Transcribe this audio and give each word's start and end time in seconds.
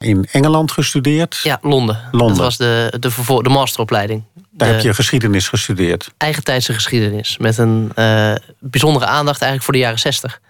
in 0.00 0.26
Engeland 0.30 0.72
gestudeerd. 0.72 1.40
Ja, 1.42 1.58
Londen. 1.62 2.00
Londen. 2.10 2.36
Dat 2.36 2.44
was 2.44 2.56
de, 2.56 2.92
de, 3.00 3.42
de 3.42 3.48
masteropleiding. 3.48 4.22
Daar 4.50 4.68
de 4.68 4.74
heb 4.74 4.82
je 4.82 4.94
geschiedenis 4.94 5.48
gestudeerd. 5.48 6.10
eigentijdse 6.16 6.72
geschiedenis. 6.72 7.38
Met 7.38 7.58
een 7.58 7.92
eh, 7.94 8.34
bijzondere 8.58 9.06
aandacht 9.06 9.42
eigenlijk 9.42 9.62
voor 9.62 9.72
de 9.72 9.78
jaren 9.78 9.98
zestig. 9.98 10.40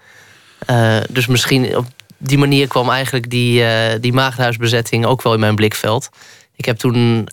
Eh, 0.67 0.97
dus 1.09 1.27
misschien 1.27 1.77
op 1.77 1.87
die 2.19 2.39
manier 2.39 2.67
kwam 2.67 2.91
eigenlijk 2.91 3.31
die, 3.31 3.65
eh 3.65 4.01
die 4.01 4.13
maagdhuisbezetting 4.13 5.07
ook 5.07 5.23
wel 5.23 5.35
in 5.35 5.41
mijn 5.41 5.55
blikveld. 5.55 6.09
Ik 6.57 6.65
heb 6.65 6.77
toen 6.77 7.29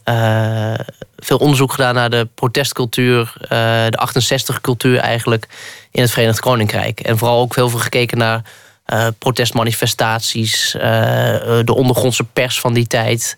veel 1.18 1.38
onderzoek 1.38 1.72
gedaan 1.72 1.96
naar 1.96 2.10
de 2.10 2.28
protestcultuur, 2.36 3.34
de 3.90 4.00
68-cultuur 4.10 4.98
eigenlijk 4.98 5.48
in 5.92 6.02
het 6.02 6.12
Verenigd 6.12 6.40
Koninkrijk. 6.40 7.00
En 7.00 7.18
vooral 7.18 7.40
ook 7.40 7.56
heel 7.56 7.70
veel 7.70 7.80
gekeken 7.80 8.18
naar 8.18 8.42
eh, 8.88 9.08
protestmanifestaties, 9.20 10.76
eh, 10.76 11.36
eh, 11.36 11.66
de 11.66 11.76
ondergrondse 11.76 12.24
pers 12.24 12.60
van 12.60 12.74
die 12.74 12.88
tijd. 12.88 13.38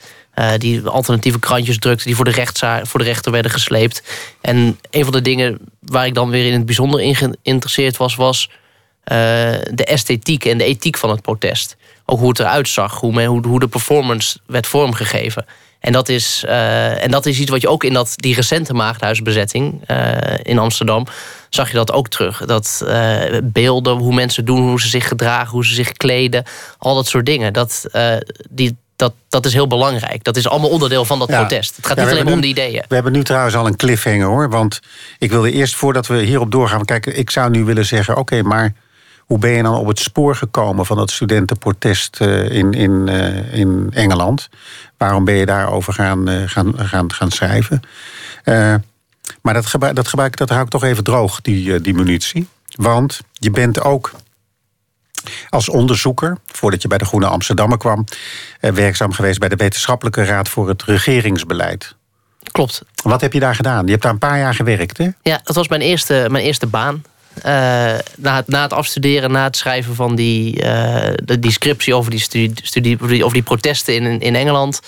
die 0.57 0.87
alternatieve 0.87 1.39
krantjes 1.39 1.79
drukte, 1.79 2.03
die 2.03 2.15
voor 2.15 2.25
de, 2.25 2.81
voor 2.83 2.99
de 2.99 3.05
rechter 3.05 3.31
werden 3.31 3.51
gesleept. 3.51 4.03
En 4.41 4.79
een 4.89 5.03
van 5.03 5.13
de 5.13 5.21
dingen 5.21 5.59
waar 5.79 6.05
ik 6.05 6.13
dan 6.13 6.29
weer 6.29 6.45
in 6.45 6.53
het 6.53 6.65
bijzonder 6.65 7.01
in 7.01 7.15
geïnteresseerd 7.15 7.97
was, 7.97 8.15
was 8.15 8.49
de 9.03 9.85
esthetiek 9.85 10.45
en 10.45 10.57
de 10.57 10.63
ethiek 10.63 10.97
van 10.97 11.09
het 11.09 11.21
protest. 11.21 11.77
Ook 12.05 12.19
hoe 12.19 12.29
het 12.29 12.39
eruit 12.39 12.69
zag, 12.69 12.99
hoe, 12.99 13.23
hoe, 13.23 13.47
hoe 13.47 13.59
de 13.59 13.67
performance 13.67 14.39
werd 14.45 14.67
vormgegeven. 14.67 15.45
En 15.79 15.91
dat, 15.91 16.09
is, 16.09 16.43
en 16.99 17.11
dat 17.11 17.25
is 17.25 17.39
iets 17.39 17.51
wat 17.51 17.61
je 17.61 17.69
ook 17.69 17.83
in 17.83 17.93
dat, 17.93 18.13
die 18.15 18.35
recente 18.35 18.73
maagdhuisbezetting 18.73 19.81
in 20.43 20.59
Amsterdam... 20.59 21.05
zag 21.49 21.67
je 21.69 21.73
dat 21.75 21.91
ook 21.91 22.07
terug. 22.07 22.45
Dat 22.45 22.83
eh, 22.87 23.37
beelden, 23.43 23.97
hoe 23.97 24.13
mensen 24.13 24.45
doen, 24.45 24.67
hoe 24.67 24.81
ze 24.81 24.87
zich 24.87 25.07
gedragen, 25.07 25.49
hoe 25.49 25.65
ze 25.65 25.73
zich 25.73 25.91
kleden... 25.91 26.43
al 26.77 26.95
dat 26.95 27.07
soort 27.07 27.25
dingen, 27.25 27.53
dat, 27.53 27.85
eh, 27.91 28.15
die, 28.49 28.77
dat, 28.95 29.13
dat 29.29 29.45
is 29.45 29.53
heel 29.53 29.67
belangrijk. 29.67 30.23
Dat 30.23 30.35
is 30.35 30.47
allemaal 30.49 30.69
onderdeel 30.69 31.05
van 31.05 31.19
dat 31.19 31.29
Ja. 31.29 31.39
protest. 31.39 31.75
Het 31.75 31.87
gaat 31.87 31.97
Ja, 31.97 32.03
niet 32.03 32.11
alleen 32.11 32.25
maar 32.25 32.33
om 32.33 32.41
de 32.41 32.47
ideeën. 32.47 32.83
We 32.87 32.95
hebben 32.95 33.13
nu 33.13 33.23
trouwens 33.23 33.55
al 33.55 33.67
een 33.67 33.75
cliffhanger 33.75 34.27
hoor. 34.27 34.49
Want 34.49 34.79
ik 35.17 35.29
wilde 35.31 35.51
eerst 35.51 35.75
voordat 35.75 36.07
we 36.07 36.17
hierop 36.17 36.51
doorgaan. 36.51 36.85
Kijk, 36.85 37.05
ik 37.05 37.29
zou 37.29 37.49
nu 37.49 37.63
willen 37.63 37.85
zeggen: 37.85 38.17
oké, 38.17 38.41
maar 38.41 38.73
hoe 39.19 39.37
ben 39.37 39.51
je 39.51 39.63
dan 39.63 39.75
op 39.75 39.87
het 39.87 39.99
spoor 39.99 40.35
gekomen 40.35 40.85
van 40.85 40.97
dat 40.97 41.11
studentenprotest 41.11 42.21
eh, 42.21 42.49
in, 42.49 42.71
in, 42.71 43.07
in 43.51 43.87
Engeland? 43.93 44.49
Waarom 44.97 45.25
ben 45.25 45.35
je 45.35 45.45
daarover 45.45 45.93
gaan, 45.93 46.27
gaan, 46.45 46.73
gaan, 46.77 47.13
gaan 47.13 47.31
schrijven? 47.31 47.81
Eh, 48.43 48.75
maar 49.41 49.53
dat 49.53 49.65
gebruik, 49.65 49.95
dat 49.95 50.07
gebruik 50.07 50.37
dat 50.37 50.49
hou 50.49 50.61
ik 50.61 50.69
toch 50.69 50.83
even 50.83 51.03
droog, 51.03 51.41
die, 51.41 51.73
eh, 51.73 51.83
die 51.83 51.93
munitie. 51.93 52.47
Want 52.75 53.19
je 53.33 53.51
bent 53.51 53.81
ook 53.81 54.11
als 55.49 55.69
onderzoeker, 55.69 56.37
voordat 56.45 56.81
je 56.81 56.87
bij 56.87 56.97
de 56.97 57.05
Groene 57.05 57.25
Amsterdammer 57.25 57.77
kwam, 57.77 58.03
eh, 58.59 58.71
werkzaam 58.71 59.11
geweest 59.11 59.39
bij 59.39 59.49
de 59.49 59.55
Wetenschappelijke 59.55 60.23
Raad 60.23 60.49
voor 60.49 60.67
het 60.67 60.83
Regeringsbeleid. 60.83 61.95
Klopt. 62.51 62.81
Wat 63.03 63.21
heb 63.21 63.33
je 63.33 63.39
daar 63.39 63.55
gedaan? 63.55 63.85
Je 63.85 63.91
hebt 63.91 64.03
daar 64.03 64.11
een 64.11 64.17
paar 64.17 64.37
jaar 64.37 64.53
gewerkt, 64.53 64.97
hè? 64.97 65.07
Ja, 65.21 65.39
dat 65.43 65.55
was 65.55 65.67
mijn 65.67 65.81
eerste, 65.81 66.27
mijn 66.31 66.43
eerste 66.43 66.67
baan. 66.67 67.03
Eh, 67.33 67.43
na, 68.15 68.35
het, 68.35 68.47
na 68.47 68.61
het 68.61 68.73
afstuderen, 68.73 69.31
na 69.31 69.43
het 69.43 69.57
schrijven 69.57 69.95
van 69.95 70.15
die, 70.15 70.55
de, 71.23 71.37
die 71.39 71.51
scriptie 71.51 71.95
over 71.95 72.11
die, 72.11 72.19
studie, 72.19 72.51
studie, 72.63 72.95
over 72.95 73.07
die, 73.07 73.21
over 73.21 73.33
die 73.33 73.43
protesten 73.43 73.93
in, 73.93 74.19
in 74.19 74.35
Engeland. 74.35 74.79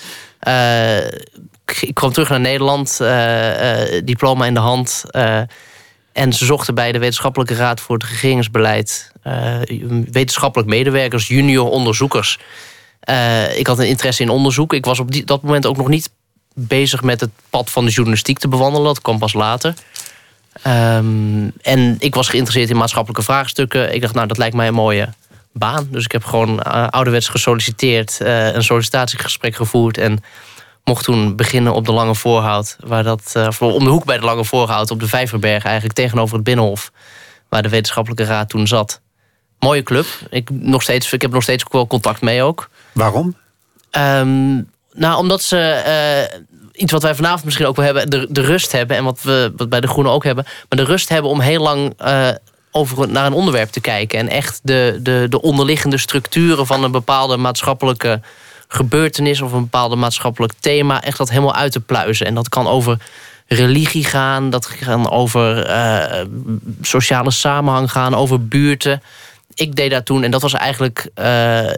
Ik, 1.64 1.94
kwam 1.94 2.12
terug 2.12 2.28
naar 2.28 2.40
Nederland, 2.40 2.98
eh, 3.00 3.96
eh, 3.96 4.02
diploma 4.04 4.46
in 4.46 4.54
de 4.54 4.60
hand. 4.60 5.04
eh, 5.10 5.40
en 6.12 6.32
ze 6.32 6.44
zochten 6.44 6.74
bij 6.74 6.92
de 6.92 6.98
Wetenschappelijke 6.98 7.54
Raad 7.54 7.80
voor 7.80 7.96
het 7.96 8.04
Regeringsbeleid 8.04 9.12
wetenschappelijk 10.12 10.68
medewerkers, 10.68 11.28
junior 11.28 11.70
onderzoekers. 11.70 12.38
Ik 13.56 13.66
had 13.66 13.78
een 13.78 13.88
interesse 13.88 14.22
in 14.22 14.28
onderzoek. 14.28 14.72
Ik 14.72 14.84
was 14.84 15.00
op 15.00 15.12
die, 15.12 15.24
dat 15.24 15.42
moment 15.42 15.66
ook 15.66 15.76
nog 15.76 15.88
niet 15.88 16.10
bezig 16.54 17.02
met 17.02 17.20
het 17.20 17.30
pad 17.50 17.70
van 17.70 17.84
de 17.84 17.90
journalistiek 17.90 18.38
te 18.38 18.48
bewandelen. 18.48 18.86
Dat 18.86 19.02
kwam 19.02 19.18
pas 19.18 19.32
later. 19.32 19.74
Ehm, 20.62 21.48
en 21.60 21.96
ik 21.98 22.14
was 22.14 22.28
geïnteresseerd 22.28 22.70
in 22.70 22.76
maatschappelijke 22.76 23.24
vraagstukken. 23.24 23.94
Ik 23.94 24.00
dacht, 24.00 24.14
nou, 24.14 24.26
dat 24.26 24.38
lijkt 24.38 24.56
mij 24.56 24.66
een 24.66 24.74
mooie 24.74 25.08
baan. 25.52 25.88
Dus 25.90 26.04
ik 26.04 26.12
heb 26.12 26.24
gewoon 26.24 26.62
ouderwets 26.90 27.28
gesolliciteerd, 27.28 28.16
een 28.20 28.64
sollicitatiegesprek 28.64 29.56
gevoerd 29.56 29.98
en 29.98 30.22
mocht 30.84 31.04
toen 31.04 31.36
beginnen 31.36 31.74
op 31.74 31.84
de 31.84 31.92
Lange 31.92 32.14
Voorhout, 32.14 32.76
waar 32.80 33.02
dat 33.02 33.32
voor- 33.48 33.72
om 33.72 33.84
de 33.84 33.90
hoek 33.90 34.04
bij 34.04 34.18
de 34.18 34.24
Lange 34.24 34.44
Voorhout 34.44 34.90
op 34.90 35.00
de 35.00 35.08
Vijverberg, 35.08 35.64
eigenlijk 35.64 35.94
tegenover 35.94 36.34
het 36.34 36.44
Binnenhof, 36.44 36.90
waar 37.48 37.62
de 37.62 37.68
wetenschappelijke 37.68 38.24
raad 38.24 38.48
toen 38.48 38.66
zat. 38.66 39.00
Mooie 39.58 39.82
club. 39.82 40.06
Ik, 40.30 40.50
nog 40.50 40.82
steeds, 40.82 41.12
ik 41.12 41.22
heb 41.22 41.32
nog 41.32 41.42
steeds 41.42 41.64
ook 41.64 41.72
wel 41.72 41.86
contact 41.86 42.20
mee 42.20 42.42
ook. 42.42 42.68
Waarom? 42.92 43.36
Ehm, 43.90 44.54
nou, 44.92 45.16
omdat 45.18 45.42
ze 45.42 45.58
eh, 45.58 46.40
iets 46.72 46.92
wat 46.92 47.02
wij 47.02 47.14
vanavond 47.14 47.44
misschien 47.44 47.66
ook 47.66 47.76
wel 47.76 47.84
hebben, 47.84 48.10
de, 48.10 48.26
de 48.30 48.40
rust 48.40 48.72
hebben 48.72 48.96
en 48.96 49.04
wat 49.04 49.22
we 49.22 49.52
wat 49.56 49.68
bij 49.68 49.80
de 49.80 49.88
Groenen 49.88 50.12
ook 50.12 50.24
hebben, 50.24 50.44
maar 50.44 50.78
de 50.78 50.84
rust 50.84 51.08
hebben 51.08 51.30
om 51.30 51.40
heel 51.40 51.62
lang 51.62 51.94
eh, 51.96 52.28
over 52.70 53.08
naar 53.08 53.26
een 53.26 53.32
onderwerp 53.32 53.70
te 53.70 53.80
kijken 53.80 54.18
en 54.18 54.28
echt 54.28 54.60
de, 54.62 54.98
de, 55.02 55.26
de 55.28 55.42
onderliggende 55.42 55.98
structuren 55.98 56.66
van 56.66 56.84
een 56.84 56.90
bepaalde 56.90 57.36
maatschappelijke 57.36 58.20
gebeurtenis 58.72 59.40
of 59.40 59.52
een 59.52 59.60
bepaalde 59.60 59.96
maatschappelijk 59.96 60.52
thema 60.60 61.02
echt 61.02 61.18
dat 61.18 61.28
helemaal 61.28 61.54
uit 61.54 61.72
te 61.72 61.80
pluizen. 61.80 62.26
En 62.26 62.34
dat 62.34 62.48
kan 62.48 62.66
over 62.66 62.98
religie 63.46 64.04
gaan, 64.04 64.50
dat 64.50 64.76
kan 64.76 65.10
over 65.10 65.64
eh, 65.64 66.24
sociale 66.80 67.30
samenhang 67.30 67.90
gaan, 67.90 68.14
over 68.14 68.48
buurten. 68.48 69.02
Ik 69.54 69.76
deed 69.76 69.90
daar 69.90 70.02
toen, 70.02 70.22
en 70.22 70.30
dat 70.30 70.42
was 70.42 70.52
eigenlijk 70.52 71.10
eh, 71.14 71.70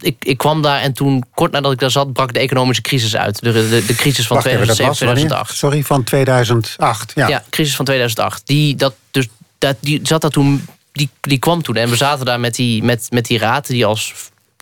ik, 0.00 0.16
ik 0.20 0.38
kwam 0.38 0.62
daar 0.62 0.80
en 0.80 0.92
toen, 0.92 1.24
kort 1.34 1.52
nadat 1.52 1.72
ik 1.72 1.78
daar 1.78 1.90
zat, 1.90 2.12
brak 2.12 2.32
de 2.32 2.40
economische 2.40 2.82
crisis 2.82 3.16
uit. 3.16 3.40
De, 3.40 3.52
de, 3.52 3.84
de 3.86 3.94
crisis 3.94 4.26
van 4.26 4.36
Wacht 4.36 4.48
even, 4.48 4.66
dat 4.66 4.76
2007, 4.76 4.86
was 4.86 4.98
wanneer? 4.98 5.14
2008. 5.14 5.56
Sorry, 5.56 5.82
van 5.82 6.04
2008. 6.04 7.12
Ja. 7.14 7.28
Ja. 7.28 7.44
crisis 7.50 7.76
van 7.76 7.84
2008. 7.84 8.46
Die, 8.46 8.76
dat, 8.76 8.94
dus, 9.10 9.28
dat, 9.58 9.76
die 9.80 10.00
zat 10.02 10.20
daar 10.20 10.30
toen, 10.30 10.66
die, 10.92 11.08
die 11.20 11.38
kwam 11.38 11.62
toen. 11.62 11.76
En 11.76 11.88
we 11.88 11.96
zaten 11.96 12.24
daar 12.24 12.40
met 12.40 12.54
die, 12.54 12.82
met, 12.82 13.06
met 13.10 13.26
die 13.26 13.38
raad 13.38 13.66
die 13.66 13.86
als 13.86 14.14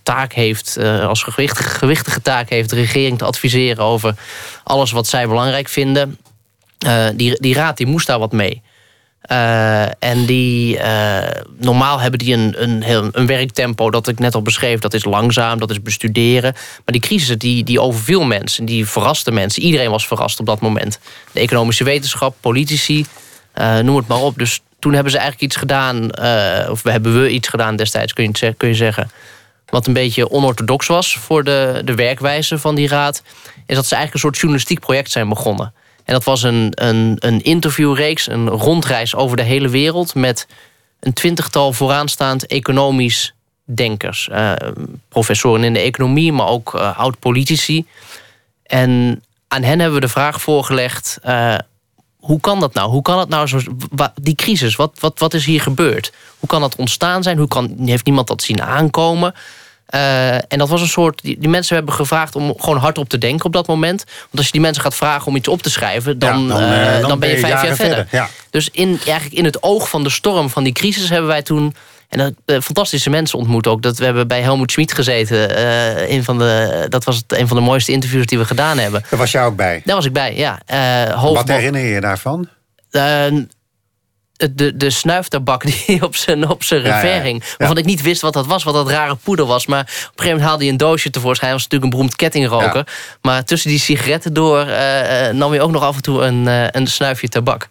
taak 0.08 0.32
heeft, 0.32 0.76
eh, 0.76 1.06
als 1.06 1.22
gewichtige, 1.22 1.68
gewichtige 1.68 2.22
taak 2.22 2.48
heeft, 2.48 2.70
de 2.70 2.76
regering 2.76 3.18
te 3.18 3.24
adviseren 3.24 3.84
over 3.84 4.14
alles 4.64 4.90
wat 4.90 5.06
zij 5.06 5.28
belangrijk 5.28 5.68
vinden. 5.68 6.18
Eh, 6.78 7.06
die, 7.14 7.40
die 7.40 7.54
raad 7.54 7.76
die 7.76 7.86
moest 7.86 8.06
daar 8.06 8.18
wat 8.18 8.32
mee. 8.32 8.62
Eh, 9.20 9.82
en 9.84 10.26
die, 10.26 10.78
normaal 11.58 12.00
hebben 12.00 12.18
die 12.18 12.34
een, 12.34 12.62
een, 12.62 13.10
een 13.12 13.26
werktempo 13.26 13.90
dat 13.90 14.08
ik 14.08 14.18
net 14.18 14.34
al 14.34 14.42
beschreef. 14.42 14.80
Dat 14.80 14.94
is 14.94 15.04
langzaam, 15.04 15.58
dat 15.58 15.70
is 15.70 15.82
bestuderen. 15.82 16.52
Maar 16.52 16.82
die 16.84 17.00
crisis 17.00 17.38
die, 17.38 17.64
die 17.64 17.80
overviel 17.80 18.24
mensen, 18.24 18.64
die 18.64 18.86
verraste 18.86 19.30
mensen. 19.30 19.62
Iedereen 19.62 19.90
was 19.90 20.06
verrast 20.06 20.40
op 20.40 20.46
dat 20.46 20.60
moment. 20.60 20.98
De 21.32 21.40
economische 21.40 21.84
wetenschap, 21.84 22.36
politici, 22.40 23.06
noem 23.82 23.96
het 23.96 24.06
maar 24.06 24.22
op. 24.22 24.38
Dus 24.38 24.60
toen 24.78 24.92
hebben 24.92 25.12
ze 25.12 25.18
eigenlijk 25.18 25.52
iets 25.52 25.60
gedaan, 25.60 26.10
of 26.70 26.82
hebben 26.82 27.22
we 27.22 27.30
iets 27.30 27.48
gedaan 27.48 27.76
destijds, 27.76 28.12
kun 28.12 28.30
je, 28.32 28.54
kun 28.56 28.68
je 28.68 28.74
zeggen. 28.74 29.10
Wat 29.70 29.86
een 29.86 29.92
beetje 29.92 30.30
onorthodox 30.30 30.86
was 30.86 31.16
voor 31.16 31.44
de, 31.44 31.82
de 31.84 31.94
werkwijze 31.94 32.58
van 32.58 32.74
die 32.74 32.88
raad. 32.88 33.22
Is 33.66 33.74
dat 33.74 33.86
ze 33.86 33.94
eigenlijk 33.94 34.14
een 34.14 34.20
soort 34.20 34.36
journalistiek 34.36 34.80
project 34.80 35.10
zijn 35.10 35.28
begonnen. 35.28 35.72
En 36.04 36.14
dat 36.14 36.24
was 36.24 36.42
een, 36.42 36.72
een, 36.74 37.16
een 37.18 37.42
interviewreeks, 37.42 38.28
een 38.28 38.48
rondreis 38.48 39.14
over 39.14 39.36
de 39.36 39.42
hele 39.42 39.68
wereld. 39.68 40.14
met 40.14 40.46
een 41.00 41.12
twintigtal 41.12 41.72
vooraanstaand 41.72 42.46
economisch 42.46 43.34
denkers. 43.64 44.28
Eh, 44.28 44.52
professoren 45.08 45.64
in 45.64 45.72
de 45.72 45.78
economie, 45.78 46.32
maar 46.32 46.46
ook 46.46 46.74
eh, 46.74 46.98
oud-politici. 46.98 47.86
En 48.62 49.22
aan 49.48 49.62
hen 49.62 49.78
hebben 49.78 50.00
we 50.00 50.06
de 50.06 50.12
vraag 50.12 50.40
voorgelegd. 50.40 51.18
eh, 51.22 51.54
hoe 52.28 52.40
kan 52.40 52.60
dat 52.60 52.74
nou? 52.74 52.90
Hoe 52.90 53.02
kan 53.02 53.18
het 53.18 53.28
nou 53.28 53.46
zo, 53.46 53.60
die 54.14 54.34
crisis? 54.34 54.76
Wat, 54.76 54.92
wat, 55.00 55.18
wat 55.18 55.34
is 55.34 55.44
hier 55.44 55.60
gebeurd? 55.60 56.12
Hoe 56.38 56.48
kan 56.48 56.60
dat 56.60 56.76
ontstaan 56.76 57.22
zijn? 57.22 57.38
Hoe 57.38 57.48
kan, 57.48 57.76
heeft 57.84 58.04
niemand 58.04 58.26
dat 58.26 58.42
zien 58.42 58.62
aankomen? 58.62 59.34
Eh, 59.86 60.34
en 60.34 60.58
dat 60.58 60.68
was 60.68 60.80
een 60.80 60.88
soort. 60.88 61.22
Die, 61.22 61.38
die 61.38 61.48
mensen 61.48 61.76
hebben 61.76 61.94
gevraagd 61.94 62.36
om 62.36 62.54
gewoon 62.56 62.76
hardop 62.76 63.08
te 63.08 63.18
denken 63.18 63.46
op 63.46 63.52
dat 63.52 63.66
moment. 63.66 64.04
Want 64.04 64.36
als 64.36 64.46
je 64.46 64.52
die 64.52 64.60
mensen 64.60 64.82
gaat 64.82 64.94
vragen 64.94 65.26
om 65.26 65.36
iets 65.36 65.48
op 65.48 65.62
te 65.62 65.70
schrijven, 65.70 66.18
dan, 66.18 66.42
Ja, 66.42 66.48
dan, 66.48 66.60
eh, 66.60 66.96
eh, 66.96 67.08
dan, 67.08 67.18
ben 67.18 67.28
je 67.28 67.38
vijf 67.38 67.62
jaar 67.62 67.76
verder. 67.76 68.06
Ja. 68.10 68.28
Dus 68.50 68.68
in, 68.72 69.00
eigenlijk 69.04 69.36
in 69.36 69.44
het 69.44 69.62
oog 69.62 69.88
van 69.88 70.02
de 70.02 70.10
storm 70.10 70.50
van 70.50 70.64
die 70.64 70.72
crisis 70.72 71.08
hebben 71.08 71.28
wij 71.28 71.42
toen. 71.42 71.74
En 72.08 72.18
dat, 72.18 72.32
eh, 72.44 72.60
fantastische 72.60 73.10
mensen 73.10 73.38
ontmoet 73.38 73.66
ook. 73.66 73.82
Dat 73.82 73.98
we 73.98 74.04
hebben 74.04 74.28
bij 74.28 74.40
Helmoet 74.40 74.70
Schmid 74.70 74.92
gezeten. 74.92 75.60
een 76.12 76.24
van 76.24 76.38
de, 76.38 76.86
dat 76.88 77.04
was 77.04 77.16
het, 77.16 77.38
een 77.38 77.48
van 77.48 77.56
de 77.56 77.62
mooiste 77.62 77.92
interviews 77.92 78.26
die 78.26 78.38
we 78.38 78.44
gedaan 78.44 78.78
hebben. 78.78 79.04
Daar 79.10 79.18
was 79.18 79.30
jij 79.30 79.44
ook 79.44 79.56
bij. 79.56 79.82
Daar 79.84 79.96
was 79.96 80.04
ik 80.04 80.12
bij, 80.12 80.36
ja. 80.36 80.60
Eh 80.66 81.22
Wat 81.22 81.48
herinner 81.48 81.80
je 81.80 81.88
je 81.88 82.00
daarvan? 82.00 82.48
eh, 84.38 84.50
de, 84.50 84.76
de 84.76 84.90
snuiftabak 84.90 85.64
die 85.86 86.02
op 86.02 86.16
zijn, 86.16 86.48
op 86.48 86.62
zijn 86.62 86.82
Ja. 86.82 87.38
Waarvan 87.58 87.76
ik 87.78 87.84
niet 87.84 88.02
wist 88.02 88.20
wat 88.20 88.32
dat 88.32 88.46
was, 88.46 88.64
wat 88.64 88.74
dat 88.74 88.88
rare 88.88 89.14
poeder 89.14 89.46
was. 89.46 89.66
Maar 89.66 89.80
op 89.80 89.86
een 89.86 89.94
gegeven 89.94 90.24
moment 90.24 90.48
haalde 90.48 90.62
hij 90.62 90.72
een 90.72 90.78
doosje 90.78 91.10
tevoorschijn. 91.10 91.50
Hij 91.50 91.58
was 91.60 91.68
natuurlijk 91.68 91.92
een 91.92 91.98
beroemd 91.98 92.16
kettingroker. 92.16 92.86
Maar 93.22 93.44
tussen 93.44 93.70
die 93.70 93.78
sigaretten 93.78 94.32
door 94.32 94.64
nam 95.32 95.50
hij 95.50 95.60
ook 95.60 95.70
nog 95.70 95.82
af 95.82 95.96
en 95.96 96.02
toe 96.02 96.22
een, 96.22 96.46
een 96.76 96.86
snuifje 96.86 97.28
tabak. 97.28 97.68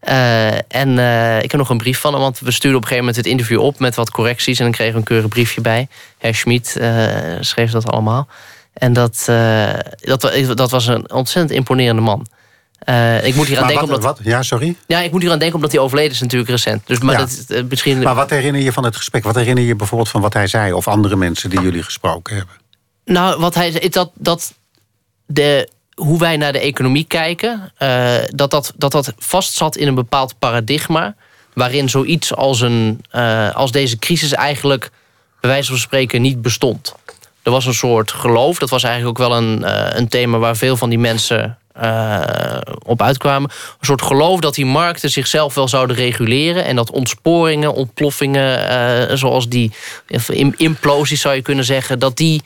Eh, 0.00 0.54
en 0.54 0.98
eh, 0.98 1.42
ik 1.42 1.50
heb 1.50 1.60
nog 1.60 1.68
een 1.68 1.78
brief 1.78 1.98
van 1.98 2.12
hem, 2.12 2.22
want 2.22 2.38
we 2.38 2.50
stuurden 2.50 2.78
op 2.80 2.82
een 2.82 2.88
gegeven 2.88 3.06
moment 3.06 3.16
het 3.16 3.26
interview 3.26 3.60
op 3.60 3.78
met 3.78 3.94
wat 3.94 4.10
correcties. 4.10 4.58
En 4.58 4.64
dan 4.64 4.72
kregen 4.72 4.92
we 4.92 4.98
een 4.98 5.04
keurig 5.04 5.28
briefje 5.28 5.60
bij. 5.60 5.88
Herr 6.18 6.34
Schmid 6.34 6.76
eh, 6.76 7.08
schreef 7.40 7.70
dat 7.70 7.90
allemaal. 7.90 8.28
En 8.72 8.92
dat, 8.92 9.22
dat, 9.98 10.32
dat 10.54 10.70
was 10.70 10.86
een 10.86 11.12
ontzettend 11.12 11.58
imponerende 11.58 12.02
man. 12.02 12.26
Uh, 12.88 13.26
ik 13.26 13.34
moet 13.34 13.46
hier 13.46 13.58
aan 13.58 13.66
denken. 13.66 13.86
Wat, 13.86 13.96
omdat, 13.96 14.16
wat? 14.16 14.26
Ja, 14.26 14.42
sorry? 14.42 14.76
Ja, 14.86 15.00
ik 15.00 15.12
moet 15.12 15.22
hier 15.22 15.30
aan 15.30 15.38
denken 15.38 15.56
omdat 15.56 15.72
hij 15.72 15.80
overleden 15.80 16.12
is 16.12 16.20
natuurlijk 16.20 16.50
recent. 16.50 16.86
Dus, 16.86 16.98
maar, 16.98 17.16
dat, 17.16 17.44
uh, 17.48 17.62
misschien... 17.68 18.02
maar 18.02 18.14
wat 18.14 18.30
herinner 18.30 18.60
je 18.60 18.72
van 18.72 18.84
het 18.84 18.96
gesprek? 18.96 19.24
Wat 19.24 19.34
herinner 19.34 19.64
je 19.64 19.76
bijvoorbeeld 19.76 20.08
van 20.10 20.20
wat 20.20 20.32
hij 20.32 20.46
zei 20.46 20.72
of 20.72 20.88
andere 20.88 21.16
mensen 21.16 21.50
die 21.50 21.60
jullie 21.60 21.82
gesproken 21.82 22.36
hebben? 22.36 22.54
Nou, 23.04 23.40
wat 23.40 23.54
hij 23.54 23.70
zei, 23.70 23.88
dat, 23.88 24.10
dat 24.14 24.54
de, 25.26 25.68
hoe 26.00 26.18
wij 26.18 26.36
naar 26.36 26.52
de 26.52 26.60
economie 26.60 27.04
kijken, 27.04 27.72
uh, 27.78 28.14
dat, 28.34 28.50
dat, 28.50 28.72
dat 28.76 29.12
vastzat 29.18 29.76
in 29.76 29.88
een 29.88 29.94
bepaald 29.94 30.38
paradigma. 30.38 31.14
Waarin 31.54 31.88
zoiets 31.88 32.34
als, 32.34 32.60
een, 32.60 33.04
als 33.54 33.72
deze 33.72 33.98
crisis 33.98 34.32
eigenlijk, 34.32 34.90
bij 35.40 35.50
wijze 35.50 35.70
van 35.70 35.78
spreken, 35.78 36.22
niet 36.22 36.42
bestond. 36.42 36.94
Er 37.42 37.50
was 37.50 37.66
een 37.66 37.74
soort 37.74 38.12
geloof. 38.12 38.58
Dat 38.58 38.70
was 38.70 38.82
eigenlijk 38.82 39.20
ook 39.20 39.28
wel 39.28 39.36
een, 39.36 39.62
een 39.98 40.08
thema 40.08 40.38
waar 40.38 40.56
veel 40.56 40.76
van 40.76 40.88
die 40.88 40.98
mensen 40.98 41.58
op 42.84 43.02
uitkwamen. 43.02 43.50
Een 43.50 43.86
soort 43.86 44.02
geloof 44.02 44.40
dat 44.40 44.54
die 44.54 44.66
markten 44.66 45.10
zichzelf 45.10 45.54
wel 45.54 45.68
zouden 45.68 45.96
reguleren. 45.96 46.64
En 46.64 46.76
dat 46.76 46.90
ontsporingen, 46.90 47.74
ontploffingen, 47.74 49.18
zoals 49.18 49.48
die 49.48 49.72
implosies 50.56 51.20
zou 51.20 51.34
je 51.34 51.42
kunnen 51.42 51.64
zeggen, 51.64 51.98
dat 51.98 52.16
die 52.16 52.42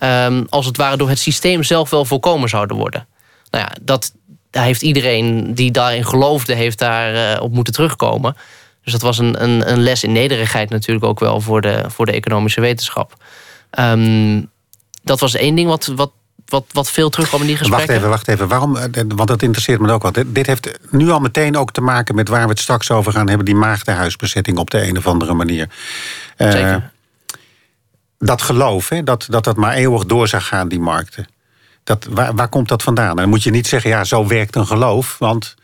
um, 0.00 0.46
als 0.48 0.66
het 0.66 0.76
ware 0.76 0.96
door 0.96 1.08
het 1.08 1.18
systeem 1.18 1.62
zelf 1.62 1.90
wel 1.90 2.04
voorkomen 2.04 2.48
zouden 2.48 2.76
worden. 2.76 3.06
Nou 3.50 3.64
ja, 3.64 3.76
dat 3.82 4.12
daar 4.50 4.64
heeft 4.64 4.82
iedereen 4.82 5.54
die 5.54 5.70
daarin 5.70 6.04
geloofde, 6.04 6.54
heeft 6.54 6.78
daar 6.78 7.34
uh, 7.36 7.42
op 7.42 7.52
moeten 7.52 7.72
terugkomen. 7.72 8.36
Dus 8.82 8.92
dat 8.92 9.02
was 9.02 9.18
een, 9.18 9.42
een, 9.42 9.70
een, 9.70 9.82
les 9.82 10.04
in 10.04 10.12
nederigheid 10.12 10.70
natuurlijk 10.70 11.04
ook 11.04 11.20
wel 11.20 11.40
voor 11.40 11.60
de, 11.60 11.84
voor 11.88 12.06
de 12.06 12.12
economische 12.12 12.60
wetenschap. 12.60 13.24
Um, 13.78 14.50
dat 15.02 15.20
was 15.20 15.34
één 15.34 15.54
ding 15.54 15.68
wat, 15.68 15.86
wat 15.86 16.10
wat, 16.48 16.64
wat 16.72 16.90
veel 16.90 17.08
terugkwam 17.08 17.40
in 17.40 17.46
die 17.46 17.56
gesprekken. 17.56 17.88
Wacht 17.88 17.98
even, 17.98 18.10
wacht 18.10 18.28
even. 18.28 18.48
Waarom, 18.48 18.76
eh, 18.76 19.02
want 19.08 19.28
dat 19.28 19.42
interesseert 19.42 19.80
me 19.80 19.92
ook 19.92 20.02
wel. 20.02 20.12
Dit 20.26 20.46
heeft 20.46 20.78
nu 20.90 21.10
al 21.10 21.20
meteen 21.20 21.56
ook 21.56 21.72
te 21.72 21.80
maken 21.80 22.14
met 22.14 22.28
waar 22.28 22.42
we 22.42 22.48
het 22.48 22.58
straks 22.58 22.90
over 22.90 23.12
gaan 23.12 23.28
hebben... 23.28 23.46
die 23.46 23.54
maagdenhuisbezetting 23.54 24.58
op 24.58 24.70
de 24.70 24.88
een 24.88 24.96
of 24.96 25.06
andere 25.06 25.34
manier. 25.34 25.68
Eh, 26.36 26.50
Zeker. 26.50 26.90
Dat 28.18 28.42
geloof, 28.42 28.88
hè, 28.88 29.02
dat, 29.02 29.26
dat 29.30 29.44
dat 29.44 29.56
maar 29.56 29.74
eeuwig 29.74 30.04
door 30.04 30.28
zou 30.28 30.42
gaan, 30.42 30.68
die 30.68 30.80
markten. 30.80 31.26
Dat, 31.84 32.06
waar, 32.10 32.34
waar 32.34 32.48
komt 32.48 32.68
dat 32.68 32.82
vandaan? 32.82 33.16
Dan 33.16 33.28
moet 33.28 33.42
je 33.42 33.50
niet 33.50 33.66
zeggen, 33.66 33.90
ja, 33.90 34.04
zo 34.04 34.26
werkt 34.26 34.56
een 34.56 34.66
geloof. 34.66 35.18
Want 35.18 35.54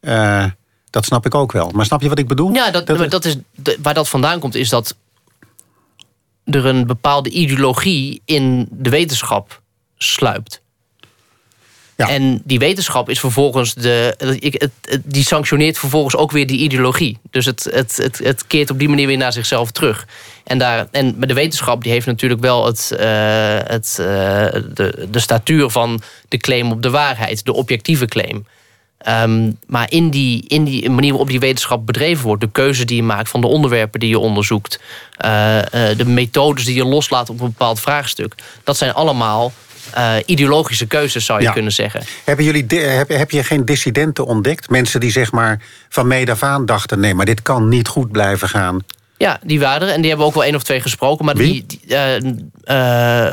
uh, 0.00 0.44
dat 0.90 1.04
snap 1.04 1.26
ik 1.26 1.34
ook 1.34 1.52
wel. 1.52 1.70
Maar 1.70 1.84
snap 1.84 2.02
je 2.02 2.08
wat 2.08 2.18
ik 2.18 2.28
bedoel? 2.28 2.52
Ja, 2.52 2.70
dat, 2.70 2.86
dat, 2.86 3.10
dat 3.10 3.24
is, 3.24 3.36
waar 3.82 3.94
dat 3.94 4.08
vandaan 4.08 4.38
komt 4.38 4.54
is 4.54 4.68
dat 4.68 4.96
er 6.44 6.66
een 6.66 6.86
bepaalde 6.86 7.30
ideologie 7.30 8.22
in 8.24 8.68
de 8.70 8.90
wetenschap 8.90 9.62
sluipt. 9.96 10.62
En 11.96 12.40
die 12.44 12.58
wetenschap 12.58 13.10
is 13.10 13.20
vervolgens 13.20 13.74
de. 13.74 14.16
Die 15.04 15.24
sanctioneert 15.24 15.78
vervolgens 15.78 16.16
ook 16.16 16.30
weer 16.30 16.46
die 16.46 16.58
ideologie. 16.58 17.18
Dus 17.30 17.46
het, 17.46 17.68
het, 17.70 17.96
het, 17.96 18.18
het 18.18 18.46
keert 18.46 18.70
op 18.70 18.78
die 18.78 18.88
manier 18.88 19.06
weer 19.06 19.16
naar 19.16 19.32
zichzelf 19.32 19.70
terug. 19.70 20.06
En, 20.44 20.58
daar, 20.58 20.86
en 20.90 21.14
de 21.18 21.34
wetenschap 21.34 21.82
die 21.82 21.92
heeft 21.92 22.06
natuurlijk 22.06 22.40
wel 22.40 22.66
het, 22.66 22.90
uh, 22.92 22.98
het, 23.64 23.96
uh, 24.00 24.06
de, 24.74 25.06
de 25.10 25.18
statuur 25.18 25.70
van 25.70 26.02
de 26.28 26.36
claim 26.36 26.72
op 26.72 26.82
de 26.82 26.90
waarheid, 26.90 27.44
de 27.44 27.52
objectieve 27.52 28.06
claim. 28.06 28.46
Um, 29.08 29.58
maar 29.66 29.90
in 29.90 30.10
die, 30.10 30.44
in 30.48 30.64
die 30.64 30.90
manier 30.90 31.10
waarop 31.10 31.28
die 31.28 31.40
wetenschap 31.40 31.86
bedreven 31.86 32.24
wordt, 32.24 32.40
de 32.40 32.50
keuze 32.52 32.84
die 32.84 32.96
je 32.96 33.02
maakt 33.02 33.28
van 33.28 33.40
de 33.40 33.46
onderwerpen 33.46 34.00
die 34.00 34.08
je 34.08 34.18
onderzoekt, 34.18 34.80
uh, 35.24 35.60
de 35.96 36.04
methodes 36.06 36.64
die 36.64 36.74
je 36.74 36.84
loslaat 36.84 37.30
op 37.30 37.40
een 37.40 37.46
bepaald 37.46 37.80
vraagstuk, 37.80 38.34
dat 38.64 38.76
zijn 38.76 38.94
allemaal 38.94 39.52
uh, 39.96 40.14
ideologische 40.26 40.86
keuzes, 40.86 41.24
zou 41.24 41.42
je 41.42 41.52
kunnen 41.52 41.72
zeggen. 41.72 42.02
Hebben 42.24 42.44
jullie, 42.44 42.66
heb, 42.78 43.08
heb 43.08 43.30
je 43.30 43.44
geen 43.44 43.64
dissidenten 43.64 44.26
ontdekt? 44.26 44.70
Mensen 44.70 45.00
die 45.00 45.10
zeg 45.10 45.32
maar 45.32 45.62
van 45.88 46.06
meet 46.06 46.30
af 46.30 46.42
aan 46.42 46.66
dachten... 46.66 47.00
nee, 47.00 47.14
maar 47.14 47.26
dit 47.26 47.42
kan 47.42 47.68
niet 47.68 47.88
goed 47.88 48.12
blijven 48.12 48.48
gaan. 48.48 48.84
Ja, 49.16 49.38
die 49.42 49.60
waren 49.60 49.88
er. 49.88 49.94
En 49.94 50.00
die 50.00 50.08
hebben 50.08 50.26
we 50.26 50.32
ook 50.32 50.38
wel 50.38 50.44
één 50.44 50.54
of 50.54 50.62
twee 50.62 50.80
gesproken. 50.80 51.24
Maar 51.24 51.36
Wie? 51.36 51.64
die... 51.66 51.80
die 51.88 52.50
uh, 52.64 53.26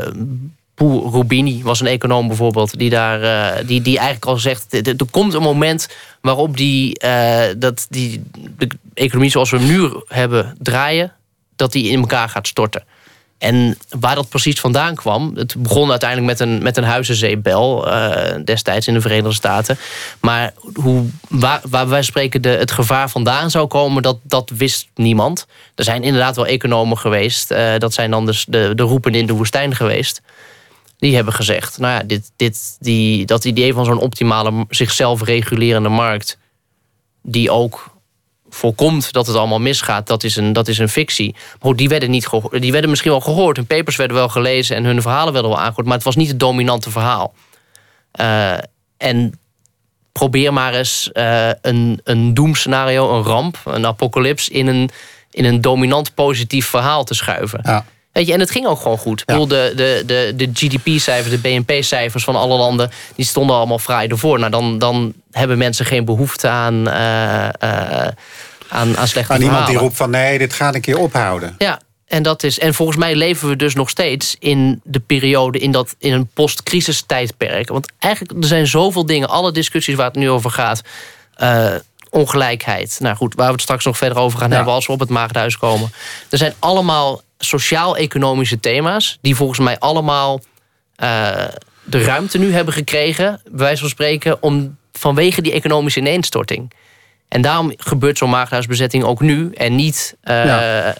Rubini 1.11 1.63
was 1.63 1.79
een 1.79 1.87
econoom 1.87 2.27
bijvoorbeeld, 2.27 2.77
die, 2.79 2.89
daar, 2.89 3.21
uh, 3.21 3.67
die, 3.67 3.81
die 3.81 3.97
eigenlijk 3.97 4.25
al 4.25 4.37
zegt: 4.37 4.87
er 4.87 4.95
komt 5.11 5.33
een 5.33 5.41
moment 5.41 5.87
waarop 6.21 6.57
die, 6.57 7.03
uh, 7.05 7.43
dat 7.57 7.85
die, 7.89 8.23
de 8.57 8.67
economie 8.93 9.29
zoals 9.29 9.51
we 9.51 9.57
hem 9.57 9.67
nu 9.67 9.89
hebben 10.07 10.55
draaien, 10.59 11.13
dat 11.55 11.71
die 11.71 11.89
in 11.89 11.99
elkaar 11.99 12.29
gaat 12.29 12.47
storten. 12.47 12.83
En 13.37 13.77
waar 13.89 14.15
dat 14.15 14.29
precies 14.29 14.59
vandaan 14.59 14.95
kwam, 14.95 15.31
het 15.35 15.55
begon 15.57 15.89
uiteindelijk 15.89 16.29
met 16.29 16.39
een, 16.39 16.63
met 16.63 16.77
een 16.77 16.83
huizenzeepbel 16.83 17.87
uh, 17.87 18.35
destijds 18.45 18.87
in 18.87 18.93
de 18.93 19.01
Verenigde 19.01 19.33
Staten. 19.33 19.77
Maar 20.21 20.53
hoe, 20.73 21.05
waar, 21.29 21.61
waar 21.69 21.87
wij 21.89 22.01
spreken 22.01 22.41
de, 22.41 22.49
het 22.49 22.71
gevaar 22.71 23.09
vandaan 23.09 23.51
zou 23.51 23.67
komen, 23.67 24.03
dat, 24.03 24.17
dat 24.23 24.51
wist 24.55 24.89
niemand. 24.95 25.47
Er 25.75 25.83
zijn 25.83 26.03
inderdaad 26.03 26.35
wel 26.35 26.45
economen 26.45 26.97
geweest, 26.97 27.51
uh, 27.51 27.77
dat 27.77 27.93
zijn 27.93 28.11
dan 28.11 28.25
dus 28.25 28.45
de, 28.47 28.71
de 28.75 28.83
roepen 28.83 29.15
in 29.15 29.25
de 29.25 29.33
woestijn 29.33 29.75
geweest. 29.75 30.21
Die 30.97 31.15
hebben 31.15 31.33
gezegd, 31.33 31.77
nou 31.77 31.93
ja, 31.93 32.03
dit, 32.03 32.31
dit, 32.35 32.77
die, 32.79 33.25
dat 33.25 33.45
idee 33.45 33.73
van 33.73 33.85
zo'n 33.85 33.99
optimale, 33.99 34.65
zichzelf 34.69 35.23
regulerende 35.23 35.89
markt, 35.89 36.37
die 37.21 37.51
ook 37.51 37.92
voorkomt 38.53 39.13
dat 39.13 39.27
het 39.27 39.35
allemaal 39.35 39.59
misgaat, 39.59 40.07
dat 40.07 40.23
is 40.23 40.35
een, 40.35 40.53
dat 40.53 40.67
is 40.67 40.77
een 40.77 40.89
fictie. 40.89 41.35
Maar 41.61 41.75
die 41.75 41.89
werden, 41.89 42.09
niet 42.09 42.29
die 42.51 42.71
werden 42.71 42.89
misschien 42.89 43.11
wel 43.11 43.21
gehoord. 43.21 43.57
Hun 43.57 43.65
papers 43.65 43.95
werden 43.95 44.17
wel 44.17 44.29
gelezen 44.29 44.75
en 44.75 44.83
hun 44.83 45.01
verhalen 45.01 45.33
werden 45.33 45.51
wel 45.51 45.59
aangehoord. 45.59 45.85
Maar 45.85 45.95
het 45.95 46.03
was 46.03 46.15
niet 46.15 46.27
het 46.27 46.39
dominante 46.39 46.91
verhaal. 46.91 47.33
Uh, 48.21 48.53
en 48.97 49.39
probeer 50.11 50.53
maar 50.53 50.73
eens 50.73 51.09
uh, 51.13 51.49
een, 51.61 52.01
een 52.03 52.33
doemscenario, 52.33 53.17
een 53.17 53.23
ramp, 53.23 53.57
een 53.65 53.85
apocalyps... 53.85 54.49
in 54.49 54.67
een, 54.67 54.89
in 55.31 55.45
een 55.45 55.61
dominant 55.61 56.13
positief 56.13 56.67
verhaal 56.67 57.03
te 57.03 57.13
schuiven. 57.13 57.59
Ja. 57.63 57.85
Weet 58.13 58.27
je, 58.27 58.33
en 58.33 58.39
het 58.39 58.51
ging 58.51 58.65
ook 58.65 58.81
gewoon 58.81 58.97
goed. 58.97 59.23
Ja. 59.25 59.45
De, 59.45 59.73
de, 59.75 60.03
de, 60.05 60.33
de 60.35 60.49
GDP-cijfers, 60.53 61.29
de 61.29 61.37
BNP-cijfers 61.37 62.23
van 62.23 62.35
alle 62.35 62.57
landen... 62.57 62.91
die 63.15 63.25
stonden 63.25 63.55
allemaal 63.55 63.79
fraai 63.79 64.07
ervoor. 64.07 64.39
Nou, 64.39 64.51
dan, 64.51 64.77
dan 64.77 65.13
hebben 65.31 65.57
mensen 65.57 65.85
geen 65.85 66.05
behoefte 66.05 66.47
aan... 66.47 66.87
Uh, 66.87 67.49
uh, 67.63 68.07
aan, 68.69 68.97
aan 68.97 69.07
slechte 69.07 69.33
Aan 69.33 69.41
iemand 69.41 69.67
die 69.67 69.77
roept 69.77 69.95
van 69.95 70.09
nee, 70.09 70.37
dit 70.37 70.53
gaat 70.53 70.75
een 70.75 70.81
keer 70.81 70.97
ophouden. 70.97 71.55
Ja, 71.57 71.79
en, 72.07 72.23
dat 72.23 72.43
is, 72.43 72.59
en 72.59 72.73
volgens 72.73 72.97
mij 72.97 73.15
leven 73.15 73.49
we 73.49 73.55
dus 73.55 73.73
nog 73.73 73.89
steeds 73.89 74.35
in 74.39 74.81
de 74.83 74.99
periode... 74.99 75.59
in, 75.59 75.71
dat, 75.71 75.95
in 75.97 76.13
een 76.13 76.29
post-crisis 76.33 77.01
tijdperk. 77.01 77.69
Want 77.69 77.91
eigenlijk, 77.99 78.41
er 78.41 78.47
zijn 78.47 78.67
zoveel 78.67 79.05
dingen... 79.05 79.29
alle 79.29 79.51
discussies 79.51 79.95
waar 79.95 80.07
het 80.07 80.15
nu 80.15 80.29
over 80.29 80.51
gaat... 80.51 80.81
Uh, 81.37 81.73
ongelijkheid. 82.09 82.97
Nou 82.99 83.15
goed, 83.15 83.35
waar 83.35 83.45
we 83.45 83.51
het 83.51 83.61
straks 83.61 83.85
nog 83.85 83.97
verder 83.97 84.17
over 84.17 84.39
gaan 84.39 84.49
ja. 84.49 84.55
hebben... 84.55 84.73
als 84.73 84.85
we 84.87 84.93
op 84.93 84.99
het 84.99 85.09
maagdhuis 85.09 85.57
komen. 85.57 85.91
Er 86.29 86.37
zijn 86.37 86.53
allemaal 86.59 87.21
sociaal-economische 87.43 88.59
thema's... 88.59 89.17
die 89.21 89.35
volgens 89.35 89.59
mij 89.59 89.79
allemaal 89.79 90.41
uh, 91.03 91.43
de 91.83 92.03
ruimte 92.03 92.37
nu 92.37 92.53
hebben 92.53 92.73
gekregen... 92.73 93.41
bij 93.43 93.59
wijze 93.59 93.81
van 93.81 93.89
spreken, 93.89 94.41
om, 94.41 94.77
vanwege 94.91 95.41
die 95.41 95.51
economische 95.51 95.99
ineenstorting. 95.99 96.71
En 97.27 97.41
daarom 97.41 97.73
gebeurt 97.77 98.17
zo'n 98.17 98.29
maagdhuisbezetting 98.29 99.03
ook 99.03 99.21
nu... 99.21 99.51
en 99.53 99.75
niet 99.75 100.15
uh, 100.23 100.45
ja. 100.45 100.95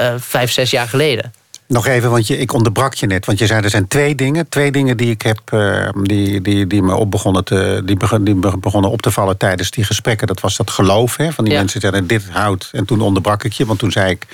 uh, 0.00 0.14
vijf, 0.18 0.50
zes 0.50 0.70
jaar 0.70 0.88
geleden. 0.88 1.32
Nog 1.72 1.86
even, 1.86 2.10
want 2.10 2.26
je, 2.26 2.38
ik 2.38 2.52
onderbrak 2.52 2.94
je 2.94 3.06
net. 3.06 3.26
Want 3.26 3.38
je 3.38 3.46
zei 3.46 3.62
er 3.62 3.70
zijn 3.70 3.88
twee 3.88 4.14
dingen. 4.14 4.48
Twee 4.48 4.72
dingen 4.72 4.96
die 4.96 5.10
ik 5.10 5.22
heb, 5.22 5.40
uh, 5.54 5.88
die, 6.02 6.40
die, 6.40 6.66
die 6.66 6.82
me 6.82 6.94
op 6.94 7.10
begonnen, 7.10 7.44
te, 7.44 7.82
die, 7.84 7.96
begon, 7.96 8.24
die 8.24 8.34
begonnen 8.58 8.90
op 8.90 9.02
te 9.02 9.10
vallen 9.10 9.36
tijdens 9.36 9.70
die 9.70 9.84
gesprekken. 9.84 10.26
Dat 10.26 10.40
was 10.40 10.56
dat 10.56 10.70
geloof 10.70 11.16
hè, 11.16 11.32
van 11.32 11.44
die 11.44 11.52
ja. 11.52 11.58
mensen 11.58 11.80
die 11.80 11.90
zeiden 11.90 12.08
dit 12.08 12.28
houdt. 12.30 12.68
En 12.72 12.84
toen 12.84 13.00
onderbrak 13.00 13.44
ik 13.44 13.52
je, 13.52 13.66
want 13.66 13.78
toen 13.78 13.90
zei 13.90 14.10
ik 14.10 14.26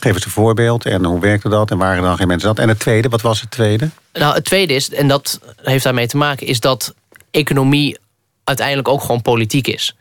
Geef 0.00 0.14
eens 0.14 0.24
een 0.24 0.30
voorbeeld 0.30 0.84
en 0.84 1.04
hoe 1.04 1.20
werkte 1.20 1.48
dat 1.48 1.70
en 1.70 1.78
waren 1.78 1.96
er 1.96 2.02
dan 2.02 2.16
geen 2.16 2.26
mensen 2.26 2.48
dat? 2.48 2.58
En 2.58 2.68
het 2.68 2.78
tweede, 2.78 3.08
wat 3.08 3.20
was 3.20 3.40
het 3.40 3.50
tweede? 3.50 3.88
Nou, 4.12 4.34
het 4.34 4.44
tweede 4.44 4.74
is, 4.74 4.90
en 4.90 5.08
dat 5.08 5.40
heeft 5.62 5.84
daarmee 5.84 6.06
te 6.06 6.16
maken, 6.16 6.46
is 6.46 6.60
dat 6.60 6.94
economie 7.30 7.98
uiteindelijk 8.44 8.88
ook 8.88 9.00
gewoon 9.00 9.22
politiek 9.22 9.66
is. 9.66 9.96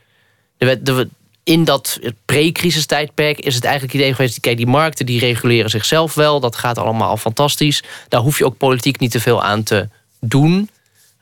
De, 0.57 1.09
in 1.43 1.63
dat 1.63 1.99
pre-crisistijdperk 2.25 3.39
is 3.39 3.55
het 3.55 3.63
eigenlijk 3.63 3.93
idee 3.93 4.13
geweest... 4.13 4.39
kijk, 4.39 4.57
die 4.57 4.67
markten 4.67 5.05
die 5.05 5.19
reguleren 5.19 5.69
zichzelf 5.69 6.13
wel, 6.13 6.39
dat 6.39 6.55
gaat 6.55 6.77
allemaal 6.77 7.17
fantastisch. 7.17 7.83
Daar 8.07 8.21
hoef 8.21 8.37
je 8.37 8.45
ook 8.45 8.57
politiek 8.57 8.99
niet 8.99 9.11
te 9.11 9.19
veel 9.19 9.43
aan 9.43 9.63
te 9.63 9.89
doen. 10.19 10.69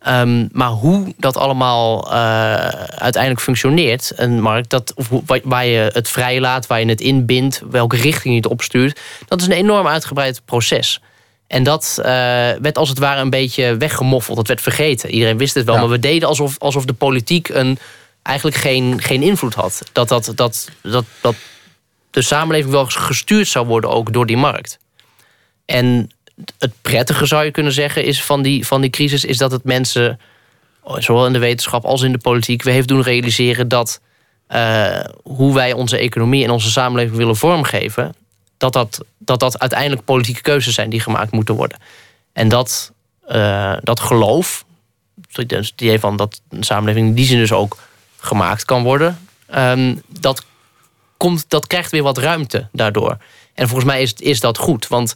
Um, 0.08 0.50
maar 0.52 0.70
hoe 0.70 1.14
dat 1.18 1.38
allemaal 1.38 2.08
uh, 2.08 2.14
uiteindelijk 2.78 3.42
functioneert, 3.42 4.12
een 4.16 4.42
markt, 4.42 4.70
dat, 4.70 4.94
of 4.96 5.10
waar 5.44 5.66
je 5.66 5.90
het 5.94 6.10
vrij 6.10 6.40
laat, 6.40 6.68
waar 6.68 6.80
je 6.80 6.86
het 6.86 7.02
inbindt, 7.02 7.62
welke 7.70 7.96
richting 7.96 8.34
je 8.34 8.42
het 8.42 8.50
opstuurt, 8.52 9.00
dat 9.28 9.42
is 9.42 9.48
een 9.48 9.54
enorm 9.54 9.88
uitgebreid 9.88 10.42
proces. 10.46 11.02
En 11.48 11.64
dat 11.64 11.96
uh, 12.00 12.06
werd 12.62 12.78
als 12.78 12.90
het 12.90 13.00
ware 13.00 13.22
een 13.22 13.30
beetje 13.30 13.78
weggemoffeld. 13.78 14.38
Dat 14.38 14.48
werd 14.48 14.62
vergeten. 14.62 15.10
Iedereen 15.10 15.38
wist 15.38 15.54
het 15.54 15.66
wel, 15.66 15.76
ja. 15.76 15.82
maar 15.82 15.90
we 15.90 16.00
deden 16.00 16.28
alsof, 16.28 16.56
alsof 16.60 16.86
de 16.86 16.94
politiek 16.94 17.50
een, 17.50 17.78
eigenlijk 18.22 18.58
geen, 18.58 19.02
geen 19.02 19.22
invloed 19.22 19.54
had. 19.54 19.82
Dat, 19.92 20.08
dat, 20.08 20.32
dat, 20.36 20.70
dat, 20.82 21.06
dat 21.22 21.36
de 22.12 22.22
samenleving 22.22 22.72
wel 22.72 22.86
gestuurd 22.86 23.48
zou 23.48 23.66
worden 23.66 23.90
ook 23.90 24.14
door 24.14 24.26
die 24.26 24.38
markt. 24.38 24.80
En 25.66 26.12
het 26.58 26.72
prettige 26.82 27.26
zou 27.26 27.44
je 27.44 27.52
kunnen 27.52 27.74
zeggen 27.74 28.04
is 28.04 28.24
van 28.24 28.42
die, 28.42 28.68
van 28.68 28.82
die 28.82 28.90
crisis, 28.90 29.26
is 29.26 29.38
dat 29.38 29.52
het 29.52 29.64
mensen, 29.64 30.20
zowel 30.98 31.26
in 31.26 31.34
de 31.34 31.40
wetenschap 31.40 31.86
als 31.86 32.02
in 32.02 32.12
de 32.12 32.18
politiek, 32.18 32.64
we 32.64 32.72
heeft 32.72 32.88
doen 32.88 33.02
realiseren 33.02 33.68
dat 33.68 34.02
uh, 34.50 35.00
hoe 35.24 35.54
wij 35.54 35.74
onze 35.74 35.98
economie 35.98 36.44
en 36.44 36.50
onze 36.50 36.72
samenleving 36.72 37.18
willen 37.18 37.36
vormgeven, 37.36 38.16
dat 38.58 38.74
dat, 38.74 39.06
dat 39.18 39.40
dat 39.40 39.60
uiteindelijk 39.60 40.06
politieke 40.06 40.42
keuzes 40.42 40.74
zijn 40.74 40.90
die 40.90 41.00
gemaakt 41.00 41.32
moeten 41.32 41.56
worden. 41.56 41.78
En 42.34 42.48
dat, 42.48 42.92
uh, 43.30 43.74
dat 43.82 44.00
geloof, 44.00 44.66
het 45.32 45.74
idee 45.76 46.00
van 46.00 46.18
dat 46.18 46.42
een 46.50 46.64
samenleving 46.64 47.08
in 47.08 47.14
die 47.14 47.26
zin 47.26 47.38
dus 47.38 47.52
ook 47.52 47.78
gemaakt 48.18 48.66
kan 48.66 48.84
worden, 48.84 49.28
um, 49.56 50.02
dat, 50.08 50.46
komt, 51.18 51.46
dat 51.48 51.68
krijgt 51.68 51.92
weer 51.92 52.04
wat 52.04 52.18
ruimte 52.18 52.68
daardoor. 52.72 53.18
En 53.54 53.68
volgens 53.68 53.90
mij 53.90 54.02
is, 54.02 54.14
is 54.14 54.40
dat 54.40 54.58
goed, 54.58 54.88
want 54.88 55.16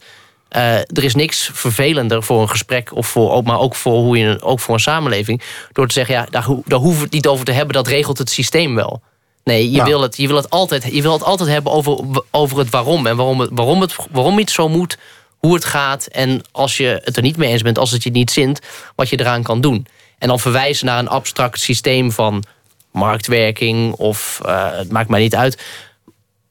uh, 0.56 0.74
er 0.76 1.04
is 1.04 1.16
niks 1.16 1.50
vervelender 1.54 2.24
voor 2.24 2.42
een 2.42 2.50
gesprek, 2.50 2.96
of 2.96 3.08
voor, 3.08 3.44
maar 3.44 3.60
ook 3.60 3.76
voor, 3.76 3.94
hoe 3.94 4.18
je, 4.18 4.42
ook 4.42 4.60
voor 4.60 4.74
een 4.74 4.80
samenleving, 4.80 5.42
door 5.72 5.88
te 5.88 5.94
zeggen, 5.94 6.16
ja, 6.16 6.28
daar, 6.30 6.46
daar 6.66 6.80
hoeven 6.80 6.98
we 6.98 7.04
het 7.04 7.14
niet 7.14 7.28
over 7.28 7.46
te 7.46 7.52
hebben, 7.52 7.74
dat 7.74 7.88
regelt 7.88 8.18
het 8.18 8.30
systeem 8.30 8.76
wel. 8.76 9.02
Nee, 9.44 9.72
je, 9.72 9.84
wil, 9.84 10.02
het, 10.02 10.18
je, 10.18 10.28
wil, 10.28 10.36
het 10.36 10.50
altijd, 10.50 10.84
je 10.92 11.02
wil 11.02 11.14
het 11.14 11.24
altijd 11.24 11.50
hebben 11.50 11.72
over, 11.72 12.22
over 12.32 12.58
het 12.58 12.70
waarom. 12.70 13.08
En 13.08 13.16
waarom, 13.16 13.40
het, 13.40 13.50
waarom, 13.54 13.82
het, 13.82 13.96
waarom 14.12 14.40
iets 14.40 14.54
zo 14.54 14.70
moet, 14.70 14.98
hoe 15.38 15.54
het 15.54 15.66
gaat. 15.66 16.06
En 16.06 16.42
als 16.52 16.78
je 16.78 17.02
het 17.04 17.16
er 17.16 17.22
niet 17.22 17.38
mee 17.38 17.50
eens 17.50 17.62
bent, 17.62 17.78
als 17.78 17.92
het 17.92 18.04
je 18.04 18.10
niet 18.10 18.32
zint, 18.32 18.60
wat 18.96 19.10
je 19.10 19.20
eraan 19.20 19.44
kan 19.44 19.62
doen. 19.62 19.88
En 20.18 20.28
dan 20.28 20.40
verwijzen 20.40 20.86
naar 20.86 21.00
een 21.00 21.08
abstract 21.08 21.60
systeem 21.60 22.12
van 22.12 22.44
marktwerking 22.92 23.94
of 23.94 24.42
uh, 24.46 24.72
het 24.72 24.92
maakt 24.92 25.10
mij 25.10 25.20
niet 25.20 25.36
uit. 25.36 25.64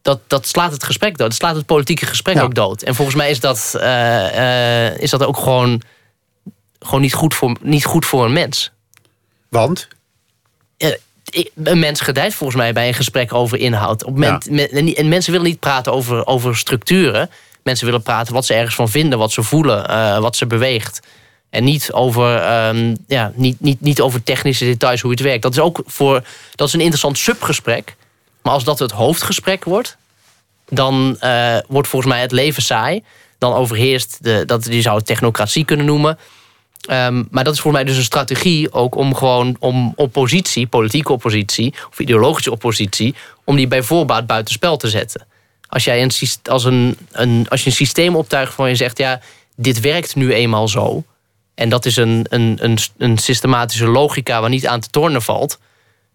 Dat, 0.07 0.21
dat 0.27 0.47
slaat 0.47 0.73
het 0.73 0.85
gesprek 0.85 1.19
dood. 1.19 1.29
Dat 1.29 1.37
slaat 1.37 1.57
het 1.57 1.67
politieke 1.67 2.07
gesprek 2.07 2.43
ook 2.43 2.55
dood. 2.55 2.83
En 2.83 2.95
volgens 2.95 3.17
mij 3.17 3.31
is 3.31 3.41
dat, 3.41 3.73
uh, 3.77 3.83
uh, 3.83 4.99
is 4.99 5.11
dat 5.11 5.25
ook 5.25 5.37
gewoon, 5.37 5.83
gewoon 6.79 7.01
niet, 7.01 7.15
goed 7.15 7.35
voor, 7.35 7.57
niet 7.61 7.85
goed 7.85 8.07
voor 8.07 8.25
een 8.25 8.33
mens. 8.33 8.73
Want? 9.49 9.89
een 11.55 11.79
mens 11.79 12.01
gedijt 12.01 12.35
volgens 12.35 12.59
mij 12.59 12.73
bij 12.73 12.89
een 12.89 12.95
gesprek 12.95 13.35
over 13.35 13.59
inhoud. 13.59 14.05
Op 14.05 14.23
en 14.23 15.09
mensen 15.09 15.33
willen 15.33 15.47
niet 15.47 15.61
praten 15.61 15.93
over, 15.93 16.27
over 16.27 16.57
structuren. 16.57 17.31
Mensen 17.63 17.87
willen 17.87 18.03
praten 18.03 18.35
wat 18.35 18.47
ze 18.47 18.55
ergens 18.55 18.75
van 18.75 18.89
vinden, 18.89 19.19
wat 19.19 19.33
ze 19.33 19.43
voelen, 19.43 19.91
uh, 19.91 20.19
wat 20.19 20.37
ze 20.37 20.47
beweegt. 20.47 21.01
En 21.51 21.65
niet 21.65 21.93
over, 21.93 22.67
um, 22.69 22.97
ja, 23.07 23.33
niet, 23.35 23.61
niet, 23.61 23.81
niet 23.81 24.01
over 24.01 24.23
technische 24.23 24.65
details 24.65 25.01
hoe 25.01 25.11
het 25.11 25.21
werkt. 25.21 25.43
Dat 25.43 25.53
is 25.53 25.61
ook 25.61 25.83
voor, 25.87 26.23
dat 26.55 26.69
is 26.69 26.75
een 26.75 26.81
interessant 26.81 27.19
subgesprek. 27.19 27.97
Maar 28.47 28.55
als 28.55 28.65
dat 28.65 28.79
het 28.79 28.91
hoofdgesprek 28.91 29.65
wordt, 29.65 29.97
dan 30.69 31.17
uh, 31.21 31.57
wordt 31.69 31.89
volgens 31.89 32.13
mij 32.13 32.21
het 32.21 32.33
leven 32.33 32.63
saai. 32.63 33.05
Dan 33.39 33.53
overheerst, 33.53 34.19
de, 34.21 34.43
dat, 34.45 34.65
je 34.65 34.81
zou 34.81 34.97
het 34.97 35.07
technocratie 35.07 35.65
kunnen 35.65 35.87
noemen. 35.87 36.19
Ehm, 36.81 37.25
maar 37.31 37.45
dat 37.45 37.55
is 37.55 37.61
voor 37.61 37.73
mij 37.73 37.85
dus 37.85 37.97
een 37.97 38.03
strategie 38.03 38.73
ook 38.73 38.95
om 38.95 39.15
gewoon 39.15 39.57
om 39.59 39.93
oppositie, 39.97 40.67
politieke 40.67 41.13
oppositie 41.13 41.75
of 41.91 41.99
ideologische 41.99 42.51
oppositie, 42.51 43.15
om 43.45 43.57
die 43.57 43.67
bij 43.67 43.83
voorbaat 43.83 44.27
buitenspel 44.27 44.77
te 44.77 44.89
zetten. 44.89 45.27
Als, 45.69 45.85
jij 45.85 46.03
een, 46.03 46.11
als, 46.43 46.65
een, 46.65 46.97
een, 47.13 47.47
als 47.49 47.61
je 47.61 47.71
een 47.71 47.77
systeem 47.77 48.17
optuigt 48.17 48.55
van 48.55 48.69
je 48.69 48.75
zegt, 48.75 48.99
ja, 48.99 49.21
dit 49.57 49.81
werkt 49.81 50.15
nu 50.15 50.33
eenmaal 50.33 50.69
zo. 50.69 51.05
En 51.55 51.69
dat 51.69 51.85
is 51.85 51.97
een, 51.97 52.27
een, 52.29 52.59
een, 52.61 52.79
een 52.97 53.19
systematische 53.19 53.87
logica 53.87 54.41
waar 54.41 54.51
niet 54.51 54.67
aan 54.67 54.81
te 54.81 54.91
tornen 54.91 55.23
valt. 55.23 55.59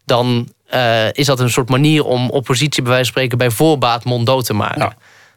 Dan 0.06 0.48
uh, 0.74 1.12
is 1.12 1.26
dat 1.26 1.40
een 1.40 1.50
soort 1.50 1.70
manier 1.70 2.06
om 2.06 2.30
oppositie 2.30 2.84
bij 2.84 2.92
wijze 2.92 3.12
van 3.12 3.14
spreken 3.14 3.38
bij 3.38 3.52
voorbaat 3.52 4.04
monddood 4.04 4.46
te 4.46 4.54
maken. 4.54 4.80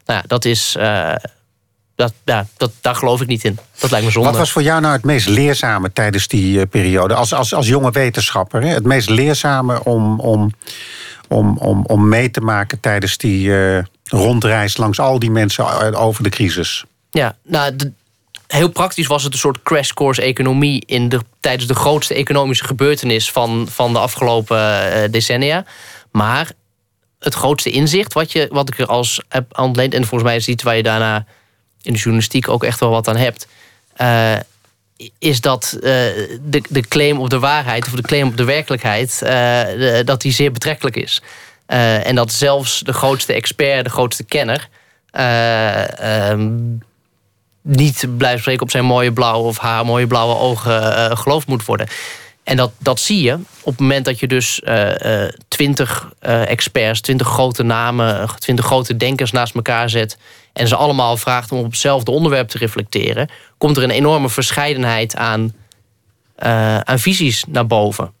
Nou 0.05 0.19
ja, 0.19 0.23
dat 0.27 0.45
is. 0.45 0.75
Uh, 0.79 1.13
dat, 1.95 2.13
ja, 2.25 2.45
dat, 2.57 2.71
daar 2.81 2.95
geloof 2.95 3.21
ik 3.21 3.27
niet 3.27 3.43
in. 3.43 3.57
Dat 3.79 3.91
lijkt 3.91 4.05
me 4.05 4.11
zonde. 4.11 4.29
Wat 4.29 4.37
was 4.37 4.51
voor 4.51 4.63
jou 4.63 4.81
nou 4.81 4.93
het 4.93 5.03
meest 5.03 5.27
leerzame 5.27 5.93
tijdens 5.93 6.27
die 6.27 6.57
uh, 6.57 6.63
periode? 6.69 7.13
Als, 7.13 7.33
als, 7.33 7.53
als 7.53 7.67
jonge 7.67 7.91
wetenschapper, 7.91 8.61
hè? 8.61 8.67
het 8.67 8.83
meest 8.83 9.09
leerzame 9.09 9.83
om, 9.83 10.19
om, 10.19 10.51
om, 11.27 11.57
om, 11.57 11.85
om 11.85 12.09
mee 12.09 12.31
te 12.31 12.41
maken 12.41 12.79
tijdens 12.79 13.17
die 13.17 13.51
rondreis 14.03 14.77
langs 14.77 14.99
al 14.99 15.19
die 15.19 15.31
mensen 15.31 15.93
over 15.93 16.23
de 16.23 16.29
crisis? 16.29 16.85
Ja, 17.09 17.35
nou, 17.43 17.75
de, 17.75 17.91
heel 18.55 18.69
praktisch 18.69 19.07
was 19.07 19.23
het 19.23 19.33
een 19.33 19.39
soort 19.39 19.63
crash 19.63 19.91
course 19.91 20.21
economie 20.21 20.83
in 20.85 21.09
de, 21.09 21.21
tijdens 21.39 21.67
de 21.67 21.75
grootste 21.75 22.13
economische 22.13 22.65
gebeurtenis 22.65 23.31
van, 23.31 23.67
van 23.69 23.93
de 23.93 23.99
afgelopen 23.99 24.57
uh, 24.57 25.11
decennia. 25.11 25.65
Maar 26.11 26.51
het 27.19 27.33
grootste 27.33 27.71
inzicht 27.71 28.13
wat, 28.13 28.31
je, 28.31 28.47
wat 28.51 28.69
ik 28.69 28.79
er 28.79 28.85
als 28.85 29.21
heb 29.29 29.59
ontleend, 29.59 29.93
en 29.93 30.05
volgens 30.05 30.29
mij 30.29 30.35
is 30.35 30.47
iets 30.47 30.63
waar 30.63 30.75
je 30.75 30.83
daarna 30.83 31.25
in 31.81 31.93
de 31.93 31.99
journalistiek 31.99 32.49
ook 32.49 32.63
echt 32.63 32.79
wel 32.79 32.89
wat 32.89 33.07
aan 33.07 33.17
hebt. 33.17 33.47
Uh, 34.01 34.35
is 35.19 35.41
dat 35.41 35.73
uh, 35.75 35.81
de, 35.81 36.61
de 36.69 36.87
claim 36.87 37.19
op 37.19 37.29
de 37.29 37.39
waarheid 37.39 37.85
of 37.85 37.91
de 37.91 38.01
claim 38.01 38.27
op 38.27 38.37
de 38.37 38.43
werkelijkheid, 38.43 39.19
dat 40.05 40.21
die 40.21 40.31
zeer 40.31 40.51
betrekkelijk 40.51 40.95
is. 40.95 41.21
en 41.65 42.15
dat 42.15 42.31
zelfs 42.31 42.79
de 42.79 42.93
grootste 42.93 43.33
expert, 43.33 43.83
de 43.83 43.89
grootste 43.89 44.23
kenner, 44.23 44.69
ehm, 45.11 46.57
niet 47.65 48.05
blijft 48.17 48.41
spreken 48.41 48.61
op 48.61 48.71
zijn 48.71 48.85
mooie 48.85 49.13
blauwe 49.13 49.47
of 49.47 49.57
haar 49.57 49.85
mooie 49.85 50.07
blauwe 50.07 50.35
ogen 50.35 51.17
geloofd 51.17 51.47
moet 51.47 51.65
worden. 51.65 51.87
En 52.43 52.57
dat, 52.57 52.71
dat 52.77 52.99
zie 52.99 53.21
je 53.21 53.33
op 53.61 53.71
het 53.71 53.79
moment 53.79 54.05
dat 54.05 54.19
je 54.19 54.27
dus 54.27 54.61
twintig 55.47 56.11
experts, 56.19 57.01
twintig 57.01 57.27
grote 57.27 57.63
namen, 57.63 58.29
twintig 58.39 58.65
grote 58.65 58.97
denkers 58.97 59.31
naast 59.31 59.55
elkaar 59.55 59.89
zet 59.89 60.17
en 60.55 60.67
ze 60.67 60.75
allemaal 60.75 61.17
vraagt 61.17 61.51
om 61.51 61.59
op 61.59 61.65
hetzelfde 61.65 62.11
onderwerp 62.11 62.47
te 62.47 62.57
reflecteren, 62.57 63.29
komt 63.57 63.77
er 63.77 63.83
een 63.83 63.89
enorme 63.89 64.29
verscheidenheid 64.29 65.15
aan, 65.15 65.53
uh, 66.43 66.77
aan 66.77 66.99
visies 66.99 67.43
naar 67.47 67.67
boven. 67.67 68.11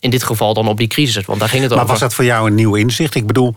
In 0.00 0.10
dit 0.10 0.22
geval 0.22 0.54
dan 0.54 0.68
op 0.68 0.76
die 0.76 0.86
crisis, 0.86 1.24
want 1.24 1.40
daar 1.40 1.48
ging 1.48 1.62
het 1.62 1.70
maar 1.70 1.80
over. 1.80 1.92
Maar 1.92 2.00
was 2.00 2.08
dat 2.08 2.16
voor 2.16 2.24
jou 2.24 2.46
een 2.46 2.54
nieuw 2.54 2.74
inzicht? 2.74 3.14
Ik 3.14 3.26
bedoel, 3.26 3.54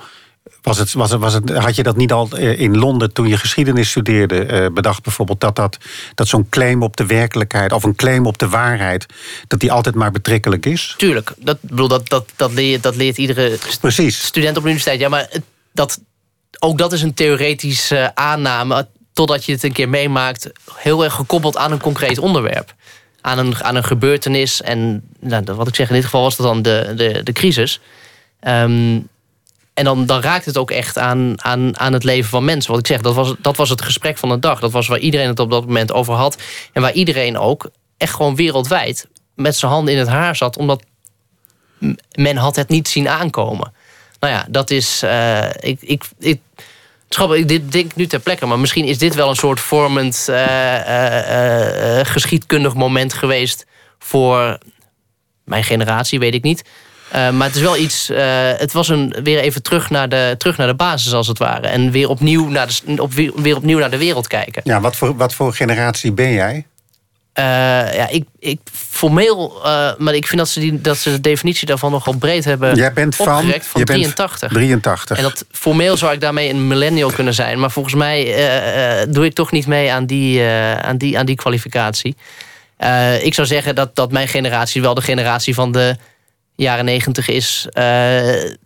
was 0.64 0.78
het, 0.78 0.94
was 0.94 1.12
het, 1.12 1.20
was 1.20 1.34
het, 1.34 1.50
had 1.50 1.76
je 1.76 1.84
dat 1.84 1.98
niet 1.98 2.12
al 2.12 2.30
eh, 2.30 2.60
in 2.60 2.78
Londen 2.78 3.14
toen 3.14 3.28
je 3.28 3.38
geschiedenis 3.38 3.90
studeerde 3.90 4.48
uh, 4.48 4.68
bedacht 4.74 5.04
bijvoorbeeld 5.04 5.40
dat, 5.40 5.56
dat, 5.56 5.78
dat 6.16 6.28
zo'n 6.28 6.50
claim 6.50 6.84
op 6.84 6.98
de 6.98 7.06
werkelijkheid 7.06 7.72
of 7.72 7.84
een 7.84 7.96
claim 7.96 8.26
op 8.26 8.38
de 8.38 8.50
waarheid, 8.50 9.06
dat 9.48 9.60
die 9.60 9.72
altijd 9.72 9.96
maar 9.96 10.12
betrekkelijk 10.12 10.66
is? 10.66 10.94
Tuurlijk, 10.98 11.34
dat, 11.38 11.58
bedoel, 11.62 11.88
dat, 11.88 12.10
dat, 12.10 12.30
dat, 12.36 12.54
leert, 12.54 12.84
dat 12.84 12.96
leert 12.96 13.18
iedere 13.18 13.58
Precies. 13.80 14.26
student 14.26 14.58
op 14.58 14.64
de 14.64 14.70
universiteit. 14.70 15.00
Ja, 15.00 15.10
maar 15.10 15.30
dat, 15.72 16.00
ook 16.60 16.78
dat 16.78 16.94
is 16.94 17.02
een 17.02 17.14
theoretische 17.14 18.12
aanname, 18.16 18.88
totdat 19.14 19.46
je 19.46 19.52
het 19.52 19.64
een 19.64 19.74
keer 19.74 19.90
meemaakt, 19.90 20.50
heel 20.76 21.04
erg 21.04 21.14
gekoppeld 21.14 21.58
aan 21.58 21.72
een 21.72 21.82
concreet 21.82 22.18
onderwerp. 22.18 22.74
Aan 23.22 23.38
een, 23.38 23.64
aan 23.64 23.76
een 23.76 23.84
gebeurtenis. 23.84 24.62
En 24.62 25.04
nou, 25.20 25.44
wat 25.46 25.68
ik 25.68 25.76
zeg, 25.76 25.88
in 25.88 25.96
dit 25.96 26.04
geval 26.04 26.22
was 26.22 26.36
dat 26.36 26.46
dan 26.46 26.62
de, 26.62 26.94
de, 26.96 27.24
de 27.24 27.32
crisis. 27.32 27.80
Ehm, 28.40 29.00
en 29.74 29.84
dan, 29.84 30.22
raakt 30.22 30.46
het 30.46 30.58
ook 30.58 30.72
echt 30.72 30.98
aan, 30.98 31.44
aan, 31.44 31.80
aan 31.80 31.94
het 31.94 32.04
leven 32.04 32.30
van 32.30 32.46
mensen. 32.46 32.72
Wat 32.72 32.80
ik 32.80 32.88
zeg, 32.88 33.02
dat 33.02 33.16
was, 33.16 33.34
dat 33.40 33.58
was 33.58 33.70
het 33.70 33.82
gesprek 33.82 34.18
van 34.18 34.30
de 34.30 34.40
dag. 34.40 34.60
Dat 34.60 34.72
was 34.72 34.88
waar 34.88 35.00
iedereen 35.00 35.28
het 35.28 35.40
op 35.40 35.50
dat 35.50 35.66
moment 35.66 35.92
over 35.92 36.14
had. 36.14 36.38
En 36.74 36.82
waar 36.82 36.94
iedereen 36.94 37.38
ook 37.38 37.70
echt 37.98 38.14
gewoon 38.14 38.36
wereldwijd 38.36 39.08
met 39.36 39.56
zijn 39.56 39.72
handen 39.72 39.94
in 39.94 40.00
het 40.00 40.08
haar 40.08 40.36
zat. 40.36 40.58
Omdat 40.58 40.84
men 42.12 42.38
had 42.38 42.56
het 42.56 42.70
niet 42.70 42.88
zien 42.88 43.10
aankomen. 43.10 43.74
Nou 44.20 44.34
ja, 44.34 44.46
dat 44.50 44.70
is. 44.70 45.04
Uh, 45.04 45.50
ik, 45.60 45.82
ik, 45.82 46.04
ik, 46.20 46.40
denk 47.72 47.96
nu 47.96 48.08
ter 48.08 48.20
plekke, 48.20 48.46
maar 48.46 48.60
misschien 48.60 48.86
is 48.86 48.98
dit 48.98 49.16
wel 49.16 49.30
een 49.30 49.36
soort 49.36 49.60
vormend 49.60 50.28
uh, 50.30 52.00
geschiedkundig 52.04 52.74
moment 52.74 53.14
geweest 53.14 53.66
voor 54.00 54.58
mijn 55.44 55.64
generatie, 55.64 56.20
weet 56.20 56.34
ik 56.34 56.44
niet. 56.44 56.64
Maar 57.14 57.48
het 57.48 57.56
is 57.56 57.62
wel 57.62 57.78
iets. 57.78 58.08
het 58.58 58.74
was 58.74 58.90
een, 58.90 59.16
weer 59.24 59.40
even 59.40 59.64
terug 59.64 59.90
naar, 59.90 60.10
de, 60.10 60.36
terug 60.38 60.58
naar 60.58 60.68
de 60.68 60.76
basis, 60.76 61.14
als 61.14 61.28
het 61.28 61.38
ware. 61.38 61.68
En 61.68 61.92
weer 61.92 62.10
opnieuw 62.10 62.48
naar 62.50 62.80
de, 62.86 63.02
op, 63.02 63.14
weer 63.36 63.56
opnieuw 63.56 63.80
naar 63.80 63.92
de 63.92 63.98
wereld 63.98 64.28
kijken. 64.28 64.62
Ja, 64.66 64.82
wat 64.82 64.96
voor, 64.96 65.16
wat 65.16 65.34
voor 65.34 65.54
generatie 65.54 66.12
ben 66.12 66.32
jij? 66.32 66.66
Uh, 67.40 67.46
ja, 67.96 68.08
ik, 68.10 68.26
ik 68.40 68.60
formeel, 68.72 69.60
maar 69.98 70.14
ik 70.14 70.28
vind 70.28 70.38
dat 70.38 70.50
ze, 70.50 70.60
die, 70.60 70.82
dat 70.82 70.98
ze 70.98 71.12
de 71.12 71.22
definitie 71.22 71.68
daarvan 71.68 71.92
nogal 71.92 72.14
breed 72.14 72.46
hebben 72.46 72.76
Jij 72.76 72.94
bent 72.94 73.16
van, 73.16 73.26
van 73.26 73.80
je 73.80 73.86
83. 73.86 74.40
Bent 74.40 74.54
83. 74.54 75.18
En 75.18 75.24
dat 75.24 75.46
formeel 75.52 75.98
zou 75.98 76.14
ik 76.14 76.22
daarmee 76.22 76.50
een 76.50 76.68
millennial 76.68 77.12
kunnen 77.12 77.34
zijn. 77.34 77.60
Maar 77.60 77.72
volgens 77.72 77.96
mij 77.96 78.26
doe 79.10 79.26
ik 79.26 79.34
toch 79.34 79.52
niet 79.52 79.68
mee 79.68 79.92
aan 79.92 80.06
die, 80.06 80.44
aan 80.82 80.98
die, 80.98 81.18
aan 81.18 81.26
die 81.26 81.36
kwalificatie. 81.36 82.16
ik 83.22 83.34
zou 83.34 83.48
zeggen 83.48 83.76
dat, 83.76 83.96
dat 83.96 84.12
mijn 84.12 84.28
generatie 84.28 84.82
wel 84.82 84.94
de 84.94 85.02
generatie 85.02 85.54
van 85.54 85.72
de 85.72 85.96
jaren 86.56 86.86
negentig 86.86 87.28
is. 87.28 87.68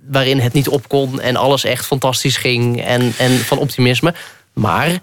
waarin 0.08 0.40
het 0.40 0.54
niet 0.54 0.68
op 0.68 0.88
kon 0.88 1.22
en 1.22 1.36
alles 1.36 1.64
echt 1.64 1.86
fantastisch 1.86 2.38
ging. 2.38 2.82
En, 2.82 3.14
en 3.18 3.32
van 3.32 3.58
optimisme. 3.58 4.14
Maar... 4.54 5.00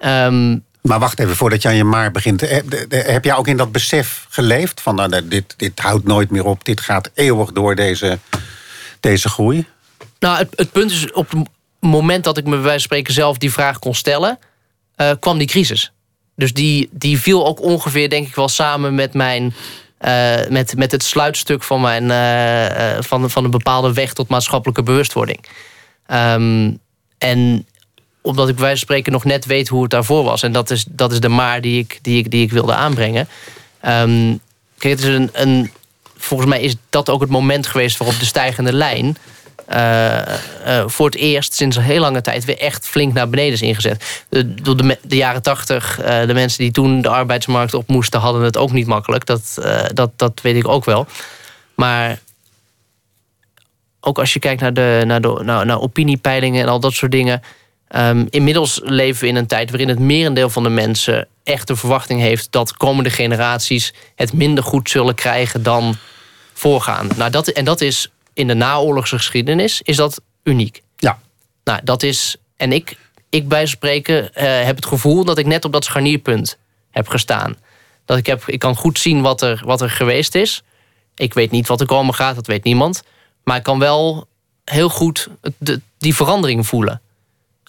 Um, 0.00 0.66
maar 0.88 0.98
wacht 0.98 1.18
even, 1.18 1.36
voordat 1.36 1.62
je 1.62 1.68
aan 1.68 1.76
je 1.76 1.84
maar 1.84 2.10
begint. 2.10 2.42
Eh, 2.42 2.60
heb 2.88 3.24
jij 3.24 3.34
ook 3.34 3.48
in 3.48 3.56
dat 3.56 3.72
besef 3.72 4.26
geleefd? 4.28 4.80
Van 4.80 4.94
nou, 4.94 5.28
dit, 5.28 5.54
dit 5.56 5.78
houdt 5.78 6.04
nooit 6.04 6.30
meer 6.30 6.44
op, 6.44 6.64
dit 6.64 6.80
gaat 6.80 7.10
eeuwig 7.14 7.52
door 7.52 7.74
deze, 7.74 8.18
deze 9.00 9.28
groei? 9.28 9.66
Nou, 10.18 10.38
het, 10.38 10.48
het 10.56 10.72
punt 10.72 10.90
is, 10.90 11.12
op 11.12 11.30
het 11.30 11.48
moment 11.80 12.24
dat 12.24 12.38
ik 12.38 12.44
me 12.44 12.50
bij 12.50 12.60
wijze 12.60 12.72
van 12.72 12.80
spreken 12.80 13.14
zelf 13.14 13.38
die 13.38 13.52
vraag 13.52 13.78
kon 13.78 13.94
stellen, 13.94 14.38
uh, 14.96 15.10
kwam 15.20 15.38
die 15.38 15.46
crisis. 15.46 15.92
Dus 16.36 16.52
die, 16.52 16.88
die 16.92 17.20
viel 17.20 17.46
ook 17.46 17.60
ongeveer, 17.60 18.10
denk 18.10 18.26
ik 18.26 18.34
wel, 18.34 18.48
samen 18.48 18.94
met 18.94 19.14
mijn. 19.14 19.54
Eh, 19.98 20.48
met, 20.48 20.76
met 20.76 20.92
het 20.92 21.02
sluitstuk 21.02 21.62
van, 21.62 21.80
mijn, 21.80 22.10
eh, 22.10 22.96
eh, 22.96 23.02
van, 23.02 23.30
van 23.30 23.44
een 23.44 23.50
bepaalde 23.50 23.92
weg 23.92 24.12
tot 24.12 24.28
maatschappelijke 24.28 24.82
bewustwording. 24.82 25.38
Ehm, 26.06 26.70
en 27.18 27.66
omdat 28.20 28.48
ik 28.48 28.54
bij 28.54 28.64
wijze 28.64 28.78
van 28.78 28.86
spreken 28.86 29.12
nog 29.12 29.24
net 29.24 29.46
weet 29.46 29.68
hoe 29.68 29.82
het 29.82 29.90
daarvoor 29.90 30.24
was. 30.24 30.42
En 30.42 30.52
dat 30.52 30.70
is, 30.70 30.84
dat 30.88 31.12
is 31.12 31.20
de 31.20 31.28
maar 31.28 31.60
die 31.60 31.78
ik, 31.78 31.98
die 32.02 32.18
ik, 32.18 32.30
die 32.30 32.42
ik 32.42 32.52
wilde 32.52 32.74
aanbrengen. 32.74 33.28
Ehm, 33.80 34.36
kijk, 34.78 34.98
het 34.98 35.08
is 35.08 35.14
een, 35.14 35.30
een, 35.32 35.70
volgens 36.16 36.48
mij 36.48 36.60
is 36.60 36.76
dat 36.90 37.10
ook 37.10 37.20
het 37.20 37.30
moment 37.30 37.66
geweest 37.66 37.98
waarop 37.98 38.18
de 38.18 38.26
stijgende 38.26 38.72
lijn. 38.72 39.16
Eh, 39.68 40.34
eh, 40.64 40.84
voor 40.86 41.06
het 41.06 41.14
eerst 41.14 41.54
sinds 41.54 41.76
een 41.76 41.82
heel 41.82 42.00
lange 42.00 42.20
tijd 42.20 42.44
weer 42.44 42.58
echt 42.58 42.88
flink 42.88 43.12
naar 43.12 43.28
beneden 43.28 43.52
is 43.52 43.62
ingezet. 43.62 44.24
Door 44.62 44.76
de, 44.76 44.98
de 45.02 45.16
jaren 45.16 45.42
tachtig, 45.42 46.00
eh, 46.00 46.26
de 46.26 46.34
mensen 46.34 46.58
die 46.58 46.70
toen 46.70 47.02
de 47.02 47.08
arbeidsmarkt 47.08 47.74
op 47.74 47.88
moesten, 47.88 48.20
hadden 48.20 48.42
het 48.42 48.56
ook 48.56 48.72
niet 48.72 48.86
makkelijk. 48.86 49.26
Dat, 49.26 49.58
dat, 49.94 50.10
dat 50.16 50.40
weet 50.42 50.56
ik 50.56 50.68
ook 50.68 50.84
wel. 50.84 51.06
Maar 51.74 52.18
ook 54.00 54.18
als 54.18 54.32
je 54.32 54.38
kijkt 54.38 54.60
naar, 54.60 54.74
de, 54.74 55.02
naar, 55.06 55.20
de, 55.20 55.40
naar, 55.44 55.80
opiniepeilingen 55.80 56.62
en 56.62 56.68
al 56.68 56.80
dat 56.80 56.92
soort 56.92 57.12
dingen. 57.12 57.42
Ehm, 57.88 58.26
inmiddels 58.30 58.80
leven 58.84 59.22
we 59.22 59.28
in 59.28 59.36
een 59.36 59.46
tijd 59.46 59.70
waarin 59.70 59.88
het 59.88 59.98
merendeel 59.98 60.50
van 60.50 60.62
de 60.62 60.68
mensen 60.68 61.28
echt 61.44 61.66
de 61.66 61.76
verwachting 61.76 62.20
heeft 62.20 62.52
dat 62.52 62.76
komende 62.76 63.10
generaties 63.10 63.94
het 64.14 64.32
minder 64.32 64.64
goed 64.64 64.90
zullen 64.90 65.14
krijgen 65.14 65.62
dan 65.62 65.96
voorgaande. 66.52 67.14
Nou, 67.16 67.30
dat, 67.30 67.48
en 67.48 67.64
dat 67.64 67.80
is 67.80 68.10
in 68.38 68.46
de 68.46 68.54
naoorlogse 68.54 69.16
geschiedenis 69.16 69.82
is 69.82 69.96
dat 69.96 70.20
uniek. 70.42 70.82
Ja. 70.96 71.18
Nou, 71.64 71.80
dat 71.84 72.02
is. 72.02 72.36
En 72.56 72.72
ik, 72.72 72.96
ik 73.28 73.48
bij 73.48 73.66
spreken 73.66 74.34
eh, 74.34 74.64
heb 74.64 74.76
het 74.76 74.86
gevoel 74.86 75.24
dat 75.24 75.38
ik 75.38 75.46
net 75.46 75.64
op 75.64 75.72
dat 75.72 75.84
scharnierpunt 75.84 76.58
heb 76.90 77.08
gestaan. 77.08 77.56
Dat 78.04 78.18
ik, 78.18 78.26
heb, 78.26 78.42
ik 78.46 78.58
kan 78.58 78.76
goed 78.76 78.98
zien 78.98 79.20
wat 79.20 79.42
er, 79.42 79.62
wat 79.64 79.80
er 79.80 79.90
geweest 79.90 80.34
is. 80.34 80.62
Ik 81.14 81.34
weet 81.34 81.50
niet 81.50 81.66
wat 81.66 81.80
er 81.80 81.86
komen 81.86 82.14
gaat, 82.14 82.34
dat 82.34 82.46
weet 82.46 82.64
niemand. 82.64 83.02
Maar 83.44 83.56
ik 83.56 83.62
kan 83.62 83.78
wel 83.78 84.28
heel 84.64 84.88
goed 84.88 85.28
de, 85.58 85.80
die 85.98 86.14
verandering 86.14 86.66
voelen. 86.66 87.00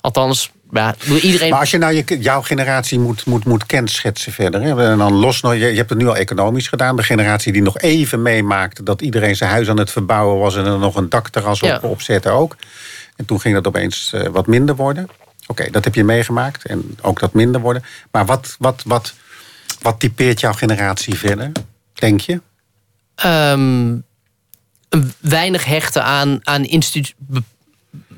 Althans, 0.02 0.52
bedoel, 1.00 1.18
iedereen. 1.18 1.50
Maar 1.50 1.60
als 1.60 1.72
je 1.72 1.78
nou 1.78 1.94
je, 1.94 2.18
jouw 2.20 2.42
generatie 2.42 3.00
moet, 3.00 3.26
moet, 3.26 3.46
moet 3.46 3.66
kenschetsen 3.66 4.32
verder. 4.34 4.62
Hè, 4.62 4.92
en 4.92 4.98
dan 4.98 5.14
los, 5.14 5.42
nog- 5.42 5.54
je, 5.54 5.60
je 5.60 5.78
hebt 5.78 5.90
het 5.90 6.00
nu 6.00 6.08
al 6.08 6.16
economisch 6.16 6.68
gedaan. 6.68 6.96
De 6.96 7.04
generatie 7.04 7.54
die 7.54 7.62
nog 7.62 7.78
even 7.80 8.22
meemaakte 8.22 8.84
dat 8.84 9.02
iedereen 9.02 9.36
zijn 9.36 9.50
huis 9.50 9.70
aan 9.70 9.78
het 9.80 9.92
verbouwen 9.92 10.40
was. 10.40 10.56
en 10.56 10.66
er 10.66 10.80
nog 10.80 10.96
een 10.96 11.10
dakterras 11.10 11.60
Ja. 11.60 11.76
op, 11.76 11.84
op 11.84 12.02
zette 12.02 12.30
ook. 12.30 12.56
En 13.16 13.26
toen 13.26 13.40
ging 13.42 13.56
dat 13.56 13.68
opeens 13.68 14.14
eh, 14.14 14.28
wat 14.28 14.48
minder 14.48 14.76
worden. 14.76 15.08
Oké, 15.48 15.70
dat 15.72 15.84
heb 15.84 15.96
je 15.96 16.04
meegemaakt. 16.04 16.66
En 16.66 16.98
ook 17.02 17.20
dat 17.20 17.34
minder 17.34 17.62
worden. 17.62 17.84
Maar 18.12 18.26
wat, 18.26 18.56
wat, 18.60 18.84
wat, 18.86 19.14
wat 19.82 20.00
typeert 20.00 20.40
jouw 20.40 20.54
generatie 20.54 21.16
verder, 21.18 21.52
denk 21.94 22.20
je? 22.22 22.42
een 24.90 25.14
weinig 25.20 25.66
hechten 25.66 26.04
aan, 26.04 26.40
aan 26.44 26.64
institu- 26.66 27.14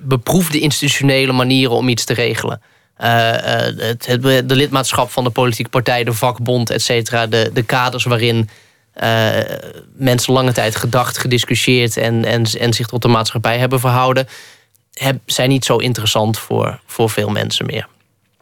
beproefde 0.01 0.59
institutionele 0.59 1.31
manieren 1.31 1.75
om 1.75 1.89
iets 1.89 2.05
te 2.05 2.13
regelen. 2.13 2.61
Eh, 3.01 3.67
eh, 3.67 3.77
het, 3.77 4.05
het, 4.05 4.49
de 4.49 4.55
lidmaatschap 4.55 5.11
van 5.11 5.23
de 5.23 5.29
politieke 5.29 5.69
partij, 5.69 6.03
de 6.03 6.13
vakbond, 6.13 6.69
et 6.69 6.81
cetera. 6.81 7.27
De, 7.27 7.49
de 7.53 7.63
kaders 7.63 8.03
waarin 8.03 8.49
eh, 8.93 9.29
mensen 9.95 10.33
lange 10.33 10.51
tijd 10.51 10.75
gedacht, 10.75 11.17
gediscussieerd 11.17 11.97
en, 11.97 12.25
en, 12.25 12.43
en 12.59 12.73
zich 12.73 12.87
tot 12.87 13.01
de 13.01 13.07
maatschappij 13.07 13.57
hebben 13.57 13.79
verhouden, 13.79 14.27
zijn 15.25 15.49
niet 15.49 15.65
zo 15.65 15.77
interessant 15.77 16.39
voor, 16.39 16.79
voor 16.85 17.09
veel 17.09 17.29
mensen 17.29 17.65
meer. 17.65 17.87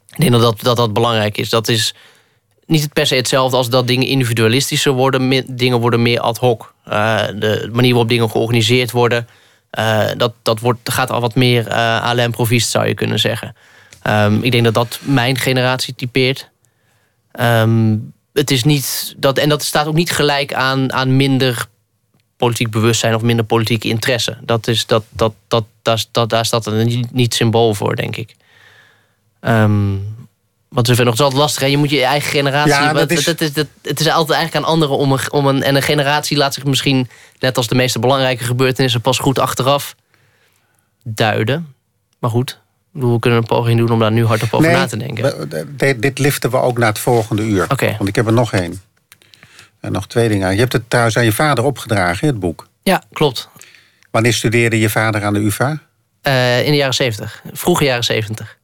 Ik 0.10 0.20
denk 0.20 0.32
dat 0.32 0.60
dat, 0.62 0.78
dat 0.78 0.94
belangrijk 0.94 1.38
is. 1.38 1.50
Dat 1.50 1.68
is 1.68 1.94
niet 2.66 2.94
per 2.94 3.08
se 3.08 3.16
hetzelfde 3.16 3.58
als 3.58 3.70
dat 3.70 3.88
dingen 3.88 4.08
individualistischer 4.08 4.92
worden. 4.92 5.46
Dingen 5.56 5.80
worden 5.80 6.02
meer 6.02 6.20
ad 6.20 6.38
hoc. 6.38 6.74
De 6.84 7.70
manier 7.72 7.92
waarop 7.92 8.10
dingen 8.10 8.30
georganiseerd 8.30 8.92
worden, 8.92 9.28
eh, 9.70 10.10
dat, 10.18 10.34
dat 10.42 10.60
wordt, 10.60 10.92
gaat 10.92 11.12
al 11.12 11.22
wat 11.22 11.36
meer 11.36 11.68
eh 11.68 12.04
à 12.04 12.14
l'improviste, 12.14 12.70
zou 12.70 12.88
je 12.88 12.94
kunnen 12.94 13.20
zeggen. 13.20 13.56
Ehm, 14.02 14.40
ik 14.42 14.52
denk 14.52 14.64
dat 14.64 14.74
dat 14.74 15.00
mijn 15.02 15.38
generatie 15.38 15.96
typeert. 15.96 16.50
Ehm, 17.32 17.98
het 18.34 18.52
is 18.52 18.64
niet 18.64 19.16
dat, 19.18 19.38
en 19.38 19.50
dat 19.50 19.64
staat 19.64 19.88
ook 19.88 19.94
niet 19.94 20.12
gelijk 20.12 20.54
aan, 20.54 20.94
aan 20.94 21.16
minder 21.16 21.68
politiek 22.38 22.72
bewustzijn 22.72 23.16
of 23.16 23.22
minder 23.22 23.46
politieke 23.46 23.88
interesse. 23.88 24.38
Dat 24.42 24.68
is, 24.68 24.86
dat, 24.86 25.04
dat, 25.10 25.34
dat, 25.48 25.66
dat, 25.82 26.08
dat, 26.12 26.30
daar 26.30 26.46
staat 26.46 26.66
een 26.66 26.88
niet, 26.88 27.12
niet 27.12 27.34
symbool 27.34 27.74
voor, 27.74 27.96
denk 27.96 28.16
ik. 28.16 28.36
Ehm, 29.40 29.96
want 30.70 30.88
het 30.88 31.00
is 31.00 31.06
nog 31.06 31.20
altijd 31.20 31.40
lastig. 31.40 31.62
Hè? 31.62 31.68
Je 31.68 31.78
moet 31.78 31.90
je 31.90 32.04
eigen 32.04 32.30
generatie. 32.30 32.72
Ja, 32.72 32.94
dat 32.94 33.12
is- 33.12 33.24
dat 33.24 33.42
is, 33.42 33.54
dat, 33.54 33.68
het 33.82 34.00
is 34.00 34.08
altijd 34.10 34.38
eigenlijk 34.38 34.66
aan 34.66 34.72
anderen 34.74 34.98
om 34.98 35.12
een, 35.12 35.32
om 35.32 35.48
een. 35.48 35.64
En 35.64 35.76
een 35.76 35.82
generatie 35.82 36.38
laat 36.38 36.54
zich 36.54 36.64
misschien, 36.66 37.10
net 37.40 37.58
als 37.58 37.68
de 37.68 37.76
meeste 37.76 38.00
belangrijke 38.00 38.44
gebeurtenissen, 38.44 39.02
pas 39.02 39.18
goed 39.20 39.40
achteraf 39.40 39.96
duiden. 41.04 41.74
Maar 42.20 42.30
goed, 42.30 42.60
we 42.92 43.20
kunnen 43.20 43.40
een 43.40 43.46
poging 43.46 43.78
doen 43.80 43.92
om 43.92 44.00
daar 44.00 44.12
nu 44.12 44.26
hardop 44.26 44.54
over 44.54 44.72
na 44.72 44.86
te 44.86 44.98
denken. 44.98 45.50
we- 45.78 46.00
dit, 46.00 46.20
liften 46.20 46.50
we 46.52 46.58
ook 46.58 46.78
naar 46.78 46.88
het 46.90 47.00
volgende 47.00 47.42
uur. 47.42 47.66
Want 47.98 48.10
ik 48.10 48.16
heb 48.16 48.26
er 48.28 48.34
nog 48.34 48.54
één. 48.54 48.82
En 49.80 49.92
nog 49.92 50.08
twee 50.08 50.30
dingen. 50.30 50.54
Je 50.54 50.60
hebt 50.60 50.74
het 50.74 50.90
trouwens 50.90 51.18
aan 51.18 51.24
je 51.26 51.32
vader 51.32 51.64
opgedragen, 51.64 52.28
het 52.28 52.40
boek. 52.40 52.68
Ja, 52.84 53.04
klopt. 53.14 53.50
Wanneer 54.12 54.34
studeerde 54.34 54.80
je 54.80 54.90
vader 54.90 55.24
aan 55.24 55.34
de 55.34 55.40
UvA? 55.40 55.80
Eh, 56.22 56.66
in 56.66 56.72
de 56.72 56.78
jaren 56.78 56.94
zeventig. 56.94 57.42
Vroege 57.54 57.84
jaren 57.84 58.04
zeventig. 58.04 58.58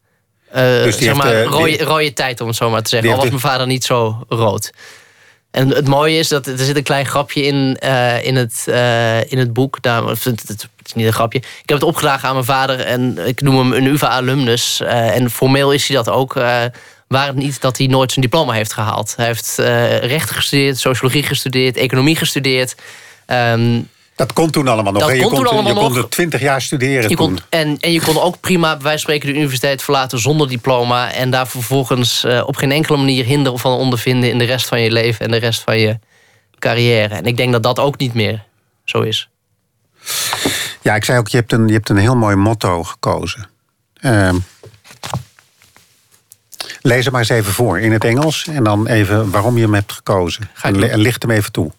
Eh, 0.56 0.84
Dus 0.84 0.98
die 0.98 1.06
zeg 1.08 1.15
maar, 1.15 1.28
heeft, 1.28 1.46
eh, 1.46 1.52
rode, 1.52 1.65
die- 1.65 1.84
rode 1.84 2.13
tijd, 2.13 2.41
om 2.41 2.48
het 2.48 2.56
zo 2.56 2.70
maar 2.70 2.82
te 2.82 2.89
zeggen. 2.89 3.10
Al 3.10 3.15
was 3.15 3.26
heeft 3.26 3.41
mijn 3.41 3.54
vader 3.54 3.68
niet 3.68 3.84
zo 3.84 4.26
rood. 4.30 4.72
En 5.52 5.70
het 5.70 5.88
mooie 5.88 6.18
is 6.18 6.28
dat 6.28 6.48
er 6.48 6.58
zit 6.58 6.76
een 6.76 6.84
klein 6.84 7.06
grapje 7.06 7.41
in, 7.41 7.78
eh, 7.80 8.24
in, 8.26 8.36
het, 8.36 8.63
eh, 8.68 9.32
in 9.32 9.38
het 9.38 9.54
boek. 9.54 9.82
Daar, 9.82 10.04
het, 10.06 10.24
het, 10.24 10.68
is 10.86 10.94
niet 10.94 11.06
een 11.06 11.13
grapje. 11.13 11.39
Ik 11.39 11.70
heb 11.70 11.78
het 11.78 11.88
opgedragen 11.88 12.28
aan 12.28 12.34
mijn 12.34 12.46
vader 12.46 12.80
en 12.80 13.18
ik 13.28 13.41
noem 13.41 13.58
hem 13.58 13.74
een 13.74 13.86
UvA-alumnus. 13.86 14.82
en 14.86 15.30
formeel 15.32 15.72
is 15.72 15.88
hij 15.88 15.96
dat 15.98 16.10
ook. 16.10 16.34
waar 17.08 17.28
het 17.28 17.36
niet 17.36 17.62
dat 17.62 17.78
hij 17.78 17.88
nooit 17.88 18.12
zijn 18.12 18.26
diploma 18.26 18.54
heeft 18.54 18.74
gehaald. 18.74 19.13
Hij 19.15 19.26
heeft 19.26 19.54
rechten 20.02 20.36
gestudeerd, 20.36 20.78
sociologie 20.78 21.24
gestudeerd, 21.24 21.78
economie 21.78 22.15
gestudeerd. 22.15 22.76
Ehm, 23.26 23.80
Dat 24.15 24.34
kon 24.34 24.51
toen 24.51 24.67
allemaal 24.67 24.93
nog. 24.93 25.01
Dat? 25.01 25.12
Je 25.12 25.21
kon 25.21 25.30
toen 25.30 25.43
kon, 25.43 25.47
allemaal 25.47 25.73
je 25.73 25.80
kon 25.80 25.93
nog. 25.93 26.04
er 26.04 26.10
twintig 26.10 26.41
jaar 26.41 26.62
studeren 26.62 27.10
Je 27.10 27.15
kon, 27.15 27.39
en, 27.49 27.78
en 27.80 27.91
je 27.91 28.01
kon 28.01 28.21
ook 28.21 28.39
prima, 28.39 28.73
bij 28.73 28.84
wijze 28.84 28.89
van 28.89 28.99
spreken, 28.99 29.28
de 29.28 29.36
universiteit 29.36 29.84
verlaten 29.84 30.19
zonder 30.19 30.47
diploma. 30.47 31.12
En 31.12 31.30
daar 31.30 31.47
vervolgens 31.47 32.23
eh, 32.23 32.43
op 32.45 32.56
geen 32.56 32.71
enkele 32.71 32.97
manier 32.97 33.25
hinder 33.25 33.60
van 33.60 33.71
ondervinden 33.71 34.30
in 34.30 34.38
de 34.38 34.43
rest 34.43 34.67
van 34.67 34.82
je 34.82 34.91
leven 34.91 35.25
en 35.25 35.32
de 35.32 35.38
rest 35.38 35.62
van 35.62 35.80
je 35.80 35.99
carrière. 36.60 37.15
En 37.15 37.25
ik 37.25 37.38
denk 37.38 37.51
dat 37.51 37.63
dat 37.63 37.80
ook 37.80 37.97
niet 37.97 38.13
meer 38.13 38.43
zo 38.84 39.01
is. 39.01 39.30
Ja, 40.82 40.95
ik 40.95 41.04
zei 41.04 41.19
ook, 41.19 41.28
je 41.28 41.38
hebt 41.38 41.51
een, 41.51 41.67
je 41.67 41.73
hebt 41.73 41.89
een 41.89 41.97
heel 41.97 42.15
mooi 42.15 42.36
motto 42.36 42.84
gekozen. 42.84 43.49
Ehm, 43.93 44.36
lees 46.82 47.04
het 47.04 47.12
maar 47.12 47.21
eens 47.21 47.30
even 47.30 47.54
voor 47.54 47.80
in 47.80 47.91
het 47.91 48.04
Engels. 48.04 48.47
En 48.47 48.63
dan 48.63 48.88
even 48.88 49.30
waarom 49.30 49.56
je 49.56 49.63
hem 49.63 49.73
hebt 49.73 49.91
gekozen. 49.91 50.49
En 50.62 50.97
licht 50.97 51.21
hem 51.21 51.32
even 51.32 51.51
toe. 51.51 51.71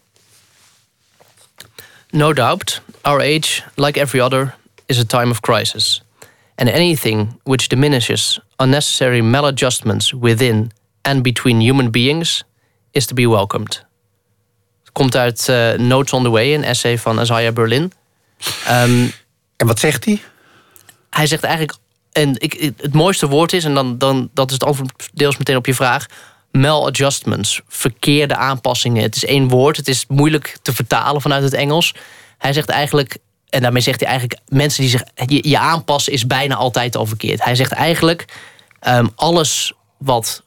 No 2.11 2.33
doubt, 2.33 2.81
our 3.03 3.21
age, 3.21 3.63
like 3.75 4.01
every 4.01 4.21
other, 4.21 4.55
is 4.87 4.99
a 4.99 5.05
time 5.05 5.31
of 5.31 5.41
crisis. 5.41 6.03
And 6.55 6.69
anything 6.69 7.41
which 7.43 7.69
diminishes 7.69 8.41
unnecessary 8.57 9.21
maladjustments 9.23 10.13
within 10.15 10.71
and 11.03 11.23
between 11.23 11.61
human 11.61 11.91
beings 11.91 12.45
is 12.93 13.07
to 13.07 13.15
be 13.15 13.29
welcomed. 13.29 13.85
Het 14.85 14.93
komt 14.93 15.17
uit 15.17 15.49
eh, 15.49 15.73
Notes 15.73 16.13
on 16.13 16.23
the 16.23 16.31
Way, 16.31 16.55
een 16.55 16.65
essay 16.65 16.99
van 16.99 17.21
Isaiah 17.21 17.53
Berlin. 17.53 17.93
Ehm, 18.67 19.07
En 19.57 19.67
wat 19.67 19.79
zegt 19.79 20.05
hij? 20.05 20.23
hij 21.11 21.27
zegt 21.27 21.43
eigenlijk, 21.43 21.79
en 22.13 22.41
ik, 22.41 22.73
het 22.77 22.93
mooiste 22.93 23.29
woord 23.29 23.53
is, 23.53 23.65
en 23.65 23.75
dan, 23.75 23.99
dan, 23.99 24.31
dat 24.35 24.47
is 24.47 24.53
het 24.53 24.65
antwoord 24.65 25.09
deels 25.13 25.37
meteen 25.37 25.57
op 25.57 25.67
je 25.67 25.75
vraag, 25.75 26.07
maladjustments, 26.61 27.61
verkeerde 27.69 28.37
aanpassingen. 28.37 29.03
Het 29.03 29.17
is 29.17 29.25
één 29.25 29.49
woord, 29.49 29.77
het 29.77 29.89
is 29.89 30.05
moeilijk 30.09 30.59
te 30.63 30.75
vertalen 30.75 31.21
vanuit 31.21 31.43
het 31.43 31.53
Engels. 31.53 31.95
Hij 32.39 32.53
zegt 32.53 32.69
eigenlijk, 32.69 33.17
en 33.49 33.63
daarmee 33.63 33.83
zegt 33.83 34.01
hij 34.01 34.09
eigenlijk, 34.09 34.41
mensen 34.49 34.81
die 34.81 34.91
zich, 34.91 35.03
je, 35.27 35.59
aanpassen 35.59 36.13
is 36.13 36.27
bijna 36.27 36.55
altijd 36.55 36.97
al 36.97 37.07
verkeerd. 37.07 37.45
Hij 37.45 37.55
zegt 37.55 37.73
eigenlijk, 37.73 38.25
ehm, 38.81 39.07
alles, 39.15 39.73
wat, 39.99 40.43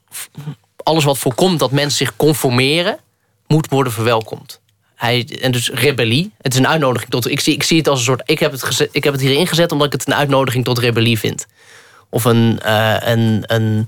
alles 0.76 1.04
wat 1.04 1.18
voorkomt 1.18 1.58
dat 1.58 1.70
mensen 1.70 2.06
zich 2.06 2.16
conformeren, 2.16 2.98
moet 3.46 3.68
worden 3.68 3.92
verwelkomd. 3.92 4.60
Hij, 4.94 5.38
en 5.40 5.52
dus 5.52 5.70
rebellie. 5.70 6.32
Het 6.40 6.52
is 6.52 6.58
een 6.58 6.68
uitnodiging 6.68 7.10
tot. 7.10 7.30
Ik 7.30 7.40
zie, 7.40 7.54
ik 7.54 7.62
zie 7.62 7.78
het 7.78 7.88
als 7.88 7.98
een 7.98 8.04
soort. 8.04 8.22
Ik 8.24 8.38
heb 8.38 8.52
het, 8.52 8.88
ik 8.92 9.04
heb 9.04 9.12
het 9.12 9.22
hierin 9.22 9.46
gezet 9.46 9.72
omdat 9.72 9.86
ik 9.86 9.92
het 9.92 10.06
een 10.06 10.14
uitnodiging 10.14 10.64
tot 10.64 10.78
rebellie 10.78 11.18
vind. 11.18 11.46
Of 12.10 12.24
een, 12.24 12.60
eh, 12.60 12.96
een, 13.00 13.44
een, 13.46 13.86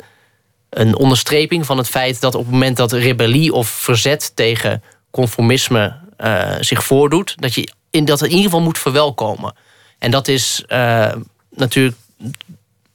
een 0.72 0.96
onderstreping 0.96 1.66
van 1.66 1.78
het 1.78 1.88
feit 1.88 2.20
dat 2.20 2.34
op 2.34 2.42
het 2.42 2.52
moment 2.52 2.76
dat 2.76 2.92
rebellie 2.92 3.52
of 3.52 3.68
verzet 3.68 4.32
tegen 4.34 4.82
conformisme 5.10 5.96
eh, 6.16 6.54
zich 6.60 6.84
voordoet, 6.84 7.34
dat 7.36 7.54
je 7.54 7.72
in, 7.90 8.04
dat 8.04 8.22
in 8.22 8.28
ieder 8.28 8.44
geval 8.44 8.60
moet 8.60 8.78
verwelkomen. 8.78 9.54
En 9.98 10.10
dat 10.10 10.28
is 10.28 10.64
eh, 10.66 11.12
natuurlijk 11.50 11.96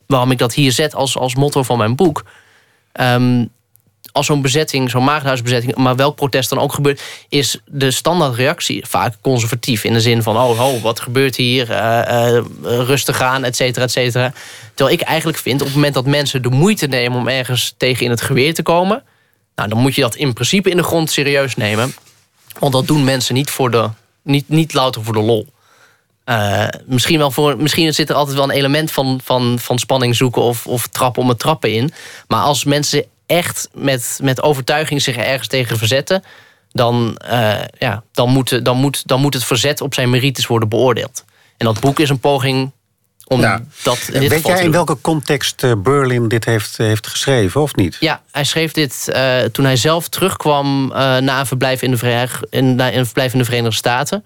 waarom 0.06 0.32
ik 0.32 0.38
dat 0.38 0.54
hier 0.54 0.72
zet 0.72 0.96
als, 0.96 1.18
als 1.18 1.36
motto 1.36 1.64
van 1.64 1.78
mijn 1.78 1.96
boek. 1.96 2.26
Ehm, 2.92 3.46
als 4.18 4.26
zo'n 4.26 4.42
bezetting, 4.42 4.90
zo'n 4.90 5.04
maagdenhuisbezetting, 5.04 5.76
maar 5.76 5.96
welk 5.96 6.16
protest 6.16 6.50
dan 6.50 6.60
ook 6.60 6.74
gebeurt, 6.74 7.02
is 7.30 7.60
de 7.66 7.92
standaardreactie 7.92 8.86
vaak 8.86 9.16
conservatief. 9.22 9.84
In 9.84 9.94
de 9.94 10.02
zin 10.02 10.24
van, 10.24 10.38
oh, 10.38 10.60
oh 10.60 10.82
wat 10.82 11.00
gebeurt 11.00 11.36
hier? 11.36 11.70
Uh, 11.70 11.78
uh, 11.78 12.40
rustig 12.62 13.22
aan, 13.22 13.44
et 13.44 13.56
cetera, 13.56 13.86
et 13.86 13.92
cetera. 13.92 14.34
Terwijl 14.74 14.98
ik 15.00 15.06
eigenlijk 15.06 15.38
vind, 15.38 15.62
op 15.62 15.68
het 15.68 15.76
moment 15.76 15.94
dat 15.94 16.06
mensen 16.06 16.42
de 16.42 16.50
moeite 16.50 16.88
nemen 16.88 17.20
om 17.20 17.28
ergens 17.28 17.74
tegen 17.78 18.06
in 18.06 18.10
het 18.10 18.22
geweer 18.22 18.54
te 18.54 18.64
komen, 18.64 19.04
nou, 19.56 19.70
dan 19.70 19.80
moet 19.80 19.96
je 19.96 20.02
dat 20.02 20.16
in 20.16 20.34
principe 20.34 20.70
in 20.70 20.78
de 20.78 20.84
grond 20.84 21.12
serieus 21.12 21.56
nemen. 21.56 21.94
Want 22.60 22.74
dat 22.74 22.88
doen 22.88 23.04
mensen 23.04 23.34
niet, 23.34 23.50
voor 23.50 23.72
de, 23.72 23.90
niet, 24.22 24.50
niet 24.50 24.74
louter 24.74 25.04
voor 25.04 25.14
de 25.14 25.22
lol. 25.22 25.48
Uh, 26.26 26.68
misschien, 26.86 27.18
wel 27.18 27.32
voor, 27.32 27.58
misschien 27.58 27.94
zit 27.94 28.10
er 28.10 28.16
altijd 28.16 28.36
wel 28.36 28.46
een 28.46 28.56
element 28.56 28.92
van, 28.92 29.20
van, 29.24 29.60
van 29.60 29.80
spanning 29.80 30.16
zoeken 30.16 30.42
of, 30.42 30.68
of 30.68 30.88
trappen 30.88 31.22
om 31.22 31.30
het 31.30 31.40
trappen 31.40 31.74
in. 31.74 31.92
Maar 32.28 32.42
als 32.42 32.64
mensen 32.64 33.06
echt 33.28 33.70
met, 33.74 34.20
met 34.22 34.42
overtuiging 34.42 35.02
zich 35.02 35.16
ergens 35.16 35.48
tegen 35.48 35.78
verzetten, 35.78 36.24
dan, 36.72 37.22
uh, 37.32 37.60
ja, 37.78 38.04
dan, 38.12 38.30
moet, 38.30 38.66
dan, 38.66 38.78
moet, 38.78 39.08
dan 39.08 39.22
moet 39.22 39.34
het 39.34 39.44
verzet 39.44 39.82
op 39.82 39.94
zijn 39.94 40.10
merites 40.10 40.48
worden 40.48 40.70
beoordeeld. 40.70 41.26
En 41.58 41.66
dat 41.66 41.80
boek 41.80 42.00
is 42.00 42.10
een 42.10 42.20
poging 42.20 42.72
om 43.26 43.42
ja. 43.42 43.62
dat. 43.84 44.10
In 44.12 44.20
dit 44.20 44.30
Weet 44.30 44.48
jij 44.48 44.64
in 44.64 44.72
welke 44.72 44.98
context 45.02 45.64
uh, 45.64 45.72
Berlin 45.78 46.28
dit 46.28 46.46
heeft, 46.46 46.78
heeft 46.78 47.08
geschreven, 47.08 47.62
of 47.62 47.76
niet? 47.76 47.98
Ja, 48.00 48.22
hij 48.32 48.44
schreef 48.44 48.72
dit 48.72 49.06
uh, 49.10 49.40
toen 49.40 49.66
hij 49.66 49.76
zelf 49.76 50.08
terugkwam 50.08 50.88
na 50.88 51.40
een 51.40 51.46
verblijf 51.46 51.82
in 51.82 51.92
de, 51.92 51.98
Verenigde, 51.98 52.48
in, 52.50 52.76
na 52.76 52.94
een 52.94 53.06
verblijf 53.06 53.34
in 53.34 53.40
de 53.40 53.46
Verenigde 53.46 53.76
Staten. 53.76 54.26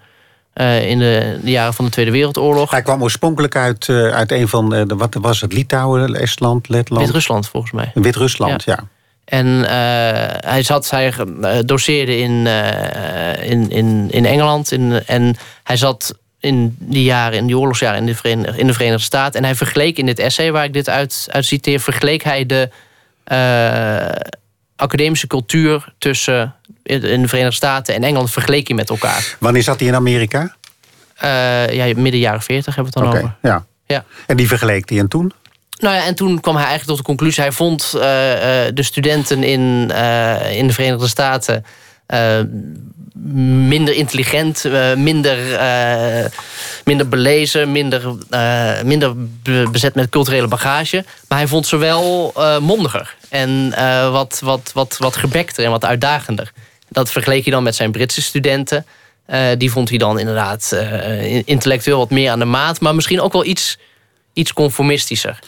Uh, 0.54 0.90
in 0.90 1.00
de, 1.00 1.40
de, 1.44 1.52
jaren 1.52 1.74
van 1.74 1.86
de 1.86 1.92
Tweede 1.92 2.12
Wereldoorlog. 2.12 2.72
Hij 2.72 2.82
kwam 2.82 3.02
oorspronkelijk 3.02 3.56
uit, 3.56 3.88
uh, 3.88 4.10
uit 4.10 4.32
een 4.32 4.48
van, 4.48 4.70
de, 4.70 4.86
wat 4.86 5.18
was 5.22 5.42
het, 5.42 5.54
Litouwen, 5.54 6.16
Estland, 6.16 6.70
Letland? 6.70 7.04
Wit-Rusland 7.04 7.48
volgens 7.48 7.72
mij. 7.72 7.92
Wit-Rusland, 7.94 8.64
ja. 8.64 8.74
ja. 8.74 8.88
En 9.26 9.46
uh, 9.48 9.68
hij, 10.52 10.64
zat, 10.64 10.90
hij 10.90 11.14
doseerde 11.66 12.18
in, 12.18 12.48
in, 13.42 13.70
in, 13.70 14.08
in 14.10 14.26
Engeland. 14.26 14.72
In, 14.72 15.04
en 15.06 15.36
hij 15.64 15.78
zat 15.78 16.16
in 16.40 16.76
die 16.80 17.04
jaren, 17.04 17.38
in 17.38 17.46
die 17.46 17.58
oorlogsjaren 17.58 18.00
in 18.00 18.06
de, 18.06 18.16
Verenigde, 18.16 18.60
in 18.60 18.68
de 18.68 18.74
Verenigde 18.74 19.04
Staten. 19.04 19.40
En 19.40 19.46
hij 19.46 19.56
vergeleek 19.56 19.98
in 19.98 20.06
dit 20.06 20.20
essay 20.20 20.52
waar 20.52 20.66
ik 20.66 20.74
dit 20.74 20.90
uit, 20.90 21.28
uit 21.32 21.46
citeer, 21.46 21.80
vergeleek 21.80 22.24
hij 22.24 22.46
de 22.46 22.70
academische 24.82 25.28
cultuur 25.28 25.94
tussen 25.98 26.56
in 26.84 27.22
de 27.22 27.28
Verenigde 27.28 27.56
Staten 27.56 27.96
en 27.96 28.04
Engeland 28.04 28.32
vergeleek 28.32 28.68
je 28.68 28.74
met 28.74 28.90
elkaar. 28.90 29.36
Wanneer 29.40 29.64
zat 29.64 29.80
hij 29.80 29.88
in 29.88 29.96
Amerika? 29.96 30.56
Uh, 31.24 31.74
ja, 31.74 31.96
midden 31.96 32.20
jaren 32.20 32.42
40 32.42 32.76
hebben 32.76 32.94
we 32.94 33.00
het 33.00 33.08
dan 33.10 33.20
okay, 33.20 33.22
over. 33.22 33.50
Ja. 33.50 33.66
ja. 33.86 34.06
En 34.28 34.38
die 34.38 34.48
vergeleek 34.48 34.90
hij 34.90 35.00
en 35.00 35.08
toen? 35.08 35.34
Nou 35.80 35.96
ja, 35.96 36.06
en 36.06 36.16
toen 36.16 36.40
kwam 36.40 36.56
hij 36.56 36.66
eigenlijk 36.66 36.90
tot 36.90 36.98
de 36.98 37.12
conclusie... 37.12 37.44
hij 37.44 37.52
vond 37.52 37.92
uh, 37.96 38.02
de 38.02 38.84
studenten 38.84 39.44
in, 39.44 39.90
uh, 39.92 40.58
in 40.58 40.68
de 40.68 40.74
Verenigde 40.74 41.08
Staten... 41.08 41.66
minder 43.68 43.94
intelligent, 43.94 44.64
minder, 44.98 45.38
minder 46.86 47.08
belezen, 47.10 47.72
minder, 47.72 48.02
minder 48.86 49.16
bezet 49.72 49.96
met 49.96 50.10
culturele 50.10 50.48
bagage. 50.48 51.06
Maar 51.28 51.38
hij 51.38 51.48
vond 51.48 51.68
ze 51.68 51.78
wel 51.78 52.34
mondiger 52.62 53.16
en 53.30 53.70
wat, 54.12 54.40
wat, 54.44 54.72
wat, 54.74 54.96
wat 54.98 55.16
gebekter 55.16 55.66
en 55.66 55.72
wat 55.72 55.86
uitdagender. 55.86 56.52
Dat 56.90 57.12
vergeleek 57.12 57.44
hij 57.44 57.54
dan 57.54 57.64
met 57.64 57.76
zijn 57.76 57.92
Britse 57.92 58.22
studenten. 58.22 58.86
Die 59.58 59.72
vond 59.72 59.90
hij 59.90 59.98
dan 59.98 60.20
inderdaad 60.20 60.76
intellectueel 61.46 61.98
wat 61.98 62.10
meer 62.10 62.32
aan 62.32 62.40
de 62.40 62.46
maat. 62.46 62.80
Maar 62.80 62.96
misschien 62.96 63.22
ook 63.22 63.34
wel 63.34 63.46
iets, 63.46 63.78
iets 64.34 64.54
conformistischer. 64.54 65.40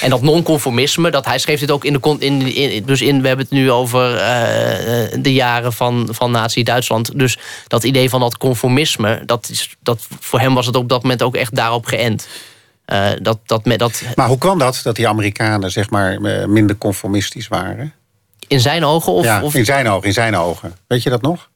En 0.00 0.10
dat 0.10 0.22
non-conformisme, 0.22 1.10
dat 1.10 1.24
hij 1.24 1.38
schreef 1.38 1.60
dit 1.60 1.70
ook 1.70 1.84
in 1.84 1.92
de. 1.92 2.16
In, 2.18 2.54
in, 2.54 2.84
dus 2.84 3.00
in, 3.00 3.20
we 3.20 3.26
hebben 3.28 3.46
het 3.46 3.54
nu 3.54 3.70
over 3.70 4.12
uh, 4.14 5.22
de 5.22 5.32
jaren 5.32 5.72
van, 5.72 6.08
van 6.10 6.30
Nazi-Duitsland. 6.30 7.18
Dus 7.18 7.38
dat 7.66 7.84
idee 7.84 8.08
van 8.08 8.20
dat 8.20 8.36
conformisme, 8.36 9.22
dat 9.26 9.48
is, 9.48 9.76
dat, 9.82 10.06
voor 10.20 10.40
hem 10.40 10.54
was 10.54 10.66
het 10.66 10.76
op 10.76 10.88
dat 10.88 11.02
moment 11.02 11.22
ook 11.22 11.36
echt 11.36 11.54
daarop 11.54 11.86
geënt. 11.86 12.28
dat, 13.22 13.38
dat, 13.46 13.62
dat, 13.64 14.02
maar 14.14 14.28
hoe 14.28 14.38
kwam 14.38 14.58
dat, 14.58 14.80
dat 14.82 14.96
die 14.96 15.08
Amerikanen 15.08 15.70
zeg 15.70 15.90
maar, 15.90 16.20
minder 16.50 16.76
conformistisch 16.76 17.48
waren? 17.48 17.92
In 18.46 18.60
zijn 18.60 18.84
ogen? 18.84 19.12
Of, 19.12 19.24
ja, 19.24 19.42
of... 19.42 19.54
in 19.54 19.64
zijn 19.64 19.88
ogen, 19.88 20.06
in 20.06 20.12
zijn 20.12 20.36
ogen. 20.36 20.76
Weet 20.86 21.02
je 21.02 21.10
dat 21.10 21.22
nog? 21.22 21.50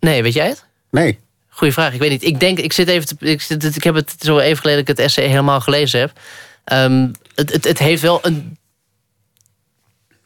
Nee, 0.00 0.22
weet 0.22 0.32
jij 0.32 0.48
het? 0.48 0.64
Nee. 0.90 1.18
Goeie 1.54 1.72
vraag. 1.72 1.92
Ik 1.92 2.00
weet 2.00 2.10
niet. 2.10 2.24
Ik 2.24 2.40
denk, 2.40 2.58
ik 2.58 2.72
zit 2.72 2.88
even. 2.88 3.06
Te, 3.06 3.26
ik, 3.30 3.42
zit, 3.42 3.76
ik 3.76 3.84
heb 3.84 3.94
het 3.94 4.14
zo 4.18 4.38
even 4.38 4.56
geleden 4.56 4.84
dat 4.84 4.88
ik 4.88 4.96
het 4.96 5.06
essay 5.06 5.26
helemaal 5.26 5.60
gelezen 5.60 6.00
heb. 6.00 6.12
Um, 6.72 7.10
het, 7.34 7.52
het, 7.52 7.64
het 7.64 7.78
heeft 7.78 8.02
wel 8.02 8.18
een 8.22 8.56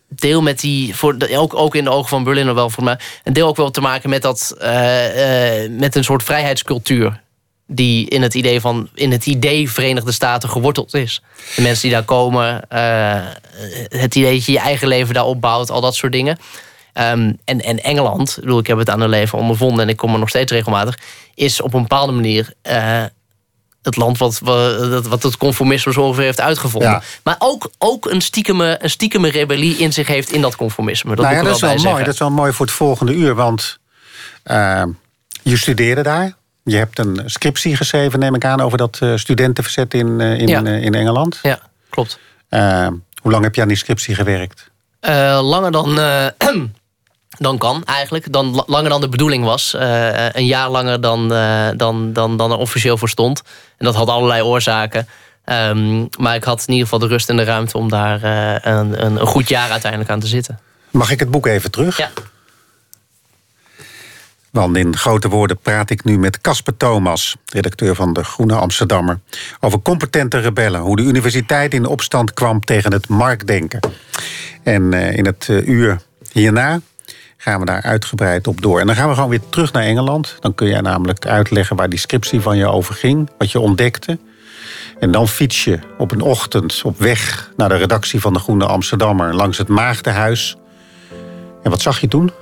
deel 0.08 0.42
met 0.42 0.60
die, 0.60 0.94
voor, 0.94 1.16
ook, 1.30 1.54
ook 1.54 1.74
in 1.74 1.84
de 1.84 1.90
ogen 1.90 2.08
van 2.08 2.24
Berliner 2.24 2.54
wel 2.54 2.70
voor 2.70 2.84
mij, 2.84 2.98
een 3.24 3.32
deel 3.32 3.48
ook 3.48 3.56
wel 3.56 3.70
te 3.70 3.80
maken 3.80 4.10
met 4.10 4.22
dat, 4.22 4.56
uh, 4.62 5.64
uh, 5.64 5.70
met 5.70 5.94
een 5.94 6.04
soort 6.04 6.22
vrijheidscultuur 6.22 7.20
die 7.66 8.08
in 8.08 8.22
het 8.22 8.34
idee 8.34 8.60
van 8.60 8.88
in 8.94 9.12
het 9.12 9.26
idee 9.26 9.70
Verenigde 9.70 10.12
Staten 10.12 10.48
geworteld 10.48 10.94
is. 10.94 11.22
De 11.56 11.62
mensen 11.62 11.82
die 11.82 11.90
daar 11.90 12.04
komen, 12.04 12.62
uh, 12.72 13.24
het 13.88 14.14
idee 14.14 14.34
dat 14.34 14.44
je 14.44 14.52
je 14.52 14.58
eigen 14.58 14.88
leven 14.88 15.14
daar 15.14 15.24
opbouwt, 15.24 15.70
al 15.70 15.80
dat 15.80 15.94
soort 15.94 16.12
dingen. 16.12 16.38
Um, 16.98 17.38
en, 17.44 17.60
en 17.60 17.82
Engeland, 17.82 18.30
ik, 18.36 18.42
bedoel, 18.42 18.58
ik 18.58 18.66
heb 18.66 18.78
het 18.78 18.90
aan 18.90 18.98
de 18.98 19.08
leven 19.08 19.38
ondervonden 19.38 19.80
en 19.80 19.88
ik 19.88 19.96
kom 19.96 20.12
er 20.12 20.18
nog 20.18 20.28
steeds 20.28 20.52
regelmatig, 20.52 20.98
is 21.34 21.60
op 21.60 21.74
een 21.74 21.82
bepaalde 21.82 22.12
manier 22.12 22.52
uh, 22.62 23.04
het 23.82 23.96
land 23.96 24.18
wat, 24.18 24.38
wat, 24.38 25.06
wat 25.06 25.22
het 25.22 25.36
conformisme 25.36 25.92
zo 25.92 26.00
ongeveer 26.00 26.24
heeft 26.24 26.40
uitgevonden. 26.40 26.90
Ja. 26.90 27.02
Maar 27.22 27.36
ook, 27.38 27.70
ook 27.78 28.10
een, 28.10 28.20
stiekeme, 28.20 28.78
een 28.82 28.90
stiekeme 28.90 29.30
rebellie 29.30 29.76
in 29.76 29.92
zich 29.92 30.06
heeft 30.06 30.30
in 30.30 30.40
dat 30.40 30.56
conformisme. 30.56 31.14
Dat, 31.14 31.24
nou 31.24 31.36
ja, 31.36 31.42
dat 31.42 31.54
is 31.54 31.60
wel 31.60 31.92
mooi. 31.92 32.04
Dat 32.04 32.12
is 32.12 32.18
wel 32.18 32.30
mooi 32.30 32.52
voor 32.52 32.66
het 32.66 32.74
volgende 32.74 33.14
uur, 33.14 33.34
want 33.34 33.78
uh, 34.44 34.82
je 35.42 35.56
studeerde 35.56 36.02
daar. 36.02 36.34
Je 36.64 36.76
hebt 36.76 36.98
een 36.98 37.22
scriptie 37.26 37.76
geschreven, 37.76 38.18
neem 38.18 38.34
ik 38.34 38.44
aan, 38.44 38.60
over 38.60 38.78
dat 38.78 38.98
uh, 39.02 39.16
studentenverzet 39.16 39.94
in, 39.94 40.20
in, 40.20 40.48
ja. 40.48 40.64
in 40.64 40.94
Engeland. 40.94 41.38
Ja, 41.42 41.58
klopt. 41.90 42.18
hoe 43.22 43.32
lang 43.32 43.42
heb 43.42 43.54
je 43.54 43.62
aan 43.62 43.68
die 43.68 43.76
scriptie 43.76 44.14
gewerkt? 44.14 44.70
langer 45.40 45.70
dan, 45.70 45.98
dan 47.38 47.58
kan 47.58 47.84
eigenlijk. 47.84 48.32
Dan, 48.32 48.64
langer 48.66 48.90
dan 48.90 49.00
de 49.00 49.08
bedoeling 49.08 49.44
was. 49.44 49.74
een 50.32 50.46
jaar 50.46 50.70
langer 50.70 51.00
dan, 51.00 51.28
dan, 51.76 52.12
dan, 52.12 52.36
dan 52.36 52.50
er 52.50 52.56
officieel 52.56 52.98
voor 52.98 53.08
stond. 53.08 53.42
En 53.76 53.84
dat 53.84 53.94
had 53.94 54.08
allerlei 54.08 54.42
oorzaken. 54.42 55.08
Um, 55.44 56.08
maar 56.18 56.34
ik 56.34 56.44
had 56.44 56.60
in 56.60 56.72
ieder 56.72 56.84
geval 56.88 56.98
de 56.98 57.06
rust 57.06 57.28
en 57.28 57.36
de 57.36 57.44
ruimte 57.44 57.78
om 57.78 57.88
daar 57.88 58.22
een, 58.22 59.04
een, 59.04 59.20
een 59.20 59.26
goed 59.26 59.48
jaar 59.48 59.70
uiteindelijk 59.70 60.10
aan 60.10 60.20
te 60.20 60.26
zitten. 60.26 60.58
Mag 60.90 61.10
ik 61.10 61.20
het 61.20 61.30
boek 61.30 61.46
even 61.46 61.70
terug? 61.70 61.96
Ja. 61.96 62.10
Want 64.50 64.76
in 64.76 64.96
grote 64.96 65.28
woorden 65.28 65.58
praat 65.58 65.90
ik 65.90 66.04
nu 66.04 66.18
met 66.18 66.40
Casper 66.40 66.76
Thomas, 66.76 67.36
redacteur 67.52 67.94
van 67.94 68.12
de 68.12 68.24
Groene 68.24 68.54
Amsterdammer, 68.54 69.20
over 69.60 69.80
competente 69.80 70.38
rebellen. 70.38 70.80
Hoe 70.80 70.96
de 70.96 71.02
universiteit 71.02 71.74
in 71.74 71.86
opstand 71.86 72.34
kwam 72.34 72.60
tegen 72.60 72.92
het 72.92 73.08
marktdenken. 73.08 73.80
En 74.62 74.92
in 74.92 75.26
het 75.26 75.48
uur 75.48 76.00
hierna 76.32 76.80
gaan 77.36 77.60
we 77.60 77.66
daar 77.66 77.82
uitgebreid 77.82 78.46
op 78.46 78.62
door. 78.62 78.80
En 78.80 78.86
dan 78.86 78.96
gaan 78.96 79.08
we 79.08 79.14
gewoon 79.14 79.30
weer 79.30 79.48
terug 79.50 79.72
naar 79.72 79.82
Engeland. 79.82 80.36
Dan 80.40 80.54
kun 80.54 80.68
jij 80.68 80.80
namelijk 80.80 81.26
uitleggen 81.26 81.76
waar 81.76 81.88
die 81.88 81.98
scriptie 81.98 82.40
van 82.40 82.56
je 82.56 82.66
over 82.66 82.94
ging, 82.94 83.30
wat 83.38 83.52
je 83.52 83.60
ontdekte. 83.60 84.18
En 84.98 85.10
dan 85.10 85.28
fiets 85.28 85.64
je 85.64 85.78
op 85.98 86.12
een 86.12 86.20
ochtend 86.20 86.82
op 86.84 86.98
weg 86.98 87.50
naar 87.56 87.68
de 87.68 87.76
redactie 87.76 88.20
van 88.20 88.32
de 88.32 88.38
Groene 88.38 88.66
Amsterdammer 88.66 89.34
langs 89.34 89.58
het 89.58 89.68
Maagdenhuis. 89.68 90.56
En 91.62 91.70
wat 91.70 91.82
zag 91.82 92.00
je 92.00 92.08
toen? 92.08 92.32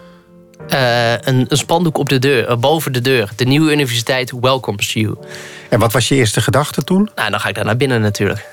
Uh, 0.68 1.12
een, 1.12 1.46
een, 1.48 1.56
spandoek 1.56 1.98
op 1.98 2.08
de 2.08 2.18
deur, 2.18 2.50
uh, 2.50 2.56
boven 2.56 2.92
de 2.92 3.00
deur. 3.00 3.30
De 3.36 3.44
nieuwe 3.44 3.72
universiteit 3.72 4.32
welcomes 4.40 4.92
you. 4.92 5.14
En 5.68 5.78
wat 5.78 5.92
was 5.92 6.08
je 6.08 6.14
eerste 6.14 6.40
gedachte 6.40 6.84
toen? 6.84 7.10
Nou, 7.14 7.30
dan 7.30 7.40
ga 7.40 7.48
ik 7.48 7.54
daar 7.54 7.64
naar 7.64 7.76
binnen 7.76 8.00
natuurlijk. 8.00 8.46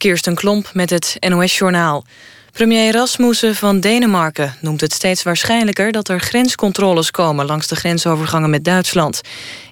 Kirsten 0.00 0.34
Klomp 0.34 0.70
met 0.72 0.90
het 0.90 1.16
NOS-journaal. 1.28 2.04
Premier 2.52 2.92
Rasmussen 2.92 3.54
van 3.54 3.80
Denemarken 3.80 4.54
noemt 4.60 4.80
het 4.80 4.92
steeds 4.92 5.22
waarschijnlijker... 5.22 5.92
dat 5.92 6.08
er 6.08 6.20
grenscontroles 6.20 7.10
komen 7.10 7.46
langs 7.46 7.66
de 7.66 7.76
grensovergangen 7.76 8.50
met 8.50 8.64
Duitsland. 8.64 9.20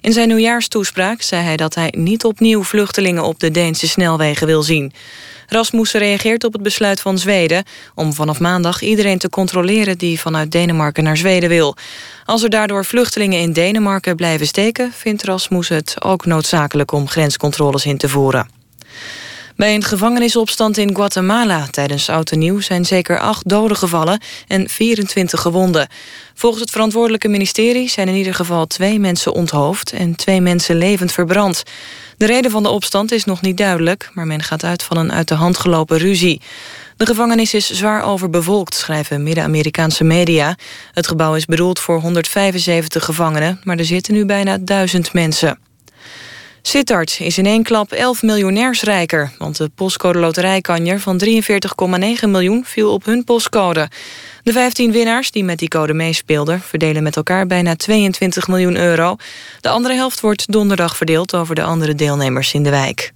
In 0.01 0.13
zijn 0.13 0.27
nieuwjaarstoespraak 0.27 1.21
zei 1.21 1.43
hij 1.43 1.57
dat 1.57 1.75
hij 1.75 1.93
niet 1.97 2.23
opnieuw 2.23 2.63
vluchtelingen... 2.63 3.23
op 3.23 3.39
de 3.39 3.51
Deense 3.51 3.87
snelwegen 3.87 4.47
wil 4.47 4.63
zien. 4.63 4.93
Rasmussen 5.47 5.99
reageert 5.99 6.43
op 6.43 6.53
het 6.53 6.63
besluit 6.63 7.01
van 7.01 7.17
Zweden... 7.17 7.63
om 7.95 8.13
vanaf 8.13 8.39
maandag 8.39 8.81
iedereen 8.81 9.17
te 9.17 9.29
controleren 9.29 9.97
die 9.97 10.19
vanuit 10.19 10.51
Denemarken 10.51 11.03
naar 11.03 11.17
Zweden 11.17 11.49
wil. 11.49 11.75
Als 12.25 12.43
er 12.43 12.49
daardoor 12.49 12.85
vluchtelingen 12.85 13.39
in 13.39 13.53
Denemarken 13.53 14.15
blijven 14.15 14.47
steken... 14.47 14.91
vindt 14.93 15.23
Rasmussen 15.23 15.75
het 15.75 16.03
ook 16.03 16.25
noodzakelijk 16.25 16.91
om 16.91 17.07
grenscontroles 17.07 17.85
in 17.85 17.97
te 17.97 18.09
voeren. 18.09 18.49
Bij 19.59 19.75
een 19.75 19.83
gevangenisopstand 19.83 20.77
in 20.77 20.95
Guatemala 20.95 21.67
tijdens 21.71 22.09
Oud 22.09 22.31
en 22.31 22.39
Nieuw... 22.39 22.59
zijn 22.59 22.85
zeker 22.85 23.19
acht 23.19 23.49
doden 23.49 23.77
gevallen 23.77 24.21
en 24.47 24.69
24 24.69 25.41
gewonden. 25.41 25.87
Volgens 26.33 26.61
het 26.61 26.71
verantwoordelijke 26.71 27.27
ministerie 27.27 27.89
zijn 27.89 28.07
in 28.07 28.15
ieder 28.15 28.33
geval 28.33 28.67
twee 28.67 28.99
mensen 28.99 29.33
onthoofd... 29.33 29.91
en 29.91 30.15
twee 30.15 30.41
mensen 30.41 30.75
levend 30.75 31.11
verbrand. 31.11 31.63
De 32.17 32.25
reden 32.25 32.51
van 32.51 32.63
de 32.63 32.69
opstand 32.69 33.11
is 33.11 33.25
nog 33.25 33.41
niet 33.41 33.57
duidelijk... 33.57 34.09
maar 34.13 34.27
men 34.27 34.43
gaat 34.43 34.63
uit 34.63 34.83
van 34.83 34.97
een 34.97 35.11
uit 35.11 35.27
de 35.27 35.35
hand 35.35 35.57
gelopen 35.57 35.97
ruzie. 35.97 36.41
De 36.97 37.05
gevangenis 37.05 37.53
is 37.53 37.69
zwaar 37.69 38.03
overbevolkt, 38.03 38.75
schrijven 38.75 39.23
Midden-Amerikaanse 39.23 40.03
media. 40.03 40.55
Het 40.93 41.07
gebouw 41.07 41.35
is 41.35 41.45
bedoeld 41.45 41.79
voor 41.79 41.99
175 41.99 43.05
gevangenen... 43.05 43.59
maar 43.63 43.77
er 43.77 43.85
zitten 43.85 44.13
nu 44.13 44.25
bijna 44.25 44.57
1000 44.57 45.13
mensen. 45.13 45.68
Sittard 46.61 47.17
is 47.19 47.37
in 47.37 47.45
één 47.45 47.63
klap 47.63 47.91
11 47.91 48.21
miljonairs 48.21 48.81
rijker... 48.81 49.31
want 49.37 49.57
de 49.57 49.69
postcode 49.75 50.19
loterijkanjer 50.19 50.99
van 50.99 51.21
43,9 51.25 52.29
miljoen 52.29 52.65
viel 52.65 52.93
op 52.93 53.05
hun 53.05 53.23
postcode. 53.23 53.89
De 54.43 54.51
15 54.51 54.91
winnaars 54.91 55.31
die 55.31 55.43
met 55.43 55.59
die 55.59 55.67
code 55.67 55.93
meespeelden... 55.93 56.61
verdelen 56.61 57.03
met 57.03 57.15
elkaar 57.15 57.47
bijna 57.47 57.75
22 57.75 58.47
miljoen 58.47 58.77
euro. 58.77 59.15
De 59.61 59.69
andere 59.69 59.93
helft 59.93 60.19
wordt 60.19 60.51
donderdag 60.51 60.97
verdeeld 60.97 61.35
over 61.35 61.55
de 61.55 61.63
andere 61.63 61.95
deelnemers 61.95 62.53
in 62.53 62.63
de 62.63 62.69
wijk. 62.69 63.11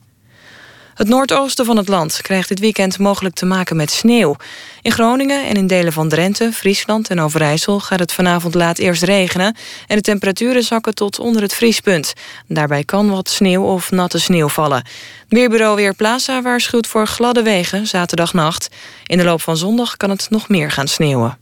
Het 0.94 1.08
noordoosten 1.08 1.66
van 1.66 1.78
het 1.78 1.88
land 1.88 2.22
krijgt 2.22 2.48
dit 2.48 2.60
weekend 2.60 3.00
mogelijk 3.00 3.36
te 3.36 3.46
maken 3.46 3.76
met 3.76 3.92
sneeuw. 3.92 4.36
In 4.82 4.92
Groningen 4.92 5.46
en 5.48 5.56
in 5.56 5.68
delen 5.68 5.94
van 5.94 6.10
Drenthe, 6.10 6.52
Friesland 6.52 7.10
en 7.10 7.20
Overijssel... 7.20 7.80
gaat 7.80 8.00
het 8.00 8.14
vanavond 8.14 8.54
laat 8.54 8.78
eerst 8.78 9.04
regenen... 9.04 9.56
en 9.88 9.96
de 9.96 10.02
temperaturen 10.02 10.64
zakken 10.64 10.96
tot 10.96 11.20
onder 11.20 11.42
het 11.42 11.54
vriespunt. 11.54 12.14
Daarbij 12.48 12.84
kan 12.84 13.10
wat 13.10 13.30
sneeuw 13.30 13.64
of 13.64 13.92
natte 13.92 14.20
sneeuw 14.20 14.48
vallen. 14.48 14.86
Weerbureau 15.28 15.76
Weerplaza 15.76 16.42
waarschuwt 16.42 16.88
voor 16.88 17.08
gladde 17.08 17.44
wegen 17.44 17.88
zaterdagnacht. 17.88 18.68
In 19.06 19.18
de 19.18 19.24
loop 19.24 19.42
van 19.42 19.58
zondag 19.58 19.98
kan 19.98 20.10
het 20.10 20.30
nog 20.30 20.50
meer 20.50 20.72
gaan 20.72 20.88
sneeuwen. 20.88 21.38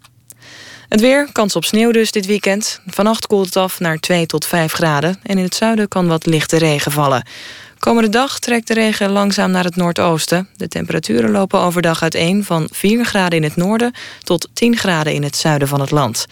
Het 0.90 1.02
weer, 1.02 1.30
kans 1.32 1.56
op 1.56 1.66
sneeuw 1.66 1.92
dus 1.92 2.12
dit 2.12 2.26
weekend. 2.26 2.82
Vannacht 2.86 3.28
koelt 3.28 3.46
het 3.46 3.56
af 3.56 3.80
naar 3.80 3.98
2 3.98 4.26
tot 4.26 4.46
5 4.46 4.74
graden... 4.74 5.20
en 5.24 5.38
in 5.38 5.44
het 5.44 5.56
zuiden 5.56 5.88
kan 5.88 6.08
wat 6.08 6.26
lichte 6.26 6.58
regen 6.58 6.92
vallen. 6.92 7.24
Komende 7.82 8.10
dag 8.10 8.40
trekt 8.40 8.68
de 8.68 8.74
regen 8.74 9.10
langzaam 9.10 9.52
naar 9.52 9.64
het 9.64 9.76
noordoosten. 9.76 10.48
De 10.56 10.68
temperaturen 10.68 11.32
lopen 11.32 11.60
overdag 11.60 12.02
uiteen 12.02 12.44
van 12.44 12.68
4 12.72 13.06
graden 13.06 13.38
in 13.38 13.44
het 13.44 13.56
noorden... 13.56 13.94
tot 14.24 14.50
10 14.54 14.78
graden 14.78 15.14
in 15.14 15.24
het 15.24 15.36
zuiden 15.36 15.68
van 15.68 15.80
het 15.80 15.92
land. 15.92 16.26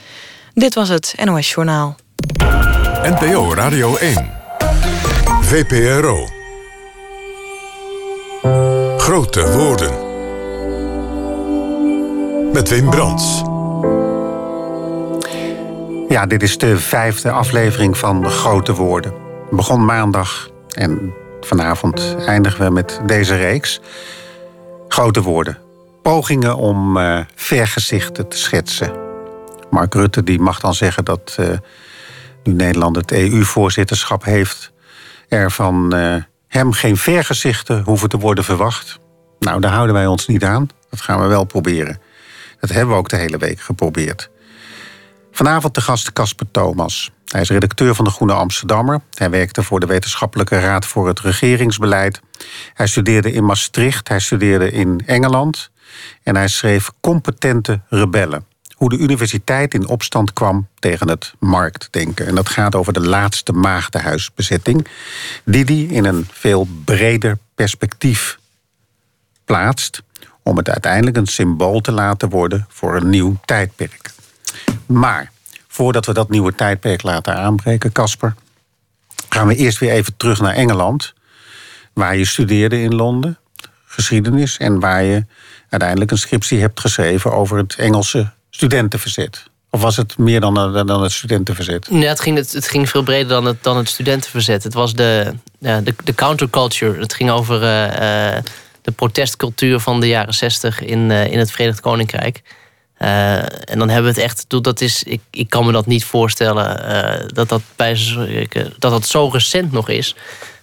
Dit 0.54 0.74
was 0.74 0.90
het 0.90 1.16
NOS 1.24 1.54
Journaal. 1.54 1.96
NPO 3.04 3.54
Radio 3.54 3.96
1. 3.96 4.32
VPRO. 5.42 6.28
Grote 8.98 9.52
woorden. 9.52 9.92
Met 12.54 12.70
Wim 12.70 12.90
Brands. 12.90 13.42
Ja, 16.10 16.26
dit 16.26 16.44
is 16.44 16.58
de 16.58 16.78
vijfde 16.78 17.32
aflevering 17.32 17.98
van 17.98 18.30
Grote 18.30 18.74
Woorden. 18.74 19.12
Het 19.48 19.56
begon 19.56 19.86
maandag 19.86 20.50
en 20.70 21.14
Vanavond 21.42 22.16
eindigen 22.26 22.66
we 22.66 22.72
met 22.72 23.02
deze 23.06 23.36
reeks. 23.36 23.80
Grote 24.88 25.22
woorden. 25.22 25.58
Pogingen 26.02 26.56
om 26.56 26.98
uh, 26.98 27.20
vergezichten 27.36 28.28
te 28.28 28.38
schetsen. 28.38 28.92
Mark 29.70 29.94
Rutte 29.94 30.24
die 30.24 30.40
mag 30.40 30.60
dan 30.60 30.74
zeggen 30.74 31.06
dat 31.06 31.38
uh, 31.40 31.48
nu 32.44 32.54
Nederland 32.54 32.96
het 32.96 33.12
EU-voorzitterschap 33.12 34.24
heeft... 34.24 34.72
er 35.28 35.52
van 35.52 35.96
uh, 35.96 36.16
hem 36.48 36.72
geen 36.72 36.98
vergezichten 36.98 37.84
hoeven 37.84 38.10
te 38.10 38.18
worden 38.18 38.44
verwacht. 38.44 39.00
Nou, 39.40 39.62
daar 39.62 39.72
houden 39.72 39.96
wij 39.96 40.08
ons 40.08 40.28
niet 40.28 40.44
aan. 40.44 40.70
Dat 40.90 41.02
gaan 41.02 41.22
we 41.22 41.28
wel 41.28 41.44
proberen. 41.44 42.02
Dat 42.60 42.70
hebben 42.70 42.94
we 42.94 43.00
ook 43.00 43.10
de 43.10 43.16
hele 43.16 43.38
week 43.38 43.60
geprobeerd. 43.60 44.30
Vanavond 45.32 45.76
de 45.76 45.82
gast 45.82 46.14
Casper 46.14 46.52
Thomas. 46.52 47.12
Hij 47.26 47.42
is 47.42 47.50
redacteur 47.50 47.96
van 47.96 48.06
de 48.06 48.12
Groene 48.12 48.34
Amsterdammer. 48.34 49.02
Hij 49.14 49.30
werkte 49.30 49.64
voor 49.64 49.80
de 49.80 49.86
Wetenschappelijke 49.86 50.60
Raad 50.60 50.86
voor 50.86 51.08
het 51.08 51.20
Regeringsbeleid. 51.20 52.22
Hij 52.74 52.88
studeerde 52.88 53.32
in 53.32 53.46
Maastricht, 53.46 54.08
hij 54.08 54.20
studeerde 54.20 54.72
in 54.72 55.02
Engeland. 55.06 55.72
En 56.24 56.36
hij 56.36 56.48
schreef 56.48 56.92
Competente 57.00 57.82
Rebellen. 57.90 58.46
Hoe 58.76 58.90
de 58.90 58.98
universiteit 58.98 59.74
in 59.74 59.88
opstand 59.88 60.34
kwam 60.34 60.68
tegen 60.80 61.10
het 61.10 61.34
marktdenken. 61.40 62.28
En 62.28 62.36
dat 62.36 62.50
gaat 62.50 62.76
over 62.76 62.94
de 62.94 63.08
laatste 63.08 63.52
maagdenhuisbezetting. 63.52 64.88
Die 65.46 65.64
hij 65.64 65.96
in 65.96 66.06
een 66.06 66.28
veel 66.32 66.68
breder 66.86 67.38
perspectief 67.56 68.40
plaatst. 69.46 70.04
Om 70.44 70.58
het 70.58 70.70
uiteindelijk 70.70 71.18
een 71.18 71.28
symbool 71.28 71.82
te 71.82 71.92
laten 71.92 72.30
worden 72.30 72.66
voor 72.70 72.96
een 72.96 73.10
nieuw 73.10 73.36
tijdperk. 73.46 74.18
Maar 74.86 75.32
voordat 75.68 76.06
we 76.06 76.14
dat 76.14 76.30
nieuwe 76.30 76.56
tijdperk 76.56 77.04
laten 77.04 77.36
aanbreken, 77.36 77.92
Casper, 77.92 78.36
gaan 79.30 79.48
we 79.48 79.56
eerst 79.56 79.78
weer 79.78 79.92
even 79.92 80.14
terug 80.18 80.42
naar 80.42 80.54
Engeland, 80.54 81.14
waar 81.94 82.18
je 82.18 82.26
studeerde 82.26 82.82
in 82.82 82.96
Londen, 82.96 83.38
geschiedenis, 83.86 84.58
en 84.58 84.80
waar 84.80 85.04
je 85.04 85.26
uiteindelijk 85.70 86.12
een 86.12 86.18
scriptie 86.18 86.60
hebt 86.60 86.80
geschreven 86.80 87.32
over 87.32 87.58
het 87.58 87.76
Engelse 87.76 88.32
studentenverzet. 88.50 89.50
Of 89.70 89.82
was 89.82 89.98
het 89.98 90.18
meer 90.18 90.40
dan, 90.40 90.54
dan 90.86 91.02
het 91.02 91.12
studentenverzet? 91.12 91.88
Ja, 91.92 92.08
het 92.08 92.20
ging, 92.20 92.38
het, 92.38 92.52
het 92.52 92.68
ging 92.68 92.90
veel 92.90 93.04
breder 93.04 93.28
dan 93.28 93.46
het, 93.46 93.64
dan 93.64 93.78
het 93.78 93.90
studentenverzet. 93.90 94.64
Het 94.64 94.74
was 94.74 94.94
de, 94.94 95.34
ja, 95.60 95.82
de, 95.82 95.96
de 96.04 96.14
counterculture. 96.14 97.00
Het 97.00 97.14
ging 97.14 97.30
over 97.30 97.56
uh, 97.56 98.38
de 98.82 98.92
protestcultuur 98.96 99.80
van 99.80 100.00
de 100.00 100.08
jaren 100.08 100.34
zestig 100.34 100.82
in, 100.82 101.10
uh, 101.10 101.32
in 101.32 101.40
het 101.40 101.52
Verenigd 101.52 101.80
Koninkrijk. 101.80 102.42
Uh, 103.00 103.38
en 103.42 103.78
dan 103.78 103.90
hebben 103.90 104.14
we 104.14 104.20
het 104.20 104.30
echt, 104.30 104.46
dat 104.48 104.82
is, 104.82 105.04
ik, 105.04 105.22
ik 105.32 105.50
kan 105.50 105.66
me 105.66 105.72
dat 105.72 105.86
niet 105.86 106.06
voorstellen 106.06 106.82
uh, 106.90 107.28
dat, 107.28 107.50
dat, 107.50 107.62
bij, 107.76 107.98
dat 108.80 108.92
dat 108.92 109.08
zo 109.08 109.28
recent 109.28 109.72
nog 109.72 109.90
is. 109.90 110.16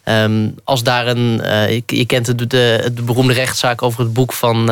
Um, 0.04 0.54
als 0.64 0.82
daar 0.82 1.06
een, 1.06 1.40
uh, 1.44 1.70
je, 1.70 1.82
je, 1.86 2.06
kent 2.06 2.26
de, 2.26 2.46
de, 2.46 2.90
de, 2.94 3.02
beroemde 3.02 3.32
rechtszaak 3.32 3.82
over 3.82 4.00
het 4.00 4.12
boek 4.12 4.32
van, 4.32 4.66